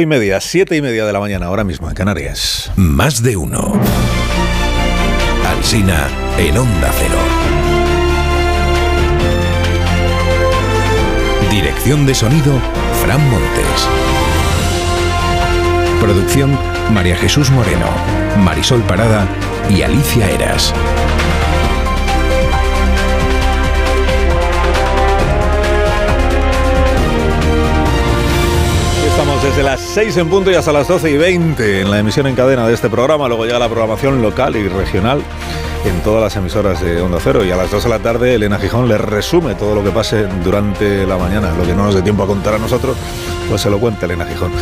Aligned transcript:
y 0.00 0.06
media, 0.06 0.40
siete 0.40 0.76
y 0.76 0.82
media 0.82 1.04
de 1.04 1.12
la 1.12 1.20
mañana, 1.20 1.46
ahora 1.46 1.64
mismo 1.64 1.88
en 1.88 1.94
Canarias. 1.94 2.70
Más 2.76 3.22
de 3.22 3.36
uno. 3.36 3.72
Alsina 5.46 6.08
en 6.38 6.56
Onda 6.56 6.90
Cero. 6.98 7.18
Dirección 11.50 12.06
de 12.06 12.14
sonido, 12.14 12.52
Fran 13.02 13.20
Montes. 13.30 13.88
Producción, 16.00 16.58
María 16.92 17.16
Jesús 17.16 17.50
Moreno, 17.50 17.86
Marisol 18.38 18.82
Parada 18.82 19.26
y 19.68 19.82
Alicia 19.82 20.30
Eras. 20.30 20.72
Desde 29.42 29.64
las 29.64 29.80
6 29.80 30.16
en 30.18 30.28
punto 30.28 30.52
y 30.52 30.54
hasta 30.54 30.72
las 30.72 30.86
12 30.86 31.10
y 31.10 31.16
20 31.16 31.80
en 31.80 31.90
la 31.90 31.98
emisión 31.98 32.28
en 32.28 32.36
cadena 32.36 32.66
de 32.66 32.74
este 32.74 32.88
programa. 32.88 33.26
Luego 33.26 33.44
llega 33.44 33.58
la 33.58 33.68
programación 33.68 34.22
local 34.22 34.54
y 34.54 34.68
regional 34.68 35.22
en 35.84 36.00
todas 36.02 36.22
las 36.22 36.36
emisoras 36.36 36.80
de 36.80 37.00
Onda 37.00 37.18
Cero. 37.22 37.44
Y 37.44 37.50
a 37.50 37.56
las 37.56 37.70
2 37.70 37.84
de 37.84 37.90
la 37.90 37.98
tarde, 37.98 38.34
Elena 38.34 38.58
Gijón 38.58 38.88
les 38.88 39.00
resume 39.00 39.54
todo 39.54 39.74
lo 39.74 39.82
que 39.82 39.90
pase 39.90 40.26
durante 40.44 41.06
la 41.06 41.16
mañana. 41.16 41.52
Lo 41.56 41.64
que 41.64 41.74
no 41.74 41.84
nos 41.84 41.94
dé 41.94 42.02
tiempo 42.02 42.22
a 42.22 42.26
contar 42.26 42.54
a 42.54 42.58
nosotros, 42.58 42.96
pues 43.48 43.60
se 43.60 43.70
lo 43.70 43.78
cuenta 43.78 44.06
Elena 44.06 44.24
Gijón. 44.24 44.52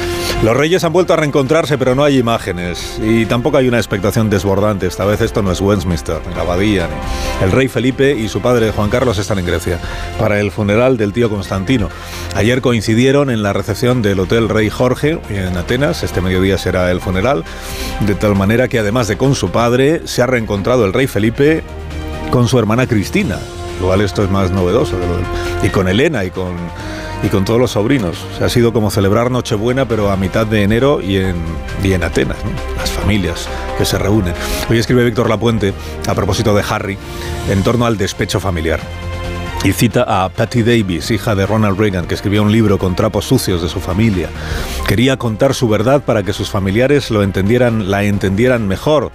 Los 0.43 0.57
reyes 0.57 0.83
han 0.85 0.93
vuelto 0.93 1.13
a 1.13 1.17
reencontrarse, 1.17 1.77
pero 1.79 1.95
no 1.95 2.05
hay 2.05 2.19
imágenes. 2.19 2.99
Y 3.03 3.27
tampoco 3.27 3.59
hay 3.59 3.69
una 3.69 3.79
expectación 3.79 4.31
desbordante. 4.31 4.87
Esta 4.87 5.05
vez 5.05 5.21
esto 5.21 5.43
no 5.43 5.53
es 5.53 5.61
Westminster, 5.61 6.21
ni 6.27 6.35
la 6.35 6.43
abadía. 6.43 6.89
Ni... 6.89 7.45
El 7.45 7.53
rey 7.53 7.69
Felipe 7.69 8.15
y 8.15 8.29
su 8.29 8.41
padre 8.41 8.71
Juan 8.73 8.91
Carlos 8.91 9.19
están 9.19 9.39
en 9.39 9.47
Grecia 9.47 9.79
para 10.19 10.41
el 10.41 10.51
funeral 10.51 10.97
del 10.97 11.13
tío 11.13 11.29
Constantino. 11.29 11.89
Ayer 12.35 12.61
coincidieron 12.63 13.31
en 13.31 13.43
la 13.43 13.53
recepción 13.53 14.03
del 14.03 14.21
Hotel 14.21 14.49
Rey 14.49 14.71
Jorge 14.71 15.19
en 15.29 15.57
Atenas. 15.57 16.03
Este 16.03 16.21
mediodía 16.21 16.57
será 16.59 16.91
el 16.91 17.01
funeral. 17.01 17.45
De 18.01 18.15
tal 18.15 18.35
manera 18.35 18.69
que 18.69 18.79
además 18.79 19.09
de 19.09 19.19
con 19.19 19.35
su 19.35 19.51
padre, 19.51 20.03
se 20.07 20.23
ha 20.23 20.27
reencontrado 20.27 20.85
el 20.85 20.93
rey 20.93 21.07
Felipe 21.11 21.63
con 22.31 22.49
su 22.49 22.59
hermana 22.59 22.87
Cristina. 22.87 23.39
Igual 23.81 24.01
esto 24.01 24.23
es 24.23 24.31
más 24.31 24.51
novedoso. 24.51 24.97
Y 25.63 25.69
con 25.69 25.89
Elena 25.89 26.25
y 26.25 26.31
con, 26.31 26.55
y 27.23 27.29
con 27.29 27.45
todos 27.45 27.59
los 27.61 27.73
sobrinos. 27.73 28.17
O 28.41 28.45
ha 28.45 28.49
sido 28.49 28.73
como 28.73 28.91
celebrar 28.91 29.31
Nochebuena, 29.31 29.87
pero 29.87 30.11
a 30.11 30.17
mitad 30.17 30.47
de 30.47 30.63
enero 30.63 31.01
y 31.03 31.17
en, 31.17 31.37
y 31.83 31.93
en 31.93 32.05
Atenas. 32.05 32.37
Las 32.77 32.91
familias 32.91 33.49
que 33.77 33.85
se 33.85 33.99
reúnen. 33.99 34.35
Hoy 34.69 34.79
escribe 34.79 35.05
Víctor 35.05 35.29
Lapuente, 35.29 35.75
a 36.07 36.15
propósito 36.15 36.55
de 36.55 36.63
Harry, 36.69 36.97
en 37.51 37.63
torno 37.63 37.87
al 37.87 37.99
despecho 37.99 38.39
familiar. 38.39 38.81
Y 39.63 39.73
cita 39.73 40.05
a 40.09 40.29
Patty 40.31 40.63
Davis, 40.63 41.11
hija 41.11 41.35
de 41.35 41.45
Ronald 41.45 41.79
Reagan, 41.79 42.07
que 42.07 42.15
escribió 42.15 42.43
un 42.43 42.51
libro 42.51 42.79
con 42.79 42.97
trapos 42.97 43.27
sucios 43.27 43.61
de 43.61 43.69
su 43.69 43.81
familia. 43.81 44.31
Quería 44.87 45.19
contar 45.19 45.55
su 45.55 45.69
verdad 45.69 46.03
para 46.03 46.23
que 46.23 46.33
sus 46.33 46.49
familiares 46.49 47.11
lo 47.11 47.23
entendieran, 47.23 47.91
la 47.91 48.05
entendieran 48.05 48.67
mejor 48.67 49.13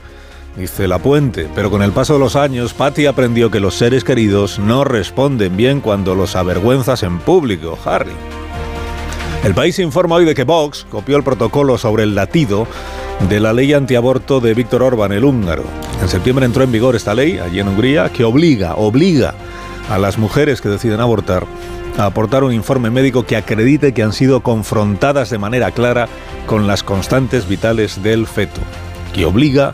dice 0.55 0.87
La 0.87 0.99
Puente, 0.99 1.49
pero 1.53 1.69
con 1.69 1.81
el 1.81 1.91
paso 1.91 2.13
de 2.13 2.19
los 2.19 2.35
años, 2.35 2.73
Patty 2.73 3.05
aprendió 3.05 3.51
que 3.51 3.59
los 3.59 3.75
seres 3.75 4.03
queridos 4.03 4.59
no 4.59 4.83
responden 4.83 5.57
bien 5.57 5.81
cuando 5.81 6.15
los 6.15 6.35
avergüenzas 6.35 7.03
en 7.03 7.19
público, 7.19 7.77
Harry. 7.85 8.13
El 9.43 9.53
país 9.53 9.77
informa 9.79 10.15
hoy 10.15 10.25
de 10.25 10.33
que 10.33 10.43
Vox 10.43 10.85
copió 10.89 11.17
el 11.17 11.23
protocolo 11.23 11.77
sobre 11.77 12.03
el 12.03 12.15
latido 12.15 12.67
de 13.29 13.39
la 13.39 13.53
ley 13.53 13.73
antiaborto 13.73 14.39
de 14.39 14.53
Víctor 14.53 14.81
Orbán, 14.81 15.11
el 15.11 15.23
húngaro. 15.23 15.63
En 16.01 16.09
septiembre 16.09 16.45
entró 16.45 16.63
en 16.63 16.71
vigor 16.71 16.95
esta 16.95 17.13
ley, 17.13 17.37
allí 17.37 17.59
en 17.59 17.67
Hungría, 17.67 18.09
que 18.09 18.23
obliga, 18.23 18.75
obliga 18.75 19.35
a 19.89 19.97
las 19.99 20.17
mujeres 20.17 20.61
que 20.61 20.69
deciden 20.69 20.99
abortar 20.99 21.45
a 21.97 22.05
aportar 22.05 22.43
un 22.43 22.53
informe 22.53 22.89
médico 22.89 23.25
que 23.25 23.37
acredite 23.37 23.93
que 23.93 24.03
han 24.03 24.13
sido 24.13 24.41
confrontadas 24.41 25.29
de 25.29 25.37
manera 25.37 25.71
clara 25.71 26.07
con 26.45 26.67
las 26.67 26.83
constantes 26.83 27.47
vitales 27.47 28.03
del 28.03 28.27
feto, 28.27 28.59
que 29.13 29.25
obliga 29.25 29.73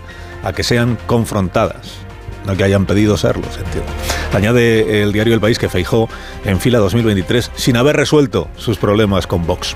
que 0.53 0.63
sean 0.63 0.97
confrontadas, 1.07 1.99
no 2.45 2.55
que 2.55 2.63
hayan 2.63 2.85
pedido 2.85 3.17
serlo, 3.17 3.43
se 3.51 3.59
entiende. 3.59 3.91
Añade 4.33 5.03
el 5.03 5.11
diario 5.11 5.33
El 5.33 5.41
País 5.41 5.59
que 5.59 5.69
Feijó 5.69 6.09
en 6.45 6.59
fila 6.59 6.79
2023 6.79 7.51
sin 7.55 7.77
haber 7.77 7.95
resuelto 7.95 8.47
sus 8.57 8.77
problemas 8.77 9.27
con 9.27 9.45
Vox. 9.45 9.75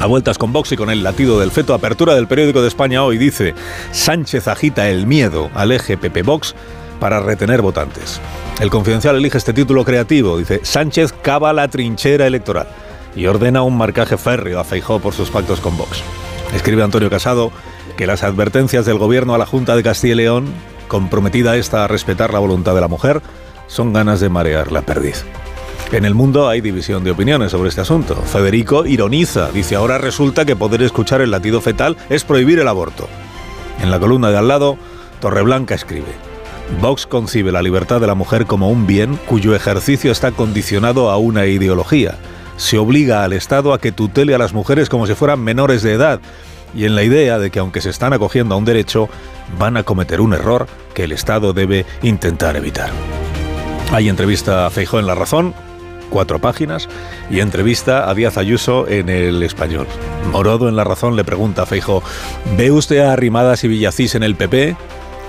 A 0.00 0.06
vueltas 0.06 0.38
con 0.38 0.52
Vox 0.52 0.70
y 0.72 0.76
con 0.76 0.90
el 0.90 1.02
latido 1.02 1.40
del 1.40 1.50
feto, 1.50 1.74
apertura 1.74 2.14
del 2.14 2.28
periódico 2.28 2.62
de 2.62 2.68
España 2.68 3.02
hoy 3.02 3.18
dice, 3.18 3.54
Sánchez 3.90 4.46
agita 4.46 4.88
el 4.88 5.06
miedo 5.06 5.50
al 5.54 5.72
eje 5.72 5.96
PP 5.96 6.22
Vox 6.22 6.54
para 7.00 7.20
retener 7.20 7.62
votantes. 7.62 8.20
El 8.60 8.70
Confidencial 8.70 9.16
elige 9.16 9.38
este 9.38 9.52
título 9.52 9.84
creativo, 9.84 10.38
dice, 10.38 10.60
Sánchez 10.62 11.12
cava 11.22 11.52
la 11.52 11.68
trinchera 11.68 12.26
electoral 12.26 12.68
y 13.16 13.26
ordena 13.26 13.62
un 13.62 13.76
marcaje 13.76 14.16
férreo 14.16 14.60
a 14.60 14.64
Feijó 14.64 15.00
por 15.00 15.14
sus 15.14 15.30
pactos 15.30 15.60
con 15.60 15.76
Vox. 15.76 16.02
Escribe 16.54 16.82
Antonio 16.82 17.10
Casado 17.10 17.50
que 17.98 18.06
las 18.06 18.22
advertencias 18.22 18.86
del 18.86 18.96
gobierno 18.96 19.34
a 19.34 19.38
la 19.38 19.44
Junta 19.44 19.74
de 19.74 19.82
Castilla 19.82 20.12
y 20.12 20.16
León, 20.18 20.46
comprometida 20.86 21.56
esta 21.56 21.82
a 21.82 21.88
respetar 21.88 22.32
la 22.32 22.38
voluntad 22.38 22.72
de 22.76 22.80
la 22.80 22.86
mujer, 22.86 23.20
son 23.66 23.92
ganas 23.92 24.20
de 24.20 24.28
marear 24.28 24.70
la 24.70 24.82
perdiz. 24.82 25.24
En 25.90 26.04
el 26.04 26.14
mundo 26.14 26.48
hay 26.48 26.60
división 26.60 27.02
de 27.02 27.10
opiniones 27.10 27.50
sobre 27.50 27.70
este 27.70 27.80
asunto. 27.80 28.14
Federico 28.14 28.86
ironiza, 28.86 29.50
dice 29.50 29.74
ahora 29.74 29.98
resulta 29.98 30.44
que 30.44 30.54
poder 30.54 30.80
escuchar 30.82 31.22
el 31.22 31.32
latido 31.32 31.60
fetal 31.60 31.96
es 32.08 32.22
prohibir 32.22 32.60
el 32.60 32.68
aborto. 32.68 33.08
En 33.82 33.90
la 33.90 33.98
columna 33.98 34.30
de 34.30 34.38
al 34.38 34.46
lado, 34.46 34.78
Torreblanca 35.20 35.74
escribe, 35.74 36.14
Vox 36.80 37.04
concibe 37.04 37.50
la 37.50 37.62
libertad 37.62 38.00
de 38.00 38.06
la 38.06 38.14
mujer 38.14 38.46
como 38.46 38.70
un 38.70 38.86
bien 38.86 39.18
cuyo 39.26 39.56
ejercicio 39.56 40.12
está 40.12 40.30
condicionado 40.30 41.10
a 41.10 41.16
una 41.16 41.46
ideología. 41.46 42.14
Se 42.58 42.78
obliga 42.78 43.24
al 43.24 43.32
Estado 43.32 43.72
a 43.72 43.80
que 43.80 43.90
tutele 43.90 44.36
a 44.36 44.38
las 44.38 44.52
mujeres 44.52 44.88
como 44.88 45.08
si 45.08 45.14
fueran 45.14 45.40
menores 45.40 45.82
de 45.82 45.94
edad 45.94 46.20
y 46.74 46.84
en 46.84 46.94
la 46.94 47.02
idea 47.02 47.38
de 47.38 47.50
que 47.50 47.58
aunque 47.58 47.80
se 47.80 47.90
están 47.90 48.12
acogiendo 48.12 48.54
a 48.54 48.58
un 48.58 48.64
derecho, 48.64 49.08
van 49.58 49.76
a 49.76 49.82
cometer 49.82 50.20
un 50.20 50.34
error 50.34 50.66
que 50.94 51.04
el 51.04 51.12
Estado 51.12 51.52
debe 51.52 51.86
intentar 52.02 52.56
evitar. 52.56 52.90
Hay 53.92 54.08
entrevista 54.08 54.66
a 54.66 54.70
Feijó 54.70 54.98
en 54.98 55.06
La 55.06 55.14
Razón, 55.14 55.54
cuatro 56.10 56.38
páginas, 56.38 56.88
y 57.30 57.40
entrevista 57.40 58.08
a 58.08 58.14
Díaz 58.14 58.36
Ayuso 58.36 58.86
en 58.88 59.08
El 59.08 59.42
Español. 59.42 59.86
Morodo 60.30 60.68
en 60.68 60.76
La 60.76 60.84
Razón 60.84 61.16
le 61.16 61.24
pregunta 61.24 61.62
a 61.62 61.66
Feijó, 61.66 62.02
¿ve 62.56 62.70
usted 62.70 62.98
a 62.98 63.12
Arrimadas 63.12 63.64
y 63.64 63.68
Villacís 63.68 64.14
en 64.14 64.22
el 64.22 64.36
PP? 64.36 64.76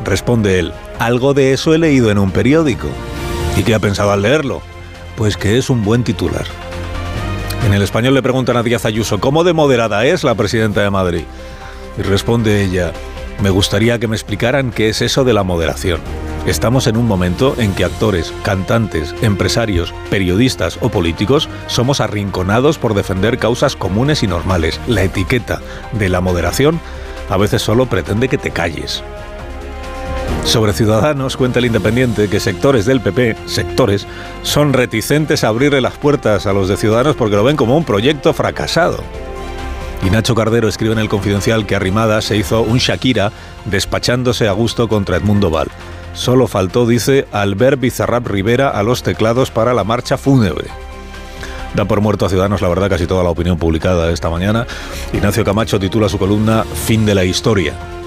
Responde 0.03 0.59
él, 0.59 0.73
algo 0.97 1.33
de 1.33 1.53
eso 1.53 1.73
he 1.73 1.77
leído 1.77 2.11
en 2.11 2.17
un 2.17 2.31
periódico. 2.31 2.87
¿Y 3.57 3.63
qué 3.63 3.75
ha 3.75 3.79
pensado 3.79 4.11
al 4.11 4.21
leerlo? 4.21 4.61
Pues 5.15 5.35
que 5.37 5.57
es 5.57 5.69
un 5.69 5.83
buen 5.83 6.03
titular. 6.03 6.45
En 7.65 7.73
el 7.73 7.81
español 7.81 8.13
le 8.13 8.21
preguntan 8.21 8.57
a 8.57 8.63
Díaz 8.63 8.85
Ayuso, 8.85 9.19
¿cómo 9.19 9.43
de 9.43 9.53
moderada 9.53 10.05
es 10.05 10.23
la 10.23 10.35
presidenta 10.35 10.81
de 10.81 10.89
Madrid? 10.89 11.23
Y 11.97 12.01
responde 12.01 12.63
ella, 12.63 12.93
me 13.41 13.49
gustaría 13.49 13.99
que 13.99 14.07
me 14.07 14.15
explicaran 14.15 14.71
qué 14.71 14.89
es 14.89 15.01
eso 15.01 15.23
de 15.23 15.33
la 15.33 15.43
moderación. 15.43 16.01
Estamos 16.45 16.87
en 16.87 16.97
un 16.97 17.05
momento 17.05 17.55
en 17.57 17.73
que 17.73 17.83
actores, 17.83 18.33
cantantes, 18.43 19.13
empresarios, 19.21 19.93
periodistas 20.09 20.77
o 20.81 20.89
políticos 20.89 21.49
somos 21.67 21.99
arrinconados 21.99 22.77
por 22.77 22.93
defender 22.93 23.37
causas 23.37 23.75
comunes 23.75 24.23
y 24.23 24.27
normales. 24.27 24.79
La 24.87 25.03
etiqueta 25.03 25.61
de 25.91 26.09
la 26.09 26.21
moderación 26.21 26.79
a 27.29 27.37
veces 27.37 27.61
solo 27.61 27.85
pretende 27.85 28.29
que 28.29 28.37
te 28.37 28.51
calles. 28.51 29.03
Sobre 30.49 30.73
Ciudadanos 30.73 31.37
cuenta 31.37 31.59
el 31.59 31.65
Independiente 31.65 32.27
que 32.27 32.39
sectores 32.39 32.87
del 32.87 33.01
PP, 33.01 33.37
sectores, 33.45 34.07
son 34.41 34.73
reticentes 34.73 35.43
a 35.43 35.49
abrirle 35.49 35.79
las 35.79 35.95
puertas 35.99 36.47
a 36.47 36.53
los 36.53 36.67
de 36.67 36.75
Ciudadanos 36.75 37.15
porque 37.15 37.35
lo 37.35 37.43
ven 37.43 37.55
como 37.55 37.77
un 37.77 37.83
proyecto 37.83 38.33
fracasado. 38.33 38.97
Y 40.03 40.09
Nacho 40.09 40.33
Cardero 40.33 40.67
escribe 40.67 40.93
en 40.93 40.99
el 40.99 41.07
Confidencial 41.07 41.67
que 41.67 41.75
Arrimada 41.75 42.19
se 42.23 42.35
hizo 42.35 42.63
un 42.63 42.79
Shakira 42.79 43.31
despachándose 43.65 44.47
a 44.47 44.53
gusto 44.53 44.87
contra 44.87 45.17
Edmundo 45.17 45.51
Val. 45.51 45.67
Solo 46.13 46.47
faltó, 46.47 46.87
dice, 46.87 47.27
Albert 47.31 47.79
Bizarrap 47.79 48.25
Rivera 48.25 48.69
a 48.69 48.81
los 48.81 49.03
teclados 49.03 49.51
para 49.51 49.75
la 49.75 49.83
marcha 49.83 50.17
fúnebre. 50.17 50.65
Da 51.75 51.85
por 51.85 52.01
muerto 52.01 52.25
a 52.25 52.29
Ciudadanos, 52.29 52.63
la 52.63 52.69
verdad, 52.69 52.89
casi 52.89 53.05
toda 53.05 53.21
la 53.23 53.29
opinión 53.29 53.59
publicada 53.59 54.09
esta 54.09 54.31
mañana. 54.31 54.65
Ignacio 55.13 55.45
Camacho 55.45 55.79
titula 55.79 56.09
su 56.09 56.17
columna 56.17 56.63
Fin 56.63 57.05
de 57.05 57.13
la 57.13 57.23
historia. 57.23 57.98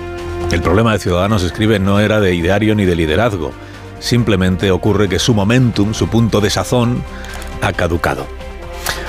El 0.52 0.60
problema 0.60 0.93
de 0.93 0.99
Ciudadanos, 0.99 1.43
escribe, 1.43 1.78
no 1.78 1.99
era 1.99 2.20
de 2.20 2.34
ideario 2.34 2.75
ni 2.75 2.84
de 2.84 2.94
liderazgo. 2.94 3.52
Simplemente 4.00 4.70
ocurre 4.70 5.08
que 5.08 5.19
su 5.19 5.32
momentum, 5.32 5.94
su 5.94 6.08
punto 6.08 6.43
de 6.43 6.50
sazón, 6.50 7.02
ha 7.62 7.72
caducado. 7.72 8.26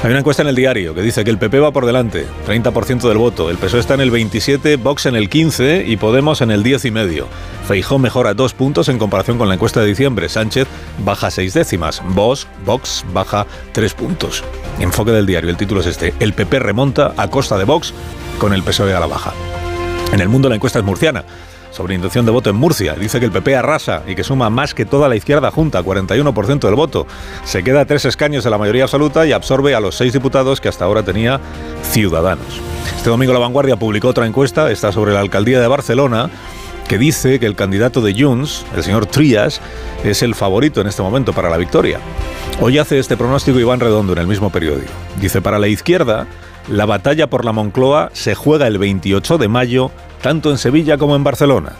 Hay 0.01 0.09
una 0.09 0.19
encuesta 0.19 0.41
en 0.41 0.47
el 0.47 0.55
diario 0.55 0.95
que 0.95 1.01
dice 1.01 1.25
que 1.25 1.29
el 1.29 1.37
PP 1.37 1.59
va 1.59 1.71
por 1.71 1.85
delante, 1.85 2.27
30% 2.47 3.09
del 3.09 3.17
voto, 3.17 3.49
el 3.49 3.57
PSOE 3.57 3.81
está 3.81 3.93
en 3.93 4.01
el 4.01 4.11
27, 4.11 4.77
Vox 4.77 5.05
en 5.05 5.15
el 5.15 5.29
15 5.29 5.83
y 5.85 5.97
Podemos 5.97 6.39
en 6.41 6.51
el 6.51 6.63
10 6.63 6.85
y 6.85 6.91
medio. 6.91 7.27
Feijó 7.67 7.99
mejora 7.99 8.33
dos 8.33 8.53
puntos 8.53 8.87
en 8.87 8.97
comparación 8.97 9.37
con 9.37 9.49
la 9.49 9.55
encuesta 9.55 9.81
de 9.81 9.87
diciembre, 9.87 10.29
Sánchez 10.29 10.67
baja 11.03 11.29
seis 11.29 11.53
décimas, 11.53 12.01
Vox, 12.05 12.47
Vox 12.65 13.03
baja 13.13 13.47
tres 13.73 13.93
puntos. 13.93 14.43
Enfoque 14.79 15.11
del 15.11 15.25
diario, 15.25 15.49
el 15.49 15.57
título 15.57 15.81
es 15.81 15.87
este, 15.87 16.13
el 16.19 16.31
PP 16.31 16.59
remonta 16.59 17.13
a 17.17 17.29
costa 17.29 17.57
de 17.57 17.65
Vox 17.65 17.93
con 18.39 18.53
el 18.53 18.63
PSOE 18.63 18.93
a 18.93 18.99
la 19.01 19.07
baja. 19.07 19.33
En 20.13 20.19
el 20.19 20.29
mundo 20.29 20.47
la 20.47 20.53
encuesta 20.53 20.77
es 20.77 20.85
murciana. 20.85 21.23
sobre 21.71 21.95
intención 21.95 22.23
de 22.23 22.31
voto 22.31 22.51
en 22.51 22.55
Murcia. 22.55 22.93
Dice 22.93 23.19
que 23.19 23.25
el 23.25 23.31
PP 23.31 23.55
arrasa 23.55 24.03
y 24.07 24.13
que 24.13 24.23
suma 24.23 24.51
más 24.51 24.75
que 24.75 24.85
toda 24.85 25.09
la 25.09 25.15
izquierda 25.15 25.49
junta, 25.49 25.81
41% 25.81 26.59
del 26.59 26.75
voto. 26.75 27.07
Se 27.45 27.63
queda 27.63 27.81
a 27.81 27.85
tres 27.85 28.05
escaños 28.05 28.43
de 28.43 28.51
la 28.51 28.59
mayoría 28.59 28.83
absoluta 28.83 29.25
y 29.25 29.31
absorbe 29.31 29.73
a 29.73 29.79
los 29.79 29.95
seis 29.95 30.13
diputados 30.13 30.61
que 30.61 30.69
hasta 30.69 30.85
ahora 30.85 31.01
tenía 31.01 31.41
Ciudadanos. 31.81 32.61
Este 32.95 33.09
domingo 33.09 33.33
La 33.33 33.39
Vanguardia 33.39 33.75
publicó 33.75 34.09
otra 34.09 34.27
encuesta, 34.27 34.69
está 34.69 34.91
sobre 34.91 35.13
la 35.13 35.19
alcaldía 35.19 35.59
de 35.59 35.67
Barcelona, 35.67 36.29
que 36.87 36.99
dice 36.99 37.39
que 37.39 37.47
el 37.47 37.55
candidato 37.55 37.99
de 38.01 38.13
Junts, 38.13 38.67
el 38.75 38.83
señor 38.83 39.07
Trias, 39.07 39.61
es 40.03 40.21
el 40.21 40.35
favorito 40.35 40.79
en 40.79 40.85
este 40.85 41.01
momento 41.01 41.33
para 41.33 41.49
la 41.49 41.57
victoria. 41.57 41.99
Hoy 42.61 42.77
hace 42.77 42.99
este 42.99 43.17
pronóstico 43.17 43.59
Iván 43.59 43.79
Redondo 43.79 44.13
en 44.13 44.19
el 44.19 44.27
mismo 44.27 44.51
periódico. 44.51 44.91
Dice, 45.19 45.41
para 45.41 45.57
la 45.57 45.69
izquierda, 45.69 46.27
la 46.67 46.85
batalla 46.85 47.29
por 47.29 47.45
la 47.45 47.51
Moncloa 47.51 48.09
se 48.13 48.35
juega 48.35 48.67
el 48.67 48.77
28 48.77 49.37
de 49.37 49.47
mayo, 49.47 49.91
tanto 50.21 50.49
en 50.51 50.57
Sevilla 50.57 50.97
como 50.97 51.15
en 51.15 51.23
Barcelona. 51.23 51.73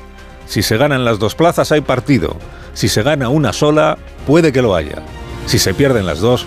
Si 0.46 0.62
se 0.62 0.78
ganan 0.78 1.06
las 1.06 1.20
dos 1.20 1.36
plazas 1.36 1.72
hay 1.72 1.82
partido. 1.82 2.36
Si 2.74 2.90
se 2.90 3.04
gana 3.04 3.30
una 3.30 3.54
sola, 3.54 3.98
puede 4.28 4.52
que 4.52 4.62
lo 4.62 4.76
haya. 4.76 5.02
Si 5.46 5.60
se 5.60 5.74
pierden 5.74 6.06
las 6.06 6.20
dos, 6.20 6.46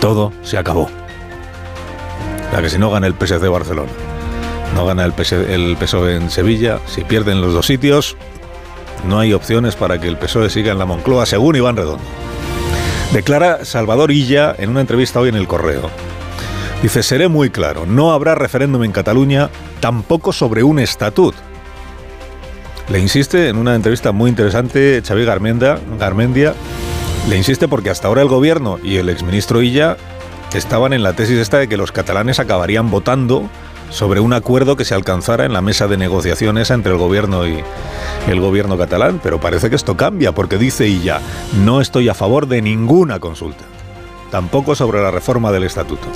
todo 0.00 0.32
se 0.42 0.58
acabó. 0.58 0.88
La 2.52 2.62
que 2.62 2.70
si 2.70 2.78
no 2.78 2.90
gana 2.90 3.06
el 3.06 3.14
PSC 3.14 3.48
Barcelona, 3.48 3.90
no 4.74 4.86
gana 4.86 5.04
el, 5.04 5.14
el 5.48 5.76
PSOE 5.76 6.16
en 6.16 6.30
Sevilla, 6.30 6.80
si 6.86 7.04
pierden 7.04 7.40
los 7.40 7.52
dos 7.54 7.66
sitios, 7.66 8.16
no 9.06 9.18
hay 9.18 9.32
opciones 9.32 9.74
para 9.74 10.00
que 10.00 10.08
el 10.08 10.16
PSOE 10.16 10.50
siga 10.50 10.72
en 10.72 10.78
la 10.78 10.86
Moncloa, 10.86 11.26
según 11.26 11.56
Iván 11.56 11.76
Redondo. 11.76 12.04
Declara 13.12 13.64
Salvador 13.64 14.10
Illa 14.10 14.54
en 14.58 14.70
una 14.70 14.80
entrevista 14.80 15.20
hoy 15.20 15.28
en 15.28 15.36
El 15.36 15.48
Correo. 15.48 15.90
Dice, 16.82 17.04
seré 17.04 17.28
muy 17.28 17.50
claro, 17.50 17.86
no 17.86 18.12
habrá 18.12 18.34
referéndum 18.34 18.82
en 18.82 18.90
Cataluña, 18.90 19.50
tampoco 19.78 20.32
sobre 20.32 20.64
un 20.64 20.80
estatut. 20.80 21.32
Le 22.88 22.98
insiste 22.98 23.48
en 23.48 23.56
una 23.56 23.76
entrevista 23.76 24.10
muy 24.10 24.28
interesante 24.28 25.00
Xavi 25.06 25.24
Garmendia, 25.24 25.78
Garmendia, 25.96 26.54
le 27.28 27.36
insiste 27.36 27.68
porque 27.68 27.90
hasta 27.90 28.08
ahora 28.08 28.22
el 28.22 28.28
gobierno 28.28 28.80
y 28.82 28.96
el 28.96 29.08
exministro 29.10 29.62
Illa 29.62 29.96
estaban 30.54 30.92
en 30.92 31.04
la 31.04 31.12
tesis 31.12 31.38
esta 31.38 31.58
de 31.58 31.68
que 31.68 31.76
los 31.76 31.92
catalanes 31.92 32.40
acabarían 32.40 32.90
votando 32.90 33.48
sobre 33.90 34.18
un 34.18 34.32
acuerdo 34.32 34.74
que 34.74 34.84
se 34.84 34.96
alcanzara 34.96 35.44
en 35.44 35.52
la 35.52 35.60
mesa 35.60 35.86
de 35.86 35.96
negociaciones 35.96 36.72
entre 36.72 36.90
el 36.90 36.98
gobierno 36.98 37.46
y 37.46 37.62
el 38.26 38.40
gobierno 38.40 38.76
catalán, 38.76 39.20
pero 39.22 39.40
parece 39.40 39.70
que 39.70 39.76
esto 39.76 39.96
cambia 39.96 40.32
porque 40.32 40.58
dice 40.58 40.98
ya, 41.00 41.20
no 41.62 41.80
estoy 41.80 42.08
a 42.08 42.14
favor 42.14 42.48
de 42.48 42.60
ninguna 42.60 43.20
consulta, 43.20 43.64
tampoco 44.32 44.74
sobre 44.74 45.00
la 45.00 45.12
reforma 45.12 45.52
del 45.52 45.62
estatuto. 45.62 46.08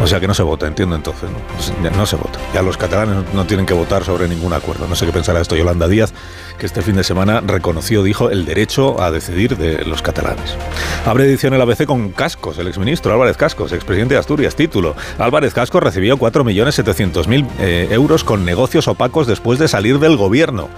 O 0.00 0.06
sea 0.06 0.18
que 0.20 0.26
no 0.26 0.34
se 0.34 0.42
vota, 0.42 0.66
entiendo 0.66 0.96
entonces. 0.96 1.30
No, 1.82 1.90
no 1.90 2.06
se 2.06 2.16
vota. 2.16 2.38
Ya 2.54 2.62
los 2.62 2.76
catalanes 2.76 3.32
no 3.34 3.44
tienen 3.46 3.66
que 3.66 3.74
votar 3.74 4.04
sobre 4.04 4.28
ningún 4.28 4.52
acuerdo. 4.52 4.86
No 4.88 4.96
sé 4.96 5.06
qué 5.06 5.12
pensará 5.12 5.40
esto 5.40 5.54
Yolanda 5.54 5.86
Díaz, 5.86 6.12
que 6.58 6.66
este 6.66 6.82
fin 6.82 6.96
de 6.96 7.04
semana 7.04 7.40
reconoció, 7.40 8.02
dijo, 8.02 8.30
el 8.30 8.44
derecho 8.44 9.00
a 9.00 9.10
decidir 9.10 9.56
de 9.56 9.84
los 9.84 10.02
catalanes. 10.02 10.56
Abre 11.06 11.24
edición 11.24 11.54
el 11.54 11.60
ABC 11.60 11.86
con 11.86 12.10
Cascos, 12.10 12.58
el 12.58 12.68
exministro 12.68 13.12
Álvarez 13.12 13.36
Cascos, 13.36 13.72
expresidente 13.72 14.14
de 14.14 14.20
Asturias. 14.20 14.56
Título. 14.56 14.96
Álvarez 15.18 15.54
Cascos 15.54 15.82
recibió 15.82 16.16
4.700.000 16.16 17.46
eh, 17.60 17.88
euros 17.90 18.24
con 18.24 18.44
negocios 18.44 18.88
opacos 18.88 19.26
después 19.26 19.58
de 19.58 19.68
salir 19.68 19.98
del 19.98 20.16
gobierno. 20.16 20.68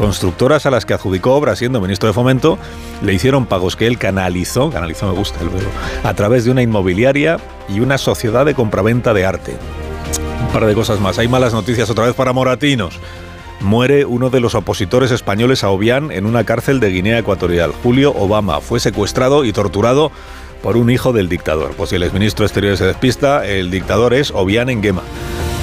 Constructoras 0.00 0.64
a 0.64 0.70
las 0.70 0.86
que 0.86 0.94
adjudicó 0.94 1.34
obras 1.34 1.58
siendo 1.58 1.78
ministro 1.78 2.06
de 2.06 2.14
Fomento 2.14 2.58
le 3.02 3.12
hicieron 3.12 3.44
pagos 3.44 3.76
que 3.76 3.86
él 3.86 3.98
canalizó, 3.98 4.70
canalizó 4.70 5.06
me 5.06 5.12
gusta 5.12 5.38
el 5.42 5.50
verbo, 5.50 5.68
a 6.02 6.14
través 6.14 6.46
de 6.46 6.50
una 6.50 6.62
inmobiliaria 6.62 7.36
y 7.68 7.80
una 7.80 7.98
sociedad 7.98 8.46
de 8.46 8.54
compraventa 8.54 9.12
de 9.12 9.26
arte. 9.26 9.58
Un 10.40 10.48
par 10.54 10.64
de 10.64 10.72
cosas 10.72 11.00
más. 11.00 11.18
Hay 11.18 11.28
malas 11.28 11.52
noticias 11.52 11.90
otra 11.90 12.06
vez 12.06 12.14
para 12.14 12.32
Moratinos. 12.32 12.98
Muere 13.60 14.06
uno 14.06 14.30
de 14.30 14.40
los 14.40 14.54
opositores 14.54 15.10
españoles 15.10 15.64
a 15.64 15.68
Obián 15.68 16.10
en 16.12 16.24
una 16.24 16.44
cárcel 16.44 16.80
de 16.80 16.88
Guinea 16.88 17.18
Ecuatorial. 17.18 17.74
Julio 17.82 18.14
Obama 18.16 18.62
fue 18.62 18.80
secuestrado 18.80 19.44
y 19.44 19.52
torturado 19.52 20.10
por 20.62 20.78
un 20.78 20.88
hijo 20.88 21.12
del 21.12 21.28
dictador. 21.28 21.72
Pues 21.76 21.90
si 21.90 21.96
el 21.96 22.04
exministro 22.04 22.46
exterior 22.46 22.74
se 22.78 22.86
despista, 22.86 23.46
el 23.46 23.70
dictador 23.70 24.14
es 24.14 24.30
Obián 24.30 24.70
Nguema 24.70 25.02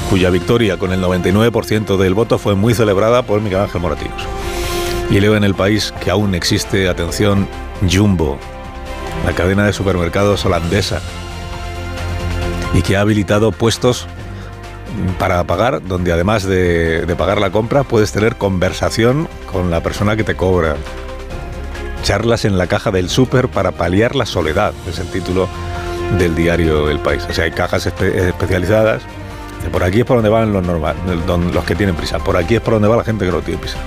cuya 0.09 0.29
victoria 0.29 0.77
con 0.77 0.91
el 0.93 1.01
99% 1.01 1.97
del 1.97 2.13
voto 2.13 2.37
fue 2.37 2.55
muy 2.55 2.73
celebrada 2.73 3.23
por 3.23 3.41
Miguel 3.41 3.61
Ángel 3.61 3.81
Moratinos. 3.81 4.23
Y 5.09 5.19
leo 5.19 5.35
en 5.35 5.43
el 5.43 5.55
país 5.55 5.93
que 6.01 6.11
aún 6.11 6.35
existe, 6.35 6.87
atención, 6.87 7.47
Jumbo, 7.89 8.37
la 9.25 9.33
cadena 9.33 9.65
de 9.65 9.73
supermercados 9.73 10.45
holandesa, 10.45 11.01
y 12.73 12.81
que 12.81 12.95
ha 12.95 13.01
habilitado 13.01 13.51
puestos 13.51 14.07
para 15.19 15.43
pagar, 15.43 15.83
donde 15.83 16.11
además 16.11 16.43
de, 16.43 17.13
pagar 17.17 17.39
la 17.39 17.49
compra 17.51 17.83
puedes 17.83 18.11
tener 18.11 18.35
conversación 18.35 19.27
con 19.51 19.71
la 19.71 19.81
persona 19.81 20.15
que 20.15 20.23
te 20.23 20.35
cobra. 20.35 20.75
Charlas 22.03 22.45
en 22.45 22.57
la 22.57 22.67
caja 22.67 22.91
del 22.91 23.09
súper 23.09 23.49
para 23.49 23.71
paliar 23.71 24.15
la 24.15 24.25
soledad, 24.25 24.73
es 24.87 24.99
el 24.99 25.07
título 25.07 25.47
del 26.17 26.35
diario 26.35 26.89
El 26.89 26.99
País. 26.99 27.25
O 27.29 27.33
sea, 27.33 27.45
hay 27.45 27.51
cajas 27.51 27.85
espe 27.85 28.29
especializadas 28.29 29.03
por 29.69 29.83
aquí 29.83 29.99
es 29.99 30.05
por 30.05 30.17
donde 30.17 30.29
van 30.29 30.51
los 30.53 30.65
normal, 30.65 30.95
los 31.53 31.63
que 31.63 31.75
tienen 31.75 31.95
prisa. 31.95 32.19
Por 32.19 32.37
aquí 32.37 32.55
es 32.55 32.61
por 32.61 32.75
donde 32.75 32.87
va 32.87 32.97
la 32.97 33.03
gente 33.03 33.25
que 33.25 33.31
no 33.31 33.41
tiene 33.41 33.59
prisa. 33.59 33.77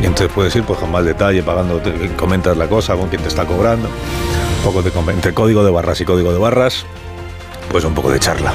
Y 0.00 0.06
entonces 0.06 0.30
puedes 0.34 0.54
ir 0.56 0.64
pues, 0.64 0.78
con 0.78 0.90
más 0.90 1.04
detalle, 1.04 1.42
pagando, 1.42 1.80
comentas 2.16 2.56
la 2.56 2.68
cosa 2.68 2.96
con 2.96 3.08
quien 3.08 3.22
te 3.22 3.28
está 3.28 3.44
cobrando. 3.44 3.88
Un 3.88 4.64
poco 4.64 4.82
de 4.82 4.90
entre 5.12 5.34
código 5.34 5.64
de 5.64 5.70
barras 5.70 6.00
y 6.00 6.04
código 6.04 6.32
de 6.32 6.38
barras, 6.38 6.84
pues 7.70 7.84
un 7.84 7.94
poco 7.94 8.10
de 8.10 8.18
charla. 8.18 8.52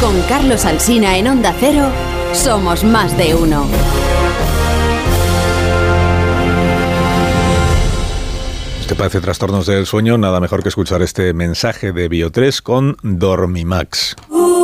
Con 0.00 0.20
Carlos 0.22 0.64
Alsina 0.64 1.16
en 1.16 1.28
Onda 1.28 1.54
Cero, 1.58 1.86
somos 2.32 2.82
más 2.82 3.16
de 3.16 3.34
uno. 3.34 3.66
Te 8.92 8.98
parece 8.98 9.22
trastornos 9.22 9.64
del 9.64 9.86
sueño, 9.86 10.18
nada 10.18 10.38
mejor 10.38 10.62
que 10.62 10.68
escuchar 10.68 11.00
este 11.00 11.32
mensaje 11.32 11.92
de 11.92 12.10
Bio3 12.10 12.60
con 12.60 12.98
Dormimax. 13.02 14.16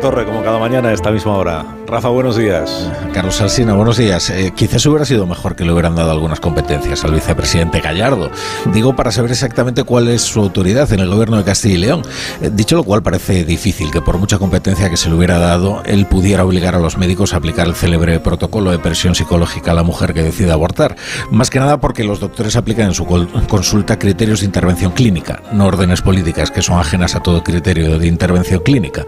Torre, 0.00 0.24
como 0.24 0.42
cada 0.42 0.58
mañana 0.58 0.88
a 0.88 0.92
esta 0.92 1.10
misma 1.10 1.36
hora. 1.36 1.64
Rafa, 1.86 2.08
buenos 2.08 2.36
días. 2.36 2.90
Carlos 3.12 3.40
Alsina, 3.40 3.74
buenos 3.74 3.98
días. 3.98 4.30
Eh, 4.30 4.52
quizás 4.56 4.86
hubiera 4.86 5.04
sido 5.04 5.26
mejor 5.26 5.56
que 5.56 5.64
le 5.64 5.72
hubieran 5.72 5.94
dado 5.94 6.10
algunas 6.10 6.40
competencias 6.40 7.04
al 7.04 7.12
vicepresidente 7.12 7.80
Gallardo. 7.80 8.30
Digo, 8.72 8.96
para 8.96 9.12
saber 9.12 9.32
exactamente 9.32 9.84
cuál 9.84 10.08
es 10.08 10.22
su 10.22 10.40
autoridad 10.40 10.90
en 10.92 11.00
el 11.00 11.10
gobierno 11.10 11.36
de 11.36 11.44
Castilla 11.44 11.74
y 11.74 11.78
León. 11.78 12.02
Eh, 12.40 12.50
dicho 12.52 12.76
lo 12.76 12.84
cual, 12.84 13.02
parece 13.02 13.44
difícil 13.44 13.90
que 13.90 14.00
por 14.00 14.16
mucha 14.18 14.38
competencia 14.38 14.88
que 14.88 14.96
se 14.96 15.10
le 15.10 15.16
hubiera 15.16 15.38
dado, 15.38 15.82
él 15.84 16.06
pudiera 16.06 16.44
obligar 16.46 16.74
a 16.74 16.78
los 16.78 16.96
médicos 16.96 17.34
a 17.34 17.36
aplicar 17.36 17.66
el 17.66 17.74
célebre 17.74 18.20
protocolo 18.20 18.70
de 18.70 18.78
presión 18.78 19.14
psicológica 19.14 19.72
a 19.72 19.74
la 19.74 19.82
mujer 19.82 20.14
que 20.14 20.22
decide 20.22 20.52
abortar. 20.52 20.96
Más 21.30 21.50
que 21.50 21.58
nada 21.58 21.78
porque 21.78 22.04
los 22.04 22.20
doctores 22.20 22.56
aplican 22.56 22.86
en 22.86 22.94
su 22.94 23.04
consulta 23.04 23.98
criterios 23.98 24.40
de 24.40 24.46
intervención 24.46 24.92
clínica, 24.92 25.42
no 25.52 25.66
órdenes 25.66 26.00
políticas 26.00 26.50
que 26.50 26.62
son 26.62 26.78
ajenas 26.78 27.14
a 27.14 27.20
todo 27.20 27.42
criterio 27.42 27.98
de 27.98 28.06
intervención 28.06 28.60
clínica. 28.60 29.04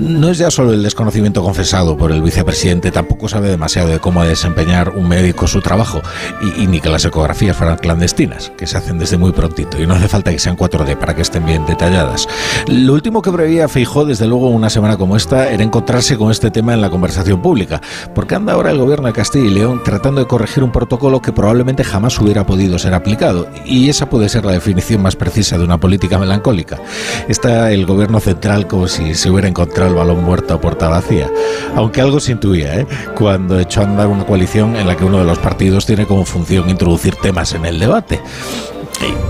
No 0.00 0.30
es 0.30 0.38
ya 0.38 0.50
solo 0.50 0.72
el 0.72 0.82
desconocimiento 0.82 1.42
confesado 1.42 1.94
por 1.94 2.10
el 2.10 2.22
vicepresidente, 2.22 2.90
tampoco 2.90 3.28
sabe 3.28 3.50
demasiado 3.50 3.90
de 3.90 3.98
cómo 3.98 4.24
desempeñar 4.24 4.88
un 4.96 5.06
médico 5.06 5.46
su 5.46 5.60
trabajo 5.60 6.00
y, 6.56 6.66
ni 6.68 6.80
que 6.80 6.88
las 6.88 7.04
ecografías 7.04 7.54
fueran 7.54 7.76
clandestinas, 7.76 8.50
que 8.56 8.66
se 8.66 8.78
hacen 8.78 8.98
desde 8.98 9.18
muy 9.18 9.32
prontito 9.32 9.78
y 9.78 9.86
no 9.86 9.94
hace 9.94 10.08
falta 10.08 10.30
que 10.30 10.38
sean 10.38 10.56
4D 10.56 10.96
para 10.96 11.14
que 11.14 11.20
estén 11.20 11.44
bien 11.44 11.66
detalladas. 11.66 12.26
Lo 12.66 12.94
último 12.94 13.20
que 13.20 13.30
preveía 13.30 13.68
Feijó, 13.68 14.06
desde 14.06 14.26
luego, 14.26 14.48
una 14.48 14.70
semana 14.70 14.96
como 14.96 15.16
esta, 15.16 15.50
era 15.50 15.62
encontrarse 15.62 16.16
con 16.16 16.30
este 16.30 16.50
tema 16.50 16.72
en 16.72 16.80
la 16.80 16.88
conversación 16.88 17.42
pública, 17.42 17.82
porque 18.14 18.36
anda 18.36 18.54
ahora 18.54 18.70
el 18.70 18.78
gobierno 18.78 19.06
de 19.06 19.12
Castilla 19.12 19.50
y 19.50 19.54
León 19.54 19.82
tratando 19.84 20.22
de 20.22 20.26
corregir 20.26 20.64
un 20.64 20.72
protocolo 20.72 21.20
que 21.20 21.32
probablemente 21.32 21.84
jamás 21.84 22.18
hubiera 22.18 22.46
podido 22.46 22.78
ser 22.78 22.94
aplicado, 22.94 23.48
y 23.66 23.90
esa 23.90 24.08
puede 24.08 24.30
ser 24.30 24.46
la 24.46 24.52
definición 24.52 25.02
más 25.02 25.14
precisa 25.14 25.58
de 25.58 25.64
una 25.64 25.78
política 25.78 26.18
melancólica. 26.18 26.78
Está 27.28 27.70
el 27.70 27.84
gobierno 27.84 28.18
central 28.18 28.66
como 28.66 28.88
si 28.88 29.14
se 29.14 29.28
hubiera 29.28 29.46
encontrado 29.46 29.89
el 29.90 29.96
balón 29.96 30.24
muerto 30.24 30.54
a 30.54 30.60
puerta 30.60 30.88
vacía, 30.88 31.30
aunque 31.74 32.00
algo 32.00 32.20
se 32.20 32.32
intuía, 32.32 32.80
¿eh? 32.80 32.86
cuando 33.16 33.58
echó 33.58 33.80
a 33.80 33.84
andar 33.84 34.06
una 34.06 34.24
coalición 34.24 34.76
en 34.76 34.86
la 34.86 34.96
que 34.96 35.04
uno 35.04 35.18
de 35.18 35.24
los 35.24 35.38
partidos 35.38 35.86
tiene 35.86 36.06
como 36.06 36.24
función 36.24 36.70
introducir 36.70 37.16
temas 37.16 37.52
en 37.54 37.66
el 37.66 37.78
debate. 37.78 38.20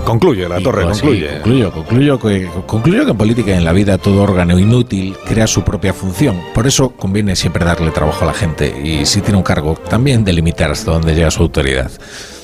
concluye, 0.05 0.47
la 0.47 0.59
torre, 0.61 0.83
concluye. 0.83 1.33
concluyo, 1.33 1.71
concluyo 1.71 2.19
que, 2.19 2.49
concluyo 2.65 3.05
que 3.05 3.11
en 3.11 3.17
política 3.17 3.51
y 3.51 3.53
en 3.55 3.65
la 3.65 3.73
vida 3.73 3.97
todo 3.97 4.21
órgano 4.21 4.57
inútil 4.57 5.15
crea 5.25 5.47
su 5.47 5.63
propia 5.63 5.93
función. 5.93 6.41
Por 6.53 6.67
eso 6.67 6.91
conviene 6.91 7.35
siempre 7.35 7.65
darle 7.65 7.91
trabajo 7.91 8.23
a 8.23 8.27
la 8.27 8.33
gente 8.33 8.73
y 8.83 9.05
si 9.05 9.21
tiene 9.21 9.37
un 9.37 9.43
cargo, 9.43 9.75
también 9.89 10.23
delimitar 10.23 10.71
hasta 10.71 10.91
dónde 10.91 11.13
llega 11.13 11.31
su 11.31 11.43
autoridad. 11.43 11.91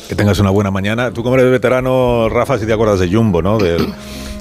Que 0.08 0.16
tengas 0.16 0.40
una 0.40 0.50
buena 0.50 0.72
mañana. 0.72 1.12
Tú 1.12 1.24
como 1.24 1.36
eres 1.36 1.52
veterano, 1.52 2.30
Rafa, 2.30 2.58
si 2.58 2.66
te 2.66 2.74
acuerdas 2.74 3.00
de 3.00 3.12
Jumbo, 3.12 3.42
¿no? 3.42 3.58
Del, 3.58 3.94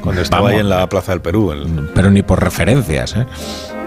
cuando 0.02 0.23
estaba 0.23 0.50
ahí 0.50 0.58
en 0.58 0.68
la 0.68 0.88
Plaza 0.88 1.12
del 1.12 1.20
Perú. 1.20 1.52
Pero 1.94 2.11
ni 2.11 2.23
por 2.23 2.42
referencias, 2.42 3.16
¿eh? 3.16 3.26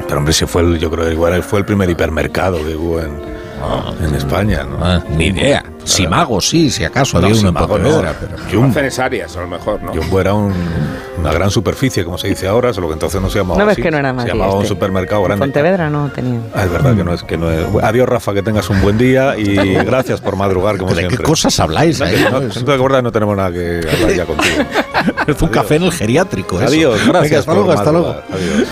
Pero 0.05 0.17
hombre, 0.17 0.33
si 0.33 0.45
fue 0.45 0.63
el, 0.63 0.79
yo 0.79 0.89
creo 0.89 1.05
que 1.05 1.13
igual 1.13 1.41
fue 1.43 1.59
el 1.59 1.65
primer 1.65 1.89
hipermercado 1.89 2.57
que 2.57 2.75
hubo 2.75 2.99
en, 2.99 3.21
ah, 3.61 3.93
en 4.01 4.15
España, 4.15 4.63
¿no? 4.63 4.77
Ah, 4.81 5.03
ni 5.09 5.27
idea. 5.27 5.63
Si 5.83 6.07
mago, 6.07 6.39
sí, 6.39 6.69
si 6.69 6.83
acaso 6.83 7.17
había 7.17 7.33
uno 7.33 7.49
en 7.49 7.55
Pontevedra. 7.55 8.13
No, 8.13 8.17
pero 8.19 8.37
Jumbo. 8.51 8.79
Áreas, 8.79 9.37
a 9.37 9.41
lo 9.41 9.47
mejor, 9.47 9.81
¿no? 9.81 9.93
Jumbo 9.93 10.19
era 10.19 10.33
un, 10.33 10.53
una 11.17 11.31
gran 11.31 11.49
superficie, 11.49 12.03
como 12.03 12.17
se 12.17 12.27
dice 12.27 12.47
ahora, 12.47 12.73
solo 12.73 12.87
que 12.87 12.93
entonces 12.93 13.21
no 13.21 13.29
se 13.29 13.39
llamaba 13.39 13.59
no 13.59 13.65
ves 13.65 13.77
que 13.77 13.89
no 13.89 13.97
era 13.97 14.13
Se 14.21 14.27
llamaba 14.27 14.53
un 14.53 14.57
este. 14.63 14.69
supermercado 14.69 15.23
grande. 15.23 15.45
Pontevedra 15.45 15.89
no 15.89 16.09
tenía. 16.09 16.39
Ah, 16.53 16.65
es 16.65 16.71
verdad 16.71 16.95
que 16.95 17.03
no 17.03 17.13
es 17.13 17.23
que 17.23 17.37
no 17.37 17.49
es. 17.51 17.65
Adiós, 17.81 18.07
Rafa, 18.07 18.33
que 18.33 18.43
tengas 18.43 18.69
un 18.69 18.81
buen 18.81 18.97
día 18.97 19.37
y 19.37 19.55
gracias 19.85 20.21
por 20.21 20.35
madrugar, 20.35 20.77
como 20.77 20.91
¿De 20.91 20.97
siempre. 20.97 21.17
qué 21.17 21.23
cosas 21.23 21.59
habláis? 21.59 21.99
Eh? 22.01 22.27
No, 22.31 22.39
no, 22.39 23.01
no 23.01 23.11
tenemos 23.11 23.35
nada 23.37 23.51
que 23.51 23.81
hablar 23.91 24.13
ya 24.13 24.25
contigo. 24.25 24.55
es 25.27 25.41
un 25.41 25.49
café 25.49 25.75
en 25.75 25.83
el 25.83 25.91
geriátrico. 25.91 26.57
Eso. 26.57 26.67
Adiós, 26.67 27.07
gracias. 27.07 27.21
Venga, 27.21 27.39
hasta 27.39 27.53
luego, 27.53 27.71
hasta 27.71 27.91
luego. 27.91 28.15
Adiós 28.31 28.67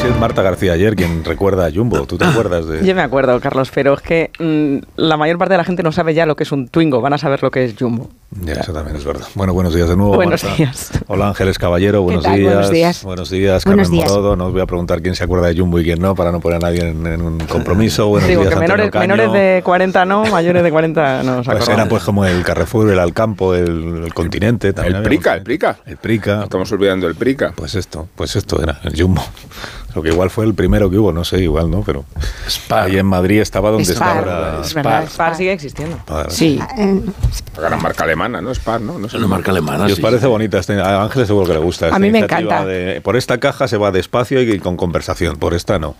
si 0.00 0.06
es 0.08 0.16
Marta 0.18 0.42
García 0.42 0.72
ayer 0.72 0.96
quien 0.96 1.24
recuerda 1.24 1.66
a 1.66 1.70
Jumbo, 1.72 2.04
¿tú 2.06 2.18
te 2.18 2.24
ah, 2.24 2.30
acuerdas 2.30 2.66
de...? 2.66 2.84
Yo 2.84 2.92
me 2.94 3.02
acuerdo, 3.02 3.38
Carlos, 3.40 3.70
pero 3.72 3.94
es 3.94 4.02
que 4.02 4.30
mm, 4.38 4.78
la 4.96 5.16
mayor 5.16 5.38
parte 5.38 5.54
de 5.54 5.58
la 5.58 5.64
gente 5.64 5.84
no 5.84 5.92
sabe 5.92 6.12
ya 6.12 6.26
lo 6.26 6.34
que 6.34 6.42
es 6.42 6.50
un 6.50 6.66
Twingo, 6.66 7.00
van 7.00 7.12
a 7.12 7.18
saber 7.18 7.40
lo 7.42 7.52
que 7.52 7.64
es 7.64 7.74
Jumbo. 7.78 8.10
Ya, 8.42 8.54
eso 8.54 8.72
también 8.72 8.96
es 8.96 9.04
verdad. 9.04 9.26
Bueno, 9.34 9.54
buenos 9.54 9.74
días 9.74 9.88
de 9.88 9.96
nuevo. 9.96 10.14
Buenos 10.14 10.44
días. 10.56 10.90
Hola 11.06 11.28
Ángeles 11.28 11.58
Caballero, 11.58 12.02
buenos 12.02 12.24
días. 12.24 12.40
Buenos 12.40 12.70
días. 12.70 13.04
Buenos 13.04 13.30
días, 13.30 13.64
Carmen 13.64 13.90
Morodo. 13.90 14.36
No 14.36 14.46
os 14.46 14.52
voy 14.52 14.60
a 14.60 14.66
preguntar 14.66 15.02
quién 15.02 15.14
se 15.14 15.24
acuerda 15.24 15.46
de 15.48 15.58
Jumbo 15.58 15.78
y 15.78 15.84
quién 15.84 16.00
no, 16.00 16.14
para 16.14 16.32
no 16.32 16.40
poner 16.40 16.56
a 16.56 16.68
nadie 16.68 16.80
en, 16.80 17.22
un 17.22 17.38
compromiso. 17.46 18.08
Buenos 18.08 18.28
Digo 18.28 18.42
días, 18.42 18.54
que 18.54 18.60
menores, 18.60 18.92
menores, 18.92 19.32
de 19.32 19.62
40 19.64 20.04
no, 20.04 20.24
mayores 20.26 20.62
de 20.62 20.70
40 20.70 21.22
no 21.22 21.44
se 21.44 21.50
Pues 21.52 21.68
era 21.68 21.88
pues 21.88 22.02
como 22.02 22.24
el 22.24 22.42
Carrefour, 22.42 22.90
el 22.90 22.98
Alcampo, 22.98 23.54
el, 23.54 24.04
el 24.04 24.14
Continente. 24.14 24.72
También 24.72 24.96
el 24.96 25.02
Prica, 25.04 25.34
el 25.34 25.42
Prica. 25.42 25.78
El 25.86 25.96
Prica. 25.96 26.42
Estamos 26.42 26.70
olvidando 26.72 27.06
el 27.06 27.14
Prica. 27.14 27.52
Pues 27.54 27.76
esto, 27.76 28.08
pues 28.14 28.36
esto 28.36 28.47
era, 28.60 28.80
el 28.84 29.00
Jumbo. 29.00 29.22
Lo 29.94 30.02
que 30.02 30.10
igual 30.10 30.30
fue 30.30 30.44
el 30.44 30.54
primero 30.54 30.90
que 30.90 30.98
hubo, 30.98 31.12
no 31.12 31.24
sé, 31.24 31.40
igual, 31.40 31.70
¿no? 31.70 31.82
Pero 31.82 32.04
ahí 32.70 32.98
en 32.98 33.06
Madrid 33.06 33.40
estaba 33.40 33.70
donde 33.70 33.92
Spar, 33.92 34.18
está 34.18 34.18
ahora. 34.18 34.64
Spar, 34.64 35.08
Spar, 35.08 35.36
sigue 35.36 35.52
existiendo. 35.52 35.96
Spar. 35.96 36.30
Sí. 36.30 36.60
La 37.56 37.62
gran 37.62 37.82
marca 37.82 38.04
alemana, 38.04 38.40
¿no? 38.40 38.54
Spar, 38.54 38.80
¿no? 38.80 38.98
No 38.98 39.08
sé. 39.08 39.16
Una 39.16 39.26
marca 39.26 39.50
alemana, 39.50 39.88
¿Y 39.88 39.92
os 39.92 40.00
parece 40.00 40.26
bonita? 40.26 40.58
Este, 40.58 40.80
a 40.80 41.02
Ángeles 41.02 41.26
seguro 41.26 41.46
que 41.46 41.54
le 41.54 41.58
gusta. 41.58 41.88
a 41.88 41.98
mí 41.98 42.10
me 42.10 42.20
encanta. 42.20 42.64
De, 42.64 43.00
por 43.00 43.16
esta 43.16 43.38
caja 43.38 43.66
se 43.66 43.76
va 43.76 43.90
despacio 43.90 44.40
y 44.42 44.58
con 44.60 44.76
conversación, 44.76 45.36
por 45.36 45.54
esta 45.54 45.78
no. 45.78 45.96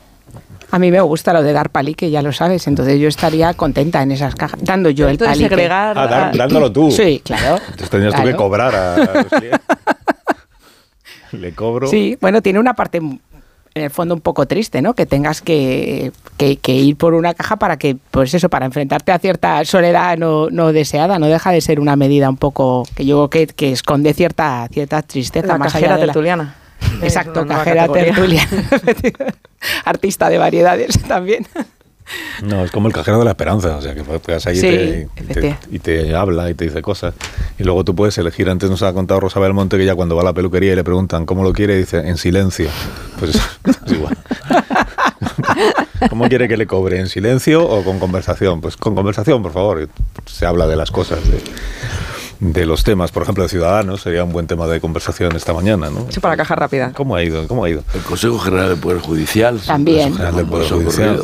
A 0.70 0.78
mí 0.78 0.90
me 0.90 1.00
gusta 1.00 1.32
lo 1.32 1.42
de 1.42 1.52
dar 1.52 1.70
palique, 1.70 2.10
ya 2.10 2.20
lo 2.20 2.32
sabes. 2.32 2.66
Entonces 2.66 3.00
yo 3.00 3.08
estaría 3.08 3.54
contenta 3.54 4.02
en 4.02 4.12
esas 4.12 4.34
cajas, 4.34 4.60
dando 4.62 4.90
yo 4.90 5.08
el 5.08 5.16
palique. 5.16 5.68
Ah, 5.70 6.30
dándolo 6.34 6.70
tú. 6.70 6.90
Sí, 6.90 7.22
claro. 7.24 7.56
Entonces 7.56 7.90
tenías 7.90 8.14
tú 8.14 8.22
que 8.22 8.34
cobrar 8.34 8.74
a, 8.74 9.14
los 9.14 9.26
clientes. 9.26 9.60
Le 11.32 11.52
cobro. 11.52 11.88
Sí, 11.88 12.16
bueno, 12.20 12.42
tiene 12.42 12.58
una 12.58 12.74
parte 12.74 12.98
en 12.98 13.20
el 13.74 13.90
fondo 13.90 14.14
un 14.14 14.20
poco 14.20 14.46
triste, 14.46 14.82
¿no? 14.82 14.94
Que 14.94 15.06
tengas 15.06 15.40
que, 15.40 16.12
que, 16.36 16.74
ir 16.74 16.96
por 16.96 17.14
una 17.14 17.34
caja 17.34 17.56
para 17.56 17.76
que, 17.76 17.96
pues 18.10 18.34
eso, 18.34 18.48
para 18.48 18.66
enfrentarte 18.66 19.12
a 19.12 19.18
cierta 19.18 19.64
soledad 19.64 20.16
no, 20.18 20.50
no 20.50 20.72
deseada, 20.72 21.18
no 21.18 21.26
deja 21.26 21.50
de 21.52 21.60
ser 21.60 21.80
una 21.80 21.96
medida 21.96 22.28
un 22.28 22.36
poco 22.36 22.84
que 22.94 23.06
yo 23.06 23.28
creo 23.28 23.46
que, 23.46 23.54
que 23.54 23.72
esconde 23.72 24.14
cierta, 24.14 24.68
cierta 24.72 25.02
tristeza. 25.02 25.46
La 25.46 25.58
más 25.58 25.72
cajera 25.72 25.94
allá 25.94 26.00
de 26.00 26.06
tertuliana. 26.06 26.56
Exacto, 27.02 27.46
cajera 27.46 27.88
tertuliana. 27.88 28.48
Artista 29.84 30.28
de 30.28 30.38
variedades 30.38 30.98
también. 31.06 31.46
No, 32.42 32.64
es 32.64 32.70
como 32.70 32.88
el 32.88 32.94
cajero 32.94 33.18
de 33.18 33.24
la 33.24 33.32
esperanza, 33.32 33.76
o 33.76 33.82
sea, 33.82 33.94
que 33.94 34.02
puedes 34.02 34.46
ahí 34.46 35.08
y, 35.70 35.78
te, 35.78 36.14
habla 36.14 36.50
y 36.50 36.54
te 36.54 36.64
dice 36.64 36.82
cosas. 36.82 37.14
Y 37.58 37.64
luego 37.64 37.84
tú 37.84 37.94
puedes 37.94 38.16
elegir, 38.18 38.48
antes 38.48 38.70
nos 38.70 38.82
ha 38.82 38.92
contado 38.92 39.20
Rosa 39.20 39.40
Belmonte 39.40 39.76
que 39.76 39.84
ya 39.84 39.94
cuando 39.94 40.14
va 40.16 40.22
a 40.22 40.24
la 40.24 40.32
peluquería 40.32 40.72
y 40.72 40.76
le 40.76 40.84
preguntan 40.84 41.26
cómo 41.26 41.42
lo 41.42 41.52
quiere, 41.52 41.76
dice 41.76 41.98
en 41.98 42.16
silencio. 42.16 42.68
Pues 43.18 43.34
es 43.86 43.92
igual. 43.92 44.16
¿Cómo 46.08 46.28
quiere 46.28 46.48
que 46.48 46.56
le 46.56 46.66
cobre? 46.66 47.00
¿En 47.00 47.08
silencio 47.08 47.68
o 47.68 47.82
con 47.82 47.98
conversación? 47.98 48.60
Pues 48.60 48.76
con 48.76 48.94
conversación, 48.94 49.42
por 49.42 49.52
favor. 49.52 49.88
Se 50.26 50.46
habla 50.46 50.66
de 50.66 50.76
las 50.76 50.90
cosas. 50.90 51.18
De, 51.28 51.42
de 52.40 52.66
los 52.66 52.84
temas, 52.84 53.10
por 53.10 53.24
ejemplo, 53.24 53.42
de 53.42 53.48
Ciudadanos, 53.48 54.02
sería 54.02 54.22
un 54.22 54.32
buen 54.32 54.46
tema 54.46 54.66
de 54.66 54.80
conversación 54.80 55.34
esta 55.34 55.52
mañana, 55.52 55.90
¿no? 55.90 56.06
Sí, 56.10 56.20
para 56.20 56.36
caja 56.36 56.54
rápida. 56.54 56.92
¿Cómo 56.94 57.16
ha 57.16 57.22
ido? 57.22 57.48
¿Cómo 57.48 57.64
ha 57.64 57.70
ido? 57.70 57.82
El 57.94 58.02
Consejo 58.02 58.38
General 58.38 58.68
del 58.68 58.78
Poder 58.78 58.98
Judicial. 58.98 59.60
También. 59.60 60.12
General 60.12 60.36
del 60.36 60.46
Poder 60.46 60.68
Judicial. 60.68 61.22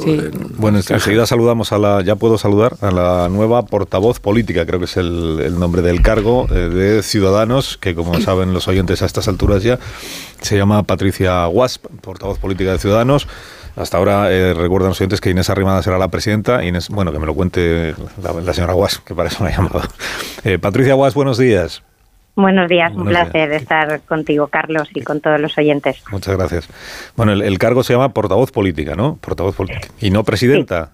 Bueno, 0.57 0.79
enseguida 0.79 1.27
saludamos 1.27 1.73
a 1.73 1.79
la, 1.79 2.03
ya 2.03 2.17
puedo 2.17 2.37
saludar, 2.37 2.77
a 2.81 2.91
la 2.91 3.29
nueva 3.29 3.65
portavoz 3.65 4.19
política, 4.19 4.67
creo 4.67 4.79
que 4.81 4.87
es 4.87 4.97
el, 4.97 5.59
nombre 5.59 5.83
del 5.83 6.03
cargo, 6.03 6.47
eh, 6.51 6.55
de 6.55 7.03
Ciudadanos, 7.03 7.77
que 7.77 7.95
como 7.95 8.21
saben 8.21 8.53
los 8.53 8.67
oyentes 8.67 9.03
a 9.03 9.07
estas 9.07 9.29
alturas 9.29 9.63
ya, 9.63 9.79
se 10.41 10.57
llama 10.57 10.83
Patricia 10.83 11.47
Wasp, 11.49 11.87
portavoz 12.01 12.39
política 12.39 12.73
de 12.73 12.79
Ciudadanos. 12.79 13.29
Hasta 13.77 13.99
ahora 13.99 14.31
eh, 14.31 14.55
recuerdan 14.55 14.91
los 14.91 15.01
oyentes 15.01 15.21
que 15.21 15.31
Inés 15.31 15.51
Arrimada 15.51 15.83
será 15.83 15.99
la 15.99 16.09
presidenta. 16.09 16.65
Inés, 16.65 16.89
bueno, 16.91 17.13
que 17.13 17.19
me 17.19 17.27
lo 17.27 17.35
cuente 17.35 17.95
la, 18.23 18.53
señora 18.53 18.75
Guas, 18.75 18.99
que 18.99 19.15
para 19.15 19.29
eso 19.29 19.43
me 19.43 19.51
ha 19.51 19.57
llamado. 19.57 19.81
Eh, 20.45 20.59
Patricia 20.59 20.93
Guas, 20.93 21.15
buenos 21.15 21.39
días. 21.39 21.83
Buenos 22.37 22.69
días, 22.69 22.93
un 22.95 23.07
placer 23.07 23.51
estar 23.53 24.03
contigo, 24.03 24.49
Carlos, 24.49 24.91
y 24.95 25.01
con 25.01 25.23
todos 25.23 25.41
los 25.41 25.57
oyentes. 25.57 26.05
Muchas 26.13 26.37
gracias. 26.37 26.69
Bueno, 27.17 27.33
el, 27.33 27.59
cargo 27.59 27.83
se 27.83 27.95
llama 27.95 28.11
portavoz 28.11 28.53
política, 28.53 28.95
¿no? 28.95 29.17
Portavoz 29.23 29.57
política. 29.57 29.89
¿Y 30.03 30.11
no 30.11 30.23
presidenta? 30.23 30.91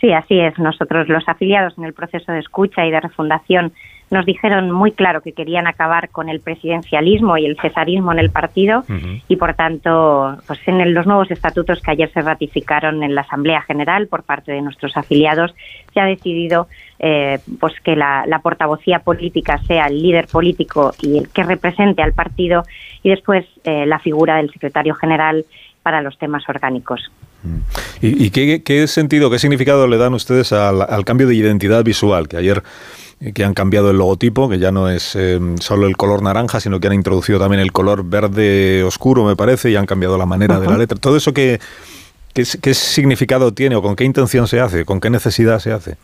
sí, 0.00 0.12
así 0.12 0.40
es. 0.40 0.58
Nosotros, 0.58 1.08
los 1.08 1.22
afiliados 1.28 1.78
en 1.78 1.84
el 1.84 1.94
proceso 1.94 2.32
de 2.32 2.40
escucha 2.40 2.84
y 2.84 2.90
de 2.90 3.00
refundación 3.00 3.72
nos 4.14 4.24
dijeron 4.24 4.70
muy 4.70 4.92
claro 4.92 5.20
que 5.20 5.32
querían 5.32 5.66
acabar 5.66 6.08
con 6.08 6.28
el 6.28 6.40
presidencialismo 6.40 7.36
y 7.36 7.46
el 7.46 7.58
cesarismo 7.60 8.12
en 8.12 8.20
el 8.20 8.30
partido 8.30 8.84
y 9.28 9.36
por 9.36 9.54
tanto 9.54 10.38
pues 10.46 10.60
en 10.66 10.94
los 10.94 11.04
nuevos 11.06 11.30
estatutos 11.32 11.82
que 11.82 11.90
ayer 11.90 12.10
se 12.12 12.22
ratificaron 12.22 13.02
en 13.02 13.14
la 13.14 13.22
Asamblea 13.22 13.60
General 13.62 14.06
por 14.06 14.22
parte 14.22 14.52
de 14.52 14.62
nuestros 14.62 14.96
afiliados 14.96 15.52
se 15.92 16.00
ha 16.00 16.04
decidido 16.04 16.68
eh, 17.00 17.40
pues 17.58 17.74
que 17.82 17.96
la, 17.96 18.40
portavocía 18.42 19.00
política 19.00 19.58
sea 19.66 19.86
el 19.86 20.00
líder 20.00 20.28
político 20.28 20.94
y 21.02 21.18
el 21.18 21.28
que 21.28 21.42
represente 21.42 22.02
al 22.02 22.12
partido 22.12 22.62
y 23.02 23.10
después 23.10 23.44
eh, 23.64 23.84
la 23.84 23.98
figura 23.98 24.36
del 24.36 24.50
secretario 24.52 24.94
general 24.94 25.44
para 25.82 26.02
los 26.02 26.16
temas 26.18 26.48
orgánicos. 26.48 27.10
¿Y, 28.00 28.30
qué, 28.30 28.86
sentido, 28.86 29.30
qué 29.30 29.38
significado 29.38 29.86
le 29.86 29.98
dan 29.98 30.14
ustedes 30.14 30.52
al 30.52 31.04
cambio 31.04 31.26
de 31.26 31.34
identidad 31.34 31.84
visual 31.84 32.26
que 32.26 32.38
ayer 32.38 32.62
que 33.34 33.44
han 33.44 33.54
cambiado 33.54 33.90
el 33.90 33.98
logotipo, 33.98 34.48
que 34.48 34.58
ya 34.58 34.70
no 34.70 34.88
es 34.88 35.16
eh, 35.16 35.38
solo 35.60 35.86
el 35.86 35.96
color 35.96 36.22
naranja, 36.22 36.60
sino 36.60 36.80
que 36.80 36.88
han 36.88 36.94
introducido 36.94 37.38
también 37.38 37.60
el 37.60 37.72
color 37.72 38.04
verde 38.04 38.82
oscuro, 38.84 39.24
me 39.24 39.36
parece, 39.36 39.70
y 39.70 39.76
han 39.76 39.86
cambiado 39.86 40.18
la 40.18 40.26
manera 40.26 40.60
de 40.60 40.66
la 40.66 40.76
letra. 40.76 40.98
Todo 40.98 41.16
eso, 41.16 41.32
¿qué, 41.32 41.58
qué, 42.34 42.74
significado 42.74 43.52
tiene 43.52 43.76
o 43.76 43.82
con 43.82 43.96
qué 43.96 44.04
intención 44.04 44.46
se 44.46 44.60
hace, 44.60 44.84
con 44.84 45.00
qué 45.00 45.10
necesidad 45.10 45.58
se 45.58 45.72
hace? 45.72 45.96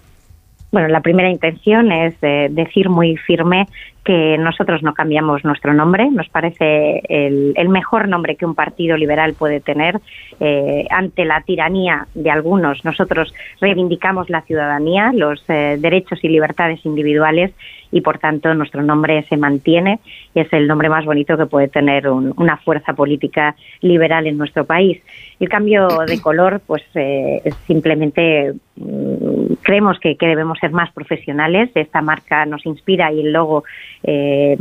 Bueno, 0.72 0.88
la 0.88 1.00
primera 1.00 1.28
intención 1.28 1.90
es 1.90 2.14
decir 2.20 2.88
muy 2.88 3.16
firme 3.16 3.66
que 4.04 4.38
nosotros 4.38 4.82
no 4.82 4.94
cambiamos 4.94 5.44
nuestro 5.44 5.74
nombre. 5.74 6.10
Nos 6.10 6.28
parece 6.28 7.02
el, 7.08 7.68
mejor 7.68 8.08
nombre 8.08 8.36
que 8.36 8.46
un 8.46 8.54
partido 8.54 8.96
liberal 8.96 9.34
puede 9.34 9.60
tener 9.60 10.00
eh, 10.40 10.86
ante 10.90 11.24
la 11.24 11.42
tiranía 11.42 12.06
de 12.14 12.30
algunos. 12.30 12.84
Nosotros 12.84 13.32
reivindicamos 13.60 14.30
la 14.30 14.40
ciudadanía, 14.42 15.12
los 15.14 15.42
eh, 15.48 15.76
derechos 15.78 16.18
y 16.24 16.28
libertades 16.28 16.84
individuales 16.86 17.52
y 17.92 18.00
por 18.02 18.18
tanto 18.18 18.54
nuestro 18.54 18.82
nombre 18.82 19.24
se 19.28 19.36
mantiene 19.36 19.98
es 20.34 20.50
el 20.52 20.68
nombre 20.68 20.88
más 20.88 21.04
bonito 21.04 21.36
que 21.36 21.46
puede 21.46 21.66
tener 21.66 22.08
un- 22.08 22.32
una 22.36 22.56
fuerza 22.56 22.92
política 22.94 23.56
liberal 23.80 24.26
en 24.28 24.38
nuestro 24.38 24.64
país. 24.64 25.02
El 25.40 25.48
cambio 25.48 25.88
de 26.06 26.20
color, 26.20 26.60
pues 26.66 26.82
eh, 26.94 27.42
simplemente 27.66 28.52
mm, 28.76 29.54
creemos 29.62 29.98
que, 29.98 30.16
que 30.16 30.26
debemos 30.26 30.58
ser 30.58 30.70
más 30.70 30.92
profesionales. 30.92 31.70
Esta 31.74 32.00
marca 32.00 32.46
nos 32.46 32.64
inspira 32.66 33.10
y 33.12 33.20
el 33.20 33.32
logo, 33.32 33.64
eh, 34.02 34.56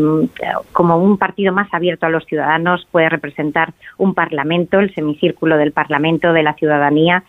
como 0.73 0.97
un 0.97 1.17
partido 1.17 1.53
más 1.53 1.73
abierto 1.73 2.05
a 2.05 2.09
los 2.09 2.25
ciudadanos, 2.25 2.87
puede 2.91 3.09
representar 3.09 3.73
un 3.97 4.13
parlamento, 4.13 4.79
el 4.79 4.93
semicírculo 4.93 5.57
del 5.57 5.71
parlamento, 5.71 6.33
de 6.33 6.43
la 6.43 6.53
ciudadanía. 6.53 7.23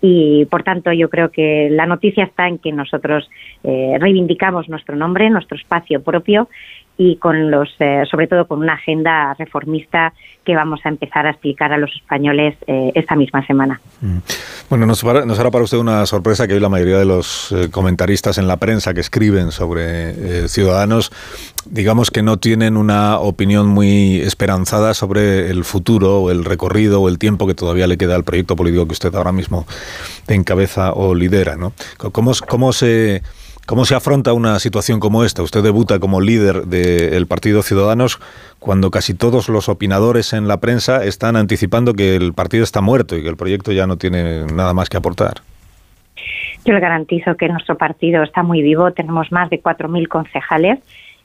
Y 0.00 0.44
por 0.46 0.62
tanto 0.62 0.92
yo 0.92 1.08
creo 1.08 1.30
que 1.30 1.68
la 1.70 1.86
noticia 1.86 2.24
está 2.24 2.46
en 2.46 2.58
que 2.58 2.72
nosotros 2.72 3.30
eh, 3.62 3.96
reivindicamos 3.98 4.68
nuestro 4.68 4.96
nombre, 4.96 5.30
nuestro 5.30 5.56
espacio 5.56 6.02
propio 6.02 6.48
y 6.96 7.16
con 7.16 7.50
los, 7.50 7.68
eh, 7.80 8.04
sobre 8.08 8.28
todo 8.28 8.46
con 8.46 8.60
una 8.60 8.74
agenda 8.74 9.34
reformista 9.34 10.12
que 10.44 10.54
vamos 10.54 10.78
a 10.84 10.90
empezar 10.90 11.26
a 11.26 11.30
explicar 11.30 11.72
a 11.72 11.78
los 11.78 11.90
españoles 11.96 12.54
eh, 12.68 12.92
esta 12.94 13.16
misma 13.16 13.44
semana. 13.46 13.80
Bueno, 14.70 14.86
nos, 14.86 15.02
para- 15.02 15.24
nos 15.26 15.38
hará 15.40 15.50
para 15.50 15.64
usted 15.64 15.78
una 15.78 16.06
sorpresa 16.06 16.46
que 16.46 16.54
hoy 16.54 16.60
la 16.60 16.68
mayoría 16.68 16.98
de 16.98 17.04
los 17.04 17.50
eh, 17.50 17.68
comentaristas 17.70 18.38
en 18.38 18.46
la 18.46 18.58
prensa 18.58 18.94
que 18.94 19.00
escriben 19.00 19.50
sobre 19.50 20.46
Ciudadanos, 20.48 21.10
digamos 21.66 22.10
que 22.12 22.22
no 22.22 22.36
tienen 22.36 22.76
una 22.76 23.18
opinión 23.18 23.66
muy 23.66 24.20
esperanzada 24.20 24.94
sobre 24.94 25.50
el 25.50 25.64
futuro 25.64 26.20
o 26.20 26.30
el 26.30 26.44
recorrido 26.44 27.00
o 27.02 27.08
el 27.08 27.18
tiempo 27.18 27.46
que 27.48 27.54
todavía 27.54 27.86
le 27.88 27.96
queda 27.98 28.14
al 28.14 28.24
proyecto 28.24 28.54
político 28.54 28.86
que 28.86 28.92
usted 28.92 29.14
ahora 29.16 29.32
mismo 29.32 29.66
encabeza 30.28 30.92
o 30.92 31.14
lidera. 31.14 31.56
¿no? 31.56 31.72
¿Cómo, 32.12 32.32
cómo 32.46 32.72
se... 32.72 33.22
¿Cómo 33.66 33.86
se 33.86 33.94
afronta 33.94 34.34
una 34.34 34.58
situación 34.58 35.00
como 35.00 35.24
esta? 35.24 35.42
Usted 35.42 35.62
debuta 35.62 35.98
como 35.98 36.20
líder 36.20 36.66
del 36.66 37.26
Partido 37.26 37.62
Ciudadanos 37.62 38.20
cuando 38.58 38.90
casi 38.90 39.14
todos 39.14 39.48
los 39.48 39.70
opinadores 39.70 40.34
en 40.34 40.48
la 40.48 40.60
prensa 40.60 41.02
están 41.02 41.34
anticipando 41.34 41.94
que 41.94 42.14
el 42.14 42.34
partido 42.34 42.62
está 42.62 42.82
muerto 42.82 43.16
y 43.16 43.22
que 43.22 43.28
el 43.30 43.38
proyecto 43.38 43.72
ya 43.72 43.86
no 43.86 43.96
tiene 43.96 44.44
nada 44.52 44.74
más 44.74 44.90
que 44.90 44.98
aportar. 44.98 45.36
Yo 46.66 46.74
le 46.74 46.80
garantizo 46.80 47.36
que 47.36 47.48
nuestro 47.48 47.78
partido 47.78 48.22
está 48.22 48.42
muy 48.42 48.60
vivo, 48.60 48.92
tenemos 48.92 49.32
más 49.32 49.48
de 49.48 49.62
4.000 49.62 50.08
concejales. 50.08 50.80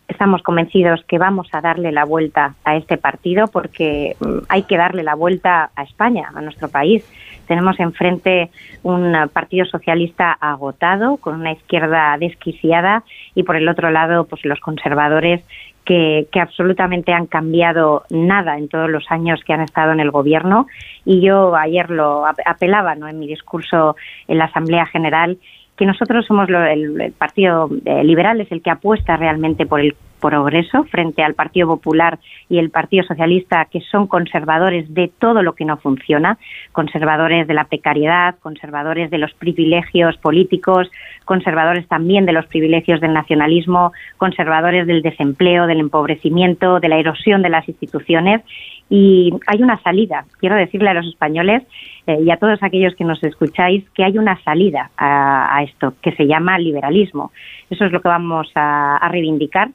Estamos 0.08 0.41
convencidos 0.41 1.03
que 1.08 1.17
vamos 1.17 1.50
a 1.51 1.60
darle 1.60 1.91
la 1.91 2.05
vuelta 2.05 2.55
a 2.63 2.77
este 2.77 2.98
partido 2.98 3.48
porque 3.48 4.15
mm, 4.19 4.46
hay 4.48 4.63
que 4.63 4.77
darle 4.77 5.03
la 5.03 5.15
vuelta 5.15 5.72
a 5.75 5.84
España, 5.84 6.31
a 6.34 6.41
nuestro 6.41 6.69
país. 6.69 7.03
Tenemos 7.50 7.79
enfrente 7.79 8.51
un 8.84 9.12
partido 9.34 9.65
socialista 9.65 10.32
agotado, 10.32 11.18
con 11.18 11.34
una 11.34 11.51
izquierda 11.51 12.15
desquiciada 12.20 13.03
y 13.34 13.41
por 13.41 13.56
el 13.56 13.68
otro 13.68 13.89
lado, 13.89 14.25
pues 14.25 14.46
los 14.46 14.60
conservadores 14.60 15.41
que, 15.84 16.27
que 16.32 16.39
absolutamente 16.39 17.12
han 17.12 17.25
cambiado 17.25 18.03
nada 18.12 18.56
en 18.60 18.70
todos 18.70 18.88
los 18.88 19.10
años 19.10 19.41
que 19.44 19.53
han 19.53 19.62
estado 19.62 19.94
en 19.94 20.00
el 20.00 20.12
gobierno. 20.12 20.68
Y 21.06 21.22
yo 21.22 21.56
ayer 21.56 21.89
lo 21.89 22.27
ap- 22.27 22.38
apelaba 22.46 22.94
¿no? 22.94 23.08
en 23.08 23.18
mi 23.18 23.25
discurso 23.25 23.96
en 24.27 24.38
la 24.38 24.46
Asamblea 24.46 24.86
General 24.86 25.36
que 25.75 25.88
nosotros 25.88 26.25
somos 26.27 26.50
el, 26.50 27.01
el 27.01 27.12
Partido 27.13 27.68
eh, 27.86 28.03
Liberal, 28.03 28.41
es 28.41 28.51
el 28.51 28.62
que 28.62 28.70
apuesta 28.70 29.18
realmente 29.18 29.65
por 29.65 29.79
el 29.79 29.96
progreso 30.19 30.83
frente 30.85 31.23
al 31.23 31.33
Partido 31.33 31.67
Popular 31.67 32.19
y 32.49 32.59
el 32.59 32.69
Partido 32.69 33.03
Socialista, 33.03 33.65
que 33.65 33.81
son 33.81 34.07
conservadores 34.07 34.93
de 34.93 35.09
todo 35.19 35.43
lo 35.43 35.53
que 35.53 35.65
no 35.65 35.77
funciona, 35.77 36.38
conservadores 36.71 37.47
de 37.47 37.53
la 37.53 37.65
precariedad, 37.65 38.35
conservadores 38.39 39.09
de 39.09 39.17
los 39.17 39.33
privilegios 39.33 40.17
políticos, 40.17 40.89
conservadores 41.25 41.88
también 41.88 42.25
de 42.25 42.33
los 42.33 42.45
privilegios 42.47 43.01
del 43.01 43.13
nacionalismo, 43.13 43.93
conservadores 44.17 44.88
del 44.88 45.01
desempleo, 45.01 45.67
del 45.67 45.79
empobrecimiento, 45.79 46.79
de 46.79 46.89
la 46.89 46.97
erosión 46.97 47.41
de 47.41 47.49
las 47.49 47.67
instituciones. 47.67 48.41
Y 48.89 49.31
hay 49.45 49.61
una 49.61 49.79
salida. 49.83 50.25
Quiero 50.39 50.55
decirle 50.55 50.89
a 50.89 50.95
los 50.95 51.05
españoles 51.05 51.61
eh, 52.07 52.17
y 52.25 52.31
a 52.31 52.38
todos 52.38 52.63
aquellos 52.63 52.95
que 52.95 53.03
nos 53.03 53.23
escucháis 53.23 53.88
que 53.91 54.03
hay 54.03 54.17
una 54.17 54.41
salida 54.43 54.89
a, 54.97 55.55
a 55.55 55.63
esto, 55.63 55.93
que 56.01 56.11
se 56.13 56.25
llama 56.25 56.57
liberalismo. 56.57 57.31
Eso 57.69 57.85
es 57.85 57.91
lo 57.91 58.01
que 58.01 58.07
vamos 58.07 58.51
a, 58.55 58.97
a 58.97 59.09
reivindicar 59.09 59.69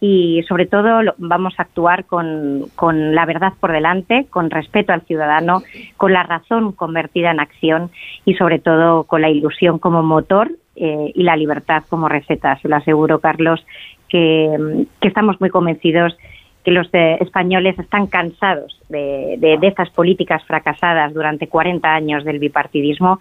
y 0.00 0.42
sobre 0.48 0.66
todo 0.66 1.00
vamos 1.18 1.54
a 1.58 1.62
actuar 1.62 2.06
con, 2.06 2.66
con 2.74 3.14
la 3.14 3.26
verdad 3.26 3.52
por 3.60 3.70
delante, 3.70 4.26
con 4.30 4.50
respeto 4.50 4.94
al 4.94 5.02
ciudadano, 5.02 5.62
con 5.98 6.14
la 6.14 6.22
razón 6.22 6.72
convertida 6.72 7.30
en 7.30 7.40
acción 7.40 7.90
y 8.24 8.34
sobre 8.34 8.58
todo 8.58 9.04
con 9.04 9.20
la 9.20 9.28
ilusión 9.28 9.78
como 9.78 10.02
motor 10.02 10.50
eh, 10.76 11.12
y 11.14 11.22
la 11.22 11.36
libertad 11.36 11.84
como 11.90 12.08
receta. 12.08 12.58
Se 12.62 12.68
lo 12.68 12.76
aseguro, 12.76 13.18
Carlos, 13.18 13.64
que, 14.08 14.86
que 15.00 15.08
estamos 15.08 15.38
muy 15.38 15.50
convencidos 15.50 16.16
que 16.64 16.70
los 16.70 16.88
eh, 16.92 17.18
españoles 17.20 17.78
están 17.78 18.06
cansados 18.06 18.78
de, 18.88 19.36
de, 19.38 19.58
de 19.58 19.66
estas 19.66 19.90
políticas 19.90 20.42
fracasadas 20.44 21.12
durante 21.12 21.48
40 21.48 21.88
años 21.88 22.24
del 22.24 22.38
bipartidismo 22.38 23.18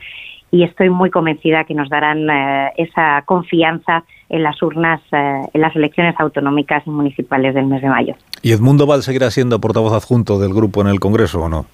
y 0.51 0.63
estoy 0.63 0.89
muy 0.89 1.09
convencida 1.09 1.63
que 1.63 1.73
nos 1.73 1.89
darán 1.89 2.29
eh, 2.29 2.71
esa 2.77 3.21
confianza 3.25 4.03
en 4.29 4.43
las 4.43 4.61
urnas, 4.61 5.01
eh, 5.11 5.41
en 5.53 5.61
las 5.61 5.75
elecciones 5.75 6.15
autonómicas 6.19 6.83
y 6.85 6.89
municipales 6.89 7.53
del 7.53 7.65
mes 7.65 7.81
de 7.81 7.89
mayo. 7.89 8.15
¿Y 8.41 8.51
Edmundo 8.51 8.85
Val 8.85 9.03
seguirá 9.03 9.31
siendo 9.31 9.59
portavoz 9.59 9.93
adjunto 9.93 10.39
del 10.39 10.53
grupo 10.53 10.81
en 10.81 10.87
el 10.87 10.99
Congreso 10.99 11.41
o 11.41 11.49
no? 11.49 11.65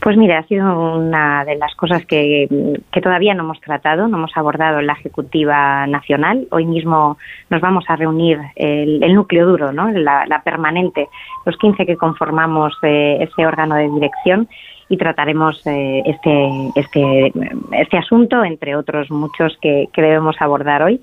Pues 0.00 0.16
mira, 0.16 0.38
ha 0.38 0.46
sido 0.46 0.94
una 0.96 1.44
de 1.44 1.56
las 1.56 1.74
cosas 1.74 2.04
que, 2.06 2.46
que 2.92 3.00
todavía 3.00 3.34
no 3.34 3.42
hemos 3.42 3.60
tratado, 3.60 4.06
no 4.06 4.18
hemos 4.18 4.36
abordado 4.36 4.78
en 4.78 4.86
la 4.86 4.92
Ejecutiva 4.92 5.86
Nacional. 5.86 6.46
Hoy 6.50 6.66
mismo 6.66 7.18
nos 7.50 7.60
vamos 7.60 7.84
a 7.88 7.96
reunir 7.96 8.38
el, 8.54 9.02
el 9.02 9.14
núcleo 9.14 9.46
duro, 9.46 9.72
¿no? 9.72 9.90
la, 9.90 10.26
la 10.26 10.42
permanente, 10.42 11.08
los 11.44 11.56
15 11.56 11.86
que 11.86 11.96
conformamos 11.96 12.74
eh, 12.82 13.18
ese 13.20 13.46
órgano 13.46 13.74
de 13.74 13.90
dirección 13.90 14.48
y 14.88 14.96
trataremos 14.96 15.66
eh, 15.66 16.02
este, 16.06 16.70
este, 16.74 17.32
este 17.72 17.98
asunto, 17.98 18.44
entre 18.44 18.76
otros 18.76 19.10
muchos 19.10 19.56
que, 19.60 19.88
que 19.92 20.02
debemos 20.02 20.36
abordar 20.40 20.82
hoy. 20.82 21.00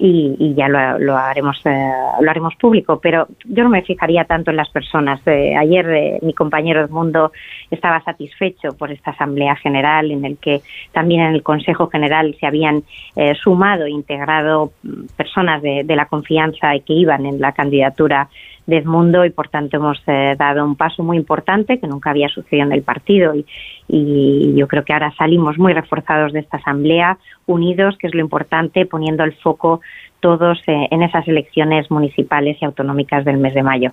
Y, 0.00 0.36
y, 0.38 0.54
ya 0.54 0.68
lo, 0.68 1.00
lo 1.00 1.16
haremos 1.16 1.60
eh, 1.64 1.90
lo 2.20 2.30
haremos 2.30 2.54
público 2.54 3.00
pero 3.00 3.26
yo 3.46 3.64
no 3.64 3.68
me 3.68 3.82
fijaría 3.82 4.24
tanto 4.26 4.52
en 4.52 4.56
las 4.56 4.70
personas 4.70 5.20
eh, 5.26 5.56
ayer 5.56 5.90
eh, 5.90 6.18
mi 6.22 6.34
compañero 6.34 6.82
Edmundo 6.82 7.32
estaba 7.68 8.00
satisfecho 8.04 8.74
por 8.78 8.92
esta 8.92 9.10
asamblea 9.10 9.56
general 9.56 10.12
en 10.12 10.24
el 10.24 10.38
que 10.38 10.60
también 10.92 11.22
en 11.22 11.34
el 11.34 11.42
Consejo 11.42 11.88
General 11.88 12.32
se 12.38 12.46
habían 12.46 12.84
eh, 13.16 13.34
sumado 13.34 13.88
integrado 13.88 14.70
personas 15.16 15.62
de, 15.62 15.82
de, 15.82 15.96
la 15.96 16.06
confianza 16.06 16.76
y 16.76 16.82
que 16.82 16.92
iban 16.92 17.26
en 17.26 17.40
la 17.40 17.50
candidatura 17.50 18.28
de 18.68 18.76
Edmundo 18.76 19.24
y 19.24 19.30
por 19.30 19.48
tanto 19.48 19.78
hemos 19.78 19.98
eh, 20.06 20.36
dado 20.38 20.62
un 20.62 20.76
paso 20.76 21.02
muy 21.02 21.16
importante 21.16 21.80
que 21.80 21.86
nunca 21.86 22.10
había 22.10 22.28
sucedido 22.28 22.66
en 22.66 22.72
el 22.72 22.82
partido 22.82 23.34
y, 23.34 23.46
y, 23.88 24.54
yo 24.54 24.68
creo 24.68 24.84
que 24.84 24.92
ahora 24.92 25.10
salimos 25.16 25.56
muy 25.58 25.72
reforzados 25.72 26.34
de 26.34 26.40
esta 26.40 26.58
asamblea, 26.58 27.18
unidos, 27.46 27.96
que 27.98 28.08
es 28.08 28.14
lo 28.14 28.20
importante, 28.20 28.84
poniendo 28.84 29.24
el 29.24 29.32
foco 29.36 29.80
todos 30.20 30.58
eh, 30.66 30.86
en 30.90 31.02
esas 31.02 31.26
elecciones 31.26 31.90
municipales 31.90 32.58
y 32.60 32.66
autonómicas 32.66 33.24
del 33.24 33.38
mes 33.38 33.54
de 33.54 33.62
mayo. 33.62 33.90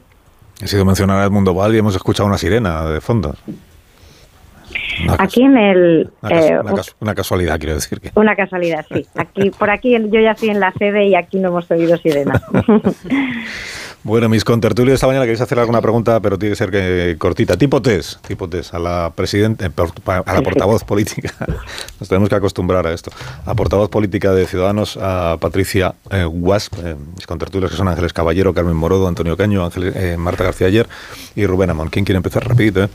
He 0.61 0.67
sido 0.67 0.83
mencionar 0.83 1.21
a 1.21 1.23
Edmundo 1.23 1.53
Val 1.53 1.73
y 1.73 1.77
hemos 1.77 1.95
escuchado 1.95 2.27
una 2.27 2.37
sirena 2.37 2.83
de 2.85 2.99
fondo. 2.99 3.33
Una 5.03 5.15
aquí 5.19 5.41
en 5.41 5.57
el... 5.57 6.09
Una, 6.21 6.37
eh, 6.37 6.59
una, 6.59 6.81
una, 6.99 7.15
casualidad, 7.15 7.57
quiero 7.59 7.75
decir. 7.75 8.01
que 8.01 8.11
Una 8.15 8.35
casualidad, 8.35 8.85
sí. 8.93 9.05
Aquí, 9.15 9.51
por 9.51 9.69
aquí 9.69 9.93
yo 9.93 10.19
ya 10.19 10.31
estoy 10.31 10.49
en 10.49 10.59
la 10.59 10.73
sede 10.73 11.05
y 11.07 11.15
aquí 11.15 11.39
no 11.39 11.47
hemos 11.47 11.71
oído 11.71 11.95
sirena. 11.95 12.41
Bueno, 14.05 14.29
mis 14.29 14.43
contertulios 14.43 14.93
esta 14.93 15.07
mañana 15.07 15.25
queréis 15.25 15.41
hacer 15.41 15.57
alguna 15.57 15.81
pregunta, 15.81 16.19
pero 16.19 16.37
tiene 16.37 16.51
que 16.51 16.55
ser 16.55 16.69
que 16.69 17.15
cortita, 17.17 17.57
tipo 17.57 17.81
test, 17.81 18.23
tipo 18.27 18.47
test, 18.47 18.71
a 18.75 18.77
la 18.77 19.11
presidente, 19.15 19.65
a 19.65 20.33
la 20.33 20.41
portavoz 20.43 20.83
política. 20.85 21.33
Nos 21.99 22.07
tenemos 22.07 22.29
que 22.29 22.35
acostumbrar 22.35 22.85
a 22.85 22.93
esto. 22.93 23.09
A 23.47 23.55
portavoz 23.55 23.89
política 23.89 24.31
de 24.31 24.45
Ciudadanos, 24.45 24.95
a 25.01 25.37
Patricia 25.41 25.95
eh, 26.11 26.27
eh, 26.27 26.95
mis 27.15 27.25
contertulios 27.25 27.71
que 27.71 27.77
son 27.77 27.87
Ángeles 27.87 28.13
Caballero, 28.13 28.53
Carmen 28.53 28.75
Morodo, 28.75 29.07
Antonio 29.07 29.35
Caño, 29.35 29.65
Ángel, 29.65 29.91
eh, 29.95 30.17
Marta 30.17 30.43
García 30.43 30.67
Ayer 30.67 30.87
y 31.35 31.47
Rubén 31.47 31.71
Amón. 31.71 31.89
¿Quién 31.89 32.05
quiere 32.05 32.17
empezar 32.17 32.47
rapidito? 32.47 32.83
Eh? 32.83 32.89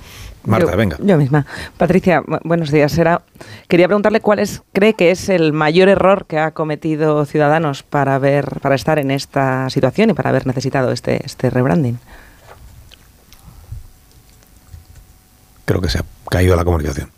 Marta, 0.45 0.71
yo, 0.71 0.77
venga. 0.77 0.97
Yo 1.01 1.17
misma. 1.19 1.47
Patricia, 1.77 2.23
buenos 2.45 2.71
días. 2.71 2.97
Era, 2.97 3.23
quería 3.69 3.87
preguntarle 3.87 4.21
cuál 4.21 4.39
es, 4.39 4.63
cree 4.73 4.95
que 4.95 5.11
es 5.11 5.29
el 5.29 5.53
mayor 5.53 5.89
error 5.89 6.27
que 6.27 6.39
ha 6.39 6.53
cometido 6.53 7.25
Ciudadanos 7.27 7.83
para 7.83 8.19
ver, 8.19 8.61
para 8.63 8.75
estar 8.75 8.99
en 8.99 9.11
esta 9.11 9.69
situación 9.71 10.11
y 10.11 10.15
para 10.15 10.31
haber 10.31 10.47
necesitado 10.47 10.93
este, 10.93 11.25
este 11.25 11.51
rebranding. 11.51 11.99
Creo 15.67 15.81
que 15.81 15.89
se 15.89 15.99
ha 15.99 16.05
caído 16.31 16.57
la 16.57 16.65
comunicación. 16.65 17.11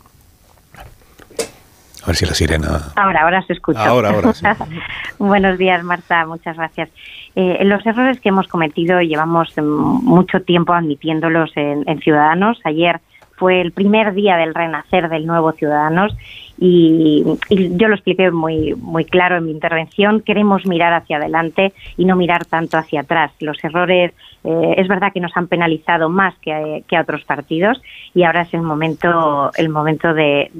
A 2.03 2.07
ver 2.07 2.15
si 2.17 2.25
la 2.25 2.33
sirena. 2.33 2.91
Ahora, 2.95 3.21
ahora 3.23 3.41
se 3.43 3.53
escucha. 3.53 3.85
Ahora, 3.85 4.09
ahora. 4.09 4.33
Sí. 4.33 4.45
Buenos 5.19 5.57
días, 5.57 5.81
Marta. 5.85 6.25
Muchas 6.25 6.57
gracias. 6.57 6.89
Eh, 7.35 7.63
los 7.63 7.85
errores 7.85 8.19
que 8.19 8.29
hemos 8.29 8.47
cometido 8.47 8.99
llevamos 8.99 9.53
mm, 9.55 9.61
mucho 9.61 10.41
tiempo 10.41 10.73
admitiéndolos 10.73 11.51
en, 11.55 11.87
en 11.87 11.99
Ciudadanos. 12.01 12.59
Ayer 12.65 12.99
fue 13.35 13.61
el 13.61 13.71
primer 13.71 14.13
día 14.13 14.37
del 14.37 14.53
renacer 14.53 15.09
del 15.09 15.25
nuevo 15.25 15.51
Ciudadanos 15.51 16.15
y, 16.59 17.23
y, 17.49 17.77
yo 17.77 17.87
lo 17.87 17.95
expliqué 17.95 18.31
muy, 18.31 18.73
muy 18.75 19.05
claro 19.05 19.37
en 19.37 19.45
mi 19.45 19.51
intervención. 19.51 20.21
Queremos 20.21 20.65
mirar 20.65 20.93
hacia 20.93 21.17
adelante 21.17 21.73
y 21.97 22.05
no 22.05 22.15
mirar 22.15 22.45
tanto 22.45 22.77
hacia 22.77 23.01
atrás. 23.01 23.31
Los 23.39 23.61
errores 23.63 24.13
eh, 24.43 24.75
es 24.77 24.87
verdad 24.87 25.13
que 25.13 25.21
nos 25.21 25.35
han 25.37 25.47
penalizado 25.47 26.09
más 26.09 26.35
que, 26.39 26.83
que, 26.87 26.97
a 26.97 27.01
otros 27.01 27.23
partidos 27.23 27.81
y 28.13 28.23
ahora 28.23 28.41
es 28.41 28.53
el 28.53 28.61
momento, 28.61 29.51
el 29.55 29.69
momento 29.69 30.13
de, 30.13 30.51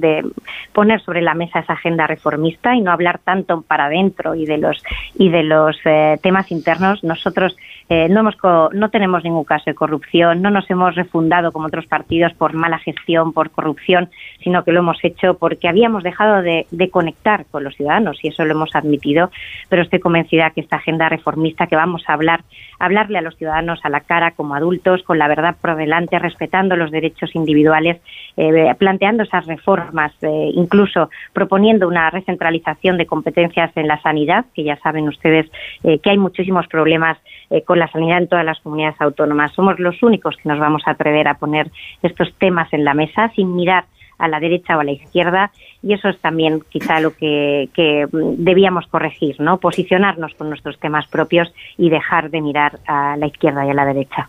poner 0.72 1.00
sobre 1.02 1.20
la 1.20 1.34
mesa 1.34 1.60
esa 1.60 1.74
agenda 1.74 2.06
reformista 2.06 2.74
y 2.74 2.80
no 2.80 2.90
hablar 2.90 3.20
tanto 3.22 3.62
para 3.62 3.86
adentro 3.86 4.34
y 4.34 4.46
de 4.46 4.58
los 4.58 4.82
y 5.18 5.28
de 5.28 5.42
los 5.42 5.76
eh, 5.84 6.18
temas 6.22 6.50
internos. 6.50 7.04
Nosotros 7.04 7.56
eh, 7.88 8.08
no, 8.08 8.20
hemos 8.20 8.36
no 8.72 8.88
tenemos 8.88 9.24
ningún 9.24 9.44
caso 9.44 9.64
de 9.66 9.74
corrupción, 9.74 10.40
no 10.40 10.50
nos 10.50 10.68
hemos 10.70 10.94
refundado 10.94 11.52
como 11.52 11.66
otros 11.66 11.86
partidos 11.86 12.32
por 12.32 12.54
mala 12.54 12.78
gestión, 12.78 13.32
por 13.32 13.50
corrupción, 13.50 14.10
sino 14.42 14.64
que 14.64 14.72
lo 14.72 14.80
hemos 14.80 14.98
hecho 15.04 15.34
porque 15.34 15.68
habíamos 15.68 16.02
dejado 16.02 16.42
de, 16.42 16.66
de, 16.70 16.90
conectar 16.90 17.44
con 17.50 17.62
los 17.62 17.74
ciudadanos 17.76 18.18
y 18.22 18.28
eso 18.28 18.44
lo 18.44 18.52
hemos 18.52 18.74
admitido, 18.74 19.30
pero 19.68 19.82
estoy 19.82 20.00
convencida 20.00 20.50
que 20.50 20.62
esta 20.62 20.76
agenda 20.76 21.08
reformista 21.08 21.66
que 21.66 21.76
vamos 21.76 22.04
a 22.06 22.14
hablar, 22.14 22.42
hablarle 22.78 23.18
a 23.18 23.22
los 23.22 23.36
ciudadanos 23.36 23.80
a 23.82 23.88
la 23.88 24.00
cara 24.00 24.32
como 24.32 24.54
adultos, 24.54 25.02
con 25.02 25.18
la 25.18 25.28
verdad 25.28 25.56
por 25.60 25.76
delante, 25.76 26.18
respetando 26.18 26.76
los 26.76 26.90
derechos 26.90 27.34
individuales, 27.34 28.00
eh, 28.36 28.74
planteando 28.78 29.22
esas 29.22 29.46
reformas, 29.46 30.12
eh, 30.22 30.50
incluso 30.54 31.10
proponiendo 31.32 31.88
una 31.88 32.10
recentralización 32.10 32.98
de 32.98 33.06
competencias 33.06 33.70
en 33.76 33.88
la 33.88 34.00
sanidad, 34.02 34.46
que 34.54 34.64
ya 34.64 34.76
saben 34.76 35.08
ustedes 35.08 35.50
eh, 35.82 35.98
que 35.98 36.10
hay 36.10 36.18
muchísimos 36.18 36.66
problemas 36.68 37.18
con 37.66 37.78
la 37.78 37.88
sanidad 37.88 38.18
en 38.18 38.28
todas 38.28 38.44
las 38.44 38.58
comunidades 38.60 39.00
autónomas. 39.00 39.52
Somos 39.52 39.78
los 39.78 40.02
únicos 40.02 40.36
que 40.36 40.48
nos 40.48 40.58
vamos 40.58 40.82
a 40.86 40.92
atrever 40.92 41.28
a 41.28 41.34
poner 41.34 41.70
estos 42.02 42.34
temas 42.38 42.72
en 42.72 42.84
la 42.84 42.94
mesa 42.94 43.30
sin 43.36 43.54
mirar 43.54 43.84
a 44.18 44.28
la 44.28 44.40
derecha 44.40 44.76
o 44.76 44.80
a 44.80 44.84
la 44.84 44.92
izquierda 44.92 45.50
y 45.82 45.92
eso 45.92 46.08
es 46.08 46.18
también 46.18 46.62
quizá 46.68 47.00
lo 47.00 47.14
que, 47.14 47.68
que, 47.74 48.06
debíamos 48.12 48.86
corregir, 48.86 49.40
¿no? 49.40 49.58
Posicionarnos 49.58 50.34
con 50.34 50.48
nuestros 50.48 50.78
temas 50.78 51.06
propios 51.08 51.52
y 51.76 51.90
dejar 51.90 52.30
de 52.30 52.40
mirar 52.40 52.80
a 52.86 53.16
la 53.16 53.26
izquierda 53.26 53.66
y 53.66 53.70
a 53.70 53.74
la 53.74 53.84
derecha. 53.84 54.28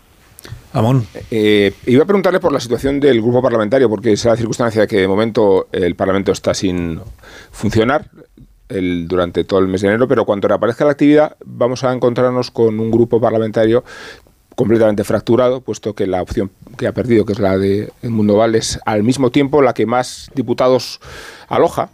Amón. 0.72 1.06
Eh, 1.30 1.72
iba 1.86 2.02
a 2.02 2.06
preguntarle 2.06 2.40
por 2.40 2.52
la 2.52 2.60
situación 2.60 3.00
del 3.00 3.22
grupo 3.22 3.40
parlamentario, 3.40 3.88
porque 3.88 4.12
es 4.12 4.24
la 4.24 4.36
circunstancia 4.36 4.86
que 4.86 4.98
de 4.98 5.08
momento 5.08 5.68
el 5.72 5.94
Parlamento 5.94 6.32
está 6.32 6.52
sin 6.52 7.00
funcionar 7.50 8.10
el, 8.68 9.08
durante 9.08 9.44
todo 9.44 9.60
el 9.60 9.68
mes 9.68 9.80
de 9.80 9.88
enero, 9.88 10.08
pero 10.08 10.24
cuando 10.24 10.48
reaparezca 10.48 10.84
la 10.84 10.92
actividad 10.92 11.36
vamos 11.44 11.84
a 11.84 11.92
encontrarnos 11.92 12.50
con 12.50 12.78
un 12.80 12.90
grupo 12.90 13.20
parlamentario 13.20 13.84
completamente 14.56 15.04
fracturado, 15.04 15.60
puesto 15.60 15.94
que 15.94 16.06
la 16.06 16.22
opción 16.22 16.50
que 16.76 16.88
ha 16.88 16.92
perdido, 16.92 17.24
que 17.24 17.34
es 17.34 17.38
la 17.38 17.56
de 17.56 17.90
Mundo 18.02 18.36
Val, 18.36 18.56
es 18.56 18.80
al 18.84 19.04
mismo 19.04 19.30
tiempo 19.30 19.62
la 19.62 19.74
que 19.74 19.86
más 19.86 20.30
diputados 20.34 20.98
aloja, 21.48 21.90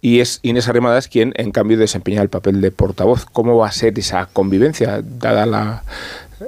y 0.00 0.20
es 0.20 0.40
Inés 0.42 0.68
Arrimadas 0.68 1.08
quien, 1.08 1.32
en 1.36 1.52
cambio, 1.52 1.78
desempeña 1.78 2.22
el 2.22 2.28
papel 2.28 2.60
de 2.60 2.70
portavoz. 2.70 3.24
¿Cómo 3.24 3.56
va 3.56 3.68
a 3.68 3.72
ser 3.72 3.98
esa 3.98 4.26
convivencia, 4.26 5.00
dada 5.02 5.46
la, 5.46 5.84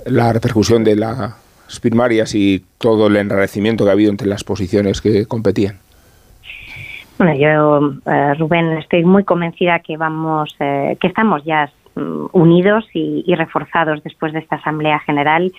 la 0.06 0.32
repercusión 0.32 0.84
de 0.84 0.96
las 0.96 1.34
primarias 1.80 2.34
y 2.34 2.64
todo 2.78 3.06
el 3.06 3.16
enrarecimiento 3.16 3.84
que 3.84 3.90
ha 3.90 3.92
habido 3.92 4.10
entre 4.10 4.28
las 4.28 4.44
posiciones 4.44 5.00
que 5.00 5.26
competían? 5.26 5.78
Bueno, 7.16 7.32
yo, 7.36 8.12
eh, 8.12 8.34
Rubén, 8.34 8.72
estoy 8.78 9.04
muy 9.04 9.22
convencida 9.22 9.78
que 9.78 9.96
vamos, 9.96 10.56
eh, 10.58 10.96
que 11.00 11.06
estamos 11.06 11.44
ya 11.44 11.70
unidos 11.96 12.84
y, 12.92 13.24
y, 13.26 13.34
reforzados 13.34 14.02
después 14.02 14.32
de 14.32 14.40
esta 14.40 14.56
Asamblea 14.56 14.98
General. 15.00 15.52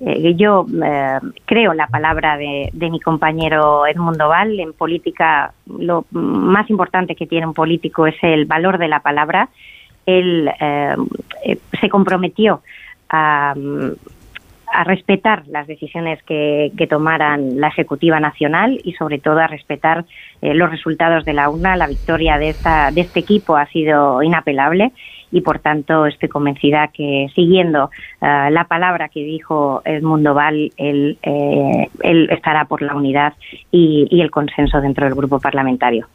Eh, 0.00 0.34
yo 0.36 0.64
eh, 0.84 1.18
creo 1.44 1.74
la 1.74 1.88
palabra 1.88 2.36
de, 2.36 2.70
mi 2.72 3.00
compañero 3.00 3.86
Edmundo 3.86 4.28
Val. 4.28 4.58
En 4.60 4.72
política, 4.72 5.52
lo 5.66 6.04
más 6.10 6.70
importante 6.70 7.16
que 7.16 7.26
tiene 7.26 7.46
un 7.46 7.54
político 7.54 8.06
es 8.06 8.16
el 8.22 8.46
valor 8.46 8.78
de 8.78 8.88
la 8.88 9.00
palabra. 9.00 9.48
Él 10.06 10.50
eh, 10.60 10.96
se 11.80 11.88
comprometió 11.88 12.62
a, 13.10 13.54
a 14.72 14.84
respetar 14.84 15.42
las 15.48 15.66
decisiones 15.66 16.22
que, 16.22 16.72
tomaran 16.88 17.60
la 17.60 17.68
Ejecutiva 17.68 18.20
Nacional 18.20 18.80
y 18.84 18.92
sobre 18.92 19.18
todo 19.18 19.40
a 19.40 19.48
respetar 19.48 20.04
los 20.40 20.70
resultados 20.70 21.24
de 21.24 21.32
la 21.32 21.50
urna. 21.50 21.76
La 21.76 21.88
victoria 21.88 22.38
de, 22.38 22.50
esta, 22.50 22.90
de 22.92 23.00
este 23.00 23.20
equipo 23.20 23.56
ha 23.56 23.66
sido 23.66 24.22
inapelable 24.22 24.92
y 25.30 25.40
por 25.40 25.58
tanto 25.58 26.06
estoy 26.06 26.28
convencida 26.28 26.88
que 26.88 27.28
siguiendo 27.34 27.90
uh, 28.20 28.50
la 28.50 28.64
palabra 28.68 29.08
que 29.08 29.20
dijo 29.20 29.82
Edmundo 29.84 30.34
Val, 30.34 30.72
él, 30.76 31.18
eh, 31.22 31.88
él 32.02 32.28
estará 32.30 32.64
por 32.64 32.82
la 32.82 32.94
unidad 32.94 33.34
y, 33.70 34.06
y, 34.10 34.20
el 34.20 34.30
consenso 34.30 34.80
dentro 34.80 35.04
del 35.04 35.14
grupo 35.14 35.38
parlamentario. 35.38 36.06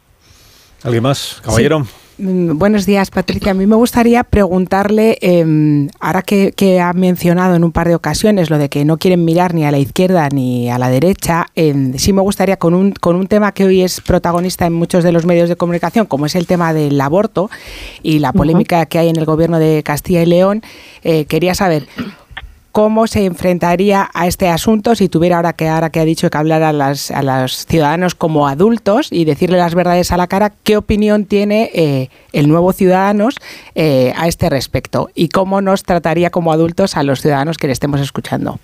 ¿Alguien 0.82 1.02
más, 1.02 1.40
caballero? 1.42 1.84
Sí. 1.84 2.03
Buenos 2.16 2.86
días, 2.86 3.10
Patricia. 3.10 3.50
A 3.50 3.54
mí 3.54 3.66
me 3.66 3.74
gustaría 3.74 4.22
preguntarle, 4.22 5.18
eh, 5.20 5.88
ahora 5.98 6.22
que, 6.22 6.52
que, 6.52 6.80
ha 6.80 6.92
mencionado 6.92 7.56
en 7.56 7.64
un 7.64 7.72
par 7.72 7.88
de 7.88 7.96
ocasiones 7.96 8.50
lo 8.50 8.58
de 8.58 8.68
que 8.68 8.84
no 8.84 8.98
quieren 8.98 9.24
mirar 9.24 9.52
ni 9.52 9.64
a 9.64 9.72
la 9.72 9.78
izquierda 9.78 10.28
ni 10.28 10.70
a 10.70 10.78
la 10.78 10.90
derecha, 10.90 11.46
eh, 11.56 11.92
sí 11.96 12.12
me 12.12 12.22
gustaría 12.22 12.56
con 12.56 12.74
un, 12.74 12.92
con 12.92 13.16
un 13.16 13.26
tema 13.26 13.50
que 13.50 13.64
hoy 13.64 13.82
es 13.82 14.00
protagonista 14.00 14.64
en 14.64 14.74
muchos 14.74 15.02
de 15.02 15.10
los 15.10 15.26
medios 15.26 15.48
de 15.48 15.56
comunicación, 15.56 16.06
como 16.06 16.26
es 16.26 16.36
el 16.36 16.46
tema 16.46 16.72
del 16.72 17.00
aborto 17.00 17.50
y 18.04 18.20
la 18.20 18.32
polémica 18.32 18.78
uh 18.78 18.82
-huh. 18.82 18.88
que 18.88 18.98
hay 19.00 19.08
en 19.08 19.16
el 19.16 19.24
gobierno 19.24 19.58
de 19.58 19.82
Castilla 19.82 20.22
y 20.22 20.26
León, 20.26 20.62
eh, 21.02 21.24
quería 21.24 21.56
saber 21.56 21.88
cómo 22.74 23.06
se 23.06 23.24
enfrentaría 23.24 24.08
a 24.14 24.26
este 24.26 24.48
asunto 24.48 24.96
si 24.96 25.08
tuviera 25.08 25.36
ahora 25.36 25.52
que 25.52 25.68
ahora 25.68 25.90
que 25.90 26.00
ha 26.00 26.04
dicho 26.04 26.28
que 26.28 26.36
hablar 26.36 26.64
a, 26.64 26.72
las, 26.72 27.12
a 27.12 27.22
los 27.22 27.66
ciudadanos 27.66 28.16
como 28.16 28.48
adultos 28.48 29.12
y 29.12 29.24
decirle 29.24 29.58
las 29.58 29.76
verdades 29.76 30.10
a 30.10 30.16
la 30.16 30.26
cara, 30.26 30.50
qué 30.64 30.76
opinión 30.76 31.24
tiene 31.24 31.70
eh, 31.72 32.08
el 32.32 32.48
nuevo 32.48 32.72
Ciudadanos 32.72 33.36
eh, 33.76 34.12
a 34.16 34.26
este 34.26 34.50
respecto 34.50 35.08
y 35.14 35.28
cómo 35.28 35.60
nos 35.60 35.84
trataría 35.84 36.30
como 36.30 36.52
adultos 36.52 36.96
a 36.96 37.04
los 37.04 37.20
ciudadanos 37.20 37.58
que 37.58 37.68
le 37.68 37.74
estemos 37.74 38.00
escuchando. 38.00 38.58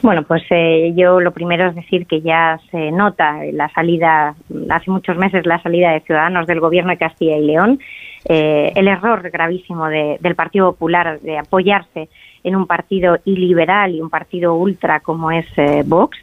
Bueno, 0.00 0.22
pues 0.22 0.44
eh, 0.50 0.92
yo 0.94 1.18
lo 1.18 1.32
primero 1.32 1.70
es 1.70 1.74
decir 1.74 2.06
que 2.06 2.20
ya 2.20 2.60
se 2.70 2.92
nota 2.92 3.40
la 3.52 3.68
salida, 3.70 4.36
hace 4.70 4.88
muchos 4.92 5.16
meses 5.16 5.44
la 5.46 5.60
salida 5.60 5.90
de 5.90 6.00
Ciudadanos 6.02 6.46
del 6.46 6.60
gobierno 6.60 6.92
de 6.92 6.98
Castilla 6.98 7.38
y 7.38 7.44
León, 7.44 7.80
eh, 8.28 8.72
el 8.76 8.86
error 8.86 9.28
gravísimo 9.30 9.88
de, 9.88 10.18
del 10.20 10.36
Partido 10.36 10.70
Popular 10.72 11.18
de 11.20 11.38
apoyarse 11.38 12.08
en 12.44 12.56
un 12.56 12.66
partido 12.66 13.18
iliberal 13.24 13.94
y 13.94 14.00
un 14.00 14.10
partido 14.10 14.54
ultra 14.54 15.00
como 15.00 15.30
es 15.30 15.46
eh, 15.56 15.82
Vox. 15.84 16.18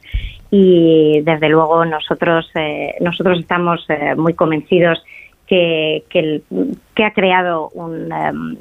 Y 0.51 1.21
desde 1.21 1.49
luego 1.49 1.86
nosotros 1.86 2.49
eh, 2.56 2.95
nosotros 3.01 3.39
estamos 3.39 3.86
eh, 3.89 4.15
muy 4.15 4.34
convencidos 4.34 5.04
que, 5.47 6.04
que, 6.10 6.19
el, 6.19 6.43
que 6.95 7.04
ha 7.04 7.12
creado 7.12 7.69
un 7.69 8.12
um, 8.12 8.56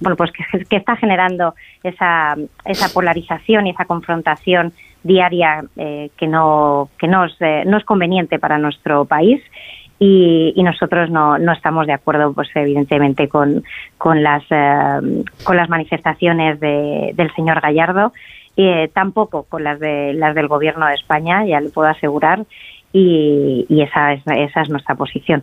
bueno 0.00 0.16
pues 0.16 0.32
que, 0.32 0.64
que, 0.64 0.76
está 0.76 0.96
generando 0.96 1.54
esa 1.82 2.36
esa 2.64 2.88
polarización 2.92 3.66
y 3.66 3.70
esa 3.70 3.84
confrontación 3.84 4.72
diaria 5.02 5.62
que 5.76 6.26
no 6.26 6.88
que 6.98 7.06
no 7.06 7.26
es, 7.26 7.36
no 7.66 7.76
es 7.76 7.84
conveniente 7.84 8.38
para 8.38 8.58
nuestro 8.58 9.04
país 9.04 9.42
y, 9.98 10.52
y, 10.54 10.62
nosotros 10.62 11.10
no, 11.10 11.38
no 11.38 11.52
estamos 11.52 11.86
de 11.86 11.92
acuerdo, 11.92 12.32
pues 12.32 12.48
evidentemente, 12.54 13.28
con, 13.28 13.64
con, 13.96 14.22
las, 14.22 14.42
eh, 14.50 15.24
con 15.42 15.56
las 15.56 15.68
manifestaciones 15.68 16.60
de, 16.60 17.12
del 17.14 17.34
señor 17.34 17.60
Gallardo, 17.60 18.12
eh, 18.56 18.90
tampoco 18.92 19.44
con 19.44 19.64
las, 19.64 19.80
de, 19.80 20.12
las 20.14 20.34
del 20.34 20.48
Gobierno 20.48 20.86
de 20.86 20.94
España, 20.94 21.44
ya 21.44 21.60
le 21.60 21.70
puedo 21.70 21.88
asegurar, 21.88 22.44
y, 22.92 23.66
y 23.68 23.82
esa, 23.82 24.12
es, 24.12 24.22
esa 24.26 24.62
es 24.62 24.70
nuestra 24.70 24.94
posición. 24.94 25.42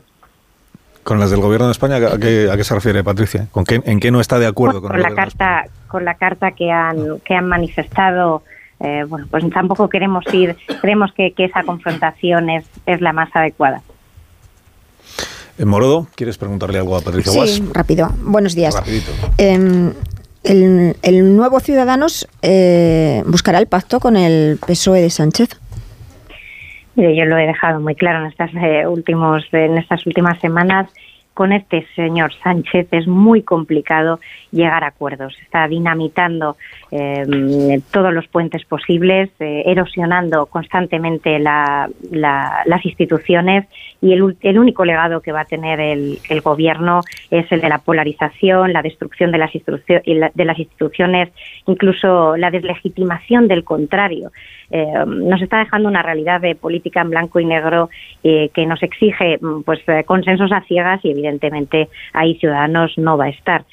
¿Con 1.03 1.19
las 1.19 1.31
del 1.31 1.41
Gobierno 1.41 1.67
de 1.67 1.73
España 1.73 1.97
a 1.97 2.17
qué, 2.17 2.49
a 2.51 2.57
qué 2.57 2.63
se 2.63 2.73
refiere, 2.73 3.03
Patricia? 3.03 3.47
¿Con 3.51 3.63
qué, 3.63 3.81
¿En 3.85 3.99
qué 3.99 4.09
no 4.09 4.19
está 4.19 4.39
de 4.39 4.47
acuerdo 4.47 4.81
con, 4.81 4.91
con 4.91 5.01
la 5.01 5.13
carta 5.13 5.65
Con 5.87 6.03
la 6.03 6.15
carta 6.15 6.51
que 6.51 6.71
han, 6.71 7.19
que 7.19 7.35
han 7.35 7.47
manifestado 7.47 8.41
eh, 8.79 9.05
bueno, 9.07 9.25
pues 9.29 9.49
tampoco 9.51 9.87
queremos 9.87 10.25
ir, 10.33 10.55
creemos 10.81 11.13
que, 11.13 11.31
que 11.31 11.45
esa 11.45 11.63
confrontación 11.63 12.49
es, 12.49 12.65
es 12.85 13.01
la 13.01 13.13
más 13.13 13.29
adecuada. 13.33 13.81
En 15.57 15.67
Morodo, 15.69 16.07
¿quieres 16.15 16.37
preguntarle 16.37 16.79
algo 16.79 16.97
a 16.97 17.01
Patricia 17.01 17.31
Sí, 17.31 17.37
Guas? 17.37 17.61
rápido. 17.73 18.09
Buenos 18.21 18.55
días. 18.55 18.75
Rapidito. 18.75 19.11
Eh, 19.37 19.93
el, 20.43 20.95
el, 21.01 21.35
nuevo 21.35 21.59
Ciudadanos 21.59 22.27
eh, 22.41 23.23
buscará 23.25 23.59
el 23.59 23.67
pacto 23.67 23.99
con 23.99 24.17
el 24.17 24.59
PSOE 24.65 25.01
de 25.01 25.09
Sánchez. 25.09 25.49
Mire, 26.95 27.15
yo 27.15 27.25
lo 27.25 27.37
he 27.37 27.47
dejado 27.47 27.79
muy 27.79 27.95
claro 27.95 28.19
en 28.19 28.31
estas, 28.31 28.51
eh, 28.55 28.85
últimos, 28.87 29.43
en 29.53 29.77
estas 29.77 30.05
últimas 30.05 30.39
semanas. 30.39 30.89
Con 31.35 31.51
este 31.51 31.85
señor 31.95 32.31
Sánchez 32.41 32.87
es 32.91 33.07
muy 33.07 33.43
complicado 33.43 34.21
llegar 34.51 34.85
a 34.85 34.87
acuerdos. 34.87 35.35
Está 35.43 35.67
dinamitando 35.67 36.55
eh, 36.91 37.81
todos 37.91 38.13
los 38.13 38.25
puentes 38.27 38.63
posibles, 38.63 39.29
eh, 39.39 39.63
erosionando 39.65 40.45
constantemente 40.45 41.37
las 41.39 41.89
instituciones 42.85 43.67
y 44.01 44.13
el, 44.13 44.37
el, 44.41 44.59
único 44.59 44.85
legado 44.85 45.19
que 45.19 45.33
va 45.33 45.41
a 45.41 45.45
tener 45.45 45.81
el, 45.81 46.19
gobierno 46.41 47.01
es 47.29 47.51
el 47.51 47.59
de 47.59 47.67
la 47.67 47.79
polarización, 47.79 48.71
la 48.71 48.81
destrucción 48.81 49.31
de 49.31 49.37
las, 49.37 49.51
de 49.53 50.45
las 50.45 50.57
instituciones, 50.59 51.29
incluso 51.67 52.37
la 52.37 52.49
deslegitimación 52.49 53.49
del 53.49 53.65
contrario. 53.65 54.31
Eh, 54.71 54.85
nos 55.05 55.41
está 55.41 55.59
dejando 55.59 55.89
una 55.89 56.01
realidad 56.01 56.39
de 56.39 56.55
política 56.55 57.01
en 57.01 57.09
blanco 57.09 57.39
y 57.39 57.45
negro 57.45 57.89
que 58.23 58.65
nos 58.65 58.81
exige 58.81 59.37
mm, 59.39 59.61
pues 59.63 59.79
consensos 60.05 60.51
a 60.51 60.61
ciegas 60.61 61.03
y 61.03 61.11
evidentemente 61.11 61.24
ahí 62.13 62.35
Ciudadanos 62.35 62.97
no 62.97 63.17
va 63.17 63.25
a 63.25 63.29
estar. 63.29 63.65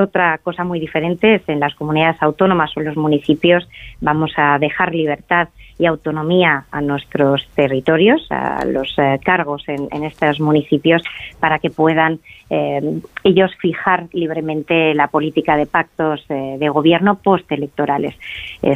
otra 0.00 0.38
cosa 0.38 0.64
muy 0.64 0.80
diferente 0.80 1.34
es 1.36 1.48
en 1.48 1.60
las 1.60 1.74
comunidades 1.74 2.20
autónomas 2.22 2.76
o 2.76 2.80
en 2.80 2.86
los 2.86 2.96
municipios 2.96 3.68
vamos 4.00 4.32
a 4.36 4.58
dejar 4.58 4.94
libertad 4.94 5.48
y 5.80 5.86
autonomía 5.86 6.66
a 6.70 6.82
nuestros 6.82 7.48
territorios, 7.54 8.26
a 8.30 8.66
los 8.66 8.94
eh, 8.98 9.18
cargos 9.24 9.64
en, 9.66 10.04
estos 10.04 10.38
municipios, 10.38 11.02
para 11.40 11.58
que 11.58 11.70
puedan 11.70 12.20
eh, 12.50 13.00
ellos 13.24 13.52
fijar 13.60 14.08
libremente 14.12 14.94
la 14.94 15.06
política 15.06 15.56
de 15.56 15.66
pactos 15.66 16.24
eh, 16.28 16.56
de 16.58 16.68
gobierno 16.68 17.16
postelectorales. 17.16 18.14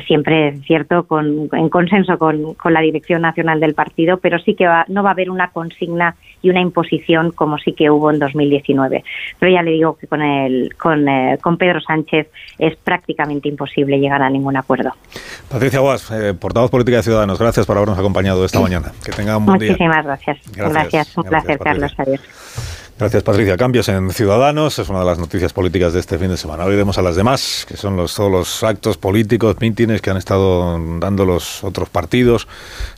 siempre 0.07 0.49
es 0.49 0.63
cierto, 0.63 1.05
con, 1.05 1.49
en 1.53 1.69
consenso 1.69 2.19
con, 2.19 2.57
la 2.71 2.81
dirección 2.81 3.23
nacional 3.23 3.61
del 3.61 3.75
partido, 3.75 4.19
pero 4.19 4.39
sí 4.39 4.55
que 4.55 4.65
no 4.89 5.03
va 5.03 5.11
a 5.11 5.13
haber 5.13 5.31
una 5.31 5.51
consigna 5.51 6.17
y 6.41 6.51
una 6.51 6.61
imposición 6.61 7.31
como 7.31 7.59
sí 7.59 7.73
que 7.73 7.91
hubo 7.91 8.11
en 8.11 8.19
2019. 8.19 9.05
Pero 9.39 9.53
ya 9.53 9.63
le 9.63 9.73
digo 9.73 9.97
que 9.97 10.07
con, 10.07 10.23
el, 10.23 10.75
con, 10.77 11.07
con 11.41 11.57
Pedro 11.57 11.81
Sánchez 11.81 12.29
es 12.59 12.77
prácticamente 12.77 13.49
imposible 13.49 13.99
llegar 13.99 14.23
a 14.23 14.31
ningún 14.31 14.57
acuerdo. 14.57 14.93
Patricia 15.51 15.81
Guas, 15.81 16.13
portavoz 16.41 16.71
política 16.71 16.99
de 16.99 17.03
Ciudadanos. 17.03 17.39
Gracias 17.39 17.67
por 17.67 17.77
habernos 17.77 17.99
acompañado 17.99 18.45
esta 18.45 18.61
mañana. 18.61 18.93
Que 19.05 19.13
tenga 19.13 19.37
un 19.37 19.47
buen 19.47 19.59
día. 19.59 19.71
Muchísimas 19.71 20.05
gracias. 20.05 20.39
Gracias. 20.55 21.17
Un 21.17 21.25
placer, 21.25 21.59
Carlos. 21.59 21.95
Adiós. 21.99 22.84
Gracias, 22.97 23.25
Patricia. 23.25 23.57
Cambios 23.57 23.89
en 23.89 24.13
Ciudadanos 24.13 24.79
es 24.79 24.89
una 24.89 25.01
de 25.01 25.05
las 25.05 25.19
noticias 25.19 25.53
políticas 25.53 25.93
de 25.93 25.99
este 25.99 26.17
fin 26.17 26.29
de 26.29 26.37
semana. 26.37 26.65
Hoy 26.65 26.77
a 26.97 27.03
las 27.03 27.17
demás, 27.17 27.67
que 27.67 27.77
son 27.77 27.97
los, 27.97 28.15
todos 28.15 28.31
los 28.31 28.63
actos 28.63 28.99
políticos, 28.99 29.57
mítines 29.59 30.01
que 30.01 30.11
han 30.11 30.17
estado 30.17 30.79
dando 31.01 31.25
los 31.25 31.65
otros 31.65 31.89
partidos, 31.89 32.47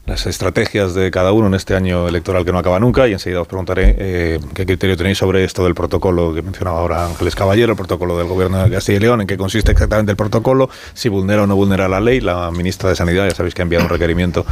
las 0.07 0.25
estrategias 0.27 0.95
de 0.95 1.11
cada 1.11 1.33
uno 1.33 1.49
en 1.49 1.55
este 1.55 1.75
año 1.75 2.09
electoral 2.09 2.45
que 2.45 2.53
no 2.53 2.59
acaba 2.59 2.79
nunca. 2.79 3.09
Y 3.09 3.13
enseguida 3.13 3.41
os 3.41 3.49
preguntaré 3.49 3.97
eh, 3.99 4.41
qué 4.55 4.65
criterio 4.65 4.97
tenéis 4.97 5.19
sobre 5.19 5.45
esto 5.45 5.65
del 5.65 5.75
protocolo 5.75 6.33
que 6.33 6.43
mencionaba 6.43 6.79
ahora 6.81 7.07
Ángeles 7.07 7.35
Caballero, 7.35 7.73
el 7.73 7.77
protocolo 7.77 8.17
del 8.17 8.29
gobierno 8.29 8.63
de 8.63 8.71
Castilla 8.71 8.97
y 8.99 9.01
León, 9.01 9.21
en 9.21 9.27
qué 9.27 9.37
consiste 9.37 9.73
exactamente 9.73 10.13
el 10.13 10.17
protocolo, 10.17 10.71
si 10.95 11.09
vulnera 11.09 11.43
o 11.43 11.47
no 11.47 11.57
vulnera 11.57 11.89
la 11.89 12.01
ley. 12.01 12.21
La 12.21 12.51
ministra 12.51 12.89
de 12.89 12.97
Sanidad, 12.97 13.29
ya 13.29 13.35
sabéis 13.35 13.55
que 13.55 13.63
ha 13.63 13.65
enviado 13.65 13.85
un 13.85 13.91
requerimiento 13.91 14.47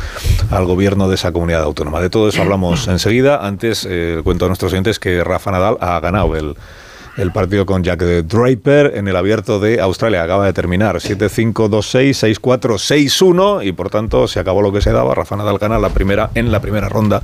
al 0.51 0.64
gobierno 0.67 1.09
de 1.09 1.14
esa 1.14 1.33
comunidad 1.33 1.62
autónoma. 1.62 2.01
De 2.01 2.11
todo 2.11 2.29
eso 2.29 2.43
hablamos 2.43 2.88
enseguida. 2.88 3.47
Antes, 3.47 3.87
eh, 3.88 4.21
cuento 4.25 4.47
a 4.47 4.49
nuestros 4.49 4.73
oyentes 4.73 4.99
que 4.99 5.23
Rafa 5.23 5.53
Nadal 5.53 5.79
ha 5.81 6.01
ganado 6.01 6.35
el, 6.35 6.57
el 7.16 7.33
partido 7.33 7.66
con 7.66 7.83
Jack 7.83 8.00
Draper 8.00 8.92
en 8.96 9.09
el 9.09 9.16
abierto 9.16 9.61
de 9.61 9.81
Australia. 9.81 10.22
Acaba 10.22 10.46
de 10.46 10.53
terminar 10.53 10.96
7-5-2-6, 10.96 12.38
6-4, 12.40 12.61
6-1 12.79 13.66
y 13.66 13.72
por 13.72 13.90
tanto 13.90 14.27
se 14.29 14.40
acabó 14.40 14.62
lo 14.62 14.72
que 14.72 14.81
se 14.81 14.92
daba. 14.92 15.14
Rafa 15.14 15.37
Nadal 15.37 15.59
gana 15.59 15.79
la 15.79 15.90
primera, 15.90 16.31
en 16.35 16.50
la 16.50 16.61
primera 16.61 16.88
ronda 16.88 17.22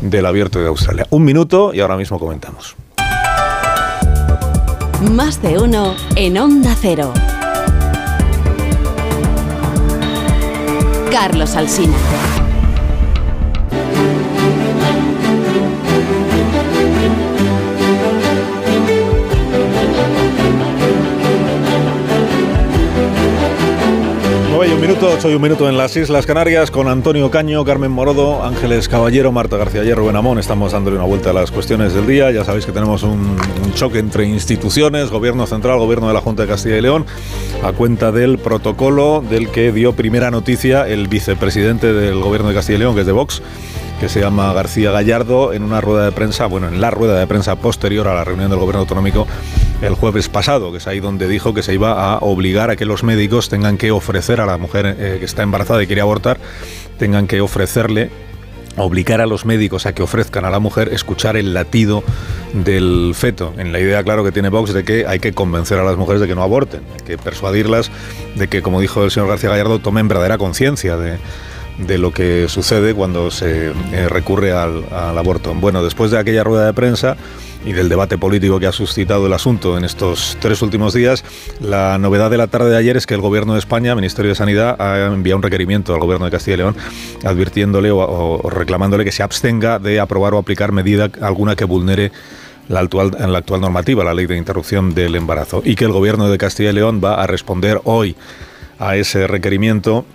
del 0.00 0.26
abierto 0.26 0.58
de 0.58 0.68
Australia. 0.68 1.06
Un 1.10 1.24
minuto 1.24 1.72
y 1.74 1.80
ahora 1.80 1.96
mismo 1.96 2.18
comentamos. 2.18 2.76
Más 5.12 5.40
de 5.40 5.58
uno 5.58 5.94
en 6.16 6.36
Onda 6.36 6.76
Cero. 6.78 7.12
Carlos 11.10 11.56
Alsina. 11.56 11.96
Y 24.70 24.72
un 24.72 24.80
minuto, 24.80 25.10
8 25.12 25.30
y 25.30 25.34
un 25.34 25.42
minuto 25.42 25.68
en 25.68 25.76
las 25.76 25.96
Islas 25.96 26.26
Canarias 26.26 26.70
con 26.70 26.86
Antonio 26.86 27.30
Caño, 27.30 27.64
Carmen 27.64 27.90
Morodo, 27.90 28.44
Ángeles 28.44 28.88
Caballero, 28.88 29.32
Marta 29.32 29.56
García 29.56 29.82
Hierro, 29.82 30.02
Rubén 30.02 30.16
Amón. 30.16 30.38
Estamos 30.38 30.72
dándole 30.72 30.96
una 30.96 31.06
vuelta 31.06 31.30
a 31.30 31.32
las 31.32 31.50
cuestiones 31.50 31.92
del 31.94 32.06
día. 32.06 32.30
Ya 32.30 32.44
sabéis 32.44 32.66
que 32.66 32.72
tenemos 32.72 33.02
un, 33.02 33.36
choque 33.74 33.98
entre 33.98 34.26
instituciones, 34.26 35.10
Gobierno 35.10 35.46
Central, 35.46 35.78
Gobierno 35.78 36.08
de 36.08 36.14
la 36.14 36.20
Junta 36.20 36.42
de 36.42 36.48
Castilla 36.48 36.76
y 36.76 36.82
León, 36.82 37.04
a 37.64 37.72
cuenta 37.72 38.12
del 38.12 38.38
protocolo 38.38 39.24
del 39.28 39.50
que 39.50 39.72
dio 39.72 39.94
primera 39.94 40.30
noticia 40.30 40.86
el 40.86 41.08
vicepresidente 41.08 41.92
del 41.92 42.20
Gobierno 42.20 42.48
de 42.48 42.54
Castilla 42.54 42.76
y 42.76 42.80
León, 42.80 42.94
que 42.94 43.00
es 43.00 43.06
de 43.06 43.12
Vox 43.12 43.42
que 43.98 44.08
se 44.08 44.20
llama 44.20 44.50
García 44.54 44.90
Gallardo, 44.92 45.52
en 45.52 45.62
una 45.62 45.82
rueda 45.82 46.06
de 46.06 46.12
prensa, 46.12 46.46
bueno, 46.46 46.68
en 46.68 46.80
la 46.80 46.90
rueda 46.90 47.18
de 47.18 47.26
prensa 47.26 47.56
posterior 47.56 48.08
a 48.08 48.14
la 48.14 48.24
reunión 48.24 48.48
del 48.48 48.58
Gobierno 48.58 48.80
Autonómico 48.80 49.26
el 49.82 49.94
jueves 49.94 50.28
pasado, 50.28 50.72
que 50.72 50.78
es 50.78 50.86
ahí 50.86 51.00
donde 51.00 51.28
dijo 51.28 51.54
que 51.54 51.62
se 51.62 51.74
iba 51.74 51.92
a 51.92 52.18
obligar 52.18 52.70
a 52.70 52.76
que 52.76 52.84
los 52.84 53.02
médicos 53.02 53.48
tengan 53.48 53.76
que 53.78 53.90
ofrecer 53.90 54.40
a 54.40 54.46
la 54.46 54.58
mujer 54.58 54.86
eh, 54.86 55.16
que 55.18 55.24
está 55.24 55.42
embarazada 55.42 55.82
y 55.82 55.86
quiere 55.86 56.02
abortar, 56.02 56.38
tengan 56.98 57.26
que 57.26 57.40
ofrecerle 57.40 58.10
obligar 58.76 59.20
a 59.20 59.26
los 59.26 59.44
médicos 59.44 59.86
a 59.86 59.94
que 59.94 60.02
ofrezcan 60.02 60.44
a 60.44 60.50
la 60.50 60.58
mujer 60.58 60.90
escuchar 60.92 61.36
el 61.36 61.54
latido 61.54 62.02
del 62.52 63.12
feto, 63.14 63.52
en 63.58 63.72
la 63.72 63.80
idea, 63.80 64.02
claro, 64.02 64.24
que 64.24 64.32
tiene 64.32 64.48
Vox 64.48 64.72
de 64.72 64.84
que 64.84 65.06
hay 65.06 65.18
que 65.18 65.32
convencer 65.32 65.78
a 65.78 65.84
las 65.84 65.96
mujeres 65.96 66.20
de 66.20 66.28
que 66.28 66.34
no 66.34 66.42
aborten, 66.42 66.82
hay 66.92 67.04
que 67.04 67.18
persuadirlas 67.18 67.90
de 68.36 68.48
que, 68.48 68.62
como 68.62 68.80
dijo 68.80 69.04
el 69.04 69.10
señor 69.10 69.28
García 69.28 69.50
Gallardo, 69.50 69.80
tomen 69.80 70.08
verdadera 70.08 70.38
conciencia 70.38 70.96
de, 70.96 71.18
de 71.86 71.98
lo 71.98 72.12
que 72.12 72.46
sucede 72.48 72.94
cuando 72.94 73.30
se 73.30 73.68
eh, 73.92 74.08
recurre 74.08 74.52
al, 74.52 74.84
aborto. 74.90 75.54
Bueno, 75.54 75.82
después 75.82 76.10
de 76.10 76.18
aquella 76.18 76.44
rueda 76.44 76.66
de 76.66 76.72
prensa 76.72 77.16
y 77.64 77.72
del 77.72 77.88
debate 77.88 78.18
político 78.18 78.58
que 78.58 78.66
ha 78.66 78.72
suscitado 78.72 79.26
el 79.26 79.32
asunto 79.32 79.76
en 79.76 79.84
estos 79.84 80.36
tres 80.40 80.62
últimos 80.62 80.94
días, 80.94 81.24
la 81.60 81.98
novedad 81.98 82.30
de 82.30 82.38
la 82.38 82.46
tarde 82.46 82.70
de 82.70 82.76
ayer 82.76 82.96
es 82.96 83.06
que 83.06 83.14
el 83.14 83.20
Gobierno 83.20 83.52
de 83.52 83.58
España, 83.58 83.94
Ministerio 83.94 84.30
de 84.30 84.34
Sanidad, 84.34 84.80
ha 84.80 85.06
enviado 85.12 85.36
un 85.36 85.42
requerimiento 85.42 85.94
al 85.94 86.00
Gobierno 86.00 86.24
de 86.24 86.30
Castilla 86.30 86.54
y 86.54 86.58
León 86.58 86.76
advirtiéndole 87.24 87.90
o, 87.90 88.48
reclamándole 88.50 89.04
que 89.04 89.12
se 89.12 89.22
abstenga 89.22 89.78
de 89.78 90.00
aprobar 90.00 90.34
o 90.34 90.38
aplicar 90.38 90.72
medida 90.72 91.10
alguna 91.20 91.56
que 91.56 91.64
vulnere 91.64 92.12
la 92.68 92.80
actual, 92.80 93.10
la 93.18 93.38
actual 93.38 93.60
normativa, 93.60 94.04
la 94.04 94.14
ley 94.14 94.26
de 94.26 94.36
interrupción 94.36 94.94
del 94.94 95.14
embarazo, 95.16 95.62
y 95.64 95.74
que 95.74 95.84
el 95.84 95.92
Gobierno 95.92 96.28
de 96.28 96.38
Castilla 96.38 96.70
y 96.70 96.74
León 96.74 97.00
va 97.04 97.22
a 97.22 97.26
responder 97.26 97.80
hoy 97.84 98.16
a 98.78 98.96
ese 98.96 99.26
requerimiento 99.26 100.06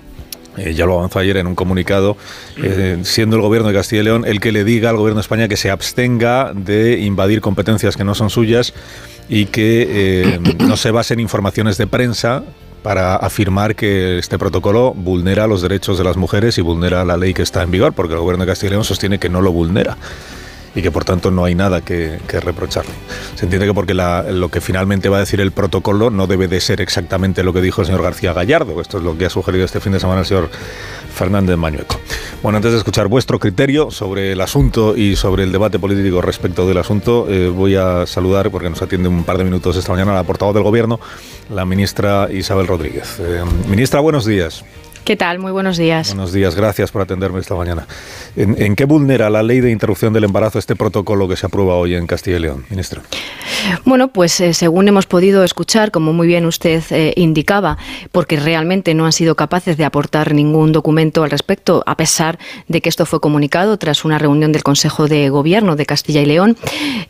eh, 0.58 0.74
ya 0.74 0.86
lo 0.86 0.98
avanzó 1.00 1.20
ayer 1.20 1.38
en 1.38 1.48
un 1.48 1.56
comunicado, 1.56 2.18
eh, 2.62 3.00
siendo 3.04 3.36
el 3.36 3.42
gobierno 3.42 3.68
de 3.68 3.74
Castilla 3.76 4.02
y 4.02 4.06
León 4.06 4.24
el 4.26 4.40
que 4.40 4.52
le 4.52 4.64
diga 4.64 4.90
al 4.90 4.98
gobierno 4.98 5.20
de 5.20 5.22
España 5.22 5.48
que 5.48 5.58
se 5.58 5.70
abstenga 5.70 6.52
de 6.54 7.00
invadir 7.00 7.42
competencias 7.42 7.98
que 7.98 8.04
no 8.04 8.16
son 8.16 8.30
suyas 8.30 8.74
y 9.28 9.46
que 9.48 9.88
eh, 9.90 10.40
no 10.60 10.78
se 10.78 10.92
base 10.92 11.14
en 11.14 11.20
informaciones 11.20 11.78
de 11.78 11.88
prensa 11.88 12.44
para 12.84 13.16
afirmar 13.16 13.76
que 13.76 14.20
este 14.20 14.38
protocolo 14.38 14.94
vulnera 14.94 15.48
los 15.48 15.62
derechos 15.62 15.98
de 15.98 16.04
las 16.04 16.18
mujeres 16.18 16.58
y 16.60 16.62
vulnera 16.62 17.04
la 17.04 17.18
ley 17.18 17.34
que 17.34 17.42
está 17.42 17.64
en 17.64 17.72
vigor, 17.72 17.94
porque 17.94 18.14
el 18.14 18.20
gobierno 18.20 18.46
de 18.46 18.52
Castilla 18.52 18.68
y 18.68 18.72
León 18.72 18.84
sostiene 18.84 19.18
que 19.18 19.28
no 19.28 19.42
lo 19.42 19.52
vulnera 19.52 19.98
y 20.76 20.82
que 20.82 20.92
por 20.92 21.06
tanto 21.06 21.32
no 21.32 21.46
hay 21.46 21.56
nada 21.56 21.82
que, 21.82 22.20
reprocharle. 22.28 22.92
Se 23.36 23.46
entiende 23.46 23.66
que 23.66 23.74
porque 23.74 23.94
lo 23.94 24.50
que 24.50 24.60
finalmente 24.62 25.08
va 25.10 25.18
a 25.18 25.20
decir 25.22 25.40
el 25.40 25.52
protocolo 25.52 26.10
no 26.10 26.28
debe 26.28 26.48
de 26.48 26.60
ser 26.60 26.82
exactamente 26.82 27.44
lo 27.44 27.54
que 27.54 27.62
dijo 27.62 27.82
el 27.82 27.88
señor 27.88 28.04
García 28.04 28.34
Gallardo. 28.34 28.82
Esto 28.82 28.98
es 28.98 29.04
lo 29.04 29.18
que 29.18 29.26
ha 29.26 29.30
sugerido 29.30 29.64
este 29.64 29.80
fin 29.80 29.94
de 29.94 30.00
semana 30.02 30.20
el 30.20 30.26
señor 30.26 30.50
Fernández 31.14 31.58
Mañueco. 31.58 31.98
Bueno, 32.44 32.58
antes 32.58 32.74
de 32.74 32.78
escuchar 32.78 33.08
vuestro 33.08 33.40
criterio 33.40 33.90
sobre 33.90 34.34
el 34.34 34.42
asunto 34.42 34.98
y 34.98 35.16
sobre 35.16 35.44
el 35.44 35.52
debate 35.52 35.80
político 35.80 36.22
respecto 36.22 36.68
del 36.68 36.78
asunto, 36.78 37.26
eh, 37.30 37.50
voy 37.50 37.76
a 37.76 38.06
saludar, 38.06 38.52
porque 38.52 38.70
nos 38.70 38.82
atiende 38.82 39.08
un 39.08 39.24
par 39.24 39.38
de 39.38 39.46
minutos 39.46 39.78
esta 39.78 39.94
mañana, 39.94 40.14
la 40.14 40.24
portavoz 40.24 40.54
del 40.54 40.64
Gobierno, 40.64 41.00
la 41.50 41.66
ministra 41.66 42.28
Isabel 42.32 42.68
Rodríguez. 42.68 43.18
Eh, 43.20 43.44
ministra, 43.68 44.02
buenos 44.02 44.26
días. 44.26 44.66
¿Qué 45.06 45.16
tal? 45.16 45.38
Muy 45.38 45.52
buenos 45.52 45.78
días. 45.78 46.08
Buenos 46.08 46.34
días, 46.34 46.56
gracias 46.56 46.92
por 46.92 47.04
atenderme 47.04 47.40
esta 47.40 47.54
mañana. 47.54 47.86
¿En, 48.36 48.76
qué 48.76 48.86
vulnera 48.86 49.30
la 49.30 49.44
ley 49.44 49.62
de 49.62 49.70
interrupción 49.70 50.14
del 50.14 50.24
embarazo 50.24 50.58
este 50.58 50.76
protocolo 50.76 51.28
que 51.28 51.36
se 51.36 51.46
aprueba 51.46 51.76
hoy 51.76 51.94
en 51.94 52.08
Castilla 52.08 52.38
y 52.38 52.40
León, 52.40 52.66
ministro? 52.72 53.04
Bueno, 53.86 54.08
pues 54.08 54.40
eh, 54.42 54.56
según 54.56 54.88
hemos 54.88 55.06
podido 55.06 55.44
escuchar, 55.44 55.92
como 55.92 56.12
muy 56.12 56.26
bien 56.26 56.48
usted 56.48 56.84
eh, 56.90 57.14
indicaba, 57.18 57.78
porque 58.12 58.40
realmente 58.40 58.96
no 58.96 59.06
han 59.06 59.12
sido 59.12 59.36
capaces 59.36 59.78
de 59.78 59.86
aportar 59.86 60.34
ningún 60.34 60.72
documento 60.72 61.24
al 61.24 61.30
respecto, 61.30 61.84
a 61.86 61.96
pesar 61.98 62.40
de 62.68 62.82
que 62.82 62.90
esto 62.90 63.06
fue 63.06 63.20
comunicado 63.20 63.78
tras 63.78 64.06
una 64.06 64.18
reunión 64.18 64.52
del 64.52 64.64
Consejo 64.64 65.08
de 65.08 65.30
Gobierno 65.30 65.76
de 65.76 65.86
Castilla 65.86 66.22
y 66.22 66.26
León, 66.26 66.58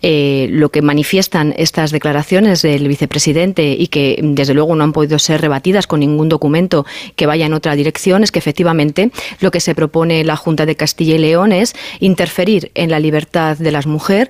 eh, 0.01 0.47
lo 0.51 0.67
que 0.67 0.81
manifiestan 0.81 1.53
estas 1.57 1.91
declaraciones 1.91 2.61
del 2.61 2.89
vicepresidente 2.89 3.71
y 3.71 3.87
que 3.87 4.19
desde 4.21 4.53
luego 4.53 4.75
no 4.75 4.83
han 4.83 4.91
podido 4.91 5.17
ser 5.17 5.39
rebatidas 5.39 5.87
con 5.87 6.01
ningún 6.01 6.27
documento 6.27 6.85
que 7.15 7.25
vaya 7.25 7.45
en 7.45 7.53
otra 7.53 7.71
dirección 7.71 7.84
es 8.23 8.31
que 8.31 8.39
efectivamente 8.39 9.11
lo 9.39 9.51
que 9.51 9.59
se 9.59 9.75
propone 9.75 10.23
la 10.23 10.35
Junta 10.35 10.65
de 10.65 10.75
Castilla 10.75 11.15
y 11.15 11.19
León 11.19 11.51
es 11.51 11.75
interferir 11.99 12.71
en 12.75 12.89
la 12.91 12.99
libertad 12.99 13.57
de 13.57 13.71
las 13.71 13.85
mujeres, 13.85 14.29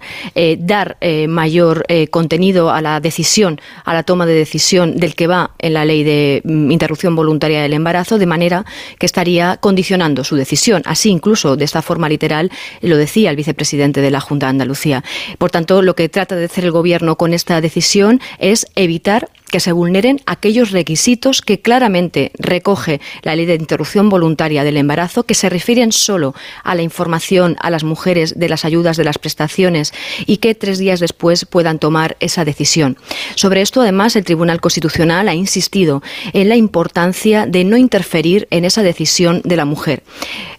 dar 0.60 0.98
mayor 1.28 1.86
contenido 2.10 2.72
a 2.72 2.82
la 2.82 3.00
decisión, 3.00 3.60
a 3.84 3.94
la 3.94 4.04
toma 4.04 4.26
de 4.26 4.34
decisión 4.34 4.98
del 4.98 5.16
que 5.16 5.28
va 5.28 5.52
en 5.60 5.74
la 5.74 5.86
ley 5.86 6.04
de 6.04 6.42
mm, 6.44 6.72
interrupción 6.72 7.16
voluntaria 7.16 7.62
del 7.62 7.74
embarazo, 7.74 8.18
de 8.18 8.26
manera 8.26 8.66
que 9.00 9.06
estaría 9.06 9.58
condicionando 9.58 10.24
su 10.24 10.36
decisión. 10.36 10.82
Así, 10.86 11.10
incluso 11.10 11.56
de 11.56 11.66
esta 11.66 11.82
forma 11.82 12.10
literal, 12.10 12.52
lo 12.82 12.98
decía 12.98 13.30
el 13.30 13.36
vicepresidente 13.36 14.02
de 14.02 14.12
la 14.12 14.22
Junta 14.22 14.48
de 14.48 14.52
Andalucía. 14.52 15.04
Por 15.38 15.52
tanto, 15.52 15.82
lo 15.82 15.96
que 15.96 16.10
trata 16.10 16.36
de 16.36 16.46
hacer 16.46 16.66
el 16.66 16.72
Gobierno 16.72 17.16
con 17.16 17.34
esta 17.34 17.62
decisión 17.62 18.22
es 18.40 18.68
evitar 18.76 19.30
que 19.50 19.60
se 19.60 19.72
vulneren 19.72 20.22
aquellos 20.26 20.72
requisitos 20.72 21.42
que 21.42 21.62
claramente 21.62 22.32
recoge 22.38 23.00
la 23.22 23.36
ley 23.36 23.46
de 23.46 23.56
interrupción 23.56 24.10
voluntaria 24.10 24.64
del 24.64 24.78
embarazo, 24.78 25.24
que 25.24 25.34
se 25.34 25.50
refieren 25.50 25.92
solo 25.92 26.36
a 26.64 26.76
la 26.76 26.82
información 26.82 27.56
a 27.60 27.70
las 27.70 27.84
mujeres 27.84 28.38
de 28.38 28.50
las 28.50 28.66
ayudas, 28.66 28.98
de 28.98 29.04
las 29.04 29.18
prestaciones 29.18 29.94
y 30.26 30.38
que 30.38 30.56
tres 30.56 30.78
días 30.78 31.00
después 31.00 31.46
puedan 31.46 31.80
tomar 31.80 32.18
esa 32.20 32.46
decisión. 32.46 32.98
Sobre 33.36 33.62
esto, 33.62 33.82
además, 33.82 34.16
el 34.16 34.26
Tribunal 34.26 34.62
Constitucional 34.62 35.28
ha 35.28 35.34
insistido 35.34 36.02
en 36.34 36.50
la 36.50 36.56
importancia 36.56 37.46
de 37.46 37.64
no 37.64 37.78
interferir 37.78 38.48
en 38.52 38.66
esa 38.66 38.84
decisión 38.84 39.42
de 39.44 39.56
la 39.56 39.66
mujer. 39.66 40.04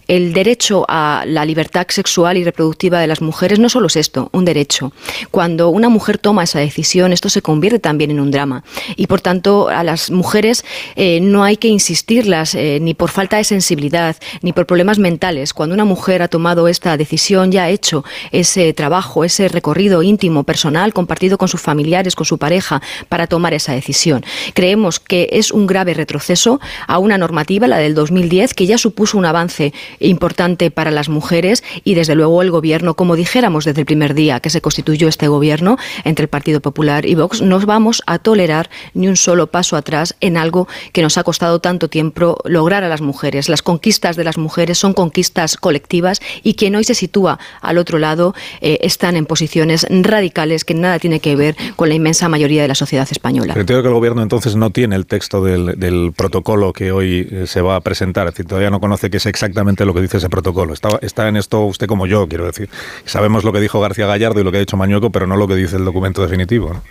El 0.07 0.31
derecho 0.31 0.85
a 0.87 1.25
la 1.27 1.43
libertad 1.43 1.85
sexual 1.89 2.37
y 2.37 2.43
reproductiva 2.43 3.01
de 3.01 3.07
las 3.07 3.21
mujeres 3.21 3.59
no 3.59 3.67
solo 3.67 3.87
es 3.87 3.97
esto, 3.97 4.29
un 4.31 4.45
derecho. 4.45 4.93
Cuando 5.31 5.69
una 5.69 5.89
mujer 5.89 6.17
toma 6.17 6.43
esa 6.43 6.59
decisión, 6.59 7.11
esto 7.11 7.27
se 7.27 7.41
convierte 7.41 7.79
también 7.79 8.11
en 8.11 8.21
un 8.21 8.31
drama. 8.31 8.63
Y 8.95 9.07
por 9.07 9.21
tanto, 9.21 9.69
a 9.69 9.83
las 9.83 10.11
mujeres 10.11 10.65
eh, 10.95 11.19
no 11.21 11.43
hay 11.43 11.57
que 11.57 11.67
insistirlas 11.67 12.55
eh, 12.55 12.79
ni 12.81 12.93
por 12.93 13.09
falta 13.09 13.37
de 13.37 13.43
sensibilidad, 13.43 14.15
ni 14.41 14.53
por 14.53 14.65
problemas 14.65 14.99
mentales. 14.99 15.53
Cuando 15.53 15.75
una 15.75 15.85
mujer 15.85 16.21
ha 16.21 16.27
tomado 16.27 16.67
esta 16.67 16.97
decisión, 16.97 17.51
ya 17.51 17.63
ha 17.63 17.69
hecho 17.69 18.03
ese 18.31 18.73
trabajo, 18.73 19.23
ese 19.23 19.47
recorrido 19.47 20.03
íntimo, 20.03 20.43
personal, 20.43 20.93
compartido 20.93 21.37
con 21.37 21.47
sus 21.47 21.61
familiares, 21.61 22.15
con 22.15 22.25
su 22.25 22.37
pareja, 22.37 22.81
para 23.09 23.27
tomar 23.27 23.53
esa 23.53 23.73
decisión. 23.73 24.23
Creemos 24.53 24.99
que 24.99 25.29
es 25.31 25.51
un 25.51 25.67
grave 25.67 25.93
retroceso 25.93 26.59
a 26.87 26.99
una 26.99 27.17
normativa, 27.17 27.67
la 27.67 27.77
del 27.77 27.93
2010, 27.93 28.53
que 28.53 28.65
ya 28.65 28.77
supuso 28.77 29.17
un 29.17 29.25
avance 29.25 29.73
importante 29.99 30.71
para 30.71 30.91
las 30.91 31.09
mujeres 31.09 31.63
y 31.83 31.95
desde 31.95 32.15
luego 32.15 32.41
el 32.41 32.51
gobierno, 32.51 32.95
como 32.95 33.15
dijéramos 33.15 33.65
desde 33.65 33.81
el 33.81 33.85
primer 33.85 34.13
día 34.13 34.39
que 34.39 34.49
se 34.49 34.61
constituyó 34.61 35.07
este 35.07 35.27
gobierno 35.27 35.77
entre 36.03 36.23
el 36.23 36.29
Partido 36.29 36.61
Popular 36.61 37.05
y 37.05 37.15
Vox, 37.15 37.41
no 37.41 37.59
vamos 37.59 38.01
a 38.05 38.19
tolerar 38.19 38.66
ni 38.93 39.07
un 39.07 39.15
solo 39.15 39.47
paso 39.47 39.75
atrás 39.75 40.15
en 40.21 40.37
algo 40.37 40.67
que 40.93 41.01
nos 41.01 41.17
ha 41.17 41.23
costado 41.23 41.59
tanto 41.59 41.89
tiempo 41.89 42.37
lograr 42.45 42.83
a 42.83 42.89
las 42.89 43.01
mujeres. 43.01 43.49
Las 43.49 43.61
conquistas 43.61 44.15
de 44.15 44.23
las 44.23 44.37
mujeres 44.37 44.77
son 44.77 44.93
conquistas 44.93 45.57
colectivas 45.57 46.19
y 46.43 46.55
quien 46.55 46.75
hoy 46.75 46.83
se 46.83 46.95
sitúa 46.95 47.39
al 47.61 47.77
otro 47.77 47.99
lado 47.99 48.33
eh, 48.61 48.79
están 48.81 49.15
en 49.15 49.25
posiciones 49.25 49.85
radicales 49.89 50.65
que 50.65 50.73
nada 50.73 50.99
tiene 50.99 51.19
que 51.19 51.35
ver 51.35 51.55
con 51.75 51.89
la 51.89 51.95
inmensa 51.95 52.29
mayoría 52.29 52.61
de 52.61 52.67
la 52.67 52.75
sociedad 52.75 53.07
española. 53.09 53.53
Creo 53.53 53.81
que 53.81 53.87
el 53.87 53.93
gobierno 53.93 54.21
entonces 54.21 54.55
no 54.55 54.69
tiene 54.69 54.95
el 54.95 55.05
texto 55.05 55.43
del, 55.43 56.13
protocolo 56.15 56.73
que 56.73 56.91
hoy 56.91 57.27
eh, 57.29 57.47
se 57.47 57.61
va 57.61 57.75
a 57.75 57.81
presentar, 57.81 58.27
es 58.27 58.33
decir, 58.33 58.45
todavía 58.45 58.69
no 58.69 58.79
conoce 58.79 59.09
qué 59.09 59.17
es 59.17 59.25
exactamente 59.25 59.85
lo 59.85 59.93
que 59.93 60.01
dice 60.01 60.17
ese 60.17 60.29
protocolo. 60.29 60.73
Está, 60.73 61.27
en 61.27 61.37
esto 61.37 61.63
usted 61.65 61.87
como 61.87 62.07
yo, 62.07 62.27
quiero 62.27 62.45
decir. 62.45 62.69
Sabemos 63.05 63.43
lo 63.43 63.51
que 63.51 63.59
dijo 63.59 63.79
García 63.79 64.07
Gallardo 64.07 64.39
y 64.39 64.43
lo 64.43 64.51
que 64.51 64.57
ha 64.57 64.59
dicho 64.59 64.77
Mañueco, 64.77 65.11
pero 65.11 65.27
no 65.27 65.35
lo 65.37 65.47
que 65.47 65.55
dice 65.55 65.77
el 65.77 65.85
documento 65.85 66.21
definitivo. 66.21 66.81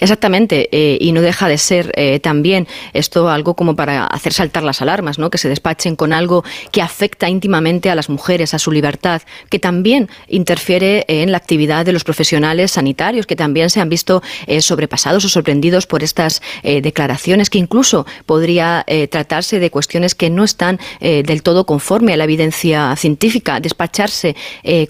Exactamente, 0.00 0.68
eh, 0.72 0.98
y 1.00 1.12
no 1.12 1.20
deja 1.20 1.48
de 1.48 1.58
ser 1.58 1.92
eh, 1.96 2.20
también 2.20 2.66
esto 2.92 3.28
algo 3.28 3.54
como 3.54 3.76
para 3.76 4.06
hacer 4.06 4.32
saltar 4.32 4.62
las 4.62 4.82
alarmas, 4.82 5.18
¿no? 5.18 5.30
que 5.30 5.38
se 5.38 5.48
despachen 5.48 5.96
con 5.96 6.12
algo 6.12 6.44
que 6.70 6.82
afecta 6.82 7.28
íntimamente 7.28 7.90
a 7.90 7.94
las 7.94 8.08
mujeres, 8.08 8.54
a 8.54 8.58
su 8.58 8.72
libertad, 8.72 9.22
que 9.50 9.58
también 9.58 10.08
interfiere 10.28 11.04
en 11.08 11.32
la 11.32 11.38
actividad 11.38 11.84
de 11.84 11.92
los 11.92 12.04
profesionales 12.04 12.72
sanitarios, 12.72 13.26
que 13.26 13.36
también 13.36 13.70
se 13.70 13.80
han 13.80 13.88
visto 13.88 14.22
eh, 14.46 14.60
sobrepasados 14.60 15.24
o 15.24 15.28
sorprendidos 15.28 15.86
por 15.86 16.02
estas 16.02 16.42
declaraciones, 16.62 17.50
que 17.50 17.58
incluso 17.58 18.06
podría 18.26 18.84
tratarse 19.10 19.60
de 19.60 19.70
cuestiones 19.70 20.14
que 20.14 20.30
no 20.30 20.44
están 20.44 20.78
del 21.00 21.42
todo 21.42 21.64
conforme 21.66 22.12
a 22.12 22.16
la 22.16 22.24
evidencia 22.24 22.94
científica. 22.96 23.60
Despacharse 23.60 24.36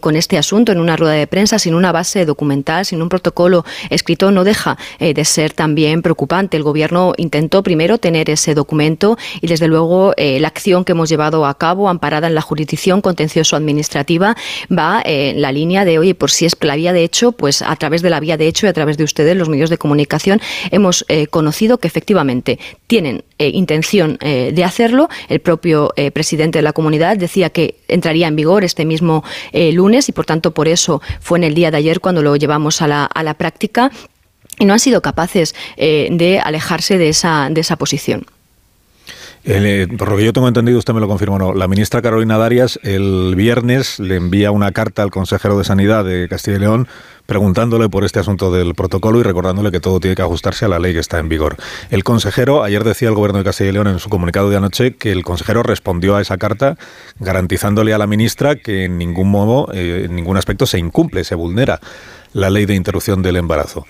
con 0.00 0.16
este 0.16 0.38
asunto 0.38 0.72
en 0.72 0.80
una 0.80 0.96
rueda 0.96 1.14
de 1.14 1.26
prensa 1.26 1.58
sin 1.58 1.74
una 1.74 1.92
base 1.92 2.24
documental, 2.24 2.84
sin 2.84 3.02
un 3.02 3.08
protocolo 3.08 3.64
escrito, 3.90 4.30
no 4.30 4.44
deja 4.44 4.75
eh, 4.98 5.14
de 5.14 5.24
ser 5.24 5.52
también 5.52 6.02
preocupante. 6.02 6.56
El 6.56 6.62
Gobierno 6.62 7.12
intentó 7.16 7.62
primero 7.62 7.98
tener 7.98 8.30
ese 8.30 8.54
documento 8.54 9.16
y, 9.40 9.46
desde 9.46 9.68
luego, 9.68 10.12
eh, 10.16 10.40
la 10.40 10.48
acción 10.48 10.84
que 10.84 10.92
hemos 10.92 11.08
llevado 11.08 11.46
a 11.46 11.56
cabo, 11.58 11.88
amparada 11.88 12.26
en 12.26 12.34
la 12.34 12.40
jurisdicción 12.40 13.00
contencioso-administrativa, 13.00 14.36
va 14.76 15.02
eh, 15.04 15.30
en 15.30 15.42
la 15.42 15.52
línea 15.52 15.84
de, 15.84 15.98
oye, 15.98 16.14
por 16.14 16.30
si 16.30 16.46
es 16.46 16.56
la 16.60 16.76
vía 16.76 16.92
de 16.92 17.04
hecho, 17.04 17.32
pues 17.32 17.62
a 17.62 17.76
través 17.76 18.02
de 18.02 18.10
la 18.10 18.20
vía 18.20 18.36
de 18.36 18.48
hecho 18.48 18.66
y 18.66 18.68
a 18.68 18.72
través 18.72 18.96
de 18.96 19.04
ustedes, 19.04 19.36
los 19.36 19.48
medios 19.48 19.70
de 19.70 19.78
comunicación, 19.78 20.40
hemos 20.70 21.04
conocido 21.30 21.78
que 21.78 21.86
efectivamente 21.86 22.58
tienen 22.86 23.24
intención 23.38 24.18
de 24.20 24.64
hacerlo. 24.64 25.08
El 25.28 25.40
propio 25.40 25.92
presidente 26.12 26.58
de 26.58 26.62
la 26.62 26.72
comunidad 26.72 27.16
decía 27.16 27.50
que 27.50 27.76
entraría 27.88 28.26
en 28.26 28.36
vigor 28.36 28.64
este 28.64 28.84
mismo 28.84 29.22
lunes 29.52 30.08
y, 30.08 30.12
por 30.12 30.26
tanto, 30.26 30.52
por 30.52 30.68
eso 30.68 31.00
fue 31.20 31.38
en 31.38 31.44
el 31.44 31.54
día 31.54 31.70
de 31.70 31.76
ayer 31.78 32.00
cuando 32.00 32.22
lo 32.22 32.36
llevamos 32.36 32.82
a 32.82 32.88
la, 32.88 33.04
a 33.04 33.22
la 33.22 33.34
práctica 33.34 33.90
y 34.58 34.64
no 34.64 34.72
han 34.72 34.80
sido 34.80 35.02
capaces 35.02 35.54
eh, 35.76 36.08
de 36.10 36.40
alejarse 36.40 36.98
de 36.98 37.08
esa, 37.08 37.48
de 37.50 37.60
esa 37.60 37.76
posición. 37.76 38.26
Eh, 39.48 39.86
por 39.96 40.10
lo 40.10 40.16
que 40.16 40.24
yo 40.24 40.32
tengo 40.32 40.48
entendido, 40.48 40.76
usted 40.76 40.92
me 40.92 40.98
lo 40.98 41.06
confirmó, 41.06 41.38
¿no? 41.38 41.54
La 41.54 41.68
ministra 41.68 42.02
Carolina 42.02 42.36
Darias 42.36 42.80
el 42.82 43.34
viernes 43.36 44.00
le 44.00 44.16
envía 44.16 44.50
una 44.50 44.72
carta 44.72 45.04
al 45.04 45.12
consejero 45.12 45.56
de 45.56 45.62
Sanidad 45.62 46.04
de 46.04 46.28
Castilla 46.28 46.56
y 46.56 46.60
León 46.60 46.88
preguntándole 47.26 47.88
por 47.88 48.04
este 48.04 48.18
asunto 48.18 48.52
del 48.52 48.74
protocolo 48.74 49.20
y 49.20 49.22
recordándole 49.22 49.70
que 49.70 49.78
todo 49.78 50.00
tiene 50.00 50.16
que 50.16 50.22
ajustarse 50.22 50.64
a 50.64 50.68
la 50.68 50.80
ley 50.80 50.94
que 50.94 51.00
está 51.00 51.18
en 51.18 51.28
vigor. 51.28 51.56
El 51.90 52.02
consejero, 52.02 52.64
ayer 52.64 52.82
decía 52.82 53.08
el 53.08 53.14
gobierno 53.14 53.38
de 53.38 53.44
Castilla 53.44 53.70
y 53.70 53.72
León 53.72 53.86
en 53.86 53.98
su 54.00 54.08
comunicado 54.08 54.50
de 54.50 54.56
anoche 54.56 54.96
que 54.96 55.12
el 55.12 55.22
consejero 55.22 55.62
respondió 55.62 56.16
a 56.16 56.22
esa 56.22 56.38
carta 56.38 56.76
garantizándole 57.20 57.94
a 57.94 57.98
la 57.98 58.06
ministra 58.08 58.56
que 58.56 58.84
en 58.84 58.98
ningún 58.98 59.30
modo, 59.30 59.68
eh, 59.72 60.06
en 60.06 60.16
ningún 60.16 60.36
aspecto 60.36 60.66
se 60.66 60.78
incumple, 60.78 61.22
se 61.22 61.36
vulnera 61.36 61.80
la 62.36 62.50
ley 62.50 62.66
de 62.66 62.74
interrupción 62.74 63.22
del 63.22 63.36
embarazo. 63.36 63.86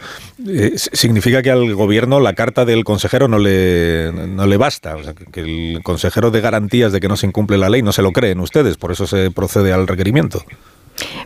Eh, 0.48 0.72
¿Significa 0.76 1.42
que 1.42 1.50
al 1.50 1.74
gobierno 1.74 2.20
la 2.20 2.35
carta 2.35 2.64
del 2.64 2.85
consejero 2.85 3.26
no 3.26 3.38
le, 3.38 4.12
no 4.12 4.46
le 4.46 4.56
basta? 4.56 4.94
O 4.94 5.02
sea, 5.02 5.14
que 5.14 5.40
el 5.40 5.80
consejero 5.82 6.30
de 6.30 6.40
garantías 6.40 6.92
de 6.92 7.00
que 7.00 7.09
no 7.09 7.16
se 7.16 7.26
incumple 7.26 7.59
la 7.59 7.68
ley 7.68 7.82
no 7.82 7.92
se 7.92 8.02
lo 8.02 8.12
creen 8.12 8.38
ustedes, 8.38 8.76
por 8.76 8.92
eso 8.92 9.06
se 9.06 9.32
procede 9.32 9.72
al 9.72 9.88
requerimiento. 9.88 10.44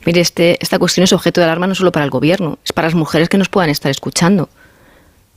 Mire, 0.06 0.20
este, 0.20 0.56
esta 0.60 0.78
cuestión 0.78 1.04
es 1.04 1.12
objeto 1.12 1.40
de 1.40 1.44
alarma 1.44 1.66
no 1.66 1.74
solo 1.74 1.92
para 1.92 2.06
el 2.06 2.10
gobierno, 2.10 2.58
es 2.64 2.72
para 2.72 2.88
las 2.88 2.94
mujeres 2.94 3.28
que 3.28 3.36
nos 3.36 3.50
puedan 3.50 3.68
estar 3.68 3.90
escuchando. 3.90 4.48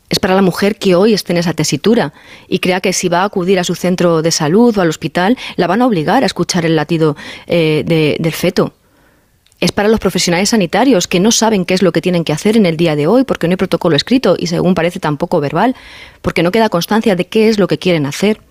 Es 0.09 0.19
para 0.19 0.35
la 0.35 0.41
mujer 0.41 0.77
que 0.77 0.95
hoy 0.95 1.13
esté 1.13 1.33
en 1.33 1.39
esa 1.39 1.53
tesitura 1.53 2.13
y 2.47 2.59
crea 2.59 2.79
que 2.79 2.93
si 2.93 3.09
va 3.09 3.21
a 3.21 3.25
acudir 3.25 3.59
a 3.59 3.63
su 3.63 3.75
centro 3.75 4.21
de 4.21 4.31
salud 4.31 4.77
o 4.77 4.81
al 4.81 4.89
hospital, 4.89 5.37
la 5.57 5.67
van 5.67 5.81
a 5.81 5.87
obligar 5.87 6.23
a 6.23 6.27
escuchar 6.27 6.65
el 6.65 6.75
latido 6.75 7.17
eh, 7.47 8.15
del 8.19 8.33
feto 8.33 8.73
es 9.59 9.71
para 9.71 9.89
los 9.89 9.99
profesionales 9.99 10.49
sanitarios 10.49 11.07
que 11.07 11.19
no 11.19 11.31
saben 11.31 11.65
qué 11.65 11.73
es 11.73 11.81
lo 11.81 11.91
que 11.91 12.01
tienen 12.01 12.23
que 12.23 12.33
hacer 12.33 12.57
en 12.57 12.65
el 12.65 12.77
día 12.77 12.95
de 12.95 13.07
hoy 13.07 13.23
porque 13.23 13.47
no 13.47 13.53
hay 13.53 13.57
protocolo 13.57 13.95
escrito 13.95 14.35
y 14.37 14.47
según 14.47 14.75
parece 14.75 14.99
tampoco 14.99 15.39
verbal, 15.39 15.75
porque 16.21 16.43
no 16.43 16.51
queda 16.51 16.69
constancia 16.69 17.15
de 17.15 17.27
qué 17.27 17.49
es 17.49 17.59
lo 17.59 17.67
que 17.67 17.77
quieren 17.77 18.05
hacer 18.05 18.41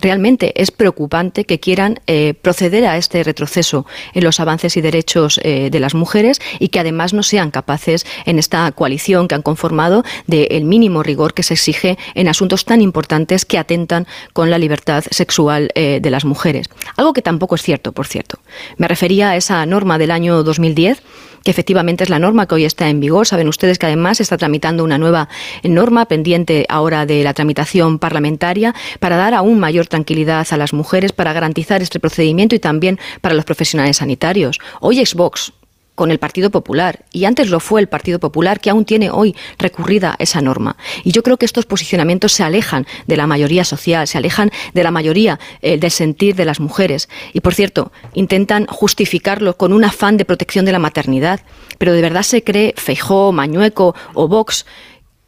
realmente 0.00 0.60
es 0.60 0.70
preocupante 0.70 1.44
que 1.44 1.60
quieran 1.60 2.00
eh, 2.06 2.34
proceder 2.40 2.86
a 2.86 2.96
este 2.96 3.22
retroceso 3.24 3.86
en 4.14 4.24
los 4.24 4.40
avances 4.40 4.76
y 4.76 4.80
derechos 4.80 5.40
eh, 5.42 5.68
de 5.70 5.80
las 5.80 5.94
mujeres 5.94 6.40
y 6.58 6.68
que 6.68 6.80
además 6.80 7.12
no 7.12 7.22
sean 7.22 7.50
capaces 7.50 8.06
en 8.24 8.38
esta 8.38 8.70
coalición 8.72 9.28
que 9.28 9.34
han 9.34 9.42
conformado 9.42 10.04
del 10.26 10.64
mínimo 10.64 11.02
rigor 11.02 11.34
que 11.34 11.42
se 11.42 11.54
exige 11.54 11.98
en 12.14 12.28
asuntos 12.28 12.64
tan 12.64 12.80
importantes 12.80 13.44
que 13.44 13.58
atentan 13.58 14.06
con 14.32 14.50
la 14.50 14.58
libertad 14.58 15.04
sexual 15.10 15.70
eh, 15.74 16.00
de 16.00 16.10
las 16.10 16.24
mujeres. 16.24 16.68
Algo 16.96 17.12
que 17.12 17.22
tampoco 17.22 17.54
es 17.54 17.62
cierto, 17.62 17.92
por 17.92 18.06
cierto. 18.06 18.38
Me 18.76 18.88
refería 18.88 19.30
a 19.30 19.36
esa 19.36 19.64
norma 19.66 19.98
del 19.98 20.10
año 20.10 20.42
2010 20.42 21.02
que 21.44 21.50
efectivamente 21.50 22.04
es 22.04 22.10
la 22.10 22.18
norma 22.18 22.46
que 22.46 22.54
hoy 22.54 22.64
está 22.64 22.88
en 22.88 23.00
vigor. 23.00 23.26
Saben 23.26 23.48
ustedes 23.48 23.78
que 23.78 23.86
además 23.86 24.20
está 24.20 24.36
tramitando 24.36 24.84
una 24.84 24.98
nueva 24.98 25.28
norma 25.62 26.06
pendiente 26.06 26.66
ahora 26.68 27.06
de 27.06 27.22
la 27.22 27.34
tramitación 27.34 27.98
parlamentaria 27.98 28.74
para 29.00 29.16
dar 29.16 29.34
aún 29.34 29.58
mayor 29.58 29.86
tranquilidad 29.86 30.46
a 30.50 30.56
las 30.56 30.72
mujeres, 30.72 31.12
para 31.12 31.32
garantizar 31.32 31.82
este 31.82 32.00
procedimiento 32.00 32.54
y 32.54 32.58
también 32.58 32.98
para 33.20 33.34
los 33.34 33.44
profesionales 33.44 33.98
sanitarios. 33.98 34.58
Hoy 34.80 35.04
Xbox 35.04 35.52
con 35.98 36.12
el 36.12 36.20
Partido 36.20 36.50
Popular 36.50 37.04
y 37.12 37.24
antes 37.24 37.50
lo 37.50 37.58
fue 37.58 37.80
el 37.80 37.88
Partido 37.88 38.20
Popular 38.20 38.60
que 38.60 38.70
aún 38.70 38.84
tiene 38.84 39.10
hoy 39.10 39.34
recurrida 39.58 40.14
esa 40.20 40.40
norma. 40.40 40.76
Y 41.02 41.10
yo 41.10 41.24
creo 41.24 41.38
que 41.38 41.44
estos 41.44 41.66
posicionamientos 41.66 42.30
se 42.30 42.44
alejan 42.44 42.86
de 43.08 43.16
la 43.16 43.26
mayoría 43.26 43.64
social, 43.64 44.06
se 44.06 44.16
alejan 44.16 44.52
de 44.74 44.84
la 44.84 44.92
mayoría 44.92 45.40
eh, 45.60 45.76
del 45.76 45.90
sentir 45.90 46.36
de 46.36 46.44
las 46.44 46.60
mujeres. 46.60 47.08
Y 47.32 47.40
por 47.40 47.52
cierto, 47.52 47.90
intentan 48.14 48.66
justificarlo 48.66 49.56
con 49.56 49.72
un 49.72 49.84
afán 49.84 50.16
de 50.16 50.24
protección 50.24 50.64
de 50.64 50.70
la 50.70 50.78
maternidad. 50.78 51.40
Pero 51.78 51.92
de 51.92 52.00
verdad 52.00 52.22
se 52.22 52.44
cree 52.44 52.74
Feijó, 52.76 53.32
Mañueco 53.32 53.96
o 54.14 54.28
Vox 54.28 54.66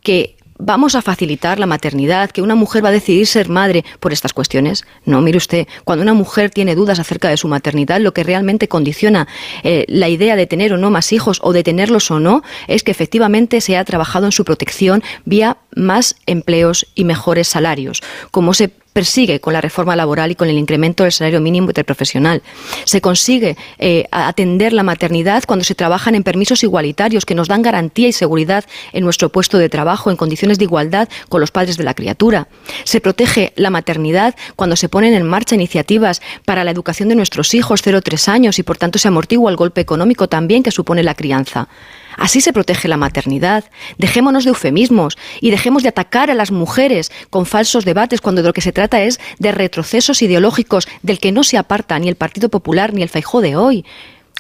que 0.03 0.37
vamos 0.61 0.95
a 0.95 1.03
facilitar 1.03 1.59
la 1.59 1.67
maternidad, 1.67 2.31
que 2.31 2.43
una 2.43 2.55
mujer 2.55 2.85
va 2.85 2.91
a 2.91 2.93
decidir 2.93 3.27
ser 3.27 3.49
madre 3.49 3.85
por 3.99 4.13
estas 4.13 4.33
cuestiones. 4.33 4.85
No, 5.05 5.21
mire 5.21 5.39
usted, 5.39 5.67
cuando 5.85 6.03
una 6.03 6.15
mujer 6.15 6.51
tiene 6.51 6.75
dudas 6.75 6.99
acerca 6.99 7.29
de 7.29 7.37
su 7.37 7.49
maternidad, 7.49 8.01
lo 8.01 8.13
que 8.13 8.23
realmente 8.23 8.69
condiciona 8.69 9.27
eh, 9.63 9.85
la 9.89 10.09
idea 10.09 10.37
de 10.37 10.47
tener 10.47 10.73
o 10.73 10.77
no 10.79 10.91
más 10.91 11.13
hijos 11.13 11.41
o 11.43 11.53
de 11.53 11.63
tenerlos 11.63 12.11
o 12.11 12.21
no, 12.21 12.43
es 12.69 12.83
que 12.83 12.91
efectivamente 12.91 13.61
se 13.61 13.77
ha 13.77 13.85
trabajado 13.85 14.27
en 14.27 14.33
su 14.33 14.45
protección 14.45 15.03
vía 15.25 15.57
más 15.75 16.17
empleos 16.27 16.87
y 16.95 17.05
mejores 17.05 17.49
salarios, 17.49 18.03
como 18.31 18.55
se 18.55 18.71
persigue 18.93 19.41
con 19.41 19.53
la 19.53 19.61
reforma 19.61 19.97
laboral 19.97 20.31
y 20.31 20.35
con 20.35 20.49
el 20.49 20.59
incremento 20.59 21.05
del 21.05 21.13
salario 21.13 21.41
mínimo 21.41 21.69
interprofesional. 21.69 22.43
Se 22.85 23.01
consigue 23.01 23.57
eh, 23.79 24.07
atender 24.11 24.73
la 24.73 24.83
maternidad 24.83 25.45
cuando 25.47 25.65
se 25.65 25.75
trabajan 25.75 26.15
en 26.15 26.23
permisos 26.23 26.63
igualitarios 26.63 27.25
que 27.25 27.35
nos 27.35 27.49
dan 27.49 27.63
garantía 27.63 28.09
y 28.09 28.13
seguridad 28.13 28.65
en 28.93 29.05
nuestro 29.05 29.29
puesto 29.29 29.59
de 29.59 29.69
trabajo 29.69 30.11
en 30.11 30.17
condiciones 30.17 30.59
de 30.59 30.65
igualdad 30.65 31.09
con 31.29 31.41
los 31.41 31.51
padres 31.51 31.77
de 31.77 31.85
la 31.85 31.95
criatura. 31.95 32.49
Se 32.85 33.01
protege 33.01 33.53
la 33.57 33.71
maternidad 33.71 34.35
cuando 34.57 34.77
se 34.77 34.89
ponen 34.89 35.15
en 35.15 35.27
marcha 35.27 35.55
iniciativas 35.55 36.21
para 36.45 36.65
la 36.65 36.71
educación 36.71 37.09
de 37.09 37.15
nuestros 37.15 37.55
hijos 37.55 37.85
0-3 37.85 38.29
años 38.29 38.59
y 38.59 38.63
por 38.63 38.77
tanto 38.77 38.99
se 38.99 39.09
amortigua 39.09 39.51
el 39.51 39.57
golpe 39.57 39.81
económico 39.81 40.29
también 40.29 40.63
que 40.63 40.71
supone 40.71 41.03
la 41.03 41.15
crianza. 41.15 41.69
Así 42.17 42.41
se 42.41 42.53
protege 42.53 42.89
la 42.89 42.97
maternidad. 42.97 43.65
Dejémonos 43.99 44.45
de 44.45 44.51
eufemismos 44.51 45.19
y 45.41 45.51
dejemos 45.51 45.83
de 45.83 45.91
atacar 45.91 46.31
a 46.31 46.35
las 46.35 46.51
mujeres 46.51 47.11
con 47.31 47.47
falsos 47.47 47.85
debates 47.85 48.21
cuando 48.21 48.43
de 48.43 48.49
lo 48.49 48.53
que 48.53 48.61
se 48.61 48.73
trata 48.73 49.03
es 49.03 49.21
de 49.39 49.53
retrocesos 49.53 50.23
ideológicos 50.23 50.89
del 51.03 51.19
que 51.19 51.33
no 51.33 51.45
se 51.45 51.59
aparta 51.59 51.99
ni 51.99 52.09
el 52.09 52.17
Partido 52.17 52.49
Popular 52.49 52.93
ni 52.93 53.03
el 53.03 53.09
Feijó 53.09 53.41
de 53.41 53.57
hoy, 53.57 53.85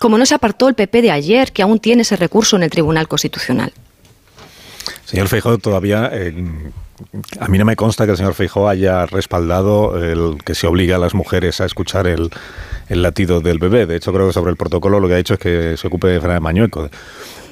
como 0.00 0.18
no 0.18 0.26
se 0.26 0.34
apartó 0.34 0.68
el 0.68 0.74
PP 0.74 1.02
de 1.02 1.10
ayer, 1.10 1.52
que 1.52 1.62
aún 1.62 1.78
tiene 1.78 2.02
ese 2.02 2.16
recurso 2.16 2.56
en 2.56 2.62
el 2.62 2.70
Tribunal 2.70 3.08
Constitucional. 3.08 3.72
Señor 5.04 5.28
Feijó, 5.28 5.58
todavía 5.58 6.08
eh, 6.12 6.32
a 7.38 7.48
mí 7.48 7.58
no 7.58 7.64
me 7.64 7.76
consta 7.76 8.04
que 8.04 8.12
el 8.12 8.16
señor 8.16 8.34
Feijó 8.34 8.68
haya 8.68 9.06
respaldado 9.06 10.02
el 10.02 10.38
que 10.44 10.54
se 10.54 10.66
obliga 10.66 10.96
a 10.96 10.98
las 10.98 11.14
mujeres 11.14 11.60
a 11.60 11.64
escuchar 11.64 12.06
el, 12.06 12.30
latido 12.88 13.40
del 13.40 13.58
bebé. 13.58 13.86
De 13.86 13.96
hecho, 13.96 14.12
creo 14.12 14.26
que 14.26 14.32
sobre 14.32 14.50
el 14.50 14.56
protocolo 14.56 15.00
lo 15.00 15.08
que 15.08 15.14
ha 15.14 15.18
hecho 15.18 15.34
es 15.34 15.40
que 15.40 15.76
se 15.76 15.86
ocupe 15.86 16.08
de 16.08 16.20
Fernández 16.20 16.42
Mañueco. 16.42 16.90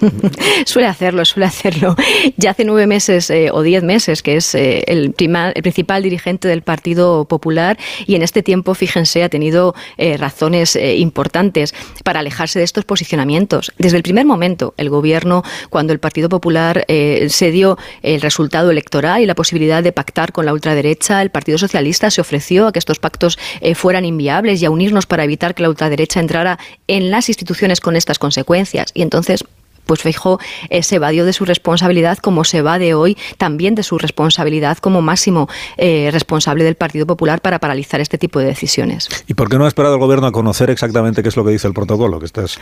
suele 0.66 0.88
hacerlo, 0.88 1.24
suele 1.24 1.46
hacerlo. 1.46 1.96
Ya 2.36 2.50
hace 2.50 2.64
nueve 2.64 2.86
meses 2.86 3.30
eh, 3.30 3.50
o 3.52 3.62
diez 3.62 3.82
meses 3.82 4.22
que 4.22 4.36
es 4.36 4.54
eh, 4.54 4.84
el, 4.86 5.14
el, 5.18 5.62
principal 5.62 6.02
dirigente 6.02 6.48
del 6.48 6.62
Partido 6.62 7.24
Popular 7.24 7.78
y 8.06 8.14
en 8.14 8.22
este 8.22 8.42
tiempo, 8.42 8.74
fíjense, 8.74 9.22
ha 9.22 9.28
tenido 9.28 9.74
eh, 9.96 10.16
razones 10.16 10.76
importantes 10.76 11.74
para 12.04 12.20
alejarse 12.20 12.58
de 12.58 12.64
estos 12.64 12.84
posicionamientos. 12.84 13.72
Desde 13.78 13.96
el 13.96 14.02
primer 14.02 14.26
momento, 14.26 14.74
el 14.76 14.90
Gobierno, 14.90 15.42
cuando 15.70 15.92
el 15.92 15.98
Partido 15.98 16.28
Popular 16.28 16.84
se 16.88 17.50
dio 17.50 17.78
el 18.02 18.20
resultado 18.20 18.70
electoral 18.70 19.22
y 19.22 19.26
la 19.26 19.34
posibilidad 19.34 19.82
de 19.82 19.92
pactar 19.92 20.32
con 20.32 20.46
la 20.46 20.52
ultraderecha, 20.52 21.22
el 21.22 21.30
Partido 21.30 21.58
Socialista 21.58 22.10
se 22.10 22.20
ofreció 22.20 22.66
a 22.66 22.72
que 22.72 22.78
estos 22.78 22.98
pactos 22.98 23.38
fueran 23.74 24.04
inviables 24.04 24.62
y 24.62 24.66
a 24.66 24.70
unirnos 24.70 25.06
para 25.06 25.24
evitar 25.24 25.54
que 25.54 25.62
la 25.62 25.68
ultraderecha 25.68 26.20
entrara 26.20 26.58
en 26.86 27.10
las 27.10 27.28
instituciones 27.28 27.80
con 27.80 27.96
estas 27.96 28.18
consecuencias. 28.18 28.90
Y 28.94 29.02
entonces 29.02 29.44
pues 29.88 30.02
Feijó 30.02 30.38
eh, 30.68 30.84
se 30.84 30.96
evadió 30.96 31.24
de 31.24 31.32
su 31.32 31.44
responsabilidad 31.44 32.18
como 32.18 32.44
se 32.44 32.62
va 32.62 32.78
de 32.78 32.94
hoy 32.94 33.16
también 33.38 33.74
de 33.74 33.82
su 33.82 33.98
responsabilidad 33.98 34.78
como 34.78 35.00
máximo 35.00 35.48
eh, 35.78 36.10
responsable 36.12 36.62
del 36.62 36.76
Partido 36.76 37.06
Popular 37.06 37.40
para 37.40 37.58
paralizar 37.58 38.00
este 38.00 38.18
tipo 38.18 38.38
de 38.38 38.44
decisiones. 38.44 39.08
¿Y 39.26 39.34
por 39.34 39.48
qué 39.48 39.56
no 39.58 39.64
ha 39.64 39.68
esperado 39.68 39.94
el 39.94 40.00
gobierno 40.00 40.26
a 40.26 40.32
conocer 40.32 40.70
exactamente 40.70 41.22
qué 41.22 41.30
es 41.30 41.36
lo 41.36 41.44
que 41.44 41.52
dice 41.52 41.66
el 41.66 41.72
protocolo? 41.72 42.20
Que 42.20 42.26
estás, 42.26 42.58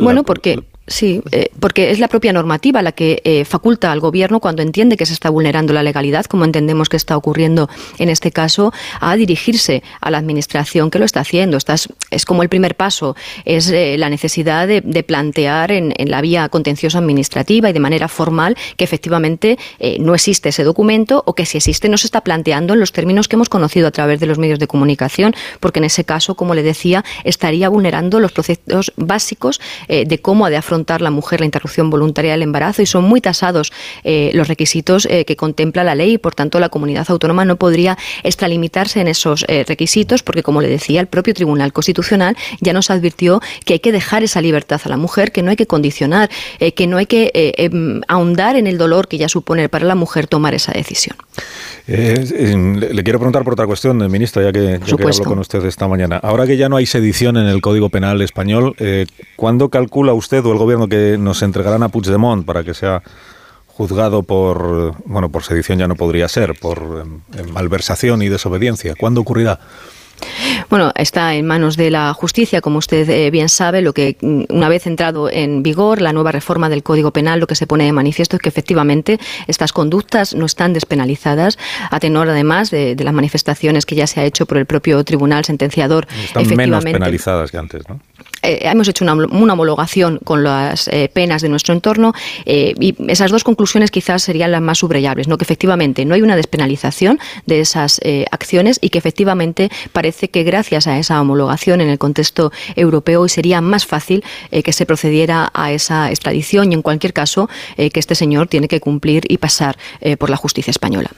bueno, 0.00 0.22
porque 0.22 0.62
sí, 0.86 1.20
eh, 1.32 1.50
porque 1.58 1.90
es 1.90 1.98
la 1.98 2.06
propia 2.06 2.32
normativa 2.32 2.80
la 2.80 2.92
que 2.92 3.44
faculta 3.48 3.90
al 3.90 3.98
gobierno 3.98 4.38
cuando 4.38 4.62
entiende 4.62 4.96
que 4.96 5.04
se 5.04 5.12
está 5.12 5.30
vulnerando 5.30 5.72
la 5.72 5.82
legalidad, 5.82 6.26
como 6.26 6.44
entendemos 6.44 6.88
que 6.88 6.96
está 6.96 7.16
ocurriendo 7.16 7.68
en 7.98 8.08
este 8.08 8.30
caso, 8.30 8.72
a 9.00 9.16
dirigirse 9.16 9.82
a 10.00 10.10
la 10.12 10.18
administración 10.18 10.90
que 10.90 11.00
lo 11.00 11.04
está 11.04 11.20
haciendo. 11.20 11.56
Estás, 11.56 11.88
es 12.10 12.24
como 12.24 12.44
el 12.44 12.48
primer 12.48 12.76
paso, 12.76 13.16
es 13.44 13.72
la 13.72 14.08
necesidad 14.08 14.68
de, 14.68 15.02
plantear 15.02 15.72
en, 15.72 15.92
en 15.96 16.10
la 16.10 16.20
vía 16.20 16.48
contencioso 16.52 16.98
administrativa 16.98 17.68
y 17.68 17.72
de 17.72 17.80
manera 17.80 18.06
formal 18.06 18.56
que 18.76 18.84
efectivamente 18.84 19.58
eh, 19.80 19.96
no 19.98 20.14
existe 20.14 20.50
ese 20.50 20.62
documento 20.62 21.24
o 21.26 21.34
que 21.34 21.44
si 21.46 21.58
existe 21.58 21.88
no 21.88 21.96
se 21.96 22.06
está 22.06 22.20
planteando 22.20 22.74
en 22.74 22.80
los 22.80 22.92
términos 22.92 23.26
que 23.26 23.34
hemos 23.34 23.48
conocido 23.48 23.88
a 23.88 23.90
través 23.90 24.20
de 24.20 24.26
los 24.26 24.38
medios 24.38 24.60
de 24.60 24.68
comunicación, 24.68 25.34
porque 25.58 25.80
en 25.80 25.86
ese 25.86 26.04
caso, 26.04 26.36
como 26.36 26.54
le 26.54 26.62
decía, 26.62 27.04
estaría 27.24 27.68
vulnerando 27.68 28.20
los 28.20 28.30
procesos 28.30 28.92
básicos 28.96 29.60
eh, 29.88 30.04
de 30.06 30.18
cómo 30.20 30.46
ha 30.46 30.50
de 30.50 30.56
afrontar 30.56 31.02
la 31.02 31.10
mujer 31.10 31.40
la 31.40 31.46
interrupción 31.46 31.90
voluntaria 31.90 32.32
del 32.32 32.42
embarazo 32.42 32.82
y 32.82 32.86
son 32.86 33.04
muy 33.04 33.20
tasados 33.20 33.72
eh, 34.04 34.30
los 34.34 34.46
requisitos 34.46 35.08
que 35.26 35.36
contempla 35.36 35.82
la 35.82 35.94
ley 35.94 36.12
y 36.12 36.18
por 36.18 36.34
tanto 36.34 36.60
la 36.60 36.68
comunidad 36.68 37.06
autónoma 37.08 37.44
no 37.44 37.56
podría 37.56 37.98
extralimitarse 38.22 39.00
en 39.00 39.08
esos 39.08 39.44
requisitos 39.66 40.22
porque 40.22 40.42
como 40.42 40.60
le 40.60 40.68
decía 40.68 41.00
el 41.00 41.06
propio 41.06 41.34
Tribunal 41.34 41.72
Constitucional 41.72 42.36
ya 42.60 42.72
nos 42.72 42.90
advirtió 42.90 43.40
que 43.64 43.74
hay 43.74 43.78
que 43.80 43.92
dejar 43.92 44.22
esa 44.22 44.40
libertad 44.40 44.80
a 44.84 44.88
la 44.88 44.96
mujer, 44.96 45.32
que 45.32 45.42
no 45.42 45.50
hay 45.50 45.56
que 45.56 45.66
condicionar 45.66 46.30
eh, 46.58 46.72
que 46.72 46.86
no 46.86 46.96
hay 46.96 47.06
que 47.06 47.30
eh, 47.34 47.54
em, 47.56 48.00
ahondar 48.08 48.56
en 48.56 48.66
el 48.66 48.78
dolor 48.78 49.08
que 49.08 49.18
ya 49.18 49.28
supone 49.28 49.68
para 49.68 49.86
la 49.86 49.94
mujer 49.94 50.26
tomar 50.26 50.54
esa 50.54 50.72
decisión. 50.72 51.16
Eh, 51.88 52.84
le 52.92 53.02
quiero 53.02 53.18
preguntar 53.18 53.44
por 53.44 53.54
otra 53.54 53.66
cuestión, 53.66 53.98
ministro, 54.10 54.42
ya 54.42 54.52
que, 54.52 54.78
ya 54.84 54.96
que 54.96 55.02
hablo 55.02 55.24
con 55.24 55.38
usted 55.38 55.64
esta 55.64 55.88
mañana. 55.88 56.16
Ahora 56.16 56.46
que 56.46 56.56
ya 56.56 56.68
no 56.68 56.76
hay 56.76 56.86
sedición 56.86 57.36
en 57.36 57.46
el 57.46 57.60
Código 57.60 57.88
Penal 57.88 58.22
español, 58.22 58.76
¿cuándo 59.36 59.68
calcula 59.68 60.12
usted 60.12 60.44
o 60.44 60.52
el 60.52 60.58
Gobierno 60.58 60.88
que 60.88 61.16
nos 61.18 61.42
entregarán 61.42 61.82
a 61.82 61.88
Puigdemont 61.88 62.46
para 62.46 62.62
que 62.64 62.74
sea 62.74 63.02
juzgado 63.66 64.22
por, 64.22 64.94
bueno, 65.06 65.30
por 65.30 65.42
sedición 65.42 65.78
ya 65.78 65.88
no 65.88 65.96
podría 65.96 66.28
ser, 66.28 66.54
por 66.60 67.06
em, 67.38 67.50
malversación 67.52 68.22
y 68.22 68.28
desobediencia? 68.28 68.94
¿Cuándo 68.98 69.20
ocurrirá? 69.20 69.58
Bueno, 70.68 70.92
está 70.94 71.34
en 71.34 71.46
manos 71.46 71.76
de 71.76 71.90
la 71.90 72.12
justicia, 72.14 72.60
como 72.60 72.78
usted 72.78 73.08
eh, 73.08 73.30
bien 73.30 73.48
sabe, 73.48 73.82
lo 73.82 73.92
que 73.92 74.16
mm, 74.20 74.44
una 74.48 74.68
vez 74.68 74.86
entrado 74.86 75.30
en 75.30 75.62
vigor 75.62 76.00
la 76.00 76.12
nueva 76.12 76.32
reforma 76.32 76.68
del 76.68 76.82
Código 76.82 77.12
Penal, 77.12 77.40
lo 77.40 77.46
que 77.46 77.54
se 77.54 77.66
pone 77.66 77.84
de 77.84 77.92
manifiesto 77.92 78.36
es 78.36 78.42
que 78.42 78.48
efectivamente 78.48 79.18
estas 79.46 79.72
conductas 79.72 80.34
no 80.34 80.46
están 80.46 80.72
despenalizadas, 80.72 81.58
a 81.90 82.00
tenor 82.00 82.28
además 82.28 82.70
de, 82.70 82.96
las 83.02 83.14
manifestaciones 83.14 83.84
que 83.84 83.96
ya 83.96 84.06
se 84.06 84.20
ha 84.20 84.24
hecho 84.24 84.46
por 84.46 84.58
el 84.58 84.66
propio 84.66 85.02
tribunal 85.04 85.44
sentenciador. 85.44 86.06
Están 86.24 86.46
menos 86.56 86.84
penalizadas 86.84 87.50
que 87.50 87.58
antes, 87.58 87.88
¿no? 87.88 88.00
Eh, 88.42 88.60
hemos 88.62 88.88
hecho 88.88 89.04
una, 89.04 89.12
homologación 89.12 90.18
con 90.24 90.42
las 90.42 90.88
eh, 90.88 91.08
penas 91.12 91.42
de 91.42 91.48
nuestro 91.48 91.74
entorno 91.74 92.12
eh, 92.44 92.74
y 92.78 92.94
esas 93.08 93.30
dos 93.30 93.44
conclusiones 93.44 93.90
quizás 93.90 94.22
serían 94.22 94.50
las 94.50 94.60
más 94.60 94.78
subrayables, 94.78 95.28
¿no? 95.28 95.38
que 95.38 95.44
efectivamente 95.44 96.04
no 96.04 96.14
hay 96.14 96.22
una 96.22 96.36
despenalización 96.36 97.20
de 97.46 97.60
esas 97.60 98.00
acciones 98.30 98.78
y 98.80 98.90
que 98.90 98.98
efectivamente 98.98 99.70
parece 99.92 100.28
que 100.28 100.42
gracias 100.42 100.86
a 100.86 100.98
esa 100.98 101.20
homologación 101.20 101.80
en 101.80 101.88
el 101.88 101.98
contexto 101.98 102.52
europeo 102.76 103.28
sería 103.28 103.60
más 103.60 103.86
fácil 103.86 104.24
que 104.50 104.72
se 104.72 104.86
procediera 104.86 105.50
a 105.54 105.72
esa 105.72 106.10
extradición 106.10 106.72
y 106.72 106.74
en 106.74 106.82
cualquier 106.82 107.12
caso 107.12 107.48
que 107.76 107.92
este 107.94 108.14
señor 108.14 108.48
tiene 108.48 108.68
que 108.68 108.80
cumplir 108.80 109.24
y 109.28 109.38
pasar 109.38 109.76
por 110.18 110.30
la 110.30 110.36
justicia 110.36 110.70
española. 110.70 111.10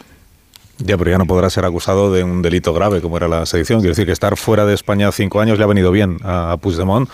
Ya, 0.78 0.98
pero 0.98 1.10
ya 1.10 1.18
no 1.18 1.26
podrá 1.26 1.48
ser 1.50 1.64
acusado 1.64 2.12
de 2.12 2.24
un 2.24 2.42
delito 2.42 2.72
grave 2.72 3.00
como 3.00 3.16
era 3.16 3.28
la 3.28 3.46
sedición. 3.46 3.80
Quiero 3.80 3.92
decir 3.92 4.06
que 4.06 4.12
estar 4.12 4.36
fuera 4.36 4.66
de 4.66 4.74
España 4.74 5.10
cinco 5.12 5.40
años 5.40 5.58
le 5.58 5.64
ha 5.64 5.68
venido 5.68 5.92
bien 5.92 6.18
a 6.24 6.56
Puigdemont, 6.60 7.08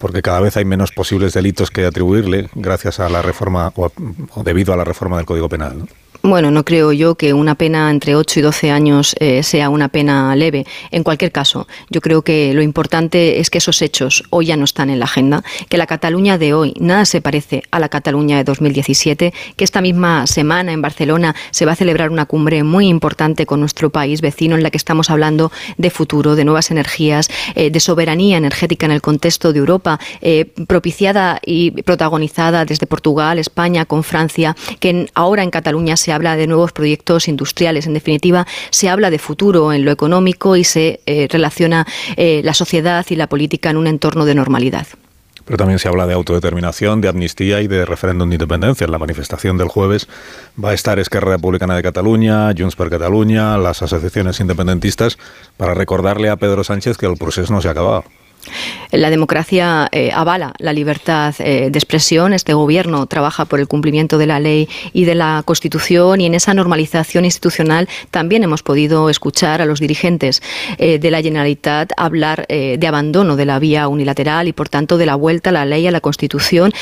porque 0.00 0.22
cada 0.22 0.40
vez 0.40 0.56
hay 0.56 0.64
menos 0.64 0.92
posibles 0.92 1.34
delitos 1.34 1.70
que 1.70 1.84
atribuirle 1.84 2.48
gracias 2.54 3.00
a 3.00 3.08
la 3.08 3.20
reforma 3.20 3.72
o, 3.76 3.92
debido 4.42 4.72
a 4.72 4.76
la 4.76 4.84
reforma 4.84 5.18
del 5.18 5.26
Código 5.26 5.48
Penal. 5.48 5.88
Bueno, 6.24 6.52
no 6.52 6.64
creo 6.64 6.92
yo 6.92 7.16
que 7.16 7.34
una 7.34 7.56
pena 7.56 7.90
entre 7.90 8.14
8 8.14 8.38
y 8.38 8.42
12 8.42 8.70
años 8.70 9.16
eh, 9.18 9.42
sea 9.42 9.68
una 9.70 9.88
pena 9.88 10.36
leve. 10.36 10.64
En 10.92 11.02
cualquier 11.02 11.32
caso, 11.32 11.66
yo 11.90 12.00
creo 12.00 12.22
que 12.22 12.54
lo 12.54 12.62
importante 12.62 13.40
es 13.40 13.50
que 13.50 13.58
esos 13.58 13.82
hechos 13.82 14.22
hoy 14.30 14.46
ya 14.46 14.56
no 14.56 14.62
están 14.62 14.88
en 14.88 15.00
la 15.00 15.06
agenda, 15.06 15.42
que 15.68 15.78
la 15.78 15.88
Cataluña 15.88 16.38
de 16.38 16.54
hoy 16.54 16.74
nada 16.78 17.06
se 17.06 17.20
parece 17.20 17.64
a 17.72 17.80
la 17.80 17.88
Cataluña 17.88 18.36
de 18.36 18.44
2017, 18.44 19.34
que 19.56 19.64
esta 19.64 19.80
misma 19.80 20.28
semana 20.28 20.72
en 20.72 20.80
Barcelona 20.80 21.34
se 21.50 21.66
va 21.66 21.72
a 21.72 21.76
celebrar 21.76 22.10
una 22.10 22.26
cumbre 22.26 22.62
muy 22.62 22.86
importante 22.86 23.44
con 23.44 23.58
nuestro 23.58 23.90
país 23.90 24.20
vecino 24.20 24.54
en 24.54 24.62
la 24.62 24.70
que 24.70 24.78
estamos 24.78 25.10
hablando 25.10 25.50
de 25.76 25.90
futuro, 25.90 26.36
de 26.36 26.44
nuevas 26.44 26.70
energías, 26.70 27.30
eh, 27.56 27.70
de 27.70 27.80
soberanía 27.80 28.36
energética 28.36 28.86
en 28.86 28.92
el 28.92 29.02
contexto 29.02 29.52
de 29.52 29.58
Europa, 29.58 29.98
eh, 30.20 30.44
propiciada 30.68 31.40
y 31.44 31.72
protagonizada 31.82 32.64
desde 32.64 32.86
Portugal, 32.86 33.40
España, 33.40 33.86
con 33.86 34.04
Francia, 34.04 34.54
que 34.78 35.10
ahora 35.14 35.42
en 35.42 35.50
Cataluña 35.50 35.96
se 36.12 36.14
habla 36.14 36.36
de 36.36 36.46
nuevos 36.46 36.72
proyectos 36.72 37.26
industriales. 37.26 37.86
En 37.86 37.94
definitiva, 37.94 38.46
se 38.68 38.90
habla 38.90 39.08
de 39.08 39.18
futuro 39.18 39.72
en 39.72 39.86
lo 39.86 39.90
económico 39.90 40.56
y 40.56 40.64
se 40.64 41.00
eh, 41.06 41.26
relaciona 41.30 41.86
eh, 42.18 42.42
la 42.44 42.52
sociedad 42.52 43.06
y 43.08 43.16
la 43.16 43.28
política 43.28 43.70
en 43.70 43.78
un 43.78 43.86
entorno 43.86 44.26
de 44.26 44.34
normalidad. 44.34 44.86
Pero 45.46 45.56
también 45.56 45.78
se 45.78 45.88
habla 45.88 46.06
de 46.06 46.12
autodeterminación, 46.12 47.00
de 47.00 47.08
amnistía 47.08 47.62
y 47.62 47.66
de 47.66 47.86
referéndum 47.86 48.28
de 48.28 48.34
independencia. 48.34 48.84
En 48.84 48.90
la 48.92 48.98
manifestación 48.98 49.56
del 49.56 49.68
jueves 49.68 50.06
va 50.62 50.70
a 50.70 50.74
estar 50.74 50.98
Esquerra 50.98 51.32
Republicana 51.32 51.76
de 51.76 51.82
Cataluña, 51.82 52.52
Junts 52.54 52.76
per 52.76 52.90
Cataluña, 52.90 53.56
las 53.56 53.80
asociaciones 53.80 54.38
independentistas, 54.38 55.16
para 55.56 55.72
recordarle 55.72 56.28
a 56.28 56.36
Pedro 56.36 56.62
Sánchez 56.62 56.98
que 56.98 57.06
el 57.06 57.16
proceso 57.16 57.50
no 57.54 57.62
se 57.62 57.68
ha 57.68 57.70
acabado. 57.70 58.04
La 58.92 59.08
democracia 59.08 59.88
eh, 59.90 60.10
avala 60.12 60.52
la 60.58 60.74
libertad 60.74 61.34
eh, 61.38 61.70
de 61.70 61.78
expresión. 61.78 62.34
Este 62.34 62.52
gobierno 62.52 63.06
trabaja 63.06 63.46
por 63.46 63.58
el 63.58 63.66
cumplimiento 63.66 64.18
de 64.18 64.26
la 64.26 64.38
ley 64.38 64.68
y 64.92 65.06
de 65.06 65.14
la 65.14 65.42
Constitución 65.46 66.20
y 66.20 66.26
en 66.26 66.34
esa 66.34 66.52
normalización 66.52 67.24
institucional 67.24 67.88
también 68.10 68.44
hemos 68.44 68.62
podido 68.62 69.08
escuchar 69.08 69.62
a 69.62 69.64
los 69.64 69.80
dirigentes 69.80 70.42
eh, 70.76 70.98
de 70.98 71.10
la 71.10 71.22
Generalitat 71.22 71.92
hablar 71.96 72.46
de 72.48 72.86
abandono 72.86 73.36
de 73.36 73.44
la 73.44 73.58
vía 73.58 73.88
unilateral 73.88 74.48
y 74.48 74.52
por 74.52 74.68
tanto 74.68 74.98
de 74.98 75.06
la 75.06 75.14
vuelta 75.14 75.50
a 75.50 75.52
la 75.52 75.64
ley, 75.64 75.86
a 75.86 75.90
la 75.90 76.00
Constitución. 76.00 76.72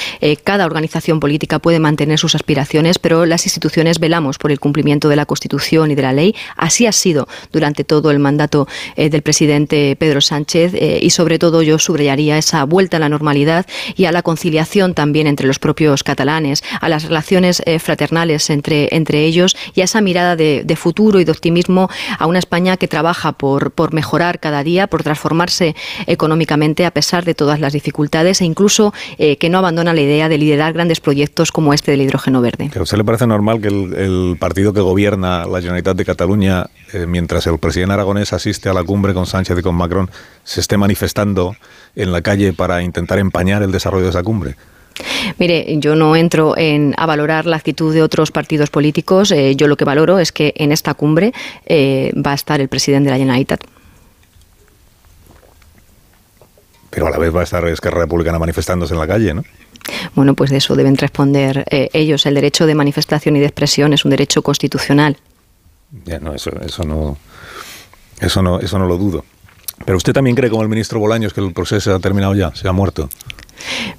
cada 0.43 0.67
organización 0.67 1.21
política 1.21 1.59
puede 1.59 1.79
mantener 1.79 2.19
sus 2.19 2.35
aspiraciones, 2.35 2.99
pero 2.99 3.27
las 3.27 3.47
instituciones 3.47 3.99
velamos 3.99 4.39
por 4.39 4.51
el 4.51 4.59
cumplimiento 4.59 5.09
de 5.09 5.17
la 5.17 5.27
Constitución 5.27 5.91
y 5.91 5.95
de 5.95 6.03
la 6.03 6.13
ley. 6.13 6.35
Así 6.57 6.87
ha 6.87 6.93
sido 6.93 7.29
durante 7.53 7.85
todo 7.85 8.11
el 8.11 8.19
mandato 8.19 8.67
del 8.97 9.23
presidente 9.23 9.97
Pedro 9.97 10.21
Sánchez 10.21 10.75
y 10.75 11.11
sobre 11.11 11.39
todo 11.39 11.50
yo 11.63 11.79
subrayaría 11.79 12.39
esa 12.39 12.65
vuelta 12.65 12.97
a 12.97 13.01
la 13.01 13.09
normalidad 13.09 13.67
y 13.97 14.05
a 14.07 14.13
la 14.13 14.23
conciliación 14.23 14.95
también 14.95 15.27
entre 15.27 15.47
los 15.47 15.59
propios 15.59 16.05
catalanes, 16.05 16.63
a 16.81 16.89
las 16.89 17.05
relaciones 17.05 17.63
eh, 17.67 17.79
fraternales 17.79 18.51
entre, 18.51 18.89
entre 18.93 19.25
ellos 19.25 19.57
y 19.75 19.81
a 19.81 19.85
esa 19.85 20.01
mirada 20.01 20.37
de, 20.37 20.77
futuro 20.77 21.21
y 21.21 21.25
de 21.25 21.33
optimismo 21.33 21.91
a 22.19 22.27
una 22.27 22.39
España 22.39 22.77
que 22.77 22.89
trabaja 22.89 23.33
por, 23.33 23.73
por 23.73 23.93
mejorar 23.93 24.41
cada 24.41 24.63
día, 24.63 24.87
por 24.87 25.03
transformarse 25.03 25.75
económicamente 26.07 26.87
a 26.87 26.91
pesar 26.91 27.25
de 27.25 27.35
todas 27.35 27.61
las 27.61 27.73
dificultades 27.73 28.41
e 28.41 28.45
incluso 28.45 28.95
eh, 29.19 29.37
que 29.37 29.51
no 29.51 29.59
abandona 29.59 29.93
la 29.93 30.01
idea 30.01 30.29
de 30.29 30.39
liderar 30.39 30.73
grandes 30.73 31.01
proyectos 31.01 31.53
como 31.53 31.75
este 31.75 31.91
del 31.91 32.03
hidrógeno 32.03 32.41
verde. 32.41 32.71
¿A 32.75 32.83
usted 32.83 32.97
le 32.97 33.05
parece 33.05 33.27
normal 33.27 33.61
que 33.61 33.69
el, 33.69 34.37
partido 34.39 34.73
que 34.73 34.81
gobierna 34.81 35.45
la 35.47 35.61
Generalitat 35.61 35.97
de 35.97 36.05
Cataluña, 36.05 36.67
eh, 36.93 37.07
mientras 37.07 37.47
el 37.47 37.59
presidente 37.59 37.95
aragonés 37.95 38.33
asiste 38.33 38.69
a 38.69 38.73
la 38.73 38.85
cumbre 38.85 39.13
con 39.13 39.27
Sánchez 39.27 39.59
y 39.59 39.63
con 39.63 39.75
Macron, 39.75 40.11
se 40.45 40.61
esté 40.61 40.77
manifestando 40.77 41.40
en 41.97 42.13
la 42.13 42.23
calle 42.23 42.53
para 42.53 42.83
intentar 42.83 43.19
empañar 43.19 43.63
el 43.63 43.73
desarrollo 43.73 44.05
de 44.05 44.11
esa 44.11 44.23
cumbre? 44.23 44.57
Mire, 45.39 45.79
yo 45.79 45.95
no 45.95 46.17
entro 46.17 46.57
en, 46.57 46.95
a 46.97 47.07
valorar 47.07 47.47
la 47.47 47.57
actitud 47.57 47.95
de 47.95 48.03
otros 48.03 48.31
partidos 48.31 48.71
políticos. 48.71 49.33
Eh, 49.33 49.57
yo 49.57 49.67
lo 49.67 49.77
que 49.77 49.85
valoro 49.85 50.19
es 50.19 50.33
que 50.33 50.53
en 50.57 50.73
esta 50.73 50.95
cumbre 50.95 51.33
eh, 51.67 52.13
va 52.15 52.33
a 52.33 52.35
estar 52.35 52.61
el 52.61 52.69
presidente 52.69 53.07
de 53.07 53.13
la 53.13 53.19
Generalitat. 53.19 53.63
Pero 56.91 57.07
a 57.07 57.11
la 57.11 57.19
vez 57.19 57.35
va 57.35 57.41
a 57.41 57.45
estar 57.45 57.65
Esquerra 57.69 58.01
Republicana 58.01 58.39
manifestándose 58.39 58.95
en 58.95 59.01
la 59.01 59.07
calle, 59.07 59.33
¿no? 59.33 59.45
Bueno, 60.15 60.35
pues 60.35 60.51
de 60.51 60.59
eso 60.59 60.75
deben 60.77 60.97
responder 60.97 61.65
eh, 61.71 61.89
ellos. 61.93 62.27
El 62.27 62.35
derecho 62.35 62.67
de 62.67 62.75
manifestación 62.75 63.37
y 63.37 63.41
de 63.41 63.47
expresión 63.47 63.93
es 63.93 64.05
un 64.05 64.11
derecho 64.11 64.43
constitucional. 64.43 65.17
Ya, 66.05 66.19
no, 66.19 66.35
eso, 66.35 66.51
eso 66.61 66.85
no, 66.85 67.17
eso 68.21 68.43
no, 68.43 68.61
eso 68.61 68.79
no 68.79 68.87
lo 68.87 68.97
dudo. 68.97 69.25
Pero 69.85 69.97
usted 69.97 70.13
también 70.13 70.37
cree, 70.37 70.51
como 70.51 70.63
el 70.63 70.69
ministro 70.69 71.01
Bolaños, 71.01 71.33
que 71.33 71.41
el 71.41 71.53
proceso 71.53 71.95
ha 71.95 71.99
terminado 71.99 72.35
ya, 72.35 72.55
se 72.55 72.69
ha 72.69 72.73
muerto. 72.73 73.09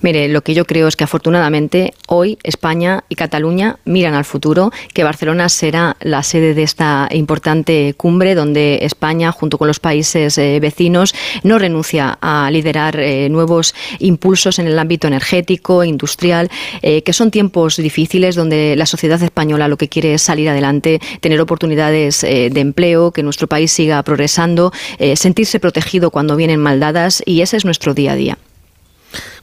Mire, 0.02 0.28
lo 0.28 0.42
que 0.42 0.54
yo 0.54 0.66
creo 0.66 0.88
es 0.88 0.96
que 0.96 1.04
afortunadamente 1.04 1.94
hoy 2.08 2.38
España 2.44 3.04
y 3.10 3.16
Cataluña 3.16 3.78
miran 3.86 4.14
al 4.14 4.26
futuro, 4.26 4.72
que 4.94 5.04
Barcelona 5.04 5.50
será 5.50 5.96
la 6.02 6.24
sede 6.24 6.54
de 6.54 6.64
esta 6.64 7.08
importante 7.12 7.94
cumbre 7.98 8.36
donde 8.36 8.80
España, 8.82 9.32
junto 9.32 9.58
con 9.58 9.68
los 9.68 9.80
países 9.80 10.38
eh, 10.38 10.60
vecinos, 10.60 11.14
no 11.44 11.60
renuncia 11.60 12.18
a 12.22 12.50
liderar 12.52 13.00
eh, 13.00 13.30
nuevos 13.30 13.76
impulsos 14.00 14.60
en 14.60 14.68
el 14.68 14.78
ámbito 14.80 15.08
energético, 15.08 15.84
industrial, 15.84 16.50
eh, 16.82 17.02
que 17.04 17.14
son 17.14 17.32
tiempos 17.32 17.78
difíciles 17.78 18.36
donde 18.36 18.76
la 18.76 18.86
sociedad 18.86 19.22
española 19.22 19.68
lo 19.68 19.78
que 19.78 19.90
quiere 19.90 20.14
es 20.14 20.22
salir 20.22 20.50
adelante, 20.50 21.00
tener 21.20 21.40
oportunidades 21.42 22.22
de 22.22 22.60
empleo, 22.60 23.12
que 23.12 23.24
nuestro 23.24 23.48
país 23.48 23.72
siga 23.72 24.02
progresando, 24.04 24.72
sentirse 25.16 25.60
protegido 25.60 26.12
cuando 26.12 26.36
vienen 26.36 26.60
maldadas 26.60 27.24
y 27.26 27.42
ese 27.42 27.58
es 27.58 27.66
nuestro 27.66 27.94
día 27.94 28.14
a 28.14 28.16
día. 28.16 28.38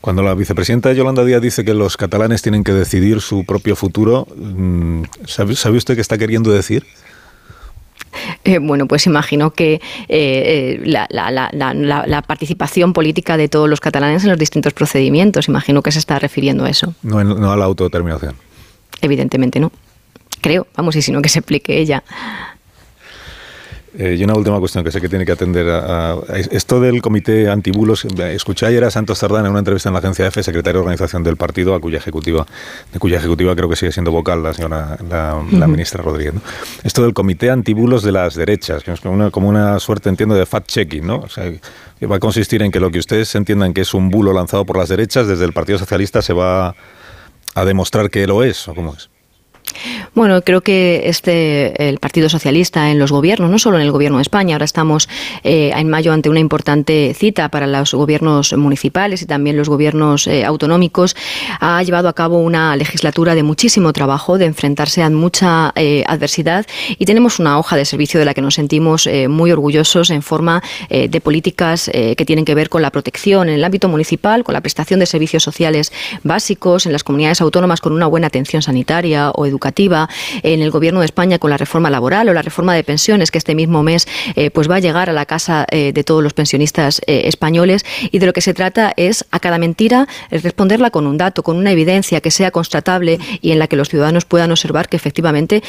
Cuando 0.01 0.23
la 0.23 0.35
vicepresidenta 0.35 0.93
Yolanda 0.93 1.25
Díaz 1.25 1.43
dice 1.43 1.65
que 1.65 1.75
los 1.75 1.97
catalanes 1.97 2.43
tienen 2.43 2.65
que 2.65 2.73
decidir 2.73 3.21
su 3.21 3.45
propio 3.45 3.77
futuro, 3.77 4.27
mm, 4.37 5.03
¿sabe, 5.27 5.77
usted 5.77 5.95
qué 5.95 6.01
está 6.01 6.19
queriendo 6.19 6.51
decir? 6.51 6.87
Eh, 8.45 8.59
bueno, 8.59 8.87
pues 8.87 9.07
imagino 9.07 9.53
que 9.53 9.75
eh, 9.75 9.81
eh, 10.09 10.81
la, 10.85 12.25
participación 12.27 12.93
política 12.93 13.37
de 13.37 13.49
todos 13.49 13.69
los 13.69 13.81
catalanes 13.81 14.25
en 14.25 14.31
los 14.31 14.39
distintos 14.39 14.73
procedimientos, 14.73 15.49
imagino 15.49 15.83
que 15.83 15.93
se 15.93 15.99
está 15.99 16.19
refiriendo 16.19 16.65
a 16.65 16.71
eso. 16.71 16.95
No, 17.03 17.23
no 17.23 17.53
a 17.53 17.57
la 17.57 17.65
autodeterminación. 17.65 18.35
Evidentemente 19.01 19.61
no. 19.61 19.71
Creo, 20.41 20.67
vamos, 20.77 20.97
y 20.97 21.03
si 21.03 21.13
no 21.13 21.21
que 21.21 21.29
se 21.29 21.41
explique 21.41 21.79
ella. 21.79 22.03
Eh, 23.97 24.17
y 24.19 24.25
una 24.25 24.35
última 24.35 24.59
cuestión 24.59 24.85
que 24.85 24.91
sé 24.91 25.01
que 25.01 25.09
tiene 25.09 25.25
que 25.25 25.33
atender 25.33 25.67
a, 25.71 26.17
esto 26.51 26.81
del 26.81 27.01
comité 27.01 27.49
antibulos. 27.49 28.05
Escuché 28.05 28.67
ayer 28.67 28.85
a 28.85 28.91
Santos 28.91 29.19
Tardán 29.21 29.47
en 29.47 29.51
una 29.51 29.61
entrevista 29.61 29.89
en 29.89 29.95
la 29.95 30.01
agencia 30.01 30.27
EFE, 30.27 30.43
secretario 30.43 30.81
de 30.81 30.83
organización 30.83 31.23
del 31.23 31.37
partido, 31.37 31.75
a 31.75 31.81
cuya 31.81 31.99
ejecutiva, 31.99 32.47
de 32.93 32.99
cuya 32.99 33.19
ejecutiva 33.19 33.57
creo 33.57 33.69
que 33.69 33.77
sigue 33.77 33.93
siendo 33.93 34.13
vocal 34.13 34.43
la 34.43 34.53
señora, 34.53 34.99
la, 35.09 35.67
ministra 35.67 36.03
Rodríguez. 36.03 36.35
Esto 36.85 37.03
del 37.03 37.15
comité 37.15 37.51
antibulos 37.51 38.03
de 38.03 38.13
las 38.13 38.35
derechas, 38.35 38.85
que 38.85 38.93
es 38.93 39.01
como 39.01 39.15
una, 39.15 39.31
como 39.31 39.49
una 39.49 39.79
suerte, 39.81 40.09
entiendo, 40.09 40.35
de 40.35 40.45
fact-checking, 40.45 41.03
¿no? 41.03 41.21
O 41.21 41.29
sea, 41.29 41.51
que 41.99 42.07
va 42.07 42.17
a 42.17 42.21
consistir 42.21 42.63
en 42.63 42.71
que 42.71 42.81
lo 42.81 42.91
que 42.91 42.99
ustedes 42.99 43.35
entiendan 43.35 43.73
que 43.73 43.81
es 43.81 43.95
un 43.95 44.11
bulo 44.11 44.33
lanzado 44.33 44.67
por 44.67 44.77
las 44.77 44.89
derechas, 44.89 45.27
desde 45.27 45.45
el 45.45 45.53
Partido 45.53 45.79
Socialista 45.79 46.21
se 46.21 46.33
va 46.33 46.75
a 47.55 47.65
demostrar 47.65 48.11
que 48.11 48.27
lo 48.27 48.45
es, 48.45 48.69
¿o 48.69 48.75
cómo 48.75 48.95
es? 48.95 49.09
Bueno, 50.15 50.43
creo 50.43 50.63
que 50.63 51.03
este 51.05 51.89
el 51.89 51.99
Partido 51.99 52.29
Socialista 52.29 52.91
en 52.91 52.99
los 52.99 53.13
gobiernos, 53.13 53.51
no 53.51 53.59
solo 53.59 53.77
en 53.77 53.85
el 53.85 53.93
gobierno 53.93 54.19
de 54.19 54.23
España, 54.23 54.55
ahora 54.55 54.65
estamos 54.65 55.09
eh, 55.45 55.71
en 55.75 55.89
mayo 55.89 56.13
ante 56.13 56.29
una 56.29 56.41
importante 56.41 57.15
cita 57.15 57.49
para 57.51 57.67
los 57.67 57.95
gobiernos 57.95 58.53
municipales 58.55 59.23
y 59.23 59.27
también 59.27 59.57
los 59.57 59.69
gobiernos 59.69 60.27
eh, 60.27 60.45
autonómicos, 60.45 61.15
ha 61.61 61.83
llevado 61.83 62.09
a 62.09 62.15
cabo 62.15 62.39
una 62.39 62.75
legislatura 62.77 63.35
de 63.35 63.43
muchísimo 63.43 63.93
trabajo, 63.93 64.39
de 64.39 64.47
enfrentarse 64.47 65.03
a 65.03 65.11
mucha 65.11 65.73
eh, 65.77 66.05
adversidad 66.07 66.67
y 66.99 67.05
tenemos 67.05 67.39
una 67.39 67.59
hoja 67.59 67.77
de 67.77 67.85
servicio 67.85 68.19
de 68.19 68.27
la 68.27 68.35
que 68.35 68.43
nos 68.43 68.55
sentimos 68.55 69.09
muy 69.29 69.53
orgullosos 69.53 70.11
en 70.11 70.23
forma 70.23 70.63
de 70.91 71.21
políticas 71.21 71.91
que 71.93 72.25
tienen 72.27 72.45
que 72.45 72.55
ver 72.55 72.69
con 72.69 72.83
la 72.83 72.91
protección 72.91 73.49
en 73.49 73.57
el 73.57 73.65
ámbito 73.65 73.89
municipal, 73.89 74.45
con 74.45 74.53
la 74.53 74.61
prestación 74.61 75.01
de 75.01 75.07
servicios 75.07 75.43
sociales 75.43 75.93
básicos 76.25 76.87
en 76.87 76.93
las 76.93 77.05
comunidades 77.05 77.41
autónomas 77.41 77.81
con 77.81 77.93
una 77.93 78.07
buena 78.07 78.27
atención 78.27 78.63
sanitaria 78.63 79.31
o 79.31 79.47
educativa 79.47 79.58
educativa 79.59 80.09
en 80.45 80.63
el 80.63 80.71
Gobierno 80.71 81.01
de 81.01 81.07
España 81.07 81.39
con 81.39 81.51
la 81.51 81.57
reforma 81.57 81.91
laboral 81.91 82.29
o 82.29 82.33
la 82.33 82.43
reforma 82.43 82.75
de 82.75 82.85
pensiones 82.85 83.31
que 83.31 83.39
este 83.39 83.55
mismo 83.57 83.83
mes 83.83 84.07
eh, 84.37 84.51
pues 84.51 84.71
va 84.71 84.77
a 84.77 84.79
llegar 84.79 85.11
a 85.11 85.13
la 85.13 85.27
casa 85.27 85.67
eh, 85.71 85.93
de 85.93 86.05
todos 86.05 86.23
los 86.23 86.33
pensionistas 86.33 87.01
eh, 87.07 87.23
españoles 87.25 87.85
y 88.13 88.21
de 88.21 88.27
lo 88.27 88.33
que 88.33 88.41
se 88.41 88.55
trata 88.55 88.93
es 88.97 89.25
a 89.33 89.41
cada 89.41 89.59
mentira 89.59 90.07
responderla 90.31 90.91
con 90.91 91.07
un 91.07 91.19
dato, 91.19 91.43
con 91.43 91.57
una 91.57 91.73
evidencia 91.73 92.21
que 92.21 92.31
sea 92.31 92.51
constatable 92.53 93.19
y 93.41 93.51
en 93.51 93.59
la 93.59 93.67
que 93.67 93.77
los 93.77 93.89
ciudadanos 93.89 94.25
puedan 94.25 94.51
observar 94.53 94.89
que 94.89 94.97
efectivamente 94.97 95.63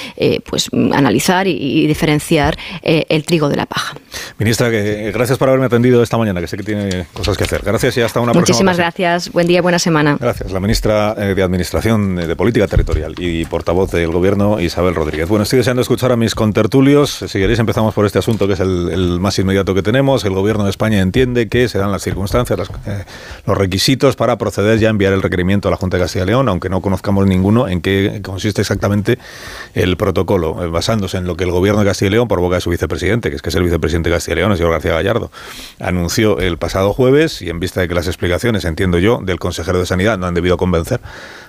pues 0.46 0.70
analizar 0.74 1.48
y, 1.48 1.88
diferenciar 1.88 2.58
el 2.84 3.24
trigo 3.24 3.50
de 3.50 3.56
la 3.56 3.66
paja. 3.66 3.96
Ministra, 4.38 4.70
gracias 4.70 5.38
por 5.38 5.50
haberme 5.50 5.66
atendido 5.66 6.04
esta 6.04 6.18
mañana, 6.18 6.42
que 6.42 6.48
sé 6.48 6.58
que 6.58 6.64
tiene 6.64 7.08
cosas 7.14 7.38
que 7.38 7.46
hacer. 7.46 7.62
Gracias 7.64 7.98
y 7.98 8.02
hasta 8.02 8.20
una 8.20 8.34
próxima. 8.34 8.54
Muchísimas 8.54 8.78
gracias. 8.78 9.32
Buen 9.32 9.48
día, 9.48 9.62
buena 9.62 9.80
semana. 9.80 10.18
Gracias. 10.20 10.52
La 10.52 10.60
ministra 10.60 11.16
de 11.16 11.42
Administración 11.42 12.16
de 12.16 12.36
Política 12.36 12.68
Territorial 12.68 13.16
y 13.18 13.46
portavoz 13.46 13.79
voz 13.80 13.92
del 13.92 14.12
Gobierno, 14.12 14.60
Isabel 14.60 14.94
Rodríguez. 14.94 15.30
Bueno, 15.30 15.44
estoy 15.44 15.58
deseando 15.58 15.82
escuchar 15.82 16.12
a 16.12 16.18
mis 16.18 16.36
contertulios. 16.36 17.12
Si 17.12 17.40
queréis, 17.40 17.60
empezamos 17.60 17.94
por 17.94 18.06
este 18.06 18.20
asunto 18.20 18.46
que 18.46 18.54
es 18.54 18.60
el, 18.60 19.22
más 19.22 19.40
inmediato 19.40 19.74
que 19.74 19.82
tenemos. 19.82 20.26
El 20.26 20.34
Gobierno 20.34 20.66
de 20.66 20.70
España 20.70 21.00
entiende 21.00 21.48
que 21.48 21.70
se 21.70 21.78
dan 21.78 21.90
las 21.90 22.02
circunstancias, 22.02 22.60
eh, 22.86 23.06
los 23.46 23.58
requisitos 23.58 24.18
para 24.18 24.38
proceder 24.38 24.80
ya 24.80 24.90
a 24.90 24.92
enviar 24.92 25.14
el 25.14 25.22
requerimiento 25.22 25.70
a 25.70 25.72
la 25.72 25.78
Junta 25.78 25.96
de 25.96 26.04
Castilla 26.04 26.26
y 26.26 26.28
León, 26.28 26.50
aunque 26.50 26.68
no 26.68 26.82
conozcamos 26.82 27.26
ninguno 27.26 27.70
en 27.70 27.80
qué 27.80 28.20
consiste 28.22 28.60
exactamente 28.60 29.18
el 29.76 29.96
protocolo, 29.96 30.62
eh, 30.62 30.68
basándose 30.68 31.16
en 31.16 31.26
lo 31.26 31.38
que 31.38 31.46
el 31.46 31.52
Gobierno 31.52 31.80
de 31.80 31.88
Castilla 31.88 32.08
y 32.08 32.12
León, 32.12 32.28
por 32.28 32.42
boca 32.42 32.56
de 32.56 32.62
su 32.62 32.72
vicepresidente, 32.72 33.30
que 33.30 33.38
es 33.38 33.42
que 33.42 33.48
es 33.48 33.56
el 33.56 33.64
vicepresidente 33.64 34.10
de 34.10 34.16
Castilla 34.18 34.34
y 34.34 34.40
León, 34.40 34.52
el 34.52 34.58
señor 34.58 34.74
García 34.74 34.92
Gallardo, 34.92 35.32
anunció 35.80 36.40
el 36.40 36.58
pasado 36.58 36.92
jueves 36.92 37.42
y 37.42 37.50
en 37.50 37.62
vista 37.62 37.80
de 37.80 37.88
que 37.88 37.96
las 37.96 38.08
explicaciones, 38.08 38.66
entiendo 38.66 39.00
yo, 39.00 39.22
del 39.24 39.40
consejero 39.40 39.80
de 39.80 39.86
Sanidad 39.86 40.18
no 40.18 40.28
han 40.28 40.34
debido 40.34 40.58
convencer 40.58 41.00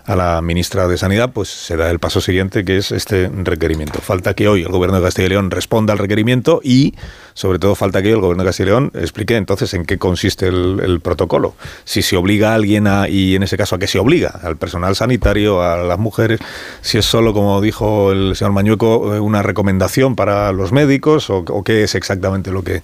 a 0.07 0.15
la 0.15 0.41
ministra 0.43 0.87
de 0.87 0.97
Sanidad, 0.97 1.31
pues 1.33 1.49
se 1.49 1.77
da 1.77 1.91
el 1.91 1.99
paso 1.99 2.20
siguiente, 2.21 2.65
que 2.65 2.79
es 2.79 2.93
este 2.93 3.29
requerimiento. 3.29 4.01
Falta 4.01 4.35
que 4.35 4.49
hoy 4.49 4.63
el 4.63 4.69
Gobierno 4.69 4.99
de 4.99 5.05
Castilla 5.05 5.27
y 5.27 5.31
León 5.31 5.51
responda 5.51 5.93
al 5.93 5.99
requerimiento 5.99 6.61
y 6.63 6.95
sobre 7.35 7.59
todo 7.59 7.75
falta 7.75 8.03
que 8.03 8.11
el 8.11 8.21
gobierno 8.21 8.43
de 8.43 8.49
Castilla 8.49 8.67
y 8.67 8.71
León 8.71 8.93
explique 8.95 9.37
entonces 9.37 9.73
en 9.75 9.85
qué 9.85 9.99
consiste 9.99 10.47
el, 10.49 11.01
protocolo. 11.03 11.55
Si 11.85 12.03
se 12.03 12.17
obliga 12.17 12.53
a 12.53 12.55
alguien 12.55 12.87
a, 12.87 13.09
y 13.09 13.35
en 13.35 13.43
ese 13.43 13.57
caso 13.57 13.77
a 13.77 13.79
qué 13.79 13.87
se 13.87 13.99
obliga, 13.99 14.39
al 14.43 14.57
personal 14.57 14.95
sanitario, 14.95 15.63
a 15.63 15.79
las 15.79 15.99
mujeres, 15.99 16.41
si 16.83 16.99
es 16.99 17.07
solo, 17.07 17.33
como 17.33 17.61
dijo 17.61 18.13
el 18.13 18.37
señor 18.37 18.53
Mañueco, 18.53 19.15
eh, 19.15 19.21
una 19.21 19.43
recomendación 19.43 20.17
para 20.17 20.53
los 20.53 20.73
médicos 20.73 21.31
o, 21.31 21.45
qué 21.65 21.85
es 21.85 21.95
exactamente 21.95 22.51
lo 22.51 22.63
que 22.63 22.83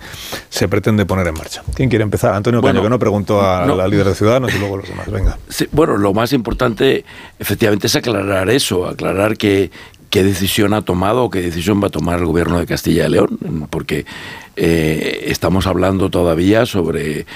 se 0.49 0.68
pretende 0.68 1.05
poner 1.05 1.26
en 1.26 1.34
marcha. 1.34 1.62
¿Quién 1.74 1.89
quiere 1.89 2.05
empezar? 2.05 2.34
Antonio 2.34 2.62
Caño, 2.62 2.82
que 2.82 2.91
no 2.91 2.99
preguntó 2.99 3.43
a 3.43 3.66
la 3.66 3.87
líder 3.89 4.07
de 4.07 4.14
Ciudadanos 4.14 4.55
y 4.55 4.59
luego 4.59 4.78
los 4.78 4.89
demás. 4.89 5.11
Venga. 5.11 5.39
bueno, 5.72 5.97
lo 5.97 6.14
más 6.14 6.32
importante 6.32 7.05
efectivamente 7.39 7.87
es 7.87 7.97
aclarar 7.97 8.49
eso, 8.51 8.87
aclarar 8.87 9.26
qué 9.37 9.70
decisión 10.11 10.72
ha 10.72 10.83
tomado 10.83 11.24
o 11.24 11.31
qué 11.31 11.43
decisión 11.43 11.83
va 11.83 11.89
a 11.89 11.91
tomar 11.91 12.20
el 12.20 12.27
gobierno 12.27 12.59
de 12.59 12.66
Castilla 12.66 13.07
y 13.07 13.11
León, 13.11 13.66
porque 13.70 14.07
eh, 14.57 15.25
estamos 15.27 15.67
hablando 15.67 16.09
todavía 16.09 16.65
sobre 16.65 17.27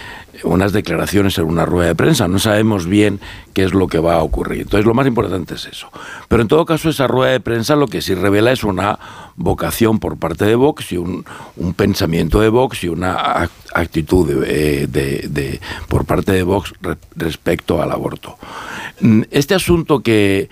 unas 0.43 0.73
declaraciones 0.73 1.37
en 1.39 1.45
una 1.45 1.67
rueda 1.67 1.89
de 1.89 1.95
prensa. 1.95 2.29
No 2.29 2.39
sabemos 2.39 2.87
bien 2.87 3.21
qué 3.53 3.65
es 3.65 3.75
lo 3.75 3.89
que 3.89 3.99
va 3.99 4.15
a 4.15 4.23
ocurrir. 4.23 4.63
Entonces, 4.63 4.87
lo 4.87 4.95
más 4.95 5.07
importante 5.07 5.55
es 5.55 5.67
eso. 5.67 5.91
Pero 6.29 6.43
en 6.43 6.49
todo 6.49 6.65
caso, 6.65 6.89
esa 6.89 7.07
rueda 7.07 7.33
de 7.33 7.41
prensa 7.41 7.77
lo 7.77 7.89
que 7.89 8.01
sí 8.01 8.15
revela 8.15 8.53
es 8.53 8.65
una 8.65 8.99
vocación 9.37 9.99
por 9.99 10.19
parte 10.19 10.45
de 10.45 10.55
Vox 10.55 10.93
y 10.93 10.97
un, 10.97 11.25
pensamiento 11.77 12.41
de 12.41 12.49
Vox 12.49 12.85
y 12.85 12.89
una 12.89 13.51
actitud 13.75 14.27
de, 14.27 15.61
por 15.89 16.05
parte 16.05 16.33
de 16.33 16.43
Vox 16.43 16.73
respecto 17.17 17.83
al 17.83 17.93
aborto. 17.93 18.39
Mm, 19.01 19.23
este 19.31 19.55
asunto 19.55 20.01
que, 20.01 20.49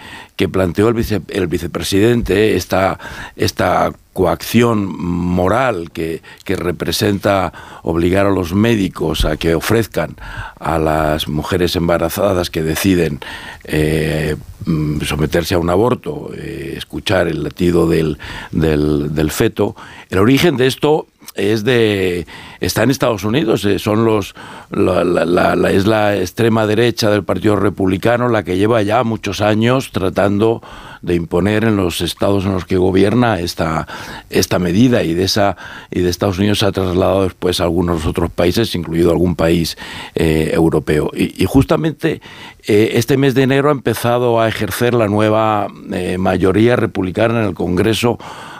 planteó 0.52 0.88
el, 0.88 1.22
el 1.28 1.46
vicepresidente, 1.46 2.56
esta, 2.56 2.98
esta 3.36 3.92
coacción 4.18 4.84
moral 5.00 5.92
que, 5.92 6.22
representa 6.44 7.52
obligar 7.84 8.26
a 8.26 8.30
los 8.30 8.52
médicos 8.52 9.24
a 9.24 9.36
que 9.36 9.54
ofrezcan 9.54 10.16
a 10.58 10.76
las 10.80 11.28
mujeres 11.28 11.76
embarazadas 11.76 12.50
que 12.50 12.64
deciden 12.64 13.20
eh, 13.62 14.34
mm, 14.66 15.02
someterse 15.02 15.54
a 15.54 15.60
un 15.60 15.70
aborto, 15.70 16.32
eh, 16.34 16.74
escuchar 16.76 17.28
el 17.28 17.44
latido 17.44 17.88
del, 17.88 18.18
del, 18.50 19.30
feto, 19.30 19.76
el 20.10 20.18
origen 20.18 20.56
de 20.56 20.66
esto 20.66 21.06
es 21.36 21.62
de 21.62 22.26
está 22.58 22.82
en 22.82 22.90
Estados 22.90 23.22
Unidos 23.22 23.64
eh, 23.66 23.78
son 23.78 24.04
los 24.04 24.34
es 24.72 25.86
la 25.86 26.16
extrema 26.16 26.66
derecha 26.66 27.10
del 27.10 27.22
Partido 27.22 27.54
Republicano 27.54 28.28
la 28.28 28.42
que 28.42 28.56
lleva 28.56 28.82
ya 28.82 29.04
muchos 29.04 29.40
años 29.40 29.92
tratando 29.92 30.60
de 31.02 31.14
imponer 31.14 31.64
en 31.64 31.76
los 31.76 32.00
estados 32.00 32.44
en 32.44 32.52
los 32.52 32.64
que 32.64 32.76
gobierna 32.76 33.40
esta, 33.40 33.86
esta 34.30 34.58
medida 34.58 35.02
y 35.02 35.14
de 35.14 35.24
esa 35.24 35.56
y 35.90 36.00
de 36.00 36.10
Estados 36.10 36.38
Unidos 36.38 36.60
se 36.60 36.66
ha 36.66 36.72
trasladado 36.72 37.24
después 37.24 37.60
a 37.60 37.64
algunos 37.64 38.06
otros 38.06 38.30
países, 38.30 38.74
incluido 38.74 39.10
algún 39.10 39.36
país 39.36 39.76
eh, 40.14 40.50
europeo. 40.52 41.10
Y, 41.14 41.44
justamente 41.46 42.20
eh, 42.66 42.92
este 42.94 43.16
mes 43.16 43.34
de 43.34 43.42
enero 43.42 43.68
ha 43.68 43.72
empezado 43.72 44.40
a 44.40 44.48
ejercer 44.48 44.94
la 44.94 45.08
nueva 45.08 45.68
eh, 45.92 46.18
mayoría 46.18 46.76
republicana 46.76 47.40
en 47.40 47.46
el 47.46 47.54
Congreso 47.54 48.18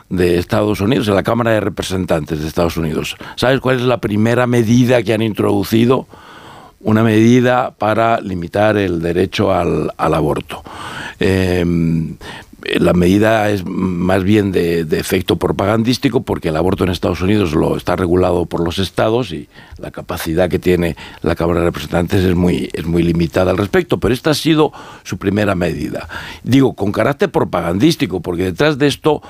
de 0.08 0.38
Estados 0.38 0.80
Unidos, 0.80 1.08
en 1.08 1.14
la 1.14 1.22
Cámara 1.22 1.50
de 1.50 1.60
Representantes 1.60 2.40
de 2.40 2.48
Estados 2.48 2.76
Unidos. 2.76 3.16
¿Sabes 3.36 3.60
cuál 3.60 3.76
es 3.76 3.82
la 3.82 3.98
primera 3.98 4.46
medida 4.46 5.02
que 5.02 5.12
han 5.12 5.22
introducido? 5.22 6.06
Una 6.80 7.02
medida 7.02 7.72
para 7.72 8.20
limitar 8.20 8.76
el 8.76 9.02
derecho 9.02 9.52
al, 9.52 9.90
aborto. 9.96 10.62
Em, 11.18 12.16
la 12.76 12.92
medida 12.92 13.50
es 13.50 13.64
más 13.64 14.22
bien 14.24 14.52
de, 14.52 14.80
efecto 14.80 15.36
propagandístico 15.36 16.22
porque 16.22 16.50
el 16.50 16.56
aborto 16.56 16.84
en 16.84 16.90
Estados 16.90 17.20
Unidos 17.20 17.52
lo 17.52 17.76
está 17.76 17.96
regulado 17.96 18.46
por 18.46 18.60
los 18.60 18.78
estados 18.78 19.32
y 19.32 19.48
la 19.78 19.90
capacidad 19.90 20.48
que 20.48 20.58
tiene 20.58 20.96
la 21.22 21.34
Cámara 21.34 21.60
de 21.60 21.66
Representantes 21.66 22.24
es 22.24 22.34
muy, 22.34 22.68
es 22.72 22.84
muy 22.84 23.02
limitada 23.02 23.50
al 23.50 23.58
respecto, 23.58 23.98
pero 23.98 24.14
esta 24.14 24.30
ha 24.30 24.34
sido 24.34 24.72
su 25.02 25.18
primera 25.18 25.54
medida. 25.54 26.08
Digo, 26.42 26.74
con 26.74 26.92
carácter 26.92 27.30
propagandístico, 27.30 28.20
porque 28.20 28.44
detrás 28.44 28.78
de 28.78 28.86
esto 28.86 29.22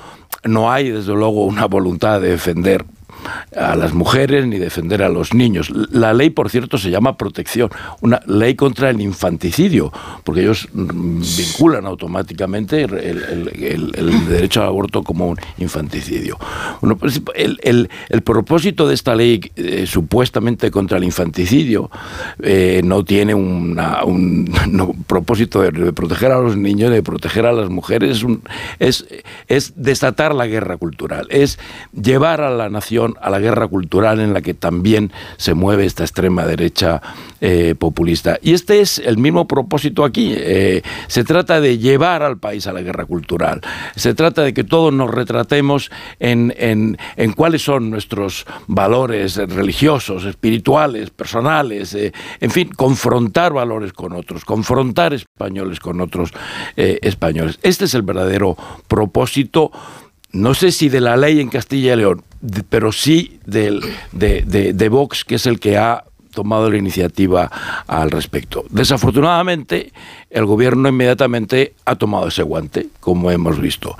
no 0.44 0.70
hay, 0.70 0.90
desde 0.90 1.12
luego, 1.12 1.44
una 1.44 1.66
voluntad 1.66 2.20
de 2.20 2.30
defender 2.30 2.84
a 3.56 3.76
las 3.76 3.92
mujeres 3.92 4.46
ni 4.46 4.58
defender 4.58 5.02
a 5.02 5.08
los 5.08 5.34
niños. 5.34 5.70
La 5.70 6.12
ley, 6.14 6.30
por 6.30 6.50
cierto, 6.50 6.78
se 6.78 6.90
llama 6.90 7.16
protección, 7.16 7.70
una 8.00 8.20
ley 8.26 8.54
contra 8.54 8.90
el 8.90 9.00
infanticidio, 9.00 9.92
porque 10.24 10.42
ellos 10.42 10.68
vinculan 10.72 11.86
automáticamente 11.86 12.82
el, 12.82 14.28
derecho 14.28 14.62
al 14.62 14.68
aborto 14.68 15.02
como 15.02 15.28
un 15.28 15.38
infanticidio. 15.58 16.38
Pues, 16.98 17.20
el, 17.34 17.88
propósito 18.24 18.86
de 18.86 18.94
esta 18.94 19.14
ley 19.14 19.40
eh, 19.56 19.86
supuestamente 19.86 20.70
contra 20.70 20.98
el 20.98 21.04
infanticidio 21.04 21.90
eh, 22.42 22.82
no 22.84 23.04
tiene 23.04 23.34
una, 23.34 24.04
un 24.04 24.46
propósito 25.06 25.62
de, 25.62 25.92
proteger 25.92 26.32
a 26.32 26.40
los 26.40 26.56
niños, 26.56 26.90
de 26.90 27.02
proteger 27.02 27.46
a 27.46 27.52
las 27.52 27.70
mujeres, 27.70 28.24
es, 28.78 29.06
es 29.46 29.72
desatar 29.76 30.34
la 30.34 30.46
guerra 30.46 30.76
cultural, 30.76 31.26
es 31.30 31.58
llevar 31.92 32.40
a 32.40 32.50
la 32.50 32.68
nación 32.68 33.07
a 33.20 33.30
la 33.30 33.38
guerra 33.38 33.68
cultural 33.68 34.20
en 34.20 34.32
la 34.32 34.40
que 34.40 34.54
también 34.54 35.12
se 35.36 35.54
mueve 35.54 35.86
esta 35.86 36.04
extrema 36.04 36.46
derecha 36.46 37.00
eh, 37.40 37.74
populista. 37.78 38.38
Y 38.42 38.52
este 38.52 38.80
es 38.80 38.98
el 38.98 39.18
mismo 39.18 39.46
propósito 39.46 40.04
aquí. 40.04 40.34
Eh, 40.36 40.82
se 41.06 41.24
trata 41.24 41.60
de 41.60 41.78
llevar 41.78 42.22
al 42.22 42.38
país 42.38 42.66
a 42.66 42.72
la 42.72 42.82
guerra 42.82 43.04
cultural. 43.04 43.60
Se 43.94 44.14
trata 44.14 44.42
de 44.42 44.52
que 44.52 44.64
todos 44.64 44.92
nos 44.92 45.10
retratemos 45.10 45.90
en, 46.18 46.52
en, 46.58 46.96
cuáles 47.34 47.62
son 47.62 47.90
nuestros 47.90 48.46
valores 48.66 49.36
religiosos, 49.36 50.24
espirituales, 50.24 51.10
personales, 51.10 51.94
eh, 51.94 52.12
en 52.40 52.50
fin, 52.50 52.70
confrontar 52.70 53.52
valores 53.52 53.92
con 53.92 54.12
otros, 54.12 54.44
confrontar 54.44 55.14
españoles 55.14 55.78
con 55.78 56.00
otros 56.00 56.32
españoles. 56.76 57.58
Este 57.62 57.84
es 57.84 57.94
el 57.94 58.02
verdadero 58.02 58.56
propósito 58.88 59.70
no 60.32 60.54
sé 60.54 60.72
si 60.72 60.88
de 60.88 61.00
la 61.00 61.16
ley 61.16 61.40
en 61.40 61.48
Castilla 61.48 61.94
y 61.94 61.96
León, 61.96 62.22
pero 62.68 62.92
sí 62.92 63.40
del, 63.46 63.80
de, 64.12 64.42
de, 64.42 64.88
Vox, 64.88 65.24
que 65.24 65.36
es 65.36 65.46
el 65.46 65.58
que 65.58 65.76
ha 65.78 66.04
tomado 66.32 66.70
la 66.70 66.76
iniciativa 66.76 67.50
al 67.86 68.10
respecto. 68.10 68.64
Desafortunadamente, 68.70 69.92
el 70.30 70.44
gobierno 70.44 70.88
inmediatamente 70.88 71.74
ha 71.84 71.96
tomado 71.96 72.28
ese 72.28 72.42
guante, 72.42 72.88
como 73.00 73.30
hemos 73.30 73.60
visto. 73.60 73.96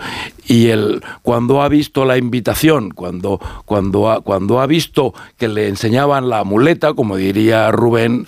Y 0.46 0.68
el, 0.68 1.02
cuando 1.22 1.62
ha 1.62 1.68
visto 1.68 2.04
la 2.04 2.16
invitación, 2.16 2.90
cuando, 2.90 3.40
cuando, 3.64 4.10
ha, 4.10 4.20
cuando 4.20 4.60
ha 4.60 4.66
visto 4.66 5.14
que 5.36 5.48
le 5.48 5.68
enseñaban 5.68 6.28
la 6.28 6.44
muleta, 6.44 6.94
como 6.94 7.16
diría 7.16 7.70
Rubén 7.70 8.26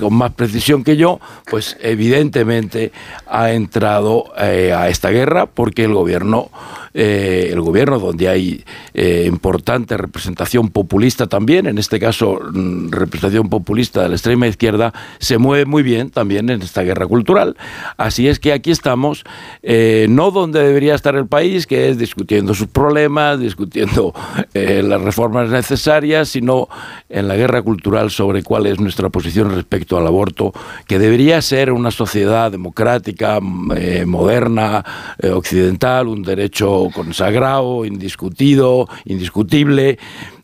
con 0.00 0.14
más 0.14 0.32
precisión 0.32 0.84
que 0.84 0.96
yo, 0.96 1.20
pues 1.50 1.76
evidentemente 1.80 2.92
ha 3.26 3.52
entrado 3.52 4.32
eh, 4.38 4.72
a 4.72 4.88
esta 4.88 5.10
guerra 5.10 5.46
porque 5.46 5.84
el 5.84 5.94
gobierno 5.94 6.50
eh, 6.94 7.50
el 7.52 7.60
gobierno, 7.60 7.98
donde 7.98 8.28
hay 8.28 8.64
eh, 8.94 9.24
importante 9.28 9.96
representación 9.96 10.70
populista 10.70 11.26
también, 11.28 11.66
en 11.66 11.78
este 11.78 12.00
caso 12.00 12.40
mm, 12.52 12.90
representación 12.90 13.48
populista 13.48 14.02
de 14.02 14.08
la 14.08 14.14
extrema 14.14 14.48
izquierda, 14.48 14.92
se 15.18 15.38
mueve 15.38 15.64
muy 15.64 15.82
bien 15.82 16.10
también 16.10 16.50
en 16.50 16.62
esta 16.62 16.82
guerra 16.82 16.87
cultural. 17.06 17.56
Así 17.96 18.28
es 18.28 18.38
que 18.38 18.52
aquí 18.52 18.70
estamos, 18.70 19.24
eh, 19.62 20.06
no 20.08 20.30
donde 20.30 20.62
debería 20.62 20.94
estar 20.94 21.14
el 21.14 21.26
país, 21.26 21.66
que 21.66 21.88
es 21.88 21.98
discutiendo 21.98 22.54
sus 22.54 22.68
problemas, 22.68 23.40
discutiendo 23.40 24.14
las 24.54 25.00
reformas 25.00 25.50
necesarias, 25.50 26.28
sino 26.30 26.68
en 27.08 27.28
la 27.28 27.36
guerra 27.36 27.62
cultural 27.62 28.10
sobre 28.10 28.42
cuál 28.42 28.66
es 28.66 28.80
nuestra 28.80 29.08
posición 29.08 29.54
respecto 29.54 29.96
al 29.96 30.06
aborto, 30.06 30.52
que 30.86 30.98
debería 30.98 31.40
ser 31.42 31.72
una 31.72 31.90
sociedad 31.90 32.50
democrática, 32.50 33.38
moderna, 33.40 34.84
occidental, 35.32 36.08
un 36.08 36.22
derecho 36.22 36.88
consagrado, 36.94 37.84
indiscutido, 37.84 38.88
indiscutible. 39.04 39.98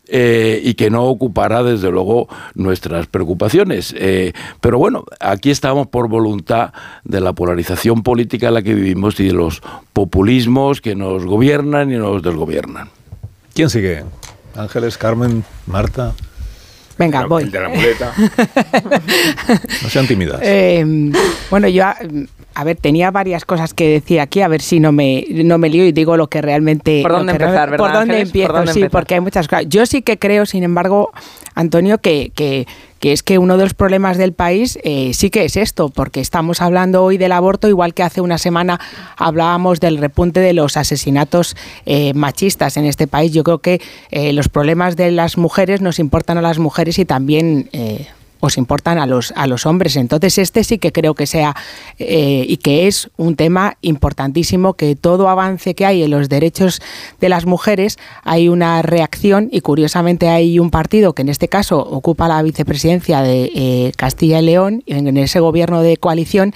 Eh, 0.06 0.60
y 0.62 0.74
que 0.74 0.90
no 0.90 1.04
ocupará 1.04 1.62
desde 1.62 1.90
luego 1.90 2.28
nuestras 2.54 3.06
preocupaciones. 3.06 3.94
Eh, 3.96 4.34
pero 4.60 4.78
bueno, 4.78 5.04
aquí 5.18 5.50
estamos 5.50 5.86
por 5.86 6.08
voluntad 6.08 6.74
de 7.04 7.20
la 7.22 7.32
polarización 7.32 8.02
política 8.02 8.48
en 8.48 8.54
la 8.54 8.62
que 8.62 8.74
vivimos 8.74 9.18
y 9.18 9.28
de 9.28 9.32
los 9.32 9.62
populismos 9.94 10.82
que 10.82 10.94
nos 10.94 11.24
gobiernan 11.24 11.90
y 11.90 11.96
nos 11.96 12.22
desgobiernan. 12.22 12.90
¿Quién 13.54 13.70
sigue? 13.70 14.04
Ángeles, 14.54 14.98
Carmen, 14.98 15.42
Marta. 15.66 16.12
Venga, 16.96 17.26
voy. 17.26 17.44
de 17.44 17.60
la 17.60 17.68
muleta. 17.68 18.12
no 19.82 19.88
sean 19.88 20.06
tímidas. 20.06 20.40
Eh, 20.42 20.84
bueno, 21.50 21.68
yo 21.68 21.84
a 22.54 22.64
ver, 22.64 22.76
tenía 22.76 23.10
varias 23.10 23.44
cosas 23.44 23.74
que 23.74 23.88
decir 23.88 24.20
aquí, 24.20 24.40
a 24.40 24.48
ver 24.48 24.62
si 24.62 24.78
no 24.78 24.92
me, 24.92 25.26
no 25.28 25.58
me 25.58 25.68
lío 25.68 25.84
y 25.84 25.92
digo 25.92 26.16
lo 26.16 26.28
que 26.28 26.40
realmente... 26.40 27.02
¿Por 27.02 27.12
dónde 27.12 27.32
empezar, 27.32 27.70
verdad, 27.70 27.84
¿Por 27.84 27.92
dónde 27.92 28.14
Ángeles? 28.14 28.28
empiezo? 28.28 28.46
¿Por 28.48 28.56
dónde 28.56 28.72
sí, 28.72 28.78
empezar? 28.80 28.90
porque 28.90 29.14
hay 29.14 29.20
muchas 29.20 29.48
cosas. 29.48 29.64
Yo 29.68 29.86
sí 29.86 30.02
que 30.02 30.18
creo, 30.18 30.46
sin 30.46 30.62
embargo, 30.62 31.12
Antonio, 31.54 31.98
que, 31.98 32.30
que, 32.34 32.66
que 33.04 33.12
es 33.12 33.22
que 33.22 33.36
uno 33.36 33.58
de 33.58 33.64
los 33.64 33.74
problemas 33.74 34.16
del 34.16 34.32
país 34.32 34.78
eh, 34.82 35.12
sí 35.12 35.28
que 35.28 35.44
es 35.44 35.58
esto, 35.58 35.90
porque 35.90 36.22
estamos 36.22 36.62
hablando 36.62 37.04
hoy 37.04 37.18
del 37.18 37.32
aborto, 37.32 37.68
igual 37.68 37.92
que 37.92 38.02
hace 38.02 38.22
una 38.22 38.38
semana 38.38 38.80
hablábamos 39.18 39.78
del 39.78 39.98
repunte 39.98 40.40
de 40.40 40.54
los 40.54 40.78
asesinatos 40.78 41.54
eh, 41.84 42.14
machistas 42.14 42.78
en 42.78 42.86
este 42.86 43.06
país. 43.06 43.30
Yo 43.30 43.44
creo 43.44 43.58
que 43.58 43.82
eh, 44.10 44.32
los 44.32 44.48
problemas 44.48 44.96
de 44.96 45.10
las 45.10 45.36
mujeres 45.36 45.82
nos 45.82 45.98
importan 45.98 46.38
a 46.38 46.40
las 46.40 46.58
mujeres 46.58 46.98
y 46.98 47.04
también... 47.04 47.68
os 48.40 48.58
importan 48.58 48.98
a 48.98 49.06
los 49.06 49.32
a 49.36 49.46
los 49.46 49.66
hombres. 49.66 49.96
Entonces 49.96 50.38
este 50.38 50.64
sí 50.64 50.78
que 50.78 50.92
creo 50.92 51.14
que 51.14 51.26
sea 51.26 51.54
eh, 51.98 52.44
y 52.48 52.56
que 52.58 52.86
es 52.86 53.10
un 53.16 53.36
tema 53.36 53.76
importantísimo 53.80 54.74
que 54.74 54.96
todo 54.96 55.28
avance 55.28 55.74
que 55.74 55.86
hay 55.86 56.02
en 56.02 56.10
los 56.10 56.28
derechos 56.28 56.80
de 57.20 57.28
las 57.28 57.46
mujeres 57.46 57.98
hay 58.22 58.48
una 58.48 58.82
reacción 58.82 59.48
y 59.50 59.60
curiosamente 59.60 60.28
hay 60.28 60.58
un 60.58 60.70
partido 60.70 61.14
que 61.14 61.22
en 61.22 61.28
este 61.28 61.48
caso 61.48 61.78
ocupa 61.78 62.28
la 62.28 62.42
vicepresidencia 62.42 63.22
de 63.22 63.50
eh, 63.54 63.92
Castilla 63.96 64.40
y 64.40 64.44
León 64.44 64.82
en, 64.86 65.06
en 65.08 65.16
ese 65.16 65.40
gobierno 65.40 65.80
de 65.80 65.96
coalición 65.96 66.54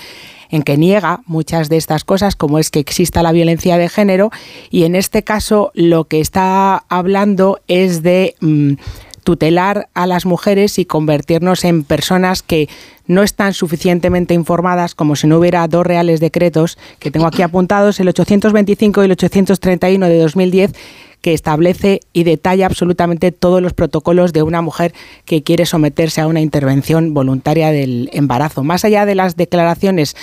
en 0.50 0.62
que 0.62 0.76
niega 0.76 1.20
muchas 1.26 1.68
de 1.68 1.76
estas 1.76 2.04
cosas, 2.04 2.36
como 2.36 2.58
es 2.58 2.70
que 2.70 2.80
exista 2.80 3.22
la 3.22 3.32
violencia 3.32 3.76
de 3.76 3.88
género, 3.88 4.30
y 4.70 4.84
en 4.84 4.94
este 4.96 5.22
caso 5.22 5.70
lo 5.74 6.04
que 6.04 6.20
está 6.20 6.84
hablando 6.88 7.60
es 7.68 8.02
de 8.02 8.34
mm, 8.40 8.74
tutelar 9.28 9.90
a 9.92 10.06
las 10.06 10.24
mujeres 10.24 10.78
y 10.78 10.86
convertirnos 10.86 11.62
en 11.66 11.84
personas 11.84 12.42
que 12.42 12.66
no 13.06 13.22
están 13.22 13.52
suficientemente 13.52 14.32
informadas, 14.32 14.94
como 14.94 15.16
si 15.16 15.26
no 15.26 15.38
hubiera 15.38 15.68
dos 15.68 15.86
reales 15.86 16.18
decretos 16.18 16.78
que 16.98 17.10
tengo 17.10 17.26
aquí 17.26 17.42
apuntados, 17.42 18.00
el 18.00 18.08
825 18.08 19.02
y 19.02 19.04
el 19.04 19.12
831 19.12 20.08
de 20.08 20.18
2010, 20.18 20.72
que 21.20 21.34
establece 21.34 22.00
y 22.14 22.24
detalla 22.24 22.64
absolutamente 22.64 23.30
todos 23.30 23.60
los 23.60 23.74
protocolos 23.74 24.32
de 24.32 24.42
una 24.42 24.62
mujer 24.62 24.94
que 25.26 25.42
quiere 25.42 25.66
someterse 25.66 26.22
a 26.22 26.26
una 26.26 26.40
intervención 26.40 27.12
voluntaria 27.12 27.70
del 27.70 28.08
embarazo. 28.14 28.64
Más 28.64 28.86
allá 28.86 29.04
de 29.04 29.14
las 29.14 29.36
declaraciones 29.36 30.16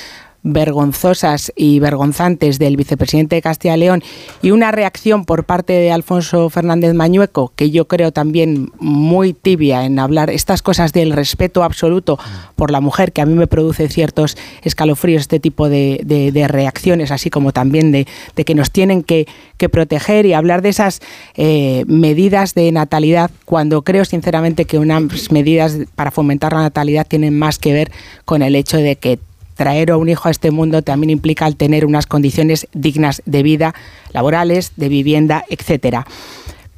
vergonzosas 0.46 1.52
y 1.56 1.80
vergonzantes 1.80 2.60
del 2.60 2.78
vicepresidente 2.78 3.36
de 3.36 3.42
Castilla 3.42 3.76
y 3.76 3.80
León 3.80 4.04
y 4.44 4.52
una 4.52 4.72
reacción 4.72 5.26
por 5.26 5.44
parte 5.44 5.74
de 5.74 5.92
Alfonso 5.92 6.50
Fernández 6.52 6.94
Mañueco, 6.94 7.52
que 7.56 7.72
yo 7.72 7.88
creo 7.88 8.12
también 8.12 8.72
muy 8.80 9.34
tibia 9.34 9.86
en 9.86 9.98
hablar 9.98 10.30
estas 10.30 10.62
cosas 10.62 10.94
del 10.94 11.12
respeto 11.12 11.64
absoluto 11.64 12.20
por 12.56 12.70
la 12.70 12.80
mujer, 12.80 13.12
que 13.12 13.22
a 13.22 13.26
mí 13.26 13.34
me 13.34 13.48
produce 13.48 13.90
ciertos 13.90 14.38
escalofríos 14.62 15.22
este 15.22 15.40
tipo 15.40 15.68
de, 15.68 16.46
reacciones, 16.48 17.10
así 17.10 17.32
como 17.32 17.52
también 17.52 17.92
de, 17.92 18.06
que 18.46 18.54
nos 18.54 18.70
tienen 18.70 19.02
que, 19.02 19.28
que 19.58 19.68
proteger 19.68 20.28
y 20.28 20.34
hablar 20.34 20.62
de 20.62 20.70
esas 20.70 21.02
eh, 21.36 21.86
medidas 21.88 22.54
de 22.54 22.72
natalidad, 22.72 23.32
cuando 23.46 23.82
creo 23.82 24.06
sinceramente 24.06 24.66
que 24.66 24.78
unas 24.78 25.32
medidas 25.32 25.78
para 25.96 26.12
fomentar 26.12 26.54
la 26.54 26.62
natalidad 26.62 27.08
tienen 27.08 27.38
más 27.38 27.58
que 27.58 27.74
ver 27.74 27.92
con 28.26 28.44
el 28.44 28.56
hecho 28.56 28.78
de 28.78 28.96
que 28.96 29.18
traer 29.56 29.92
a 29.92 29.98
un 29.98 30.10
hijo 30.10 30.28
a 30.28 30.32
este 30.32 30.52
mundo 30.52 30.82
también 30.82 31.10
implica 31.10 31.48
el 31.48 31.56
tener 31.56 31.86
unas 31.86 32.06
condiciones 32.06 32.68
dignas 32.74 33.22
de 33.26 33.44
vida, 33.44 33.74
laborales, 34.14 34.74
de 34.76 34.90
vivienda, 34.90 35.44
etcétera. 35.50 36.06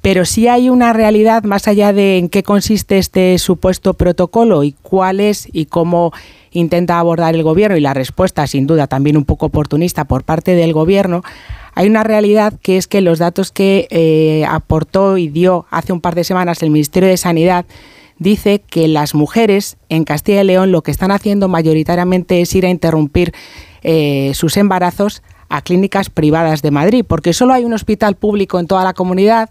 Pero 0.02 0.24
sí 0.24 0.48
hay 0.48 0.70
una 0.70 0.94
realidad 0.94 1.44
más 1.44 1.68
allá 1.68 1.92
de 1.92 2.18
en 2.18 2.30
qué 2.30 2.44
consiste 2.44 2.98
este 2.98 3.38
supuesto 3.40 3.96
protocolo 3.96 4.64
y 4.64 4.72
cuál 4.72 5.20
es 5.20 5.50
y 5.52 5.66
cómo 5.66 6.14
intenta 6.52 6.98
abordar 6.98 7.36
el 7.36 7.44
gobierno 7.44 7.76
y 7.78 7.82
la 7.82 7.94
respuesta, 7.94 8.48
sin 8.48 8.68
duda, 8.68 8.88
también 8.88 9.18
un 9.18 9.26
poco 9.26 9.48
oportunista 9.48 10.06
por 10.06 10.24
parte 10.24 10.56
del 10.56 10.72
gobierno. 10.72 11.24
Hay 11.74 11.88
una 11.88 12.04
realidad 12.04 12.54
que 12.62 12.78
es 12.78 12.88
que 12.88 13.02
los 13.02 13.20
datos 13.20 13.52
que 13.52 13.88
eh, 13.90 14.46
aportó 14.48 15.18
y 15.18 15.28
dio 15.28 15.66
hace 15.70 15.94
un 15.94 16.02
par 16.02 16.16
de 16.16 16.24
semanas 16.24 16.64
el 16.64 16.72
Ministerio 16.72 17.10
de 17.10 17.18
Sanidad 17.18 17.66
dice 18.20 18.60
que 18.60 18.88
las 18.88 19.16
mujeres 19.16 19.78
en 19.90 20.04
Castilla 20.04 20.42
y 20.42 20.46
León 20.46 20.72
lo 20.72 20.82
que 20.82 20.92
están 20.92 21.12
haciendo 21.12 21.48
mayoritariamente 21.48 22.42
es 22.42 22.54
ir 22.56 22.66
a 22.66 22.70
interrumpir 22.70 23.34
eh, 23.84 24.32
sus 24.34 24.58
embarazos 24.58 25.22
a 25.50 25.62
clínicas 25.62 26.10
privadas 26.10 26.62
de 26.62 26.72
Madrid, 26.72 27.06
porque 27.08 27.34
solo 27.34 27.54
hay 27.54 27.64
un 27.64 27.74
hospital 27.74 28.16
público 28.16 28.60
en 28.60 28.68
toda 28.68 28.84
la 28.84 28.94
comunidad, 28.94 29.50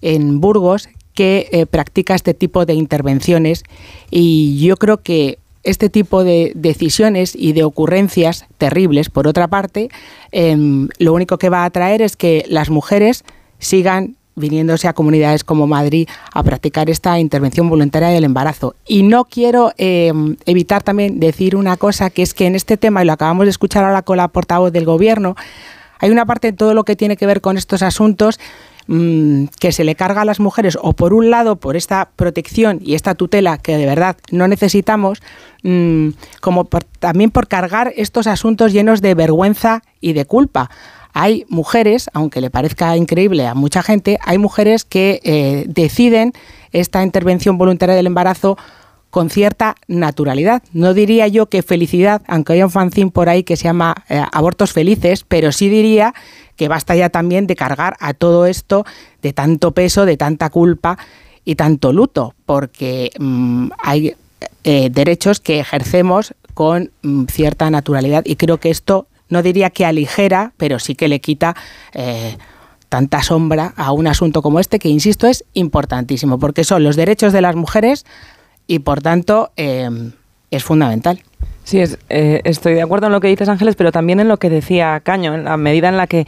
en 0.00 0.40
Burgos, 0.40 0.88
que 1.14 1.48
eh, 1.50 1.66
practica 1.66 2.14
este 2.14 2.34
tipo 2.34 2.66
de 2.66 2.74
intervenciones. 2.74 3.64
Y 4.10 4.58
yo 4.58 4.76
creo 4.76 4.98
que 4.98 5.38
este 5.62 5.88
tipo 5.88 6.22
de 6.22 6.52
decisiones 6.54 7.34
y 7.34 7.52
de 7.52 7.64
ocurrencias 7.64 8.46
terribles, 8.56 9.10
por 9.10 9.26
otra 9.26 9.48
parte, 9.48 9.88
em, 10.30 10.88
lo 10.98 11.12
único 11.12 11.38
que 11.38 11.48
va 11.48 11.64
a 11.64 11.70
traer 11.70 12.02
es 12.02 12.16
que 12.16 12.44
las 12.48 12.70
mujeres 12.70 13.24
sigan 13.58 14.16
viniéndose 14.36 14.86
a 14.86 14.92
comunidades 14.92 15.42
como 15.44 15.66
Madrid 15.66 16.08
a 16.32 16.42
practicar 16.42 16.88
esta 16.90 17.18
intervención 17.18 17.68
voluntaria 17.68 18.08
del 18.10 18.24
embarazo. 18.24 18.74
Y 18.86 19.02
no 19.02 19.24
quiero 19.24 19.72
eh, 19.78 20.12
evitar 20.44 20.82
también 20.82 21.18
decir 21.18 21.56
una 21.56 21.76
cosa, 21.76 22.10
que 22.10 22.22
es 22.22 22.34
que 22.34 22.46
en 22.46 22.54
este 22.54 22.76
tema, 22.76 23.02
y 23.02 23.06
lo 23.06 23.12
acabamos 23.12 23.46
de 23.46 23.50
escuchar 23.50 23.84
ahora 23.84 24.02
con 24.02 24.18
la 24.18 24.28
portavoz 24.28 24.72
del 24.72 24.84
Gobierno, 24.84 25.34
hay 25.98 26.10
una 26.10 26.26
parte 26.26 26.48
en 26.48 26.56
todo 26.56 26.74
lo 26.74 26.84
que 26.84 26.94
tiene 26.96 27.16
que 27.16 27.26
ver 27.26 27.40
con 27.40 27.56
estos 27.56 27.80
asuntos 27.82 28.38
mm, 28.86 29.46
que 29.58 29.72
se 29.72 29.82
le 29.84 29.94
carga 29.94 30.20
a 30.20 30.24
las 30.26 30.38
mujeres, 30.38 30.76
o 30.80 30.92
por 30.92 31.14
un 31.14 31.30
lado, 31.30 31.56
por 31.56 31.74
esta 31.74 32.10
protección 32.14 32.78
y 32.82 32.94
esta 32.94 33.14
tutela 33.14 33.56
que 33.56 33.76
de 33.78 33.86
verdad 33.86 34.16
no 34.30 34.46
necesitamos, 34.46 35.22
mm, 35.62 36.08
como 36.42 36.64
por- 36.64 36.84
también 36.84 37.30
por 37.30 37.48
cargar 37.48 37.92
estos 37.96 38.26
asuntos 38.26 38.72
llenos 38.74 39.00
de 39.00 39.14
vergüenza 39.14 39.82
y 40.02 40.12
de 40.12 40.26
culpa 40.26 40.70
hay 41.18 41.46
mujeres, 41.48 42.10
aunque 42.12 42.42
le 42.42 42.50
parezca 42.50 42.94
increíble 42.94 43.46
a 43.46 43.54
mucha 43.54 43.82
gente, 43.82 44.18
hay 44.22 44.36
mujeres 44.36 44.84
que 44.84 45.22
eh, 45.24 45.64
deciden 45.66 46.34
esta 46.72 47.02
intervención 47.02 47.56
voluntaria 47.56 47.94
del 47.94 48.06
embarazo 48.06 48.58
con 49.08 49.30
cierta 49.30 49.76
naturalidad. 49.88 50.62
No 50.74 50.92
diría 50.92 51.26
yo 51.26 51.46
que 51.46 51.62
felicidad, 51.62 52.20
aunque 52.28 52.52
hay 52.52 52.62
un 52.62 52.70
fanzine 52.70 53.10
por 53.10 53.30
ahí 53.30 53.44
que 53.44 53.56
se 53.56 53.64
llama 53.64 54.04
eh, 54.10 54.22
Abortos 54.30 54.74
Felices, 54.74 55.24
pero 55.26 55.52
sí 55.52 55.70
diría 55.70 56.12
que 56.54 56.68
basta 56.68 56.94
ya 56.94 57.08
también 57.08 57.46
de 57.46 57.56
cargar 57.56 57.96
a 57.98 58.12
todo 58.12 58.44
esto 58.44 58.84
de 59.22 59.32
tanto 59.32 59.70
peso, 59.70 60.04
de 60.04 60.18
tanta 60.18 60.50
culpa 60.50 60.98
y 61.46 61.54
tanto 61.54 61.94
luto, 61.94 62.34
porque 62.44 63.10
mm, 63.18 63.68
hay 63.78 64.14
eh, 64.64 64.90
derechos 64.90 65.40
que 65.40 65.60
ejercemos 65.60 66.34
con 66.52 66.90
mm, 67.00 67.24
cierta 67.24 67.70
naturalidad 67.70 68.22
y 68.26 68.36
creo 68.36 68.58
que 68.58 68.68
esto 68.68 69.06
no 69.28 69.42
diría 69.42 69.70
que 69.70 69.84
aligera, 69.84 70.52
pero 70.56 70.78
sí 70.78 70.94
que 70.94 71.08
le 71.08 71.20
quita 71.20 71.56
eh, 71.92 72.36
tanta 72.88 73.22
sombra 73.22 73.74
a 73.76 73.92
un 73.92 74.06
asunto 74.06 74.42
como 74.42 74.60
este, 74.60 74.78
que 74.78 74.88
insisto 74.88 75.26
es 75.26 75.44
importantísimo, 75.54 76.38
porque 76.38 76.64
son 76.64 76.84
los 76.84 76.96
derechos 76.96 77.32
de 77.32 77.40
las 77.40 77.56
mujeres 77.56 78.06
y 78.66 78.80
por 78.80 79.02
tanto 79.02 79.50
eh, 79.56 79.88
es 80.50 80.64
fundamental. 80.64 81.22
Sí, 81.64 81.82
eh, 82.08 82.40
estoy 82.44 82.74
de 82.74 82.82
acuerdo 82.82 83.06
en 83.06 83.12
lo 83.12 83.20
que 83.20 83.28
dices, 83.28 83.48
Ángeles, 83.48 83.74
pero 83.74 83.90
también 83.90 84.20
en 84.20 84.28
lo 84.28 84.36
que 84.36 84.50
decía 84.50 85.00
Caño, 85.00 85.34
en 85.34 85.44
la 85.44 85.56
medida 85.56 85.88
en 85.88 85.96
la 85.96 86.06
que 86.06 86.24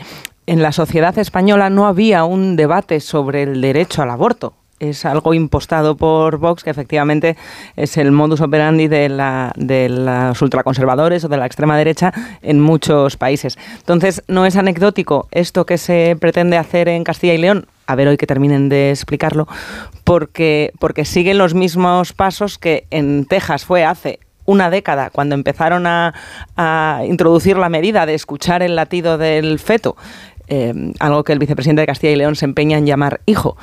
en 0.46 0.62
la 0.62 0.72
sociedad 0.72 1.16
española 1.18 1.70
no 1.70 1.86
había 1.86 2.24
un 2.24 2.56
debate 2.56 3.00
sobre 3.00 3.42
el 3.42 3.60
derecho 3.60 4.02
al 4.02 4.10
aborto. 4.10 4.54
Es 4.78 5.04
algo 5.04 5.34
impostado 5.34 5.96
por 5.96 6.38
Vox, 6.38 6.62
que 6.62 6.70
efectivamente 6.70 7.36
es 7.76 7.96
el 7.96 8.12
modus 8.12 8.40
operandi 8.40 8.88
de, 8.88 9.08
la, 9.08 9.52
de 9.56 9.88
los 9.88 10.40
ultraconservadores 10.40 11.24
o 11.24 11.28
de 11.28 11.36
la 11.36 11.46
extrema 11.46 11.76
derecha 11.76 12.12
en 12.42 12.60
muchos 12.60 13.16
países. 13.16 13.58
Entonces, 13.78 14.22
no 14.28 14.46
es 14.46 14.56
anecdótico 14.56 15.28
esto 15.30 15.66
que 15.66 15.78
se 15.78 16.16
pretende 16.20 16.56
hacer 16.56 16.88
en 16.88 17.04
Castilla 17.04 17.34
y 17.34 17.38
León, 17.38 17.66
a 17.86 17.94
ver 17.94 18.08
hoy 18.08 18.16
que 18.16 18.26
terminen 18.26 18.68
de 18.68 18.90
explicarlo, 18.90 19.48
porque, 20.04 20.72
porque 20.78 21.04
siguen 21.04 21.38
los 21.38 21.54
mismos 21.54 22.12
pasos 22.12 22.58
que 22.58 22.86
en 22.90 23.24
Texas 23.24 23.64
fue 23.64 23.84
hace 23.84 24.20
una 24.48 24.70
década, 24.70 25.10
cuando 25.10 25.34
empezaron 25.34 25.86
a, 25.86 26.14
introducir 27.06 27.58
la 27.58 27.68
medida 27.68 28.06
de 28.06 28.14
escuchar 28.14 28.62
el 28.62 28.76
latido 28.76 29.18
del 29.18 29.58
feto, 29.58 29.94
eh, 30.48 30.72
algo 31.00 31.22
que 31.22 31.34
el 31.34 31.38
vicepresidente 31.38 31.82
de 31.82 31.86
Castilla 31.86 32.14
y 32.14 32.16
León 32.16 32.34
se 32.34 32.46
empeña 32.46 32.78
en 32.78 32.86
llamar 32.86 33.20
hijo. 33.26 33.58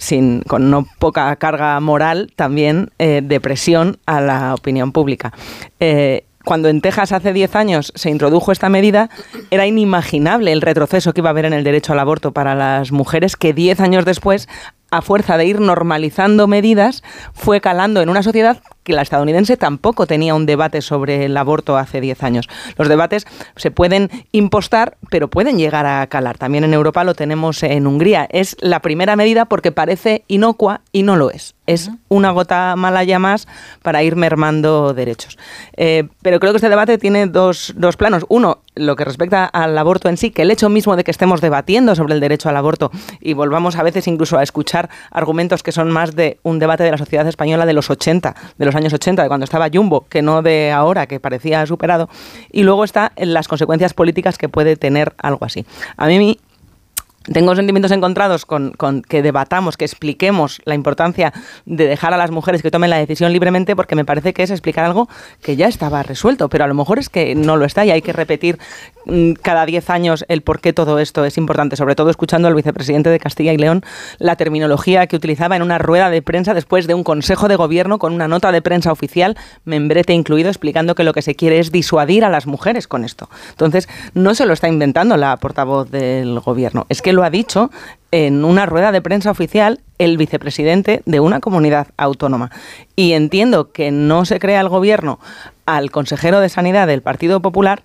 Sin, 0.00 0.40
con 0.42 0.70
no 0.70 0.86
poca 0.98 1.36
carga 1.36 1.78
moral 1.78 2.32
también 2.34 2.90
eh, 2.98 3.20
de 3.22 3.38
presión 3.38 3.98
a 4.06 4.20
la 4.20 4.54
opinión 4.54 4.92
pública. 4.92 5.32
Eh, 5.78 6.24
cuando 6.44 6.68
en 6.68 6.80
Texas 6.80 7.12
hace 7.12 7.32
10 7.32 7.54
años 7.54 7.92
se 7.94 8.08
introdujo 8.08 8.50
esta 8.50 8.70
medida, 8.70 9.10
era 9.50 9.66
inimaginable 9.66 10.52
el 10.52 10.62
retroceso 10.62 11.12
que 11.12 11.20
iba 11.20 11.28
a 11.28 11.32
haber 11.32 11.44
en 11.44 11.52
el 11.52 11.64
derecho 11.64 11.92
al 11.92 11.98
aborto 11.98 12.32
para 12.32 12.54
las 12.54 12.92
mujeres 12.92 13.36
que 13.36 13.52
10 13.52 13.80
años 13.80 14.04
después 14.06 14.48
a 14.90 15.02
fuerza 15.02 15.36
de 15.36 15.46
ir 15.46 15.60
normalizando 15.60 16.46
medidas, 16.46 17.02
fue 17.32 17.60
calando 17.60 18.00
en 18.00 18.08
una 18.08 18.22
sociedad 18.22 18.60
que 18.82 18.92
la 18.92 19.02
estadounidense 19.02 19.56
tampoco 19.56 20.06
tenía 20.06 20.34
un 20.34 20.46
debate 20.46 20.80
sobre 20.80 21.26
el 21.26 21.36
aborto 21.36 21.76
hace 21.76 22.00
10 22.00 22.22
años. 22.22 22.48
Los 22.76 22.88
debates 22.88 23.26
se 23.56 23.70
pueden 23.70 24.10
impostar, 24.32 24.96
pero 25.10 25.28
pueden 25.28 25.58
llegar 25.58 25.86
a 25.86 26.06
calar. 26.06 26.38
También 26.38 26.64
en 26.64 26.74
Europa 26.74 27.04
lo 27.04 27.14
tenemos 27.14 27.62
en 27.62 27.86
Hungría. 27.86 28.26
Es 28.30 28.56
la 28.60 28.80
primera 28.80 29.16
medida 29.16 29.44
porque 29.44 29.72
parece 29.72 30.24
inocua 30.28 30.80
y 30.92 31.02
no 31.02 31.16
lo 31.16 31.30
es 31.30 31.54
es 31.70 31.88
una 32.08 32.32
gota 32.32 32.74
malaya 32.76 33.20
más 33.20 33.46
para 33.82 34.02
ir 34.02 34.16
mermando 34.16 34.92
derechos. 34.92 35.38
Eh, 35.76 36.08
pero 36.20 36.40
creo 36.40 36.52
que 36.52 36.56
este 36.56 36.68
debate 36.68 36.98
tiene 36.98 37.26
dos, 37.26 37.74
dos 37.76 37.96
planos. 37.96 38.26
Uno, 38.28 38.58
lo 38.74 38.96
que 38.96 39.04
respecta 39.04 39.44
al 39.44 39.78
aborto 39.78 40.08
en 40.08 40.16
sí, 40.16 40.32
que 40.32 40.42
el 40.42 40.50
hecho 40.50 40.68
mismo 40.68 40.96
de 40.96 41.04
que 41.04 41.12
estemos 41.12 41.40
debatiendo 41.40 41.94
sobre 41.94 42.14
el 42.14 42.20
derecho 42.20 42.48
al 42.48 42.56
aborto 42.56 42.90
y 43.20 43.34
volvamos 43.34 43.76
a 43.76 43.84
veces 43.84 44.08
incluso 44.08 44.36
a 44.36 44.42
escuchar 44.42 44.79
argumentos 45.10 45.62
que 45.62 45.72
son 45.72 45.90
más 45.90 46.14
de 46.14 46.38
un 46.42 46.58
debate 46.58 46.84
de 46.84 46.90
la 46.90 46.98
sociedad 46.98 47.26
española 47.26 47.66
de 47.66 47.72
los 47.72 47.90
80, 47.90 48.34
de 48.56 48.64
los 48.64 48.74
años 48.74 48.92
80, 48.92 49.22
de 49.22 49.28
cuando 49.28 49.44
estaba 49.44 49.68
Jumbo, 49.72 50.06
que 50.08 50.22
no 50.22 50.42
de 50.42 50.70
ahora, 50.72 51.06
que 51.06 51.20
parecía 51.20 51.66
superado. 51.66 52.08
Y 52.50 52.62
luego 52.62 52.84
está 52.84 53.12
en 53.16 53.34
las 53.34 53.48
consecuencias 53.48 53.94
políticas 53.94 54.38
que 54.38 54.48
puede 54.48 54.76
tener 54.76 55.14
algo 55.18 55.44
así. 55.44 55.66
A 55.96 56.06
mí 56.06 56.38
tengo 57.24 57.54
sentimientos 57.54 57.92
encontrados 57.92 58.46
con, 58.46 58.72
que 59.06 59.22
debatamos, 59.22 59.76
que 59.76 59.84
expliquemos 59.84 60.62
la 60.64 60.74
importancia 60.74 61.34
de 61.66 61.86
dejar 61.86 62.14
a 62.14 62.16
las 62.16 62.30
mujeres 62.30 62.62
que 62.62 62.70
tomen 62.70 62.88
la 62.88 62.96
decisión 62.96 63.32
libremente, 63.32 63.76
porque 63.76 63.94
me 63.94 64.06
parece 64.06 64.32
que 64.32 64.42
es 64.42 64.50
explicar 64.50 64.86
algo 64.86 65.06
que 65.42 65.54
ya 65.54 65.68
estaba 65.68 66.02
resuelto, 66.02 66.48
pero 66.48 66.64
a 66.64 66.66
lo 66.66 66.74
mejor 66.74 66.98
es 66.98 67.10
que 67.10 67.34
no 67.34 67.58
lo 67.58 67.66
está 67.66 67.84
y 67.84 67.90
hay 67.90 68.00
que 68.00 68.14
repetir 68.14 68.58
mm, 69.04 69.32
cada 69.32 69.66
diez 69.66 69.90
años 69.90 70.24
el 70.28 70.40
por 70.40 70.60
qué 70.60 70.72
todo 70.72 70.98
esto 70.98 71.26
es 71.26 71.36
importante, 71.36 71.76
sobre 71.76 71.94
todo 71.94 72.08
escuchando 72.08 72.48
al 72.48 72.54
vicepresidente 72.54 73.10
de 73.10 73.20
Castilla 73.20 73.52
y 73.52 73.58
León 73.58 73.82
la 74.18 74.36
terminología 74.36 75.06
que 75.06 75.16
utilizaba 75.16 75.56
en 75.56 75.62
una 75.62 75.76
rueda 75.76 76.08
de 76.08 76.22
prensa 76.22 76.54
después 76.54 76.86
de 76.86 76.94
un 76.94 77.04
consejo 77.04 77.48
de 77.48 77.56
gobierno 77.56 77.98
con 77.98 78.14
una 78.14 78.28
nota 78.28 78.50
de 78.50 78.62
prensa 78.62 78.92
oficial, 78.92 79.36
membrete 79.64 80.14
incluido, 80.14 80.48
explicando 80.48 80.94
que 80.94 81.04
lo 81.04 81.12
que 81.12 81.20
se 81.20 81.34
quiere 81.34 81.58
es 81.58 81.70
disuadir 81.70 82.24
a 82.24 82.30
las 82.30 82.46
mujeres 82.46 82.88
con 82.88 83.04
esto. 83.04 83.28
Entonces, 83.50 83.88
no 84.14 84.34
se 84.34 84.46
lo 84.46 84.54
está 84.54 84.68
inventando 84.68 85.18
la 85.18 85.36
portavoz 85.36 85.90
del 85.90 86.40
gobierno, 86.40 86.86
es 86.88 87.02
que 87.02 87.09
lo 87.12 87.24
ha 87.24 87.30
dicho 87.30 87.70
en 88.12 88.44
una 88.44 88.66
rueda 88.66 88.92
de 88.92 89.02
prensa 89.02 89.30
oficial 89.30 89.80
el 89.98 90.16
vicepresidente 90.16 91.02
de 91.06 91.20
una 91.20 91.40
comunidad 91.40 91.88
autónoma. 91.96 92.50
Y 92.96 93.12
entiendo 93.12 93.72
que 93.72 93.90
no 93.90 94.24
se 94.24 94.40
crea 94.40 94.60
el 94.60 94.68
gobierno 94.68 95.20
al 95.66 95.90
consejero 95.90 96.40
de 96.40 96.48
Sanidad 96.48 96.86
del 96.86 97.02
Partido 97.02 97.40
Popular 97.40 97.82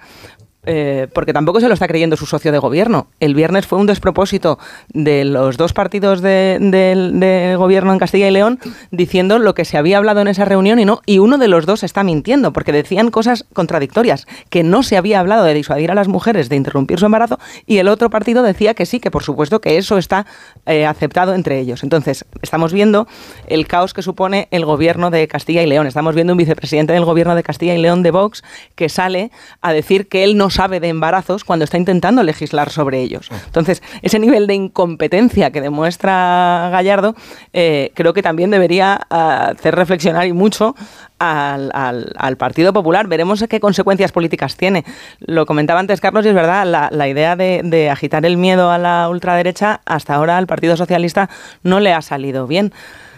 eh, 0.65 1.07
porque 1.13 1.33
tampoco 1.33 1.59
se 1.59 1.67
lo 1.67 1.73
está 1.73 1.87
creyendo 1.87 2.17
su 2.17 2.25
socio 2.25 2.51
de 2.51 2.57
gobierno. 2.57 3.07
El 3.19 3.35
viernes 3.35 3.67
fue 3.67 3.79
un 3.79 3.87
despropósito 3.87 4.59
de 4.93 5.25
los 5.25 5.57
dos 5.57 5.73
partidos 5.73 6.21
de, 6.21 7.55
gobierno 7.57 7.93
en 7.93 7.99
Castilla 7.99 8.27
y 8.27 8.31
León 8.31 8.59
diciendo 8.91 9.39
lo 9.39 9.53
que 9.53 9.65
se 9.65 9.77
había 9.77 9.97
hablado 9.97 10.21
en 10.21 10.27
esa 10.27 10.45
reunión 10.45 10.79
y 10.79 10.85
no, 10.85 11.01
y 11.05 11.19
uno 11.19 11.37
de 11.37 11.47
los 11.47 11.65
dos 11.65 11.83
está 11.83 12.03
mintiendo, 12.03 12.53
porque 12.53 12.71
decían 12.71 13.11
cosas 13.11 13.45
contradictorias, 13.53 14.27
que 14.49 14.63
no 14.63 14.83
se 14.83 14.97
había 14.97 15.19
hablado 15.19 15.43
de 15.43 15.53
disuadir 15.53 15.91
a 15.91 15.95
las 15.95 16.07
mujeres 16.07 16.49
de 16.49 16.55
interrumpir 16.55 16.99
su 16.99 17.05
embarazo, 17.05 17.39
y 17.65 17.77
el 17.77 17.87
otro 17.87 18.09
partido 18.09 18.43
decía 18.43 18.73
que 18.73 18.85
sí, 18.85 18.99
que 18.99 19.11
por 19.11 19.23
supuesto 19.23 19.61
que 19.61 19.77
eso 19.77 19.97
está 19.97 20.25
eh, 20.65 20.85
aceptado 20.85 21.33
entre 21.33 21.59
ellos. 21.59 21.83
Entonces, 21.83 22.25
estamos 22.41 22.73
viendo 22.73 23.07
el 23.47 23.67
caos 23.67 23.93
que 23.93 24.01
supone 24.01 24.47
el 24.51 24.65
gobierno 24.65 25.11
de 25.11 25.27
Castilla 25.27 25.61
y 25.61 25.67
León. 25.67 25.87
Estamos 25.87 26.15
viendo 26.15 26.33
un 26.33 26.37
vicepresidente 26.37 26.93
del 26.93 27.05
gobierno 27.05 27.35
de 27.35 27.43
Castilla 27.43 27.75
y 27.75 27.81
León 27.81 28.03
de 28.03 28.11
Vox 28.11 28.43
que 28.75 28.89
sale 28.89 29.31
a 29.61 29.73
decir 29.73 30.07
que 30.07 30.23
él 30.23 30.37
no 30.37 30.49
sabe 30.55 30.79
de 30.79 30.87
embarazos 30.87 31.43
cuando 31.43 31.65
está 31.65 31.77
intentando 31.77 32.23
legislar 32.23 32.69
sobre 32.69 33.01
ellos. 33.01 33.29
Entonces, 33.45 33.83
ese 34.01 34.19
nivel 34.19 34.47
de 34.47 34.53
incompetencia 34.53 35.51
que 35.51 35.59
demuestra 35.59 36.69
Gallardo, 36.71 37.13
eh, 37.51 37.91
creo 37.93 38.13
que 38.13 38.21
también 38.21 38.51
debería 38.51 39.05
ah, 39.09 39.51
hacer 39.53 39.75
reflexionar 39.75 40.25
y 40.27 40.33
mucho 40.33 40.73
al, 41.19 42.37
Partido 42.37 42.71
Popular. 42.71 43.07
Veremos 43.07 43.43
qué 43.49 43.59
consecuencias 43.59 44.13
políticas 44.13 44.55
tiene. 44.55 44.85
Lo 45.19 45.45
comentaba 45.45 45.81
antes 45.81 45.99
Carlos 45.99 46.25
y 46.25 46.29
es 46.29 46.35
verdad, 46.35 46.65
la, 46.65 47.07
idea 47.07 47.35
de, 47.35 47.61
de, 47.63 47.89
agitar 47.89 48.25
el 48.25 48.37
miedo 48.37 48.71
a 48.71 48.77
la 48.77 49.09
ultraderecha 49.09 49.81
hasta 49.85 50.15
ahora 50.15 50.37
al 50.37 50.47
Partido 50.47 50.77
Socialista 50.77 51.29
no 51.63 51.81
le 51.81 51.93
ha 51.93 52.01
salido 52.01 52.47
bien. 52.47 52.73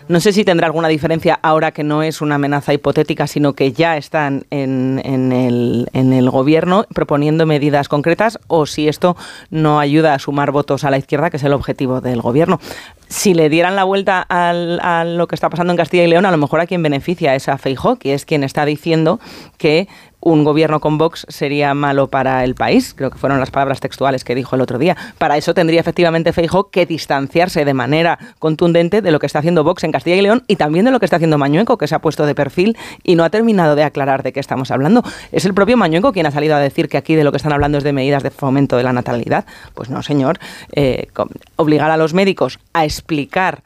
No 0.07 0.21
sé 0.21 0.31
si 0.31 0.45
tendrá 0.45 0.67
alguna 0.67 0.87
diferencia 0.87 1.37
ahora 1.41 1.71
que 1.71 1.83
no 1.83 2.01
es 2.01 2.21
una 2.21 2.35
amenaza 2.35 2.73
hipotética, 2.73 3.27
sino 3.27 3.53
que 3.53 3.73
ya 3.73 3.97
están 3.97 4.45
en, 4.51 5.01
el, 5.03 5.89
en 5.91 6.13
el 6.13 6.29
gobierno 6.29 6.85
proponiendo 6.93 7.45
medidas 7.45 7.89
concretas 7.89 8.39
o 8.47 8.65
si 8.65 8.87
esto 8.87 9.17
no 9.49 9.81
ayuda 9.81 10.13
a 10.13 10.19
sumar 10.19 10.51
votos 10.51 10.85
a 10.85 10.91
la 10.91 10.97
izquierda, 10.97 11.29
que 11.29 11.35
es 11.35 11.43
el 11.43 11.51
objetivo 11.51 11.99
del 11.99 12.21
gobierno. 12.21 12.61
Si 13.09 13.33
le 13.33 13.49
dieran 13.49 13.75
la 13.75 13.83
vuelta 13.83 14.25
a 14.29 15.03
lo 15.05 15.27
que 15.27 15.35
está 15.35 15.49
pasando 15.49 15.71
en 15.73 15.77
Castilla 15.77 16.03
y 16.03 16.07
León, 16.07 16.25
a 16.25 16.31
lo 16.31 16.37
mejor 16.37 16.61
a 16.61 16.67
quien 16.67 16.83
beneficia 16.83 17.35
es 17.35 17.49
a 17.49 17.57
Feijó, 17.57 17.97
que 17.97 18.13
es 18.13 18.25
quien 18.25 18.43
está 18.43 18.63
diciendo 18.63 19.19
que 19.57 19.89
un 20.19 20.43
gobierno 20.43 20.79
con 20.79 20.97
Vox 20.97 21.25
sería 21.29 21.73
malo 21.73 22.07
para 22.07 22.43
el 22.43 22.55
país. 22.55 22.93
Creo 22.95 23.11
que 23.11 23.17
fueron 23.17 23.39
las 23.39 23.51
palabras 23.51 23.79
textuales 23.79 24.23
que 24.23 24.35
dijo 24.35 24.55
el 24.55 24.61
otro 24.61 24.77
día. 24.77 24.97
Para 25.17 25.37
eso 25.37 25.53
tendría 25.53 25.79
efectivamente 25.79 26.33
Feijóo 26.33 26.69
que 26.69 26.85
distanciarse 26.85 27.65
de 27.65 27.73
manera 27.73 28.17
contundente 28.39 29.01
de 29.01 29.11
lo 29.11 29.19
que 29.19 29.25
está 29.25 29.39
haciendo 29.39 29.63
Vox 29.63 29.83
en 29.83 29.91
Castilla 29.91 30.15
y 30.15 30.21
León 30.21 30.43
y 30.47 30.55
también 30.55 30.85
de 30.85 30.91
lo 30.91 30.99
que 30.99 31.05
está 31.05 31.17
haciendo 31.17 31.37
Mañueco, 31.37 31.77
que 31.77 31.87
se 31.87 31.95
ha 31.95 31.99
puesto 31.99 32.25
de 32.25 32.35
perfil 32.35 32.77
y 33.03 33.15
no 33.15 33.23
ha 33.23 33.29
terminado 33.29 33.75
de 33.75 33.83
aclarar 33.83 34.23
de 34.23 34.33
qué 34.33 34.39
estamos 34.39 34.71
hablando. 34.71 35.03
Es 35.31 35.45
el 35.45 35.53
propio 35.53 35.77
Mañueco 35.77 36.11
quien 36.11 36.25
ha 36.25 36.31
salido 36.31 36.55
a 36.55 36.59
decir 36.59 36.89
que 36.89 36.97
aquí 36.97 37.15
de 37.15 37.23
lo 37.23 37.31
que 37.31 37.37
están 37.37 37.53
hablando 37.53 37.77
es 37.77 37.83
de 37.83 37.93
medidas 37.93 38.23
de 38.23 38.31
fomento 38.31 38.77
de 38.77 38.83
la 38.83 38.93
natalidad. 38.93 39.45
Pues 39.73 39.89
no, 39.89 40.01
señor. 40.01 40.39
Eh, 40.73 41.07
obligar 41.55 41.91
a 41.91 41.97
los 41.97 42.13
médicos 42.13 42.59
a 42.73 42.85
explicar 42.85 43.63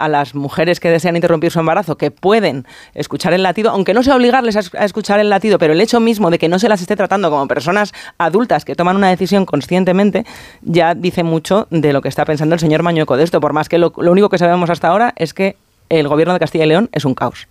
a 0.00 0.08
las 0.08 0.34
mujeres 0.34 0.80
que 0.80 0.90
desean 0.90 1.16
interrumpir 1.16 1.50
su 1.50 1.60
embarazo 1.60 1.96
que 1.96 2.10
pueden 2.10 2.66
escuchar 2.94 3.32
el 3.32 3.42
latido, 3.42 3.70
aunque 3.70 3.94
no 3.94 4.02
sea 4.02 4.16
obligarles 4.16 4.56
a, 4.56 4.84
escuchar 4.84 5.20
el 5.20 5.30
latido, 5.30 5.58
pero 5.58 5.72
el 5.72 5.80
hecho 5.80 6.00
mismo 6.00 6.30
de 6.30 6.38
que 6.38 6.48
no 6.48 6.58
se 6.58 6.68
las 6.68 6.80
esté 6.80 6.96
tratando 6.96 7.30
como 7.30 7.46
personas 7.48 7.92
adultas 8.18 8.64
que 8.64 8.74
toman 8.74 8.96
una 8.96 9.08
decisión 9.08 9.46
conscientemente, 9.46 10.24
ya 10.62 10.94
dice 10.94 11.22
mucho 11.22 11.66
de 11.70 11.92
lo 11.92 12.02
que 12.02 12.08
está 12.08 12.24
pensando 12.24 12.54
el 12.54 12.60
señor 12.60 12.82
Mañueco 12.82 13.16
de 13.16 13.24
esto, 13.24 13.40
por 13.40 13.52
más 13.52 13.68
que 13.68 13.78
lo, 13.78 13.92
único 13.96 14.28
que 14.28 14.38
sabemos 14.38 14.70
hasta 14.70 14.88
ahora 14.88 15.12
es 15.16 15.34
que 15.34 15.56
el 15.88 16.08
gobierno 16.08 16.34
de 16.34 16.40
Castilla 16.40 16.64
y 16.64 16.68
León 16.68 16.88
es 16.92 17.04
un 17.04 17.14
caos. 17.14 17.48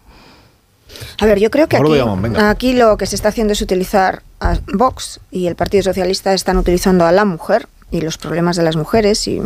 A 1.20 1.26
ver, 1.28 1.40
yo 1.40 1.52
creo 1.52 1.68
que 1.68 1.78
aquí, 1.78 2.00
aquí, 2.40 2.74
lo 2.74 2.98
que 2.98 3.06
se 3.06 3.16
está 3.16 3.30
haciendo 3.30 3.54
es 3.54 3.62
utilizar 3.62 4.24
a 4.40 4.58
Vox 4.74 5.20
y 5.30 5.46
el 5.46 5.56
Partido 5.56 5.84
Socialista 5.84 6.34
están 6.34 6.58
utilizando 6.58 7.06
a 7.06 7.12
la 7.12 7.26
mujer 7.26 7.68
y 7.92 8.02
los 8.02 8.18
problemas 8.18 8.56
de 8.56 8.64
las 8.64 8.76
mujeres 8.76 9.28
y 9.28 9.40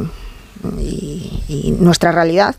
y, 0.79 1.75
nuestra 1.79 2.11
realidad 2.11 2.55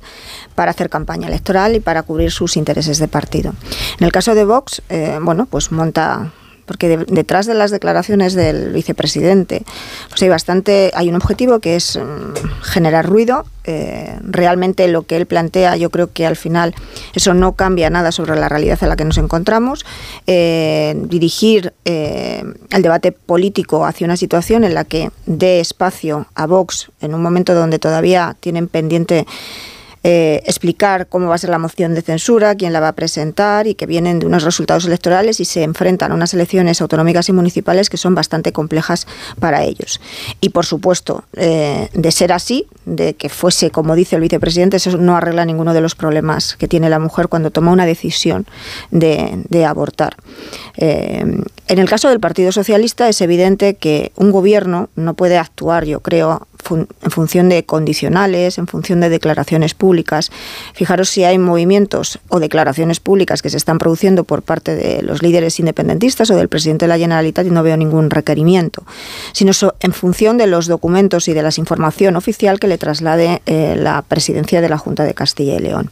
para 0.54 0.70
hacer 0.70 0.90
campaña 0.90 1.28
electoral 1.28 1.76
y 1.76 1.80
para 1.80 2.02
cubrir 2.02 2.30
sus 2.30 2.56
intereses 2.56 2.98
de 2.98 3.08
partido. 3.08 3.54
En 3.98 4.04
el 4.04 4.12
caso 4.12 4.34
de 4.34 4.44
Vox, 4.44 4.82
eh, 4.88 5.18
bueno, 5.20 5.46
pues 5.46 5.72
monta 5.72 6.32
porque 6.66 6.96
detrás 6.96 7.46
de 7.46 7.54
las 7.54 7.70
declaraciones 7.70 8.34
del 8.34 8.72
vicepresidente 8.72 9.62
pues 10.08 10.22
hay 10.22 10.28
bastante 10.28 10.90
hay 10.94 11.08
un 11.08 11.16
objetivo 11.16 11.60
que 11.60 11.76
es 11.76 11.96
mm, 11.96 12.62
generar 12.62 13.06
ruido. 13.06 13.44
Eh, 13.66 14.18
realmente 14.22 14.88
lo 14.88 15.04
que 15.04 15.16
él 15.16 15.24
plantea 15.24 15.74
yo 15.76 15.88
creo 15.88 16.12
que 16.12 16.26
al 16.26 16.36
final 16.36 16.74
eso 17.14 17.32
no 17.32 17.52
cambia 17.52 17.88
nada 17.88 18.12
sobre 18.12 18.38
la 18.38 18.50
realidad 18.50 18.78
en 18.82 18.90
la 18.90 18.96
que 18.96 19.06
nos 19.06 19.16
encontramos. 19.16 19.86
Eh, 20.26 20.94
dirigir 21.06 21.72
eh, 21.86 22.44
el 22.70 22.82
debate 22.82 23.12
político 23.12 23.86
hacia 23.86 24.04
una 24.04 24.18
situación 24.18 24.64
en 24.64 24.74
la 24.74 24.84
que 24.84 25.10
dé 25.24 25.60
espacio 25.60 26.26
a 26.34 26.46
Vox 26.46 26.90
en 27.00 27.14
un 27.14 27.22
momento 27.22 27.54
donde 27.54 27.78
todavía 27.78 28.36
tienen 28.40 28.68
pendiente 28.68 29.26
eh, 30.06 30.42
explicar 30.44 31.08
cómo 31.08 31.28
va 31.28 31.36
a 31.36 31.38
ser 31.38 31.48
la 31.48 31.58
moción 31.58 31.94
de 31.94 32.02
censura, 32.02 32.54
quién 32.56 32.74
la 32.74 32.80
va 32.80 32.88
a 32.88 32.92
presentar 32.92 33.66
y 33.66 33.74
que 33.74 33.86
vienen 33.86 34.18
de 34.18 34.26
unos 34.26 34.42
resultados 34.42 34.84
electorales 34.84 35.40
y 35.40 35.46
se 35.46 35.62
enfrentan 35.62 36.12
a 36.12 36.14
unas 36.14 36.34
elecciones 36.34 36.82
autonómicas 36.82 37.30
y 37.30 37.32
municipales 37.32 37.88
que 37.88 37.96
son 37.96 38.14
bastante 38.14 38.52
complejas 38.52 39.06
para 39.40 39.64
ellos. 39.64 40.02
Y 40.42 40.50
por 40.50 40.66
supuesto, 40.66 41.24
eh, 41.36 41.88
de 41.94 42.12
ser 42.12 42.32
así, 42.32 42.66
de 42.84 43.14
que 43.14 43.30
fuese 43.30 43.70
como 43.70 43.94
dice 43.94 44.16
el 44.16 44.20
vicepresidente, 44.20 44.76
eso 44.76 44.98
no 44.98 45.16
arregla 45.16 45.46
ninguno 45.46 45.72
de 45.72 45.80
los 45.80 45.94
problemas 45.94 46.54
que 46.56 46.68
tiene 46.68 46.90
la 46.90 46.98
mujer 46.98 47.28
cuando 47.28 47.50
toma 47.50 47.72
una 47.72 47.86
decisión 47.86 48.46
de, 48.90 49.64
abortar. 49.64 50.16
Eh, 50.76 51.24
en 51.68 51.78
el 51.78 51.88
caso 51.88 52.10
del 52.10 52.20
Partido 52.20 52.52
Socialista 52.52 53.08
es 53.08 53.22
evidente 53.22 53.76
que 53.76 54.12
un 54.16 54.30
gobierno 54.30 54.90
no 54.96 55.14
puede 55.14 55.38
actuar, 55.38 55.86
yo 55.86 56.00
creo, 56.00 56.46
en 56.70 57.10
función 57.10 57.48
de 57.48 57.64
condicionales, 57.64 58.58
en 58.58 58.66
función 58.66 59.00
de 59.00 59.08
declaraciones 59.08 59.74
públicas. 59.74 60.30
Fijaros 60.74 61.08
si 61.08 61.24
hay 61.24 61.38
movimientos 61.38 62.18
o 62.28 62.40
declaraciones 62.40 63.00
públicas 63.00 63.42
que 63.42 63.50
se 63.50 63.56
están 63.56 63.78
produciendo 63.78 64.24
por 64.24 64.42
parte 64.42 64.74
de 64.74 65.02
los 65.02 65.22
líderes 65.22 65.58
independentistas 65.60 66.30
o 66.30 66.36
del 66.36 66.48
presidente 66.48 66.84
de 66.84 66.88
la 66.88 66.98
Generalitat 66.98 67.46
y 67.46 67.50
no 67.50 67.62
veo 67.62 67.76
ningún 67.76 68.10
requerimiento, 68.10 68.84
sino 69.32 69.52
en 69.80 69.92
función 69.92 70.38
de 70.38 70.46
los 70.46 70.66
documentos 70.66 71.28
y 71.28 71.32
de 71.32 71.42
la 71.42 71.50
información 71.56 72.16
oficial 72.16 72.58
que 72.58 72.68
le 72.68 72.78
traslade 72.78 73.42
eh, 73.46 73.76
la 73.76 74.02
presidencia 74.02 74.60
de 74.60 74.68
la 74.68 74.78
Junta 74.78 75.04
de 75.04 75.14
Castilla 75.14 75.54
y 75.56 75.58
León. 75.58 75.90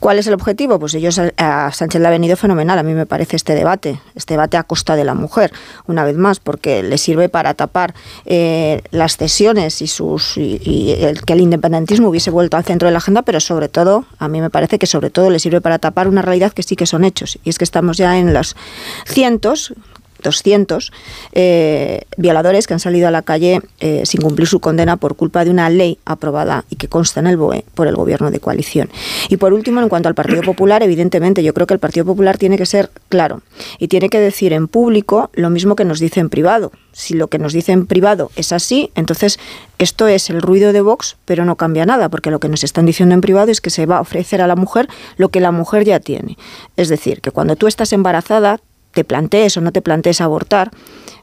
¿Cuál 0.00 0.18
es 0.18 0.26
el 0.26 0.34
objetivo? 0.34 0.78
Pues 0.78 0.94
ellos 0.94 1.20
a 1.36 1.70
Sánchez 1.72 2.00
le 2.00 2.08
ha 2.08 2.10
venido 2.10 2.36
fenomenal, 2.36 2.78
a 2.78 2.82
mí 2.82 2.94
me 2.94 3.06
parece 3.06 3.36
este 3.36 3.54
debate, 3.54 4.00
este 4.14 4.34
debate 4.34 4.56
a 4.56 4.62
costa 4.62 4.96
de 4.96 5.04
la 5.04 5.14
mujer, 5.14 5.52
una 5.86 6.04
vez 6.04 6.16
más, 6.16 6.40
porque 6.40 6.82
le 6.82 6.98
sirve 6.98 7.28
para 7.28 7.54
tapar 7.54 7.94
eh, 8.24 8.82
las 8.90 9.16
cesiones 9.16 9.82
y 9.82 9.86
su 9.86 10.05
y, 10.36 10.94
el, 10.98 11.22
que 11.22 11.32
el 11.32 11.40
independentismo 11.40 12.08
hubiese 12.08 12.30
vuelto 12.30 12.56
al 12.56 12.64
centro 12.64 12.86
de 12.86 12.92
la 12.92 12.98
agenda, 12.98 13.22
pero 13.22 13.40
sobre 13.40 13.68
todo, 13.68 14.04
a 14.18 14.28
mí 14.28 14.40
me 14.40 14.50
parece 14.50 14.78
que 14.78 14.86
sobre 14.86 15.10
todo 15.10 15.30
le 15.30 15.38
sirve 15.38 15.60
para 15.60 15.78
tapar 15.78 16.08
una 16.08 16.22
realidad 16.22 16.52
que 16.52 16.62
sí 16.62 16.76
que 16.76 16.86
son 16.86 17.04
hechos. 17.04 17.38
Y 17.44 17.50
es 17.50 17.58
que 17.58 17.64
estamos 17.64 17.96
ya 17.96 18.18
en 18.18 18.32
los 18.32 18.56
cientos, 19.06 19.74
200 20.26 20.92
eh, 21.32 22.02
violadores 22.16 22.66
que 22.66 22.74
han 22.74 22.80
salido 22.80 23.08
a 23.08 23.10
la 23.10 23.22
calle 23.22 23.60
eh, 23.80 24.02
sin 24.04 24.20
cumplir 24.20 24.48
su 24.48 24.60
condena 24.60 24.96
por 24.96 25.16
culpa 25.16 25.44
de 25.44 25.50
una 25.50 25.70
ley 25.70 25.98
aprobada 26.04 26.64
y 26.68 26.76
que 26.76 26.88
consta 26.88 27.20
en 27.20 27.28
el 27.28 27.36
BOE 27.36 27.64
por 27.74 27.86
el 27.86 27.94
gobierno 27.94 28.30
de 28.30 28.40
coalición. 28.40 28.90
Y 29.28 29.36
por 29.36 29.52
último, 29.52 29.80
en 29.80 29.88
cuanto 29.88 30.08
al 30.08 30.14
Partido 30.14 30.42
Popular, 30.42 30.82
evidentemente 30.82 31.42
yo 31.42 31.54
creo 31.54 31.66
que 31.66 31.74
el 31.74 31.80
Partido 31.80 32.04
Popular 32.04 32.38
tiene 32.38 32.58
que 32.58 32.66
ser 32.66 32.90
claro 33.08 33.42
y 33.78 33.88
tiene 33.88 34.08
que 34.08 34.20
decir 34.20 34.52
en 34.52 34.68
público 34.68 35.30
lo 35.34 35.48
mismo 35.48 35.76
que 35.76 35.84
nos 35.84 36.00
dice 36.00 36.20
en 36.20 36.28
privado. 36.28 36.72
Si 36.92 37.14
lo 37.14 37.28
que 37.28 37.38
nos 37.38 37.52
dice 37.52 37.72
en 37.72 37.86
privado 37.86 38.30
es 38.36 38.52
así, 38.52 38.90
entonces 38.94 39.38
esto 39.78 40.08
es 40.08 40.30
el 40.30 40.42
ruido 40.42 40.72
de 40.72 40.80
Vox, 40.80 41.16
pero 41.24 41.44
no 41.44 41.56
cambia 41.56 41.86
nada, 41.86 42.08
porque 42.08 42.30
lo 42.30 42.40
que 42.40 42.48
nos 42.48 42.64
están 42.64 42.86
diciendo 42.86 43.14
en 43.14 43.20
privado 43.20 43.50
es 43.52 43.60
que 43.60 43.70
se 43.70 43.86
va 43.86 43.98
a 43.98 44.00
ofrecer 44.00 44.40
a 44.40 44.46
la 44.46 44.56
mujer 44.56 44.88
lo 45.18 45.28
que 45.28 45.40
la 45.40 45.52
mujer 45.52 45.84
ya 45.84 46.00
tiene. 46.00 46.36
Es 46.76 46.88
decir, 46.88 47.20
que 47.20 47.30
cuando 47.30 47.54
tú 47.54 47.66
estás 47.66 47.92
embarazada, 47.92 48.60
te 48.96 49.04
plantees 49.04 49.56
o 49.58 49.60
no 49.60 49.70
te 49.70 49.82
plantees 49.82 50.20
abortar, 50.20 50.70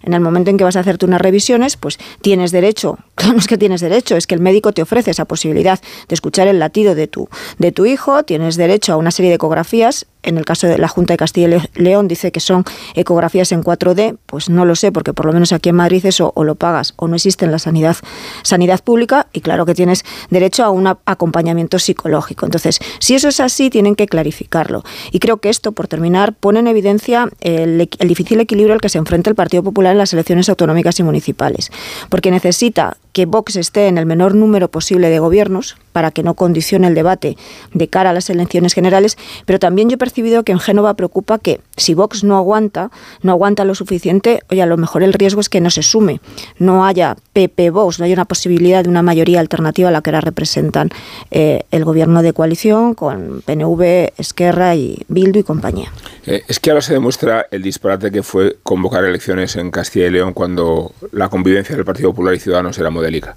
en 0.03 0.13
el 0.13 0.21
momento 0.21 0.51
en 0.51 0.57
que 0.57 0.63
vas 0.63 0.75
a 0.75 0.81
hacerte 0.81 1.05
unas 1.05 1.19
revisiones, 1.19 1.75
pues 1.75 1.97
tienes 2.21 2.51
derecho, 2.51 2.99
claro, 3.15 3.33
no 3.33 3.39
es 3.39 3.47
que 3.47 3.57
tienes 3.57 3.81
derecho, 3.81 4.15
es 4.15 4.27
que 4.27 4.35
el 4.35 4.41
médico 4.41 4.71
te 4.71 4.83
ofrece 4.83 5.11
esa 5.11 5.25
posibilidad 5.25 5.81
de 6.07 6.13
escuchar 6.13 6.47
el 6.47 6.59
latido 6.59 6.93
de 6.93 7.07
tu, 7.07 7.27
de 7.57 7.71
tu 7.71 7.85
hijo, 7.87 8.23
tienes 8.23 8.55
derecho 8.55 8.93
a 8.93 8.97
una 8.97 9.11
serie 9.11 9.31
de 9.31 9.35
ecografías 9.35 10.05
en 10.23 10.37
el 10.37 10.45
caso 10.45 10.67
de 10.67 10.77
la 10.77 10.87
Junta 10.87 11.13
de 11.13 11.17
Castilla 11.17 11.63
y 11.75 11.81
León 11.81 12.07
dice 12.07 12.31
que 12.31 12.39
son 12.39 12.63
ecografías 12.95 13.51
en 13.51 13.63
4D, 13.63 14.17
pues 14.25 14.49
no 14.49 14.65
lo 14.65 14.75
sé, 14.75 14.91
porque 14.91 15.13
por 15.13 15.25
lo 15.25 15.33
menos 15.33 15.51
aquí 15.53 15.69
en 15.69 15.75
Madrid 15.75 16.05
eso 16.05 16.31
o 16.35 16.43
lo 16.43 16.55
pagas 16.55 16.93
o 16.97 17.07
no 17.07 17.15
existe 17.15 17.45
en 17.45 17.51
la 17.51 17.59
sanidad, 17.59 17.97
sanidad 18.43 18.83
pública 18.83 19.27
y 19.33 19.41
claro 19.41 19.65
que 19.65 19.75
tienes 19.75 20.03
derecho 20.29 20.63
a 20.63 20.69
un 20.69 20.87
acompañamiento 20.87 21.79
psicológico. 21.79 22.45
Entonces, 22.45 22.79
si 22.99 23.15
eso 23.15 23.27
es 23.27 23.39
así, 23.39 23.69
tienen 23.69 23.95
que 23.95 24.07
clarificarlo. 24.07 24.83
Y 25.11 25.19
creo 25.19 25.37
que 25.37 25.49
esto, 25.49 25.71
por 25.71 25.87
terminar, 25.87 26.33
pone 26.33 26.59
en 26.59 26.67
evidencia 26.67 27.29
el, 27.41 27.89
el 27.99 28.07
difícil 28.07 28.39
equilibrio 28.39 28.73
al 28.73 28.81
que 28.81 28.89
se 28.89 28.97
enfrenta 28.97 29.29
el 29.29 29.35
Partido 29.35 29.63
Popular 29.63 29.91
en 29.91 29.97
las 29.97 30.13
elecciones 30.13 30.49
autonómicas 30.49 30.99
y 30.99 31.03
municipales, 31.03 31.71
porque 32.09 32.31
necesita 32.31 32.97
que 33.11 33.25
Vox 33.25 33.55
esté 33.55 33.87
en 33.87 33.97
el 33.97 34.05
menor 34.05 34.35
número 34.35 34.69
posible 34.69 35.09
de 35.09 35.19
gobiernos 35.19 35.77
para 35.93 36.11
que 36.11 36.23
no 36.23 36.33
condicione 36.33 36.87
el 36.87 36.95
debate 36.95 37.37
de 37.73 37.87
cara 37.87 38.09
a 38.09 38.13
las 38.13 38.29
elecciones 38.29 38.73
generales, 38.73 39.17
pero 39.45 39.59
también 39.59 39.89
yo 39.89 39.95
he 39.95 39.97
percibido 39.97 40.43
que 40.43 40.51
en 40.51 40.59
Génova 40.59 40.95
preocupa 40.95 41.39
que 41.39 41.61
si 41.77 41.93
Vox 41.93 42.23
no 42.23 42.35
aguanta, 42.35 42.91
no 43.21 43.31
aguanta 43.31 43.63
lo 43.63 43.75
suficiente, 43.75 44.41
oye, 44.49 44.61
a 44.61 44.65
lo 44.65 44.77
mejor 44.77 45.03
el 45.03 45.13
riesgo 45.13 45.39
es 45.39 45.49
que 45.49 45.61
no 45.61 45.69
se 45.69 45.83
sume, 45.83 46.19
no 46.59 46.85
haya 46.85 47.15
PP 47.33 47.69
Vox, 47.69 47.99
no 47.99 48.05
haya 48.05 48.13
una 48.13 48.25
posibilidad 48.25 48.83
de 48.83 48.89
una 48.89 49.01
mayoría 49.01 49.39
alternativa 49.39 49.89
a 49.89 49.91
la 49.91 50.01
que 50.01 50.09
ahora 50.09 50.21
representan 50.21 50.89
eh, 51.31 51.63
el 51.71 51.85
gobierno 51.85 52.21
de 52.21 52.33
coalición 52.33 52.95
con 52.95 53.41
PNV, 53.45 54.13
Esquerra 54.17 54.75
y 54.75 55.03
Bildu 55.07 55.39
y 55.39 55.43
compañía. 55.43 55.91
Eh, 56.25 56.43
es 56.47 56.59
que 56.59 56.71
ahora 56.71 56.81
se 56.81 56.93
demuestra 56.93 57.47
el 57.51 57.61
disparate 57.61 58.11
que 58.11 58.23
fue 58.23 58.57
convocar 58.63 59.05
elecciones 59.05 59.55
en 59.55 59.71
Castilla 59.71 60.07
y 60.07 60.11
León 60.11 60.33
cuando 60.33 60.93
la 61.11 61.29
convivencia 61.29 61.75
del 61.75 61.85
Partido 61.85 62.11
Popular 62.11 62.33
y 62.33 62.39
Ciudadanos 62.39 62.77
era 62.77 62.89
modélica 62.89 63.35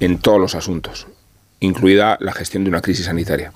en 0.00 0.18
todos 0.18 0.40
los 0.40 0.54
asuntos 0.54 1.06
incluida 1.60 2.16
la 2.20 2.32
gestión 2.32 2.64
de 2.64 2.70
una 2.70 2.80
crisis 2.80 3.06
sanitaria. 3.06 3.52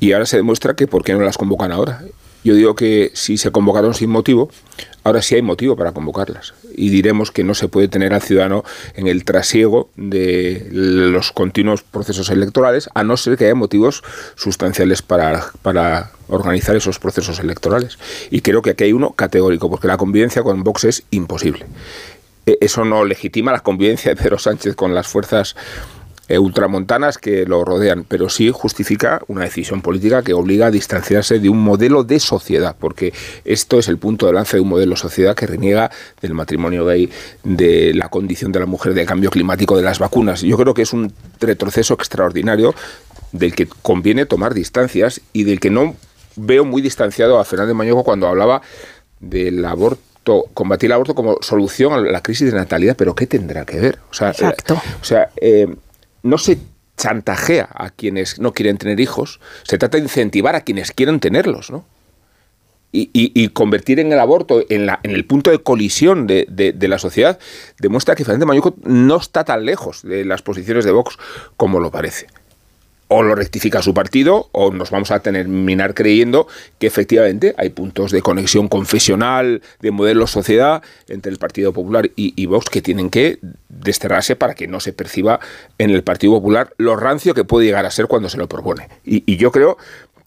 Y 0.00 0.12
ahora 0.12 0.26
se 0.26 0.36
demuestra 0.36 0.74
que 0.74 0.86
por 0.86 1.04
qué 1.04 1.12
no 1.14 1.20
las 1.20 1.38
convocan 1.38 1.72
ahora. 1.72 2.02
Yo 2.44 2.54
digo 2.54 2.74
que 2.74 3.10
si 3.14 3.38
se 3.38 3.50
convocaron 3.50 3.94
sin 3.94 4.10
motivo, 4.10 4.50
ahora 5.02 5.22
sí 5.22 5.34
hay 5.34 5.40
motivo 5.40 5.76
para 5.76 5.92
convocarlas. 5.92 6.52
Y 6.76 6.90
diremos 6.90 7.30
que 7.30 7.42
no 7.42 7.54
se 7.54 7.68
puede 7.68 7.88
tener 7.88 8.12
al 8.12 8.20
ciudadano 8.20 8.64
en 8.94 9.06
el 9.06 9.24
trasiego 9.24 9.88
de 9.96 10.68
los 10.70 11.32
continuos 11.32 11.82
procesos 11.82 12.28
electorales, 12.28 12.90
a 12.94 13.02
no 13.02 13.16
ser 13.16 13.38
que 13.38 13.46
haya 13.46 13.54
motivos 13.54 14.02
sustanciales 14.34 15.00
para, 15.00 15.46
para 15.62 16.10
organizar 16.28 16.76
esos 16.76 16.98
procesos 16.98 17.38
electorales. 17.38 17.98
Y 18.30 18.42
creo 18.42 18.60
que 18.60 18.70
aquí 18.70 18.84
hay 18.84 18.92
uno 18.92 19.12
categórico, 19.12 19.70
porque 19.70 19.88
la 19.88 19.96
convivencia 19.96 20.42
con 20.42 20.64
Vox 20.64 20.84
es 20.84 21.04
imposible. 21.10 21.64
E, 22.44 22.58
eso 22.60 22.84
no 22.84 23.06
legitima 23.06 23.52
la 23.52 23.60
convivencia 23.60 24.14
de 24.14 24.20
Pedro 24.20 24.38
Sánchez 24.38 24.74
con 24.74 24.94
las 24.94 25.06
fuerzas 25.06 25.56
eh, 26.28 26.38
ultramontanas 26.38 27.18
que 27.18 27.44
lo 27.44 27.64
rodean, 27.64 28.04
pero 28.08 28.28
sí 28.28 28.50
justifica 28.52 29.20
una 29.28 29.44
decisión 29.44 29.82
política 29.82 30.22
que 30.22 30.32
obliga 30.32 30.66
a 30.66 30.70
distanciarse 30.70 31.38
de 31.38 31.48
un 31.48 31.62
modelo 31.62 32.02
de 32.02 32.18
sociedad, 32.20 32.76
porque 32.78 33.12
esto 33.44 33.78
es 33.78 33.88
el 33.88 33.98
punto 33.98 34.26
de 34.26 34.32
lance 34.32 34.56
de 34.56 34.62
un 34.62 34.68
modelo 34.68 34.92
de 34.92 35.00
sociedad 35.00 35.34
que 35.34 35.46
reniega 35.46 35.90
del 36.22 36.34
matrimonio 36.34 36.86
gay, 36.86 37.10
de 37.42 37.92
la 37.94 38.08
condición 38.08 38.52
de 38.52 38.60
la 38.60 38.66
mujer, 38.66 38.94
del 38.94 39.06
cambio 39.06 39.30
climático, 39.30 39.76
de 39.76 39.82
las 39.82 39.98
vacunas. 39.98 40.42
Yo 40.42 40.56
creo 40.56 40.74
que 40.74 40.82
es 40.82 40.92
un 40.92 41.12
retroceso 41.40 41.94
extraordinario 41.94 42.74
del 43.32 43.54
que 43.54 43.66
conviene 43.66 44.26
tomar 44.26 44.54
distancias 44.54 45.20
y 45.32 45.44
del 45.44 45.60
que 45.60 45.70
no 45.70 45.94
veo 46.36 46.64
muy 46.64 46.82
distanciado 46.82 47.38
a 47.38 47.44
Fernández 47.44 47.74
Mañoco 47.74 48.04
cuando 48.04 48.28
hablaba 48.28 48.62
del 49.20 49.64
aborto 49.64 50.00
combatir 50.54 50.88
el 50.88 50.92
aborto 50.92 51.14
como 51.14 51.36
solución 51.42 51.92
a 51.92 52.00
la 52.00 52.22
crisis 52.22 52.50
de 52.50 52.56
natalidad, 52.56 52.96
pero 52.96 53.14
¿qué 53.14 53.26
tendrá 53.26 53.66
que 53.66 53.78
ver? 53.78 53.98
O 54.10 54.14
sea, 54.14 54.30
Exacto. 54.30 54.80
o 55.00 55.04
sea 55.04 55.28
eh, 55.36 55.68
no 56.24 56.38
se 56.38 56.58
chantajea 56.96 57.68
a 57.72 57.90
quienes 57.90 58.40
no 58.40 58.52
quieren 58.52 58.78
tener 58.78 58.98
hijos, 58.98 59.40
se 59.62 59.78
trata 59.78 59.98
de 59.98 60.04
incentivar 60.04 60.56
a 60.56 60.62
quienes 60.62 60.90
quieren 60.90 61.20
tenerlos, 61.20 61.70
¿no? 61.70 61.84
Y, 62.96 63.48
convertir 63.48 63.98
en 63.98 64.12
el 64.12 64.20
aborto 64.20 64.64
en, 64.68 64.86
la, 64.86 65.00
en 65.02 65.10
el 65.10 65.24
punto 65.24 65.50
de 65.50 65.58
colisión 65.58 66.28
de, 66.28 66.46
de, 66.48 66.88
la 66.88 67.00
sociedad 67.00 67.40
demuestra 67.80 68.14
que 68.14 68.24
Fernández 68.24 68.46
Mayuco 68.46 68.76
no 68.84 69.16
está 69.16 69.42
tan 69.42 69.64
lejos 69.64 70.02
de 70.02 70.24
las 70.24 70.42
posiciones 70.42 70.84
de 70.84 70.92
Vox 70.92 71.18
como 71.56 71.80
lo 71.80 71.90
parece 71.90 72.28
o 73.08 73.22
lo 73.22 73.34
rectifica 73.34 73.82
su 73.82 73.94
partido 73.94 74.48
o 74.52 74.72
nos 74.72 74.90
vamos 74.90 75.10
a 75.10 75.20
terminar 75.20 75.94
creyendo 75.94 76.46
que 76.78 76.86
efectivamente 76.86 77.54
hay 77.58 77.70
puntos 77.70 78.10
de 78.10 78.22
conexión 78.22 78.68
confesional, 78.68 79.62
de 79.80 79.90
modelo 79.90 80.26
sociedad 80.26 80.82
entre 81.08 81.30
el 81.30 81.38
Partido 81.38 81.72
Popular 81.72 82.10
y, 82.16 82.46
Vox 82.46 82.70
que 82.70 82.82
tienen 82.82 83.10
que 83.10 83.38
desterrarse 83.68 84.36
para 84.36 84.54
que 84.54 84.66
no 84.66 84.80
se 84.80 84.92
perciba 84.92 85.40
en 85.78 85.90
el 85.90 86.02
Partido 86.02 86.34
Popular 86.34 86.72
lo 86.78 86.96
rancio 86.96 87.34
que 87.34 87.44
puede 87.44 87.66
llegar 87.66 87.86
a 87.86 87.90
ser 87.90 88.06
cuando 88.06 88.28
se 88.28 88.38
lo 88.38 88.48
propone. 88.48 88.88
Y, 89.04 89.36
yo 89.36 89.50
creo 89.50 89.76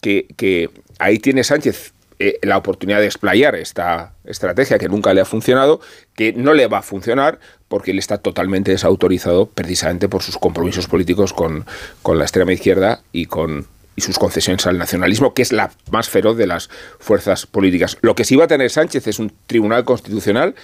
que, 0.00 0.26
que 0.36 0.70
ahí 0.98 1.18
tiene 1.18 1.44
Sánchez 1.44 1.92
eh, 2.18 2.38
la 2.42 2.56
oportunidad 2.56 3.00
de 3.00 3.06
explayar 3.06 3.54
esta 3.54 4.14
estrategia 4.24 4.78
que 4.78 4.88
nunca 4.88 5.14
le 5.14 5.20
ha 5.20 5.24
funcionado, 5.24 5.80
que 6.14 6.32
no 6.32 6.52
le 6.52 6.66
va 6.66 6.78
a 6.78 6.82
funcionar 6.82 7.38
porque 7.68 7.92
él 7.92 7.98
está 7.98 8.18
totalmente 8.18 8.70
desautorizado 8.70 9.46
precisamente 9.46 10.08
por 10.08 10.22
sus 10.22 10.38
compromisos 10.38 10.86
políticos 10.86 11.32
con, 11.32 11.64
con 12.02 12.18
la 12.18 12.24
extrema 12.24 12.52
izquierda 12.52 13.02
y 13.12 13.26
con 13.26 13.66
y 13.94 14.00
sus 14.00 14.18
concesiones 14.20 14.64
al 14.68 14.78
nacionalismo, 14.78 15.34
que 15.34 15.42
es 15.42 15.52
la 15.52 15.72
más 15.90 16.08
feroz 16.08 16.36
de 16.36 16.46
las 16.46 16.70
fuerzas 17.00 17.46
políticas. 17.46 17.98
Lo 18.00 18.14
que 18.14 18.24
sí 18.24 18.36
va 18.36 18.44
a 18.44 18.48
tener 18.48 18.70
Sánchez 18.70 19.08
es 19.08 19.18
un 19.18 19.32
tribunal 19.48 19.84
constitucional 19.84 20.54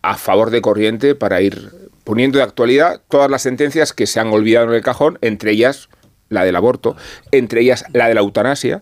a 0.00 0.16
favor 0.16 0.50
de 0.50 0.62
corriente 0.62 1.14
para 1.14 1.42
ir 1.42 1.70
poniendo 2.04 2.38
de 2.38 2.44
actualidad 2.44 3.02
todas 3.08 3.30
las 3.30 3.42
sentencias 3.42 3.92
que 3.92 4.06
se 4.06 4.18
han 4.18 4.28
olvidado 4.28 4.68
en 4.68 4.74
el 4.74 4.82
cajón, 4.82 5.18
entre 5.20 5.50
ellas 5.50 5.90
la 6.30 6.44
del 6.44 6.56
aborto, 6.56 6.96
entre 7.32 7.60
ellas 7.60 7.84
la 7.92 8.08
de 8.08 8.14
la 8.14 8.20
eutanasia, 8.20 8.80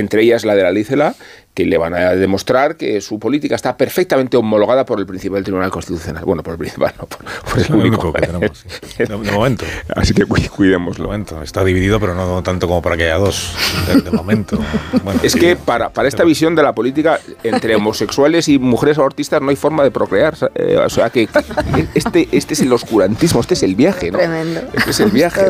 entre 0.00 0.22
ellas 0.22 0.44
la 0.44 0.54
de 0.54 0.62
la 0.62 0.72
Licela, 0.72 1.14
que 1.58 1.66
le 1.66 1.76
van 1.76 1.92
a 1.92 2.14
demostrar 2.14 2.76
que 2.76 3.00
su 3.00 3.18
política 3.18 3.56
está 3.56 3.76
perfectamente 3.76 4.36
homologada 4.36 4.84
por 4.84 5.00
el 5.00 5.06
principal 5.06 5.42
Tribunal 5.42 5.72
Constitucional. 5.72 6.24
Bueno, 6.24 6.44
por 6.44 6.52
el 6.52 6.58
principal, 6.58 6.94
no 6.96 7.06
por, 7.06 7.58
el 7.58 7.74
único. 7.74 8.12
que 8.12 8.20
tenemos. 8.20 8.64
De, 8.96 9.32
momento. 9.32 9.64
Así 9.96 10.14
que 10.14 10.24
cuidémoslo. 10.24 11.02
De 11.02 11.08
momento. 11.08 11.42
Está 11.42 11.64
dividido, 11.64 11.98
pero 11.98 12.14
no 12.14 12.44
tanto 12.44 12.68
como 12.68 12.80
para 12.80 12.96
que 12.96 13.06
haya 13.06 13.16
dos. 13.16 13.56
De, 14.04 14.08
momento. 14.12 14.56
es 15.24 15.34
que 15.34 15.56
para, 15.56 15.88
para 15.88 16.06
esta 16.06 16.22
visión 16.22 16.54
de 16.54 16.62
la 16.62 16.76
política, 16.76 17.18
entre 17.42 17.74
homosexuales 17.74 18.48
y 18.48 18.60
mujeres 18.60 18.96
abortistas 18.98 19.42
no 19.42 19.50
hay 19.50 19.56
forma 19.56 19.82
de 19.82 19.90
procrear. 19.90 20.36
Eh, 20.54 20.76
o 20.76 20.88
sea 20.88 21.10
que 21.10 21.28
este, 21.96 22.28
este 22.30 22.54
es 22.54 22.60
el 22.60 22.72
oscurantismo, 22.72 23.40
este 23.40 23.54
es 23.54 23.64
el 23.64 23.74
viaje, 23.74 24.12
¿no? 24.12 24.18
Tremendo. 24.18 24.60
Este 24.74 24.90
es 24.90 25.00
el 25.00 25.10
viaje 25.10 25.40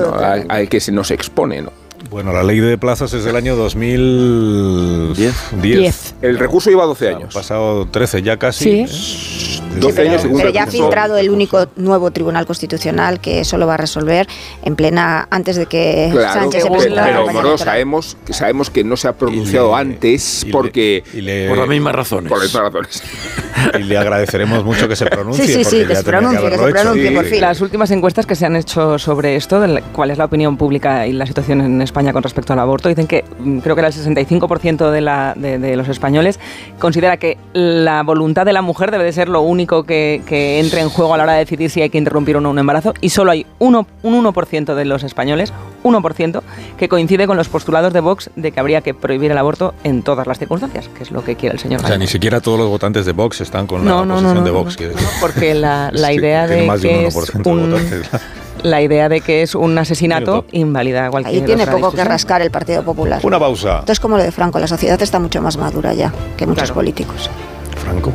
al 0.49 0.71
que 0.71 0.81
se 0.81 0.91
nos 0.91 1.11
expone, 1.11 1.61
¿no? 1.61 1.88
Bueno, 2.11 2.33
la 2.33 2.43
ley 2.43 2.59
de 2.61 2.79
plazas 2.79 3.13
es 3.13 3.25
del 3.25 3.37
año 3.37 3.55
2010. 3.57 5.35
10. 5.61 6.15
El 6.23 6.39
recurso 6.39 6.71
lleva 6.71 6.85
12 6.85 7.09
años. 7.09 7.25
Han 7.25 7.29
pasado 7.31 7.87
13 7.87 8.23
ya 8.23 8.39
casi. 8.39 8.87
Sí. 8.87 9.61
12 9.79 10.03
años 10.03 10.23
pero, 10.23 10.37
pero 10.37 10.51
ya 10.51 10.65
ha 10.65 10.67
filtrado 10.67 11.19
el 11.19 11.31
único 11.31 11.67
nuevo 11.77 12.11
Tribunal 12.11 12.47
Constitucional 12.47 13.21
que 13.21 13.41
eso 13.41 13.59
lo 13.59 13.67
va 13.67 13.75
a 13.75 13.77
resolver 13.77 14.27
en 14.65 14.75
plena 14.77 15.29
antes 15.31 15.57
de 15.57 15.67
que 15.67 16.11
Sánchez 16.13 16.65
se 16.65 16.71
presentara. 16.71 17.25
Pero, 17.27 17.41
pero 17.41 17.59
sabemos, 17.59 18.17
sabemos 18.31 18.71
que 18.71 18.83
no 18.85 18.97
se 18.97 19.09
ha 19.09 19.13
pronunciado 19.13 19.77
antes 19.77 20.47
porque 20.51 21.05
por 21.49 21.59
las 21.59 21.69
mismas 21.69 21.95
razones. 21.95 22.29
Por 22.31 22.39
las 22.39 22.49
mismas 22.49 22.73
razones. 22.73 23.03
y 23.79 23.83
le 23.83 23.99
agradeceremos 23.99 24.65
mucho 24.65 24.89
que 24.89 24.97
se 24.97 25.07
pronuncie. 25.07 25.47
Sí, 25.47 25.53
sí, 25.53 25.65
sí, 25.65 25.87
que 25.87 25.97
se 25.97 26.03
pronuncie, 26.03 26.51
que, 26.51 26.57
se 26.57 26.71
pronuncie, 26.71 27.13
por 27.13 27.25
fin. 27.27 27.41
Las 27.41 27.61
últimas 27.61 27.91
encuestas 27.91 28.27
que 28.27 28.35
se 28.35 28.47
han 28.47 28.57
hecho 28.57 28.99
sobre 28.99 29.37
esto, 29.37 29.63
cuál 29.93 30.11
es 30.11 30.19
la 30.19 30.25
opinión 30.25 30.57
pública 30.57 31.07
y 31.07 31.13
la 31.13 31.27
situación 31.27 31.61
en 31.61 31.83
España 31.83 32.13
con 32.13 32.23
respecto 32.23 32.55
al 32.55 32.59
aborto, 32.59 32.89
dicen 32.89 33.07
que 33.07 33.25
mm, 33.39 33.59
creo 33.59 33.77
que 33.77 33.83
el 33.83 33.93
65% 33.93 34.91
de, 34.91 35.01
la, 35.01 35.35
de, 35.37 35.77
los 35.77 35.89
españoles 35.89 36.41
considera 36.79 37.19
que 37.19 37.37
la 37.53 38.03
voluntad 38.03 38.47
de 38.47 38.53
la 38.53 38.63
mujer 38.63 38.91
debe 38.91 39.05
de 39.05 39.13
ser 39.13 39.29
lo 39.29 39.43
único 39.43 39.59
único 39.59 39.83
que, 39.83 40.61
entre 40.61 40.81
en 40.81 40.89
juego 40.89 41.15
a 41.15 41.17
la 41.17 41.25
hora 41.25 41.33
de 41.33 41.41
decidir 41.41 41.69
si 41.69 41.83
hay 41.83 41.91
que 41.91 41.99
interrumpir 41.99 42.37
o 42.37 42.41
no 42.41 42.51
un 42.51 42.59
embarazo 42.61 42.95
y 43.01 43.09
solo 43.09 43.33
hay 43.33 43.45
uno, 43.59 43.89
un 44.05 44.25
1% 44.25 44.75
de 44.75 44.85
los 44.85 45.03
españoles, 45.03 45.53
1%, 45.83 46.43
que 46.79 46.89
coincide 46.89 47.27
con 47.27 47.37
los 47.37 47.49
postulados 47.49 47.93
de 47.93 48.01
Vox 48.01 48.31
de 48.37 48.53
que 48.53 48.61
habría 48.61 48.81
que 48.83 48.95
prohibir 48.95 49.33
el 49.33 49.39
aborto 49.39 49.75
en 49.83 50.03
todas 50.03 50.29
las 50.29 50.39
circunstancias, 50.39 50.89
que 50.97 51.03
es 51.03 51.11
lo 51.11 51.25
que 51.25 51.35
quiere 51.35 51.55
el 51.55 51.61
señor. 51.61 51.83
O 51.83 51.87
sea, 51.89 51.99
ni 51.99 52.07
siquiera 52.07 52.41
todos 52.41 52.59
los 52.59 52.69
votantes 52.69 53.05
de 53.05 53.13
Vox 53.13 53.41
están 53.49 53.67
con 53.67 53.85
la 53.85 54.05
posición 54.05 54.45
de 54.45 54.51
Vox. 54.51 54.77
porque 55.21 55.55
la, 55.55 55.91
idea 56.13 56.47
de 56.47 56.69
que 56.81 57.07
es 57.07 57.17
un, 57.45 57.75
la 58.63 58.83
idea 58.83 59.09
de 59.09 59.21
que 59.21 59.43
es 59.43 59.55
un 59.55 59.77
asesinato 59.79 60.45
invalida 60.53 61.11
cualquier 61.11 61.43
Ahí 61.43 61.47
tiene 61.47 61.67
poco 61.67 61.93
que 61.93 62.05
rascar 62.05 62.43
el 62.43 62.51
Partido 62.51 62.83
Popular. 62.83 63.21
Una 63.23 63.39
pausa. 63.39 63.81
Entonces, 63.81 64.01
como 64.01 64.17
lo 64.17 64.23
de 64.23 64.33
Franco, 64.33 64.59
la 64.59 64.67
sociedad 64.67 65.01
está 65.01 65.19
mucho 65.19 65.41
más 65.43 65.57
madura 65.57 65.95
ya 65.95 66.13
que 66.37 66.47
muchos 66.47 66.71
políticos. 66.73 67.31
¿Franco? 67.77 68.13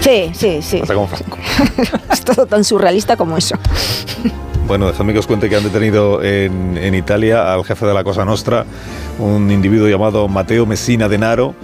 Sí, 0.00 0.30
sí, 0.34 0.60
sí. 0.62 0.80
como 0.80 1.06
Franco. 1.06 1.38
es 2.12 2.22
todo 2.22 2.46
tan 2.46 2.64
surrealista 2.64 3.16
como 3.16 3.36
eso. 3.36 3.56
Bueno, 4.66 4.86
dejadme 4.86 5.12
que 5.12 5.18
os 5.18 5.26
cuente 5.26 5.48
que 5.48 5.56
han 5.56 5.64
detenido 5.64 6.22
en, 6.22 6.94
Italia 6.94 7.52
al 7.52 7.64
jefe 7.64 7.86
de 7.86 7.94
la 7.94 8.04
Cosa 8.04 8.24
Nostra, 8.24 8.64
un 9.18 9.50
individuo 9.50 9.88
llamado 9.88 10.28
Mateo 10.28 10.64
Messina 10.64 11.08
Denaro. 11.08 11.54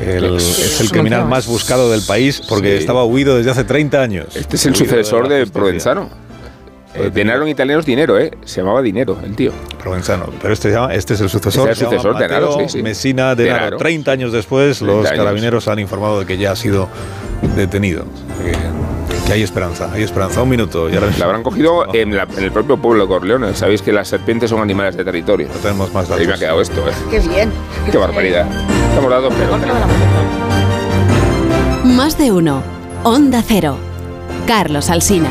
Es 0.00 0.80
el 0.80 0.90
criminal 0.90 1.26
más 1.26 1.46
buscado 1.46 1.90
del 1.90 2.02
país 2.02 2.42
porque 2.48 2.76
estaba 2.76 3.04
huido 3.04 3.36
desde 3.36 3.50
hace 3.50 3.64
30 3.64 4.00
años. 4.00 4.36
Este 4.36 4.56
es 4.56 4.66
el 4.66 4.74
sucesor 4.74 5.28
de, 5.28 5.40
de 5.40 5.46
Provenzano. 5.46 6.10
Eh, 6.94 7.10
dinero 7.12 7.42
en 7.42 7.48
italiano 7.48 7.80
es 7.80 7.86
dinero, 7.86 8.18
¿eh? 8.18 8.30
Se 8.44 8.60
llamaba 8.60 8.82
dinero, 8.82 9.18
el 9.24 9.34
tío. 9.34 9.52
Provenzano. 9.82 10.26
Pero 10.42 10.52
este, 10.52 10.74
este 10.94 11.14
es 11.14 11.20
el 11.22 11.30
sucesor. 11.30 11.70
Este 11.70 11.84
es 11.84 11.90
el 11.90 11.98
sucesor 11.98 12.18
de 12.18 12.28
Naro, 12.28 12.58
sí, 12.58 12.68
sí. 12.68 12.82
Mesina 12.82 13.34
de 13.34 13.48
Naro. 13.48 13.78
30 13.78 14.10
años 14.12 14.32
después, 14.32 14.82
los 14.82 15.08
carabineros 15.08 15.68
han 15.68 15.78
informado 15.78 16.20
de 16.20 16.26
que 16.26 16.36
ya 16.36 16.52
ha 16.52 16.56
sido 16.56 16.88
detenido. 17.56 18.04
Que, 19.26 19.32
hay 19.32 19.42
esperanza, 19.42 19.90
hay 19.92 20.02
esperanza. 20.02 20.42
Un 20.42 20.48
minuto. 20.48 20.88
Y 20.88 20.92
La 20.92 21.24
habrán 21.24 21.42
cogido 21.42 21.86
en, 21.94 22.12
el 22.12 22.52
propio 22.52 22.76
pueblo 22.76 23.04
de 23.04 23.08
Corleone. 23.08 23.54
Sabéis 23.54 23.82
que 23.82 23.92
las 23.92 24.08
serpientes 24.08 24.50
son 24.50 24.60
animales 24.60 24.96
de 24.96 25.04
territorio. 25.04 25.48
No 25.48 25.60
tenemos 25.60 25.92
más 25.92 26.08
datos. 26.08 26.20
Ahí 26.20 26.26
me 26.26 26.34
ha 26.34 26.38
quedado 26.38 26.60
esto, 26.60 26.80
¿eh? 26.88 26.92
Qué 27.10 27.20
bien. 27.20 27.52
Qué 27.90 27.98
barbaridad. 27.98 28.46
Hemos 28.96 29.10
dado, 29.10 29.28
pero. 29.30 29.58
Más 31.84 32.18
de 32.18 32.32
uno. 32.32 32.62
Onda 33.04 33.42
Cero. 33.46 33.76
Carlos 34.46 34.90
Alsina. 34.90 35.30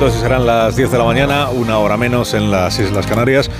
10 0.00 0.90
de 0.90 0.96
la 0.96 1.04
mañana, 1.04 1.50
una 1.50 1.78
hora 1.78 1.98
menos 1.98 2.32
en 2.32 2.50
las 2.50 2.78
Islas 2.78 3.06
Canarias. 3.06 3.50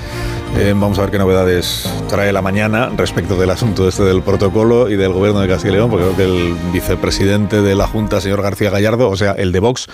Eh, 0.56 0.72
vamos 0.74 0.98
a 0.98 1.02
ver 1.02 1.10
qué 1.10 1.18
novedades 1.18 1.86
trae 2.08 2.32
la 2.32 2.40
mañana 2.40 2.90
respecto 2.96 3.36
del 3.36 3.50
asunto 3.50 3.86
este 3.86 4.04
del 4.04 4.22
protocolo 4.22 4.88
y 4.88 4.96
del 4.96 5.12
gobierno 5.12 5.40
de 5.40 5.48
Castilla 5.48 5.74
y 5.74 5.76
León, 5.76 5.90
porque 5.90 6.06
creo 6.06 6.16
que 6.16 6.24
el 6.24 6.56
vicepresidente 6.72 7.60
de 7.60 7.74
la 7.74 7.86
Junta, 7.86 8.22
señor 8.22 8.40
García 8.40 8.70
Gallardo, 8.70 9.10
o 9.10 9.16
sea, 9.16 9.32
el 9.32 9.52
de 9.52 9.60
Vox, 9.60 9.86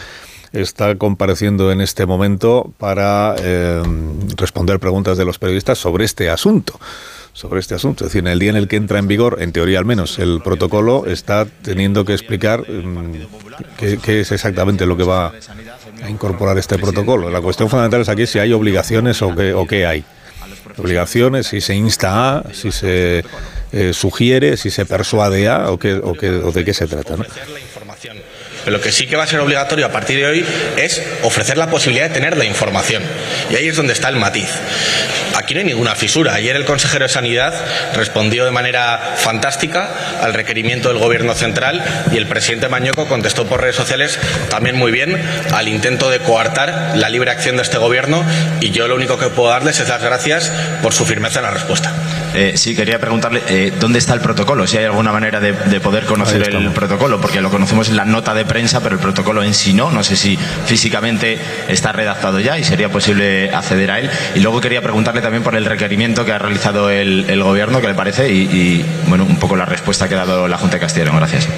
está 0.60 0.96
compareciendo 0.96 1.70
en 1.70 1.80
este 1.80 2.06
momento 2.06 2.72
para 2.78 3.34
eh, 3.38 3.82
responder 4.36 4.78
preguntas 4.80 5.18
de 5.18 5.24
los 5.24 5.38
periodistas 5.38 5.78
sobre 5.78 6.04
este 6.04 6.30
asunto 6.30 6.78
sobre 7.36 7.60
este 7.60 7.74
asunto. 7.74 8.04
Es 8.04 8.12
decir, 8.12 8.26
en 8.26 8.32
el 8.32 8.38
día 8.38 8.48
en 8.48 8.56
el 8.56 8.66
que 8.66 8.76
entra 8.76 8.98
en 8.98 9.06
vigor, 9.06 9.42
en 9.42 9.52
teoría 9.52 9.78
al 9.78 9.84
menos, 9.84 10.18
el 10.18 10.40
protocolo, 10.40 11.04
está 11.04 11.44
teniendo 11.44 12.06
que 12.06 12.14
explicar 12.14 12.62
mm, 12.62 13.12
qué, 13.76 14.20
es 14.20 14.32
exactamente 14.32 14.86
lo 14.86 14.96
que 14.96 15.04
va 15.04 15.34
a 16.02 16.08
incorporar 16.08 16.56
este 16.56 16.78
protocolo. 16.78 17.28
La 17.28 17.42
cuestión 17.42 17.68
fundamental 17.68 18.00
es 18.00 18.08
aquí 18.08 18.26
si 18.26 18.38
hay 18.38 18.54
obligaciones 18.54 19.20
o 19.20 19.36
qué, 19.36 19.52
o 19.52 19.66
qué 19.66 19.84
hay. 19.84 20.02
Obligaciones, 20.78 21.48
si 21.48 21.60
se 21.60 21.74
insta 21.74 22.38
a, 22.38 22.54
si 22.54 22.72
se 22.72 23.22
eh, 23.70 23.92
sugiere, 23.92 24.56
si 24.56 24.70
se 24.70 24.86
persuade 24.86 25.46
a 25.46 25.70
o, 25.70 25.74
o 25.74 26.52
de 26.52 26.64
qué 26.64 26.72
se 26.72 26.86
trata. 26.86 27.18
¿no? 27.18 27.24
Pero 28.66 28.78
lo 28.78 28.82
que 28.82 28.90
sí 28.90 29.06
que 29.06 29.14
va 29.14 29.22
a 29.22 29.26
ser 29.28 29.38
obligatorio 29.38 29.86
a 29.86 29.92
partir 29.92 30.18
de 30.18 30.26
hoy 30.26 30.44
es 30.76 31.00
ofrecer 31.22 31.56
la 31.56 31.70
posibilidad 31.70 32.08
de 32.08 32.14
tener 32.14 32.36
la 32.36 32.44
información. 32.44 33.00
Y 33.48 33.54
ahí 33.54 33.68
es 33.68 33.76
donde 33.76 33.92
está 33.92 34.08
el 34.08 34.16
matiz. 34.16 34.48
Aquí 35.36 35.54
no 35.54 35.60
hay 35.60 35.66
ninguna 35.66 35.94
fisura. 35.94 36.34
Ayer 36.34 36.56
el 36.56 36.64
consejero 36.64 37.04
de 37.04 37.08
Sanidad 37.08 37.54
respondió 37.94 38.44
de 38.44 38.50
manera 38.50 39.14
fantástica 39.18 39.88
al 40.20 40.34
requerimiento 40.34 40.88
del 40.88 40.98
Gobierno 40.98 41.36
central 41.36 41.80
y 42.10 42.16
el 42.16 42.26
presidente 42.26 42.68
Mañoco 42.68 43.06
contestó 43.06 43.46
por 43.46 43.60
redes 43.60 43.76
sociales 43.76 44.18
también 44.50 44.74
muy 44.74 44.90
bien 44.90 45.16
al 45.54 45.68
intento 45.68 46.10
de 46.10 46.18
coartar 46.18 46.94
la 46.96 47.08
libre 47.08 47.30
acción 47.30 47.54
de 47.54 47.62
este 47.62 47.78
Gobierno 47.78 48.24
y 48.60 48.72
yo 48.72 48.88
lo 48.88 48.96
único 48.96 49.16
que 49.16 49.28
puedo 49.28 49.50
darles 49.50 49.78
es 49.78 49.88
las 49.88 50.02
gracias 50.02 50.50
por 50.82 50.92
su 50.92 51.06
firmeza 51.06 51.38
en 51.38 51.44
la 51.44 51.52
respuesta. 51.52 51.92
Eh, 52.36 52.52
sí, 52.56 52.76
quería 52.76 52.98
preguntarle 52.98 53.42
eh, 53.48 53.72
dónde 53.80 53.98
está 53.98 54.12
el 54.12 54.20
protocolo, 54.20 54.66
si 54.66 54.76
hay 54.76 54.84
alguna 54.84 55.10
manera 55.10 55.40
de, 55.40 55.54
poder 55.80 56.04
conocer 56.04 56.42
el 56.54 56.70
protocolo, 56.70 57.18
porque 57.18 57.40
lo 57.40 57.50
conocemos 57.50 57.88
en 57.88 57.96
la 57.96 58.04
nota 58.04 58.34
de 58.34 58.44
prensa, 58.44 58.82
pero 58.82 58.94
el 58.94 59.00
protocolo 59.00 59.42
en 59.42 59.54
sí 59.54 59.72
no. 59.72 59.90
No 59.90 60.04
sé 60.04 60.16
si 60.16 60.36
físicamente 60.66 61.38
está 61.68 61.92
redactado 61.92 62.38
ya 62.38 62.58
y 62.58 62.64
sería 62.64 62.90
posible 62.90 63.50
acceder 63.50 63.90
a 63.90 64.00
él. 64.00 64.10
Y 64.34 64.40
luego 64.40 64.60
quería 64.60 64.82
preguntarle 64.82 65.22
también 65.22 65.42
por 65.42 65.56
el 65.56 65.64
requerimiento 65.64 66.26
que 66.26 66.32
ha 66.32 66.38
realizado 66.38 66.90
el, 66.90 67.42
Gobierno, 67.46 67.80
que 67.80 67.86
le 67.86 67.94
parece, 67.94 68.30
y, 68.30 68.84
bueno, 69.06 69.24
un 69.24 69.38
poco 69.38 69.56
la 69.56 69.64
respuesta 69.64 70.08
que 70.08 70.16
ha 70.16 70.26
dado 70.26 70.48
la 70.48 70.58
Junta 70.58 70.76
de 70.76 70.80
Castilla 70.80 71.12
Gracias. 71.16 71.48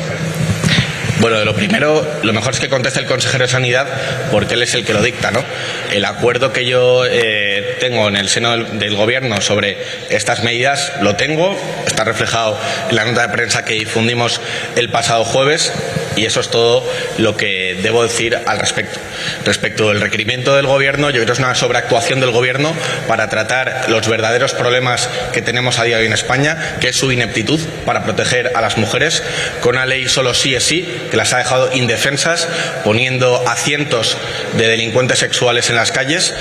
Bueno, 1.20 1.36
de 1.36 1.44
lo 1.44 1.54
primero, 1.54 2.06
lo 2.22 2.32
mejor 2.32 2.52
es 2.54 2.60
que 2.60 2.68
conteste 2.68 3.00
el 3.00 3.06
consejero 3.06 3.44
de 3.44 3.50
Sanidad 3.50 3.88
porque 4.30 4.54
él 4.54 4.62
es 4.62 4.74
el 4.74 4.84
que 4.84 4.92
lo 4.92 5.02
dicta, 5.02 5.32
¿no? 5.32 5.42
El 5.90 6.04
acuerdo 6.04 6.52
que 6.52 6.64
yo 6.64 7.04
eh, 7.06 7.76
tengo 7.80 8.06
en 8.08 8.14
el 8.14 8.28
seno 8.28 8.56
del, 8.56 8.98
Gobierno 8.98 9.40
sobre 9.40 9.78
estas 10.10 10.42
medidas 10.42 10.92
lo 11.02 11.14
tengo, 11.16 11.56
está 11.86 12.04
reflejado 12.04 12.58
en 12.90 12.96
la 12.96 13.04
nota 13.04 13.22
de 13.22 13.32
prensa 13.32 13.64
que 13.64 13.74
difundimos 13.74 14.40
el 14.76 14.90
pasado 14.90 15.24
jueves 15.24 15.72
y 16.16 16.24
eso 16.24 16.40
es 16.40 16.50
todo 16.50 16.84
lo 17.18 17.36
que 17.36 17.78
debo 17.80 18.02
decir 18.02 18.38
al 18.46 18.58
respecto. 18.58 18.98
Respecto 19.44 19.88
del 19.88 20.00
requerimiento 20.00 20.56
del 20.56 20.66
Gobierno, 20.66 21.10
yo 21.10 21.16
creo 21.16 21.26
que 21.26 21.32
es 21.32 21.38
una 21.38 21.54
sobreactuación 21.54 22.20
del 22.20 22.30
Gobierno 22.30 22.74
para 23.06 23.28
tratar 23.28 23.86
los 23.88 24.08
verdaderos 24.08 24.52
problemas 24.52 25.08
que 25.32 25.42
tenemos 25.42 25.78
a 25.78 25.84
día 25.84 25.96
de 25.96 26.02
hoy 26.02 26.06
en 26.06 26.12
España, 26.12 26.76
que 26.80 26.88
es 26.88 26.96
su 26.96 27.12
ineptitud 27.12 27.60
para 27.84 28.04
proteger 28.04 28.52
a 28.54 28.60
las 28.60 28.78
mujeres, 28.78 29.22
con 29.60 29.76
una 29.76 29.86
ley 29.86 30.08
solo 30.08 30.34
sí 30.34 30.54
es 30.54 30.64
sí, 30.64 30.88
que 31.10 31.16
las 31.18 31.32
ha 31.32 31.38
dejado 31.38 31.70
indefensas, 31.74 32.48
poniendo 32.84 33.42
a 33.48 33.56
cientos 33.56 34.16
de 34.56 34.68
delincuentes 34.68 35.18
sexuales 35.18 35.68
en 35.68 35.74
las 35.74 35.90
calles 35.90 36.32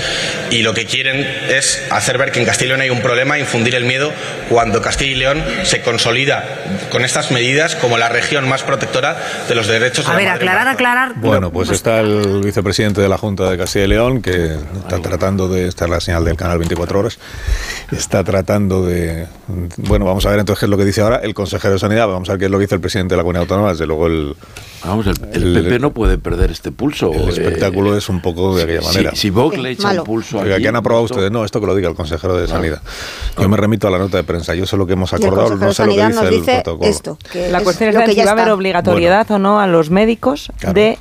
y 0.50 0.62
lo 0.62 0.72
que 0.72 0.86
quieren 0.86 1.26
es 1.48 1.82
hacer 1.90 2.16
ver 2.16 2.30
que 2.30 2.38
en 2.38 2.46
Castilla 2.46 2.66
y 2.66 2.68
León 2.68 2.80
hay 2.82 2.90
un 2.90 3.02
problema, 3.02 3.40
infundir 3.40 3.74
el 3.74 3.84
miedo, 3.84 4.12
cuando 4.48 4.80
Castilla 4.80 5.10
y 5.10 5.14
León 5.16 5.44
se 5.64 5.82
consolida 5.82 6.44
con 6.90 7.04
estas 7.04 7.32
medidas 7.32 7.74
como 7.74 7.98
la 7.98 8.08
región 8.08 8.48
más 8.48 8.62
protectora 8.62 9.16
de 9.48 9.54
los 9.56 9.66
derechos 9.66 10.08
a 10.08 10.14
ver, 10.14 10.28
aclarar, 10.28 10.68
aclarar. 10.68 11.14
Bueno, 11.16 11.50
pues 11.50 11.70
está 11.70 11.98
el 11.98 12.40
vicepresidente 12.44 13.00
de 13.00 13.08
la 13.08 13.18
Junta 13.18 13.50
de 13.50 13.58
Castilla 13.58 13.84
y 13.84 13.88
León 13.88 14.22
que 14.22 14.54
está 14.80 15.00
tratando 15.00 15.48
de, 15.48 15.66
esta 15.66 15.86
es 15.86 15.90
la 15.90 16.00
señal 16.00 16.24
del 16.24 16.36
canal 16.36 16.58
24 16.58 17.00
horas, 17.00 17.18
está 17.90 18.22
tratando 18.22 18.86
de, 18.86 19.26
bueno, 19.76 20.04
vamos 20.04 20.24
a 20.24 20.30
ver 20.30 20.38
entonces 20.38 20.60
qué 20.60 20.66
es 20.66 20.70
lo 20.70 20.76
que 20.76 20.84
dice 20.84 21.00
ahora 21.00 21.16
el 21.16 21.34
consejero 21.34 21.74
de 21.74 21.80
Sanidad, 21.80 22.06
vamos 22.06 22.28
a 22.28 22.32
ver 22.32 22.38
qué 22.38 22.44
es 22.44 22.50
lo 22.52 22.58
que 22.58 22.66
dice 22.66 22.76
el 22.76 22.80
presidente 22.80 23.14
de 23.14 23.16
la 23.16 23.22
Comunidad 23.22 23.42
Autónoma, 23.42 23.70
desde 23.70 23.86
luego 23.86 24.06
el 24.06 24.36
Vamos, 24.84 25.06
el, 25.06 25.16
PP 25.16 25.78
no 25.80 25.92
puede 25.92 26.18
perder 26.18 26.50
este 26.50 26.70
pulso. 26.70 27.12
El 27.12 27.28
espectáculo 27.28 27.96
es 27.96 28.08
un 28.08 28.20
poco 28.20 28.56
de 28.56 28.62
aquella 28.62 28.80
manera. 28.80 29.14
Si, 29.14 29.30
Vox 29.30 29.58
le 29.58 29.70
echa 29.70 29.92
un 29.92 30.04
pulso 30.04 30.40
aquí, 30.40 30.66
han 30.66 30.76
aprobado 30.76 31.04
ustedes? 31.04 31.30
No, 31.30 31.44
esto 31.44 31.60
que 31.60 31.66
lo 31.66 31.74
diga 31.74 31.88
el 31.88 31.94
consejero 31.94 32.36
de 32.36 32.46
Sanidad. 32.46 32.80
Yo 33.38 33.48
me 33.48 33.56
remito 33.56 33.88
a 33.88 33.90
la 33.90 33.98
nota 33.98 34.16
de 34.16 34.24
prensa. 34.24 34.54
Yo 34.54 34.66
sé 34.66 34.76
lo 34.76 34.86
que 34.86 34.92
hemos 34.94 35.12
acordado, 35.12 35.56
no 35.56 35.72
sé 35.72 35.86
lo 35.86 35.94
que 35.94 36.06
dice, 36.06 36.56
el 36.56 36.62
protocolo. 36.62 36.90
Esto, 36.90 37.18
la 37.50 37.62
cuestión 37.62 37.90
es, 37.90 38.14
si 38.14 38.20
va 38.22 38.30
a 38.30 38.32
haber 38.32 38.50
obligatoriedad 38.50 39.30
o 39.30 39.38
no 39.38 39.60
a 39.60 39.66
los 39.66 39.90
médicos 39.90 40.50
de 40.72 40.98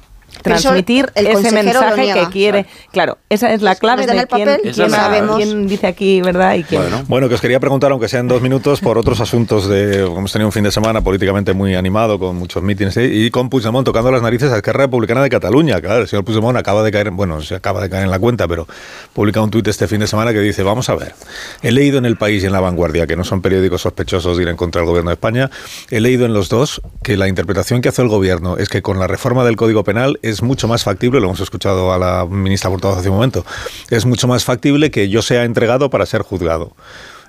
transmitir 0.48 1.12
ese 1.16 1.52
mensaje 1.52 2.14
que 2.14 2.28
quiere. 2.32 2.66
Claro, 2.92 3.18
esa 3.30 3.54
es 3.54 3.62
la 3.62 3.76
clave 3.76 4.06
de 4.06 4.28
quién, 4.28 5.68
dice 5.68 5.88
aquí, 5.88 6.22
¿verdad? 6.22 6.56
Y 6.56 6.64
quién. 6.64 6.82
Bueno. 7.08 7.28
que 7.28 7.36
os 7.36 7.42
quería 7.42 7.60
preguntar, 7.60 7.92
aunque 7.92 8.08
sean 8.08 8.28
dos 8.28 8.42
minutos, 8.42 8.80
por 8.80 8.98
otros 8.98 9.20
asuntos 9.20 9.68
de. 9.68 10.06
Hemos 10.06 10.32
tenido 10.32 10.48
un 10.48 10.52
fin 10.52 10.64
de 10.64 10.72
semana 10.72 11.02
políticamente 11.02 11.54
muy 11.54 11.76
animado, 11.76 12.20
con 12.20 12.36
muchos 12.36 12.64
mítines 12.64 12.98
y 12.98 13.30
con 13.32 13.50
Puigdemont 13.50 13.86
tocando 13.86 14.12
las 14.12 14.22
narices 14.22 14.52
a 14.52 14.58
Esquerra 14.58 14.86
Republicana 14.86 15.22
de 15.22 15.30
Cataluña. 15.30 15.82
Claro, 15.82 16.02
el 16.02 16.08
señor 16.08 16.24
Puigdemont 16.26 16.58
acaba 16.58 16.84
de 16.84 16.92
caer, 16.92 17.12
bueno, 17.12 17.42
se 17.42 17.56
acaba 17.56 17.82
de 17.82 17.90
caer 17.90 18.04
en 18.04 18.12
la 18.12 18.20
cuenta, 18.20 18.48
pero 18.48 18.68
publica 19.14 19.42
un 19.42 19.52
tuit 19.52 19.68
este 19.68 19.88
fin 19.88 20.00
de 20.00 20.08
semana 20.08 20.34
que 20.34 20.40
dice: 20.40 20.64
Vamos 20.64 20.90
a 20.90 20.96
ver, 20.96 21.14
he 21.62 21.72
leído 21.72 21.98
en 21.98 22.06
El 22.06 22.18
País 22.18 22.44
y 22.44 22.46
en 22.46 22.52
La 22.52 22.60
Vanguardia, 22.60 23.08
que 23.08 23.16
no 23.16 23.24
son 23.24 23.42
periódicos 23.42 23.82
sospechosos 23.82 24.38
de 24.38 24.44
ir 24.44 24.50
en 24.50 24.56
contra 24.56 24.82
del 24.82 24.88
gobierno 24.88 25.10
de 25.10 25.16
España, 25.16 25.50
he 25.90 26.00
leído 26.00 26.26
en 26.26 26.34
los 26.34 26.50
dos 26.50 26.82
que 27.04 27.18
la 27.18 27.28
interpretación 27.28 27.82
que 27.82 27.90
hace 27.90 28.02
el 28.02 28.08
gobierno 28.08 28.58
es 28.58 28.70
que 28.70 28.82
con 28.82 29.00
la 29.00 29.08
reforma 29.08 29.44
del 29.44 29.56
Código 29.56 29.84
Penal 29.84 30.20
es 30.22 30.37
mucho 30.42 30.68
más 30.68 30.84
factible, 30.84 31.20
lo 31.20 31.28
hemos 31.28 31.40
escuchado 31.40 31.94
a 31.94 31.98
la 31.98 32.26
ministra 32.26 32.70
Portavoz 32.70 32.98
hace 32.98 33.10
un 33.10 33.16
momento, 33.16 33.46
es 33.90 34.06
mucho 34.06 34.28
más 34.28 34.44
factible 34.46 34.92
que 34.92 35.10
yo 35.10 35.22
sea 35.22 35.44
entregado 35.44 35.90
para 35.90 36.06
ser 36.06 36.22
juzgado. 36.22 36.74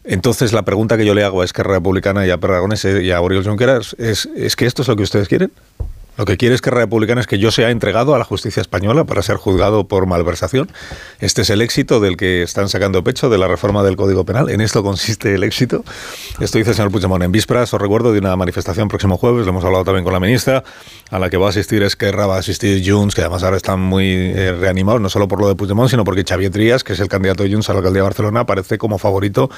Entonces 0.04 0.52
la 0.52 0.62
pregunta 0.62 0.96
que 0.96 1.04
yo 1.04 1.14
le 1.14 1.24
hago 1.24 1.42
a 1.42 1.44
Esquerra 1.44 1.74
Republicana 1.74 2.26
y 2.26 2.30
a 2.30 2.38
Perragones 2.38 2.84
y 2.84 3.10
a 3.10 3.20
Oriol 3.20 3.44
Junqueras 3.44 3.94
es, 3.98 4.28
¿es 4.36 4.56
que 4.56 4.64
esto 4.64 4.82
es 4.82 4.88
lo 4.88 4.96
que 4.96 5.02
ustedes 5.02 5.28
quieren? 5.28 5.52
Lo 6.18 6.24
que 6.24 6.36
quiere 6.36 6.56
Esquerra 6.56 6.80
Republicana 6.80 7.20
es 7.20 7.28
que 7.28 7.38
yo 7.38 7.52
sea 7.52 7.70
entregado 7.70 8.12
a 8.12 8.18
la 8.18 8.24
justicia 8.24 8.60
española 8.60 9.04
para 9.04 9.22
ser 9.22 9.36
juzgado 9.36 9.86
por 9.86 10.06
malversación. 10.06 10.68
Este 11.20 11.42
es 11.42 11.50
el 11.50 11.62
éxito 11.62 12.00
del 12.00 12.16
que 12.16 12.42
están 12.42 12.68
sacando 12.68 13.04
pecho 13.04 13.30
de 13.30 13.38
la 13.38 13.46
reforma 13.46 13.84
del 13.84 13.94
Código 13.94 14.24
Penal. 14.24 14.50
En 14.50 14.60
esto 14.60 14.82
consiste 14.82 15.36
el 15.36 15.44
éxito. 15.44 15.84
Esto 16.40 16.58
dice 16.58 16.70
el 16.70 16.76
señor 16.76 16.90
Puigdemont. 16.90 17.22
En 17.22 17.30
vísperas, 17.30 17.72
os 17.72 17.80
recuerdo, 17.80 18.12
de 18.12 18.18
una 18.18 18.34
manifestación 18.34 18.88
próximo 18.88 19.16
jueves, 19.16 19.46
lo 19.46 19.50
hemos 19.50 19.64
hablado 19.64 19.84
también 19.84 20.02
con 20.02 20.12
la 20.12 20.18
ministra, 20.18 20.64
a 21.08 21.20
la 21.20 21.30
que 21.30 21.36
va 21.36 21.46
a 21.46 21.50
asistir 21.50 21.84
Esquerra, 21.84 22.26
va 22.26 22.34
a 22.34 22.40
asistir 22.40 22.82
Junts, 22.84 23.14
que 23.14 23.20
además 23.20 23.44
ahora 23.44 23.56
están 23.56 23.78
muy 23.78 24.08
eh, 24.08 24.56
reanimados, 24.58 25.00
no 25.00 25.10
solo 25.10 25.28
por 25.28 25.40
lo 25.40 25.46
de 25.46 25.54
Puigdemont, 25.54 25.88
sino 25.88 26.02
porque 26.02 26.24
Xavier 26.24 26.50
Trías, 26.50 26.82
que 26.82 26.94
es 26.94 27.00
el 27.00 27.06
candidato 27.06 27.44
de 27.44 27.52
Junts 27.52 27.70
a 27.70 27.74
la 27.74 27.78
alcaldía 27.78 28.02
de 28.02 28.08
Barcelona, 28.08 28.40
aparece 28.40 28.76
como 28.76 28.98
favorito 28.98 29.50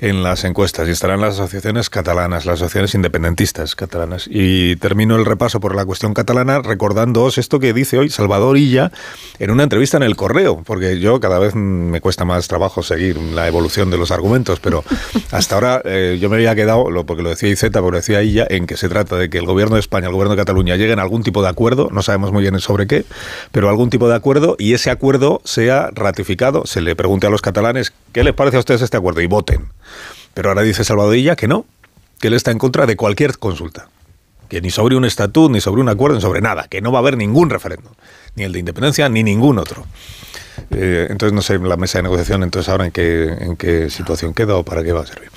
en 0.00 0.24
las 0.24 0.42
encuestas. 0.42 0.88
Y 0.88 0.90
estarán 0.90 1.20
las 1.20 1.34
asociaciones 1.34 1.88
catalanas, 1.88 2.46
las 2.46 2.54
asociaciones 2.54 2.96
independentistas 2.96 3.76
catalanas. 3.76 4.28
Y 4.28 4.74
termino 4.74 5.14
el 5.14 5.24
repaso 5.24 5.60
por 5.60 5.76
la 5.76 5.84
cuestión 5.84 5.99
catalana 6.14 6.62
recordándoos 6.62 7.36
esto 7.36 7.60
que 7.60 7.74
dice 7.74 7.98
hoy 7.98 8.08
Salvador 8.08 8.56
Illa 8.56 8.90
en 9.38 9.50
una 9.50 9.64
entrevista 9.64 9.98
en 9.98 10.02
el 10.02 10.16
Correo, 10.16 10.62
porque 10.64 10.98
yo 10.98 11.20
cada 11.20 11.38
vez 11.38 11.54
me 11.54 12.00
cuesta 12.00 12.24
más 12.24 12.48
trabajo 12.48 12.82
seguir 12.82 13.18
la 13.18 13.46
evolución 13.46 13.90
de 13.90 13.98
los 13.98 14.10
argumentos, 14.10 14.60
pero 14.60 14.82
hasta 15.30 15.54
ahora 15.54 15.82
eh, 15.84 16.18
yo 16.20 16.30
me 16.30 16.36
había 16.36 16.54
quedado, 16.54 16.90
lo, 16.90 17.04
porque 17.04 17.22
lo 17.22 17.28
decía 17.28 17.50
IZ, 17.50 17.60
porque 17.72 17.90
lo 17.90 17.96
decía 17.96 18.22
Illa, 18.22 18.46
en 18.48 18.66
que 18.66 18.76
se 18.76 18.88
trata 18.88 19.16
de 19.16 19.28
que 19.28 19.38
el 19.38 19.44
gobierno 19.44 19.74
de 19.74 19.80
España, 19.80 20.06
el 20.06 20.12
gobierno 20.14 20.34
de 20.34 20.40
Cataluña 20.40 20.76
lleguen 20.76 20.98
a 20.98 21.02
algún 21.02 21.22
tipo 21.22 21.42
de 21.42 21.48
acuerdo, 21.50 21.88
no 21.92 22.02
sabemos 22.02 22.32
muy 22.32 22.42
bien 22.42 22.58
sobre 22.60 22.86
qué, 22.86 23.04
pero 23.52 23.68
algún 23.68 23.90
tipo 23.90 24.08
de 24.08 24.16
acuerdo 24.16 24.56
y 24.58 24.72
ese 24.72 24.90
acuerdo 24.90 25.42
sea 25.44 25.90
ratificado, 25.92 26.66
se 26.66 26.80
le 26.80 26.96
pregunte 26.96 27.26
a 27.26 27.30
los 27.30 27.42
catalanes 27.42 27.92
qué 28.12 28.24
les 28.24 28.32
parece 28.32 28.56
a 28.56 28.60
ustedes 28.60 28.80
este 28.82 28.96
acuerdo 28.96 29.20
y 29.20 29.26
voten. 29.26 29.68
Pero 30.32 30.48
ahora 30.48 30.62
dice 30.62 30.82
Salvador 30.82 31.14
Illa 31.14 31.36
que 31.36 31.46
no, 31.46 31.66
que 32.20 32.28
él 32.28 32.34
está 32.34 32.50
en 32.52 32.58
contra 32.58 32.86
de 32.86 32.96
cualquier 32.96 33.36
consulta 33.38 33.88
que 34.50 34.60
ni 34.60 34.70
sobre 34.70 34.96
un 34.96 35.04
estatuto, 35.06 35.50
ni 35.50 35.60
sobre 35.60 35.80
un 35.80 35.88
acuerdo, 35.88 36.16
ni 36.16 36.20
sobre 36.20 36.42
nada, 36.42 36.66
que 36.68 36.82
no 36.82 36.92
va 36.92 36.98
a 36.98 37.02
haber 37.02 37.16
ningún 37.16 37.48
referéndum, 37.48 37.92
ni 38.34 38.42
el 38.42 38.52
de 38.52 38.58
independencia, 38.58 39.08
ni 39.08 39.22
ningún 39.22 39.58
otro. 39.58 39.86
Eh, 40.72 41.06
entonces 41.08 41.32
no 41.32 41.40
sé 41.40 41.58
la 41.58 41.76
mesa 41.76 41.98
de 41.98 42.02
negociación, 42.02 42.42
entonces 42.42 42.68
ahora 42.68 42.86
en 42.86 42.92
qué, 42.92 43.24
en 43.28 43.56
qué 43.56 43.90
situación 43.90 44.34
queda 44.34 44.56
o 44.56 44.64
para 44.64 44.82
qué 44.82 44.92
va 44.92 45.02
a 45.02 45.06
servir. 45.06 45.30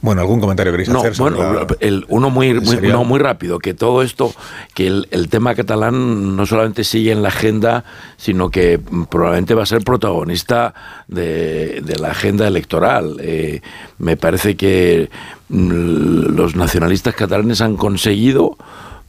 Bueno, 0.00 0.20
¿algún 0.20 0.40
comentario 0.40 0.72
queréis 0.72 0.88
hacer? 0.90 1.14
bueno, 1.18 1.66
el, 1.80 2.04
uno 2.08 2.30
muy, 2.30 2.54
muy, 2.54 3.18
rápido, 3.18 3.58
que 3.58 3.74
todo 3.74 4.02
esto, 4.02 4.32
que 4.74 4.86
el, 4.86 5.28
tema 5.28 5.54
catalán 5.54 6.36
no 6.36 6.46
solamente 6.46 6.84
sigue 6.84 7.10
en 7.10 7.22
la 7.22 7.28
agenda, 7.28 7.84
sino 8.16 8.50
que 8.50 8.80
probablemente 9.10 9.54
va 9.54 9.64
a 9.64 9.66
ser 9.66 9.82
protagonista 9.82 10.74
de, 11.08 11.82
la 11.98 12.10
agenda 12.10 12.46
electoral. 12.46 13.16
Eh, 13.20 13.60
me 13.98 14.16
parece 14.16 14.56
que 14.56 15.10
los 15.48 16.56
nacionalistas 16.56 17.14
catalanes 17.14 17.60
han 17.60 17.76
conseguido 17.76 18.56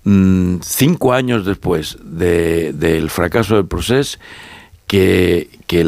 mm, 0.03 0.57
cinco 0.61 1.14
años 1.14 1.45
después 1.45 1.98
del 2.02 3.10
fracaso 3.10 3.56
del 3.56 3.66
proceso 3.66 4.20
que, 4.88 5.49
que 5.68 5.84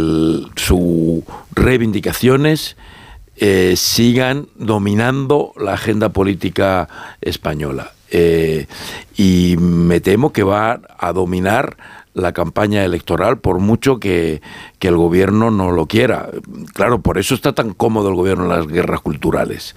sus 0.55 1.23
reivindicaciones 1.53 2.75
eh, 3.37 3.73
sigan 3.75 4.47
dominando 4.55 5.53
la 5.57 5.73
agenda 5.73 6.09
política 6.09 6.87
española. 7.21 7.93
Eh, 8.11 8.67
y 9.17 9.55
me 9.57 9.99
temo 10.01 10.31
que 10.31 10.43
va 10.43 10.81
a 10.99 11.13
dominar 11.13 11.77
la 12.13 12.33
campaña 12.33 12.83
electoral 12.83 13.39
por 13.39 13.57
mucho 13.59 13.99
que, 13.99 14.41
que, 14.77 14.89
el 14.89 14.97
gobierno 14.97 15.49
no 15.49 15.71
lo 15.71 15.87
quiera. 15.87 16.29
Claro, 16.73 17.01
por 17.01 17.17
eso 17.17 17.33
está 17.33 17.53
tan 17.53 17.73
cómodo 17.73 18.09
el 18.09 18.15
gobierno 18.15 18.43
en 18.43 18.49
las 18.49 18.67
guerras 18.67 18.99
culturales, 18.99 19.75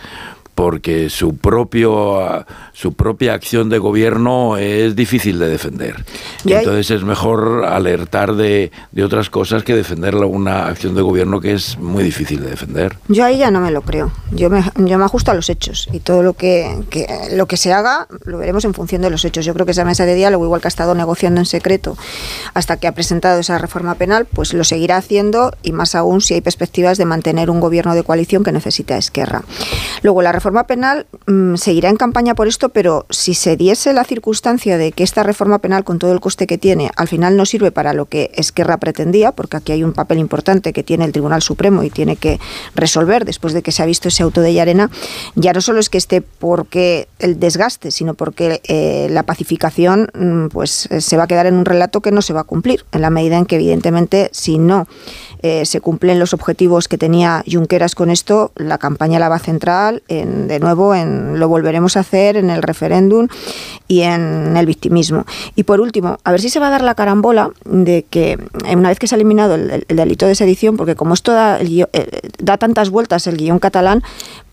porque 0.55 1.11
su 1.11 1.37
propio 1.37 2.45
su 2.73 2.93
propia 2.95 3.35
acción 3.35 3.69
de 3.69 3.79
gobierno 3.79 4.57
es 4.57 4.97
difícil 4.97 5.39
de 5.39 5.49
defender. 5.49 6.05
Entonces 6.45 6.91
es 6.91 7.05
mejor 7.05 7.65
alertar 7.65 8.35
de, 8.35 8.71
de, 8.93 9.05
otras 9.05 9.31
cosas 9.31 9.63
que 9.63 9.75
defender 9.75 10.15
una 10.17 10.67
acción 10.67 10.95
de 10.95 11.03
gobierno 11.03 11.41
que 11.41 11.53
es 11.53 11.79
muy 11.79 12.03
difícil 12.03 12.43
de 12.43 12.51
defender. 12.51 12.97
Yo 13.09 13.25
ahí 13.25 13.39
ya 13.39 13.51
no 13.51 13.61
me 13.61 13.71
lo 13.71 13.83
creo. 13.83 14.13
Yo 14.33 14.51
me, 14.51 14.63
yo 14.77 14.99
me 14.99 15.05
ajusto 15.05 15.31
a 15.31 15.35
los 15.35 15.49
hechos 15.51 15.89
y 15.93 16.01
todo 16.01 16.23
lo 16.23 16.35
que, 16.35 16.85
que, 16.91 17.07
lo 17.33 17.47
que 17.47 17.57
se 17.57 17.73
haga 17.73 18.07
lo 18.25 18.39
veremos 18.39 18.65
en 18.65 18.75
función 18.75 19.03
de 19.03 19.11
los 19.11 19.25
hechos. 19.25 19.45
Yo 19.45 19.55
creo 19.55 19.67
que 19.67 19.73
esa 19.73 19.85
mesa 19.85 20.05
de 20.07 20.15
diálogo, 20.15 20.45
igual 20.45 20.61
que 20.61 20.69
ha 20.69 20.69
estado 20.69 20.95
negociando 20.95 21.41
en 21.41 21.47
secreto 21.47 21.97
hasta 22.55 22.77
que 22.77 22.87
ha 22.87 22.93
presentado 22.93 23.41
esa 23.41 23.59
reforma 23.59 23.95
penal, 23.95 24.27
pues 24.27 24.53
lo 24.53 24.65
seguirá 24.65 24.97
haciendo 24.97 25.53
y 25.63 25.73
más 25.73 25.95
aún 25.95 26.21
si 26.21 26.35
hay 26.35 26.41
perspectivas 26.41 26.99
de 26.99 27.05
mantener 27.05 27.51
un 27.51 27.61
gobierno 27.61 27.95
de 27.95 28.03
coalición 28.03 28.45
que 28.45 28.53
necesita 28.53 28.97
Esquerra. 28.97 29.43
Luego 30.03 30.23
la 30.23 30.33
reforma 30.33 30.44
penal 30.66 31.07
mm, 31.27 31.57
seguirá 31.57 31.89
en 31.89 31.97
campaña 31.97 32.35
por 32.35 32.49
esto, 32.49 32.69
pero 32.69 33.07
si 33.11 33.35
se 33.35 33.57
diese 33.57 33.93
la 33.93 34.05
circunstancia 34.05 34.79
de 34.79 34.93
que 34.93 35.03
esta 35.03 35.23
reforma 35.23 35.59
penal, 35.59 35.85
con 35.85 35.99
todo 35.99 36.12
el 36.12 36.21
coste 36.21 36.47
que 36.47 36.59
tiene, 36.59 36.91
al 36.97 37.09
final 37.09 37.37
no 37.37 37.47
sirve 37.47 37.71
para 37.73 37.93
lo 37.93 38.07
que 38.07 38.31
Esquerra 38.35 38.77
pretendía, 38.79 39.33
porque 39.33 39.57
aquí 39.57 39.73
hay 39.73 39.83
un 39.83 39.93
papel 39.93 40.19
importante 40.19 40.73
que 40.73 40.83
tiene 40.83 41.05
el 41.05 41.12
Tribunal 41.12 41.43
Supremo 41.43 41.83
y 41.83 41.91
tiene 41.91 42.16
que 42.16 42.39
resolver 42.75 43.25
después 43.25 43.55
de 43.55 43.62
que 43.62 43.73
se 43.73 43.83
ha 43.83 43.87
visto 43.87 44.09
ese 44.09 44.23
auto 44.23 44.41
de 44.41 44.53
Llarena, 44.53 44.91
ya 45.35 45.53
no 45.53 45.61
solo 45.61 45.81
es 45.81 45.89
que 45.89 45.99
esté 45.99 46.21
porque 46.21 47.09
el 47.19 47.41
desgaste, 47.41 47.91
sino 47.91 48.15
porque 48.15 48.61
eh, 48.65 49.09
la 49.11 49.23
pacificación 49.23 50.09
mm, 50.15 50.49
pues 50.49 50.87
eh, 50.91 51.01
se 51.01 51.16
va 51.16 51.25
a 51.25 51.27
quedar 51.27 51.47
en 51.47 51.55
un 51.55 51.65
relato 51.65 52.01
que 52.01 52.12
no 52.12 52.23
se 52.23 52.33
va 52.33 52.41
a 52.41 52.45
cumplir, 52.45 52.85
en 52.93 53.01
la 53.01 53.11
medida 53.11 53.39
en 53.39 53.47
que 53.47 53.57
evidentemente 53.57 54.29
si 54.33 54.59
no 54.59 54.87
eh, 55.43 55.65
se 55.66 55.81
cumplen 55.81 56.19
los 56.19 56.35
objetivos 56.35 56.89
que 56.89 56.99
tenía 56.99 57.45
Junqueras 57.51 57.95
con 57.95 58.11
esto, 58.11 58.53
la 58.57 58.79
campaña 58.79 59.19
la 59.19 59.29
va 59.29 59.37
a 59.37 59.41
centrar 59.41 60.03
en, 60.09 60.34
de 60.35 60.61
nuevo 60.61 60.94
en 60.94 61.39
lo 61.39 61.48
volveremos 61.48 61.97
a 61.97 62.01
hacer 62.01 62.36
en 62.36 62.51
el 62.51 62.62
referéndum 62.62 63.28
y 63.89 64.02
en 64.02 64.56
el 64.56 64.66
victimismo. 64.66 65.24
Y 65.55 65.65
por 65.65 65.81
último, 65.81 66.19
a 66.24 66.31
ver 66.31 66.40
si 66.40 66.51
se 66.51 66.61
va 66.61 66.69
a 66.69 66.70
dar 66.70 66.82
la 66.82 66.94
carambola 66.94 67.51
de 67.65 68.06
que 68.09 68.39
una 68.74 68.89
vez 68.89 68.98
que 68.98 69.06
se 69.06 69.15
ha 69.15 69.16
eliminado 69.16 69.55
el, 69.55 69.85
delito 69.89 70.27
de 70.27 70.35
sedición, 70.35 70.77
porque 70.77 70.94
como 70.94 71.15
esto 71.15 71.32
da, 71.32 71.59
eh, 71.61 71.86
da 72.39 72.59
tantas 72.59 72.90
vueltas 72.90 73.27
el 73.27 73.36
guion 73.36 73.59
catalán, 73.59 74.02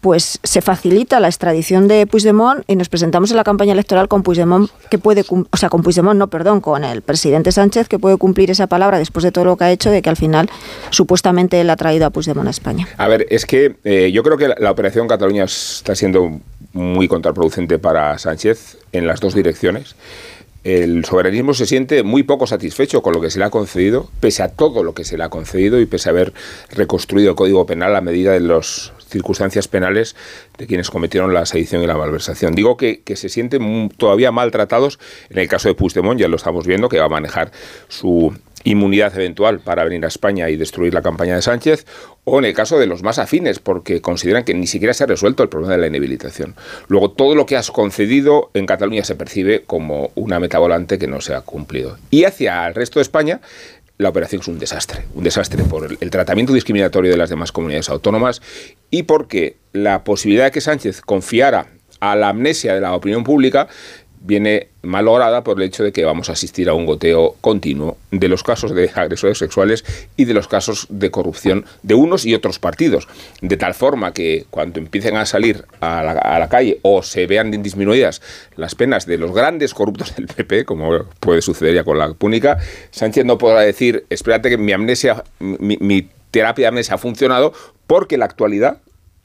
pues 0.01 0.39
se 0.43 0.61
facilita 0.61 1.19
la 1.19 1.27
extradición 1.27 1.87
de 1.87 2.07
Puigdemont 2.07 2.63
y 2.67 2.75
nos 2.75 2.89
presentamos 2.89 3.29
en 3.31 3.37
la 3.37 3.43
campaña 3.43 3.73
electoral 3.73 4.07
con 4.07 4.23
Puigdemont 4.23 4.69
que 4.89 4.97
puede, 4.97 5.23
o 5.29 5.57
sea, 5.57 5.69
con 5.69 5.83
Puigdemont, 5.83 6.17
no, 6.17 6.27
perdón, 6.27 6.59
con 6.59 6.83
el 6.83 7.03
presidente 7.03 7.51
Sánchez 7.51 7.87
que 7.87 7.99
puede 7.99 8.17
cumplir 8.17 8.49
esa 8.49 8.67
palabra 8.67 8.97
después 8.97 9.23
de 9.23 9.31
todo 9.31 9.45
lo 9.45 9.57
que 9.57 9.65
ha 9.65 9.71
hecho 9.71 9.91
de 9.91 10.01
que 10.01 10.09
al 10.09 10.17
final 10.17 10.49
supuestamente 10.89 11.61
él 11.61 11.69
ha 11.69 11.75
traído 11.75 12.07
a 12.07 12.09
Puigdemont 12.09 12.47
a 12.47 12.51
España. 12.51 12.87
A 12.97 13.07
ver, 13.07 13.27
es 13.29 13.45
que 13.45 13.75
eh, 13.83 14.11
yo 14.11 14.23
creo 14.23 14.37
que 14.37 14.47
la, 14.57 14.71
operación 14.71 15.07
Cataluña 15.07 15.43
está 15.43 15.95
siendo 15.95 16.39
muy 16.73 17.07
contraproducente 17.07 17.77
para 17.77 18.17
Sánchez 18.17 18.77
en 18.91 19.05
las 19.05 19.19
dos 19.19 19.35
direcciones 19.35 19.95
el 20.63 21.03
soberanismo 21.05 21.55
se 21.55 21.65
siente 21.65 22.03
muy 22.03 22.21
poco 22.21 22.45
satisfecho 22.45 23.01
con 23.01 23.13
lo 23.13 23.21
que 23.21 23.31
se 23.31 23.39
le 23.39 23.45
ha 23.45 23.49
concedido, 23.49 24.11
pese 24.19 24.43
a 24.43 24.49
todo 24.49 24.83
lo 24.83 24.93
que 24.93 25.03
se 25.03 25.17
le 25.17 25.23
ha 25.23 25.29
concedido 25.29 25.79
y 25.79 25.87
pese 25.87 26.09
a 26.09 26.11
haber 26.11 26.33
reconstruido 26.69 27.31
el 27.31 27.35
Código 27.35 27.65
Penal 27.65 27.95
a 27.95 28.01
medida 28.01 28.33
de 28.33 28.41
las 28.41 28.93
circunstancias 29.11 29.67
penales 29.67 30.15
de 30.57 30.65
quienes 30.65 30.89
cometieron 30.89 31.33
la 31.33 31.45
sedición 31.45 31.83
y 31.83 31.87
la 31.87 31.97
malversación. 31.97 32.55
Digo 32.55 32.77
que, 32.77 33.01
se 33.11 33.29
sienten 33.29 33.89
todavía 33.89 34.31
maltratados 34.31 34.97
en 35.29 35.37
el 35.37 35.47
caso 35.47 35.67
de 35.67 35.75
Puigdemont, 35.75 36.19
ya 36.19 36.27
lo 36.27 36.37
estamos 36.37 36.65
viendo, 36.65 36.89
que 36.89 36.97
va 36.97 37.05
a 37.05 37.09
manejar 37.09 37.51
su 37.89 38.33
inmunidad 38.63 39.15
eventual 39.15 39.59
para 39.59 39.83
venir 39.83 40.03
a 40.05 40.07
España 40.07 40.49
y 40.49 40.55
destruir 40.55 40.93
la 40.93 41.01
campaña 41.01 41.35
de 41.35 41.41
Sánchez, 41.41 41.85
o 42.23 42.37
en 42.39 42.45
el 42.45 42.53
caso 42.53 42.77
de 42.77 42.85
los 42.85 43.01
más 43.01 43.17
afines, 43.17 43.59
porque 43.59 44.01
consideran 44.01 44.43
que 44.43 44.53
ni 44.53 44.67
siquiera 44.67 44.93
se 44.93 45.03
ha 45.03 45.07
resuelto 45.07 45.41
el 45.43 45.49
problema 45.49 45.73
de 45.73 45.81
la 45.81 45.87
inhabilitación. 45.87 46.55
Luego, 46.87 47.11
todo 47.11 47.35
lo 47.35 47.45
que 47.45 47.57
has 47.57 47.71
concedido 47.71 48.51
en 48.53 48.67
Cataluña 48.67 49.03
se 49.03 49.15
percibe 49.15 49.63
como 49.63 50.11
una 50.15 50.39
meta 50.39 50.59
volante 50.59 50.99
que 50.99 51.07
no 51.07 51.21
se 51.21 51.33
ha 51.33 51.41
cumplido. 51.41 51.97
Y 52.11 52.25
hacia 52.25 52.67
el 52.67 52.75
resto 52.75 52.99
de 52.99 53.03
España, 53.03 53.41
la 54.01 54.09
operación 54.09 54.41
es 54.41 54.47
un 54.47 54.59
desastre, 54.59 55.03
un 55.13 55.23
desastre 55.23 55.63
por 55.63 55.97
el, 55.99 56.09
tratamiento 56.09 56.53
discriminatorio 56.53 57.11
de 57.11 57.17
las 57.17 57.29
demás 57.29 57.51
comunidades 57.51 57.89
autónomas 57.89 58.41
y 58.89 59.03
porque 59.03 59.57
la 59.73 60.03
posibilidad 60.03 60.45
de 60.45 60.51
que 60.51 60.61
Sánchez 60.61 61.01
confiara 61.01 61.67
a 61.99 62.15
la 62.15 62.29
amnesia 62.29 62.73
de 62.73 62.81
la 62.81 62.95
opinión 62.95 63.23
pública 63.23 63.67
viene 64.23 64.69
malograda 64.83 65.43
por 65.43 65.57
el 65.57 65.67
hecho 65.67 65.83
de 65.83 65.91
que 65.91 66.05
vamos 66.05 66.29
a 66.29 66.33
asistir 66.33 66.69
a 66.69 66.73
un 66.73 66.85
goteo 66.85 67.35
continuo 67.41 67.97
de 68.11 68.27
los 68.27 68.43
casos 68.43 68.73
de 68.73 68.89
agresores 68.93 69.37
sexuales 69.37 69.83
y 70.15 70.25
de 70.25 70.33
los 70.33 70.47
casos 70.47 70.87
de 70.89 71.11
corrupción 71.11 71.65
de 71.83 71.95
unos 71.95 72.25
y 72.25 72.33
otros 72.33 72.59
partidos. 72.59 73.07
De 73.41 73.57
tal 73.57 73.73
forma 73.73 74.13
que 74.13 74.45
cuando 74.49 74.79
empiecen 74.79 75.17
a 75.17 75.25
salir 75.25 75.65
a 75.79 76.03
la, 76.03 76.47
calle 76.49 76.79
o 76.83 77.01
se 77.03 77.27
vean 77.27 77.51
disminuidas 77.63 78.21
las 78.55 78.75
penas 78.75 79.05
de 79.05 79.17
los 79.17 79.33
grandes 79.33 79.73
corruptos 79.73 80.15
del 80.15 80.27
PP, 80.27 80.65
como 80.65 81.05
puede 81.19 81.41
suceder 81.41 81.75
ya 81.75 81.83
con 81.83 81.97
la 81.97 82.13
púnica, 82.13 82.57
Sánchez 82.91 83.25
no 83.25 83.37
podrá 83.37 83.61
decir, 83.61 84.05
espérate 84.09 84.49
que 84.49 84.57
mi 84.57 84.71
amnesia, 84.71 85.23
mi, 85.39 85.77
mi 85.79 86.09
terapia 86.31 86.63
de 86.63 86.67
amnesia 86.67 86.95
ha 86.95 86.97
funcionado 86.97 87.53
porque 87.87 88.17
la 88.17 88.25
actualidad 88.25 88.77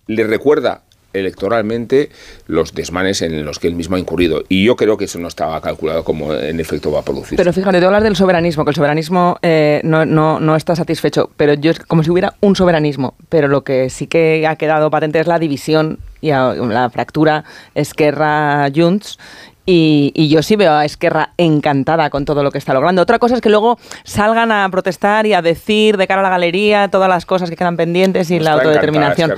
le 0.06 0.24
recuerda 0.24 0.82
electoralmente 1.18 2.10
los 2.47 2.74
desmanes 2.74 3.22
en 3.22 3.44
los 3.44 3.59
que 3.59 3.68
él 3.68 3.74
mismo 3.74 3.97
ha 3.97 3.98
incurrido. 3.98 4.44
Y 4.48 4.64
yo 4.64 4.76
creo 4.76 4.97
que 4.97 5.06
eso 5.06 5.18
no 5.18 5.28
estaba 5.28 5.60
calculado 5.60 6.05
como 6.05 6.34
en 6.34 6.60
efecto 6.60 6.90
va 6.90 7.01
a 7.01 7.02
producir. 7.02 7.36
Pero 7.36 7.52
fíjate, 7.52 7.80
te 7.80 7.86
hablar 7.86 8.02
del 8.02 8.16
soberanismo, 8.16 8.64
que 8.64 8.70
el 8.70 8.76
soberanismo 8.76 9.38
eh, 9.43 9.80
no, 9.84 10.05
no, 10.05 10.40
no, 10.40 10.56
está 10.56 10.76
satisfecho, 10.76 11.30
pero 11.36 11.55
yo 11.55 11.70
es 11.70 11.80
como 11.80 12.02
si 12.02 12.10
hubiera 12.10 12.34
un 12.40 12.56
soberanismo, 12.56 13.14
pero 13.28 13.48
lo 13.48 13.64
que 13.64 13.90
sí 13.90 14.06
que 14.06 14.47
ha 14.47 14.56
quedado 14.56 14.90
patente 14.90 15.20
es 15.20 15.26
la 15.26 15.38
división 15.38 15.98
y 16.20 16.30
la 16.30 16.90
fractura 16.90 17.44
Esquerra-Junts 17.74 19.18
y, 19.66 20.28
yo 20.28 20.43
sí 20.43 20.56
veo 20.56 20.72
a 20.72 20.84
Esquerra 20.84 21.30
encantada 21.36 22.09
con 22.09 22.24
todo 22.24 22.43
lo 22.43 22.52
que 22.52 22.59
está 22.59 22.72
logrando. 22.72 23.02
Otra 23.02 23.18
cosa 23.18 23.34
es 23.34 23.40
que 23.40 23.51
luego 23.51 23.78
salgan 24.05 24.52
a 24.52 24.68
protestar 24.70 25.26
y 25.26 25.32
a 25.32 25.43
decir 25.43 25.97
de 25.97 26.06
cara 26.06 26.20
a 26.20 26.24
la 26.24 26.30
galería 26.30 26.88
todas 26.88 27.09
las 27.09 27.26
cosas 27.26 27.51
que 27.51 27.56
quedan 27.56 27.76
pendientes 27.76 28.30
y 28.30 28.38
la 28.38 28.52
autodeterminación. 28.52 29.34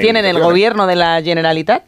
Tienen 0.00 0.24
el 0.24 0.40
gobierno 0.40 0.86
de 0.86 0.96
la 0.96 1.20
Generalitat 1.22 1.84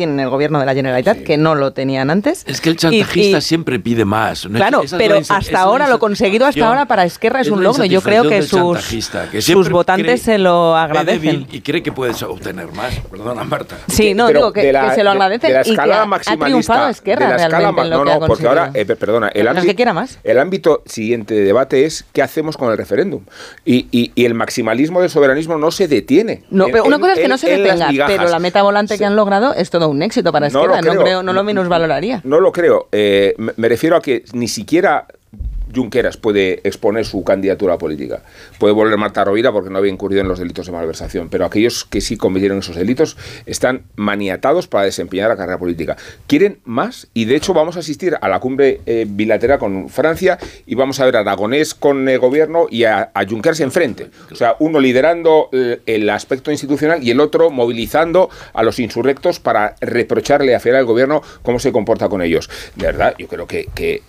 tienen 0.00 0.18
el 0.18 0.30
gobierno 0.30 0.58
de 0.58 0.64
la 0.64 0.72
Generalitat, 0.72 1.18
que 1.18 1.36
no 1.36 1.54
lo 1.54 1.74
tenían 1.74 2.08
antes. 2.08 2.42
Es 2.46 2.62
que 2.62 2.70
el 2.70 2.76
chantajista 2.76 3.42
siempre 3.42 3.78
pide 3.78 4.06
más. 4.06 4.48
claro, 4.50 4.80
pero 4.96 5.18
hasta 5.28 5.60
ahora, 5.60 5.88
lo 5.88 5.98
conseguido 5.98 6.46
hasta 6.46 6.66
ahora 6.66 6.86
para 6.86 7.04
Esquerra 7.04 7.42
es, 7.42 7.50
un 7.50 7.62
logro. 7.62 7.84
Yo 7.84 8.00
creo 8.00 8.26
que 8.26 8.40
sus, 8.40 8.78
sus 9.40 9.68
votantes 9.68 10.22
se 10.22 10.38
lo 10.38 10.74
agradecen. 10.74 11.46
Y 11.52 11.60
cree 11.60 11.82
que 11.82 11.92
puedes 11.92 12.22
obtener 12.22 12.72
más. 12.72 12.94
Perdona, 13.10 13.44
Marta. 13.44 13.76
Sí, 13.88 14.14
no, 14.14 14.28
digo 14.28 14.54
que, 14.54 14.72
se 14.94 15.04
lo 15.04 15.10
agradecen 15.10 15.50
y 15.66 15.76
que 15.76 15.92
ha, 15.92 16.36
triunfado 16.38 16.88
Esquerra 16.88 17.36
realmente 17.36 17.82
en 17.82 17.90
lo 17.90 18.04
no, 18.04 18.20
no, 18.20 18.26
porque 18.26 18.46
ahora, 18.46 18.70
eh, 18.72 18.86
perdona, 18.86 19.28
el, 19.28 19.48
ámbito, 19.48 19.92
más. 19.92 20.18
el 20.24 20.38
ámbito 20.38 20.82
siguiente 20.86 21.34
de 21.34 21.42
debate 21.42 21.84
es 21.84 22.06
qué 22.14 22.22
hacemos 22.22 22.56
con 22.56 22.70
el 22.70 22.78
referéndum. 22.78 23.22
Y, 23.66 23.86
y, 23.90 24.12
y 24.14 24.24
el 24.24 24.32
maximalismo 24.32 25.02
del 25.02 25.10
soberanismo 25.10 25.58
no 25.58 25.70
se 25.70 25.88
detiene. 25.88 26.44
No, 26.48 26.68
pero 26.68 26.84
una 26.84 26.98
cosa 26.98 27.12
es 27.12 27.18
que 27.18 27.28
no 27.28 27.36
se 27.36 27.50
detenga, 27.50 27.90
pero 28.06 28.28
la 28.28 28.38
meta 28.38 28.62
volante 28.62 28.96
que 28.96 29.04
han 29.04 29.16
logrado 29.16 29.54
es 29.54 29.68
todo 29.68 29.89
un 29.90 30.02
éxito 30.02 30.32
para 30.32 30.46
Esquerra, 30.46 30.80
no, 30.80 30.94
lo 30.94 31.02
creo, 31.02 31.22
no, 31.22 31.32
lo 31.32 31.44
menos 31.44 31.68
valoraría. 31.68 32.20
No 32.24 32.40
lo 32.40 32.52
creo. 32.52 32.88
Eh, 32.92 33.34
me 33.56 33.68
refiero 33.68 33.96
a 33.96 34.02
que 34.02 34.24
ni 34.32 34.48
siquiera 34.48 35.06
Junqueras 35.74 36.16
puede 36.16 36.60
exponer 36.64 37.04
su 37.04 37.22
candidatura 37.24 37.78
política. 37.78 38.22
Puede 38.58 38.72
volver 38.72 38.96
Marta 38.98 39.24
Rovira 39.24 39.52
porque 39.52 39.70
no 39.70 39.78
había 39.78 39.92
incurrido 39.92 40.22
en 40.22 40.28
los 40.28 40.38
delitos 40.38 40.66
de 40.66 40.72
malversación, 40.72 41.28
pero 41.28 41.44
aquellos 41.44 41.84
que 41.84 42.00
sí 42.00 42.16
cometieron 42.16 42.58
esos 42.58 42.76
delitos 42.76 43.16
están 43.46 43.82
maniatados 43.96 44.66
para 44.66 44.84
desempeñar 44.84 45.28
la 45.28 45.36
carrera 45.36 45.58
política. 45.58 45.96
Quieren 46.26 46.60
más 46.64 47.08
y 47.14 47.26
de 47.26 47.36
hecho 47.36 47.52
vamos 47.52 47.76
a 47.76 47.80
asistir 47.80 48.16
a 48.20 48.28
la 48.28 48.40
cumbre 48.40 48.80
eh, 48.86 49.06
bilateral 49.08 49.58
con 49.58 49.88
Francia 49.88 50.38
y 50.66 50.74
vamos 50.74 51.00
a 51.00 51.04
ver 51.04 51.16
a 51.16 51.20
Aragonés 51.20 51.74
con 51.74 52.08
el 52.08 52.18
gobierno 52.18 52.66
y 52.70 52.84
a, 52.84 53.10
Junqueras 53.28 53.60
enfrente. 53.60 54.10
O 54.30 54.34
sea, 54.34 54.56
uno 54.58 54.80
liderando 54.80 55.48
eh, 55.52 55.80
el, 55.86 56.08
aspecto 56.10 56.50
institucional 56.50 57.02
y 57.02 57.10
el 57.10 57.20
otro 57.20 57.50
movilizando 57.50 58.30
a 58.52 58.62
los 58.62 58.78
insurrectos 58.78 59.40
para 59.40 59.76
reprocharle 59.80 60.54
a 60.54 60.60
al 60.78 60.84
gobierno 60.84 61.22
cómo 61.42 61.58
se 61.58 61.72
comporta 61.72 62.08
con 62.08 62.22
ellos. 62.22 62.48
De 62.76 62.86
verdad, 62.86 63.14
yo 63.18 63.28
creo 63.28 63.46
que, 63.46 63.68
eh, 63.76 64.02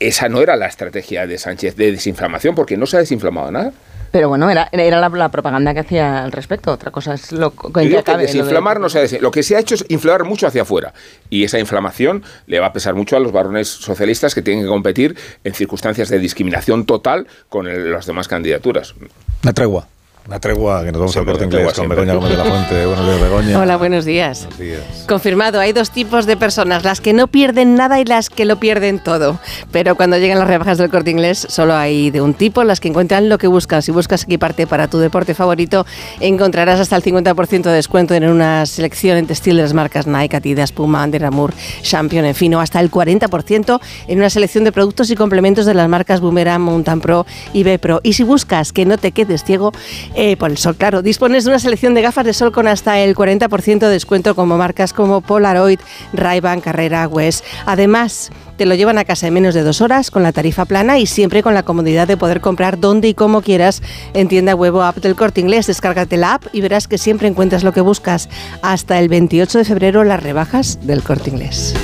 esa 0.00 0.28
no 0.28 0.40
era 0.40 0.56
la 0.56 0.66
estrategia 0.66 1.26
de 1.26 1.38
Sánchez 1.38 1.76
de 1.76 1.92
desinflamación, 1.92 2.54
porque 2.54 2.76
no 2.76 2.86
se 2.86 2.96
ha 2.96 3.00
desinflamado 3.00 3.50
nada. 3.50 3.72
Pero 4.10 4.28
bueno, 4.28 4.48
era, 4.48 4.68
era 4.72 5.00
la, 5.00 5.28
propaganda 5.28 5.74
que 5.74 5.80
hacía 5.80 6.24
al 6.24 6.32
respecto. 6.32 6.72
Otra 6.72 6.90
cosa 6.90 7.14
es 7.14 7.30
lo 7.32 7.50
que, 7.54 8.02
desinflamar 8.16 8.80
no 8.80 8.88
se 8.88 9.00
ha 9.00 9.20
Lo 9.20 9.30
que 9.30 9.42
se 9.42 9.56
ha 9.56 9.60
hecho 9.60 9.74
es 9.74 9.84
inflamar 9.88 10.24
mucho 10.24 10.46
hacia 10.46 10.62
afuera. 10.62 10.94
Y 11.28 11.44
esa 11.44 11.58
inflamación 11.58 12.22
le 12.46 12.58
va 12.58 12.66
a 12.66 12.72
pesar 12.72 12.94
mucho 12.94 13.16
a 13.16 13.20
los 13.20 13.32
varones 13.32 13.68
socialistas 13.68 14.34
que 14.34 14.40
tienen 14.40 14.64
que 14.64 14.68
competir 14.68 15.16
en 15.44 15.52
circunstancias 15.52 16.08
de 16.08 16.18
discriminación 16.18 16.86
total 16.86 17.26
con 17.48 17.66
las 17.92 18.06
demás 18.06 18.28
candidaturas. 18.28 18.94
Una 19.42 19.52
tregua. 19.52 19.86
Una 20.28 20.38
tregua 20.40 20.84
que 20.84 20.92
nos 20.92 21.00
vamos 21.00 21.16
al 21.16 21.24
corte 21.24 21.44
inglés 21.46 21.72
con 21.72 21.88
Begoña 21.88 22.12
Gómez 22.12 22.32
de 22.32 22.36
la 22.36 22.44
Fuente. 22.44 22.84
Buenos 22.84 23.06
días, 23.06 23.20
Begoña. 23.22 23.60
Hola, 23.60 23.76
buenos 23.78 24.04
días. 24.04 24.40
buenos 24.40 24.58
días. 24.58 25.06
Confirmado, 25.08 25.58
hay 25.58 25.72
dos 25.72 25.90
tipos 25.90 26.26
de 26.26 26.36
personas, 26.36 26.84
las 26.84 27.00
que 27.00 27.14
no 27.14 27.28
pierden 27.28 27.76
nada 27.76 27.98
y 27.98 28.04
las 28.04 28.28
que 28.28 28.44
lo 28.44 28.56
pierden 28.56 29.02
todo. 29.02 29.38
Pero 29.72 29.94
cuando 29.94 30.18
llegan 30.18 30.38
las 30.38 30.46
rebajas 30.46 30.76
del 30.76 30.90
corte 30.90 31.10
inglés, 31.10 31.46
solo 31.48 31.74
hay 31.74 32.10
de 32.10 32.20
un 32.20 32.34
tipo, 32.34 32.62
las 32.62 32.78
que 32.78 32.88
encuentran 32.88 33.30
lo 33.30 33.38
que 33.38 33.46
buscan. 33.46 33.80
Si 33.80 33.90
buscas 33.90 34.24
equiparte 34.24 34.66
para 34.66 34.86
tu 34.86 34.98
deporte 34.98 35.32
favorito, 35.32 35.86
encontrarás 36.20 36.78
hasta 36.78 36.94
el 36.96 37.02
50% 37.02 37.62
de 37.62 37.72
descuento 37.72 38.12
en 38.12 38.28
una 38.28 38.66
selección 38.66 39.16
en 39.16 39.26
textil 39.26 39.56
de 39.56 39.62
las 39.62 39.72
marcas 39.72 40.06
Nike, 40.06 40.36
Adidas, 40.36 40.72
Puma, 40.72 41.04
Under 41.04 41.24
Armour, 41.24 41.54
Champion, 41.80 42.26
en 42.26 42.34
fin, 42.34 42.54
o 42.54 42.60
hasta 42.60 42.80
el 42.80 42.90
40% 42.90 43.80
en 44.08 44.18
una 44.18 44.28
selección 44.28 44.64
de 44.64 44.72
productos 44.72 45.10
y 45.10 45.16
complementos 45.16 45.64
de 45.64 45.72
las 45.72 45.88
marcas 45.88 46.20
Boomerang, 46.20 46.60
Mountain 46.60 47.00
Pro 47.00 47.24
y 47.54 47.62
B 47.62 47.78
Pro. 47.78 48.00
Y 48.02 48.12
si 48.12 48.24
buscas 48.24 48.74
que 48.74 48.84
no 48.84 48.98
te 48.98 49.12
quedes 49.12 49.42
ciego, 49.42 49.72
eh, 50.20 50.36
por 50.36 50.50
el 50.50 50.58
sol, 50.58 50.74
claro. 50.74 51.00
Dispones 51.00 51.44
de 51.44 51.50
una 51.50 51.60
selección 51.60 51.94
de 51.94 52.02
gafas 52.02 52.24
de 52.24 52.32
sol 52.32 52.50
con 52.50 52.66
hasta 52.66 52.98
el 52.98 53.14
40% 53.14 53.78
de 53.78 53.88
descuento 53.88 54.34
como 54.34 54.58
marcas 54.58 54.92
como 54.92 55.20
Polaroid, 55.20 55.78
Ray-Ban, 56.12 56.60
Carrera, 56.60 57.06
West. 57.06 57.44
Además, 57.66 58.32
te 58.56 58.66
lo 58.66 58.74
llevan 58.74 58.98
a 58.98 59.04
casa 59.04 59.28
en 59.28 59.34
menos 59.34 59.54
de 59.54 59.62
dos 59.62 59.80
horas 59.80 60.10
con 60.10 60.24
la 60.24 60.32
tarifa 60.32 60.64
plana 60.64 60.98
y 60.98 61.06
siempre 61.06 61.44
con 61.44 61.54
la 61.54 61.62
comodidad 61.62 62.08
de 62.08 62.16
poder 62.16 62.40
comprar 62.40 62.80
donde 62.80 63.06
y 63.06 63.14
como 63.14 63.42
quieras 63.42 63.80
en 64.12 64.26
tienda 64.26 64.56
web 64.56 64.74
o 64.74 64.82
app 64.82 64.96
del 64.96 65.14
Corte 65.14 65.40
Inglés. 65.40 65.68
Descárgate 65.68 66.16
la 66.16 66.34
app 66.34 66.46
y 66.52 66.62
verás 66.62 66.88
que 66.88 66.98
siempre 66.98 67.28
encuentras 67.28 67.62
lo 67.62 67.72
que 67.72 67.80
buscas. 67.80 68.28
Hasta 68.60 68.98
el 68.98 69.08
28 69.08 69.58
de 69.58 69.64
febrero 69.64 70.02
las 70.02 70.20
rebajas 70.20 70.80
del 70.82 71.04
Corte 71.04 71.30
Inglés. 71.30 71.76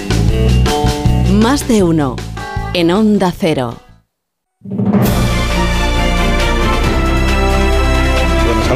Más 1.32 1.68
de 1.68 1.84
uno 1.84 2.16
en 2.74 2.90
Onda 2.90 3.30
Cero. 3.30 3.78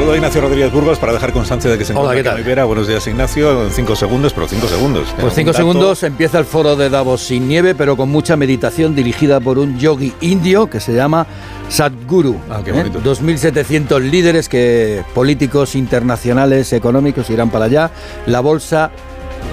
Saludo 0.09 0.23
a 0.23 0.25
Ignacio 0.25 0.41
Rodríguez 0.41 0.71
Burgos 0.71 0.97
para 0.97 1.13
dejar 1.13 1.31
constancia 1.31 1.69
de 1.69 1.77
que 1.77 1.85
se 1.85 1.93
encuentra 1.93 2.33
Hola, 2.33 2.43
¿qué 2.43 2.63
Buenos 2.63 2.87
días, 2.87 3.05
Ignacio. 3.05 3.65
En 3.65 3.69
cinco 3.69 3.95
segundos, 3.95 4.33
pero 4.33 4.47
cinco 4.47 4.67
segundos. 4.67 5.07
Pues 5.21 5.35
cinco 5.35 5.53
segundos 5.53 6.01
empieza 6.01 6.39
el 6.39 6.45
foro 6.45 6.75
de 6.75 6.89
Davos 6.89 7.21
sin 7.21 7.47
nieve, 7.47 7.75
pero 7.75 7.95
con 7.95 8.09
mucha 8.09 8.35
meditación 8.35 8.95
dirigida 8.95 9.39
por 9.39 9.59
un 9.59 9.77
yogi 9.77 10.11
indio 10.21 10.67
que 10.67 10.79
se 10.79 10.95
llama 10.95 11.27
Sadhguru. 11.69 12.37
Ah, 12.49 12.61
qué 12.65 12.71
¿eh? 12.71 12.73
bonito. 12.73 12.99
2.700 13.03 13.99
líderes 13.99 14.49
que 14.49 15.03
políticos 15.13 15.75
internacionales, 15.75 16.73
económicos 16.73 17.29
irán 17.29 17.51
para 17.51 17.65
allá. 17.65 17.91
La 18.25 18.39
bolsa 18.39 18.89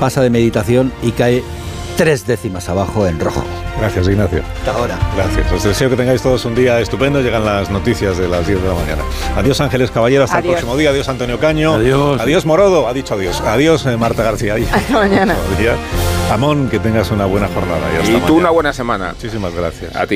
pasa 0.00 0.22
de 0.22 0.30
meditación 0.30 0.90
y 1.02 1.10
cae 1.10 1.42
tres 1.96 2.26
décimas 2.26 2.68
abajo 2.68 3.06
en 3.06 3.18
rojo. 3.18 3.42
Gracias, 3.78 4.06
Ignacio. 4.08 4.42
Hasta 4.58 4.72
ahora. 4.72 4.98
Gracias. 5.16 5.52
Os 5.52 5.64
deseo 5.64 5.90
que 5.90 5.96
tengáis 5.96 6.22
todos 6.22 6.44
un 6.44 6.54
día 6.54 6.80
estupendo. 6.80 7.20
Llegan 7.20 7.44
las 7.44 7.70
noticias 7.70 8.16
de 8.18 8.28
las 8.28 8.46
10 8.46 8.62
de 8.62 8.68
la 8.68 8.74
mañana. 8.74 9.02
Adiós, 9.36 9.60
Ángeles 9.60 9.90
Caballero. 9.90 10.24
Hasta 10.24 10.38
el 10.38 10.44
próximo 10.44 10.76
día. 10.76 10.90
Adiós, 10.90 11.08
Antonio 11.08 11.38
Caño. 11.38 11.74
Adiós. 11.74 12.20
Adiós, 12.20 12.46
Morodo. 12.46 12.88
Ha 12.88 12.92
dicho 12.92 13.14
adiós. 13.14 13.40
Adiós, 13.40 13.86
eh, 13.86 13.96
Marta 13.96 14.22
García. 14.22 14.54
Hasta 14.72 14.92
mañana. 14.94 15.36
Amón, 16.30 16.68
que 16.68 16.78
tengas 16.78 17.10
una 17.10 17.24
buena 17.26 17.48
jornada. 17.48 17.80
Y, 18.06 18.16
y 18.16 18.20
tú 18.20 18.36
una 18.36 18.50
buena 18.50 18.72
semana. 18.72 19.12
Muchísimas 19.14 19.54
gracias. 19.54 19.94
A 19.94 20.00
ti. 20.00 20.04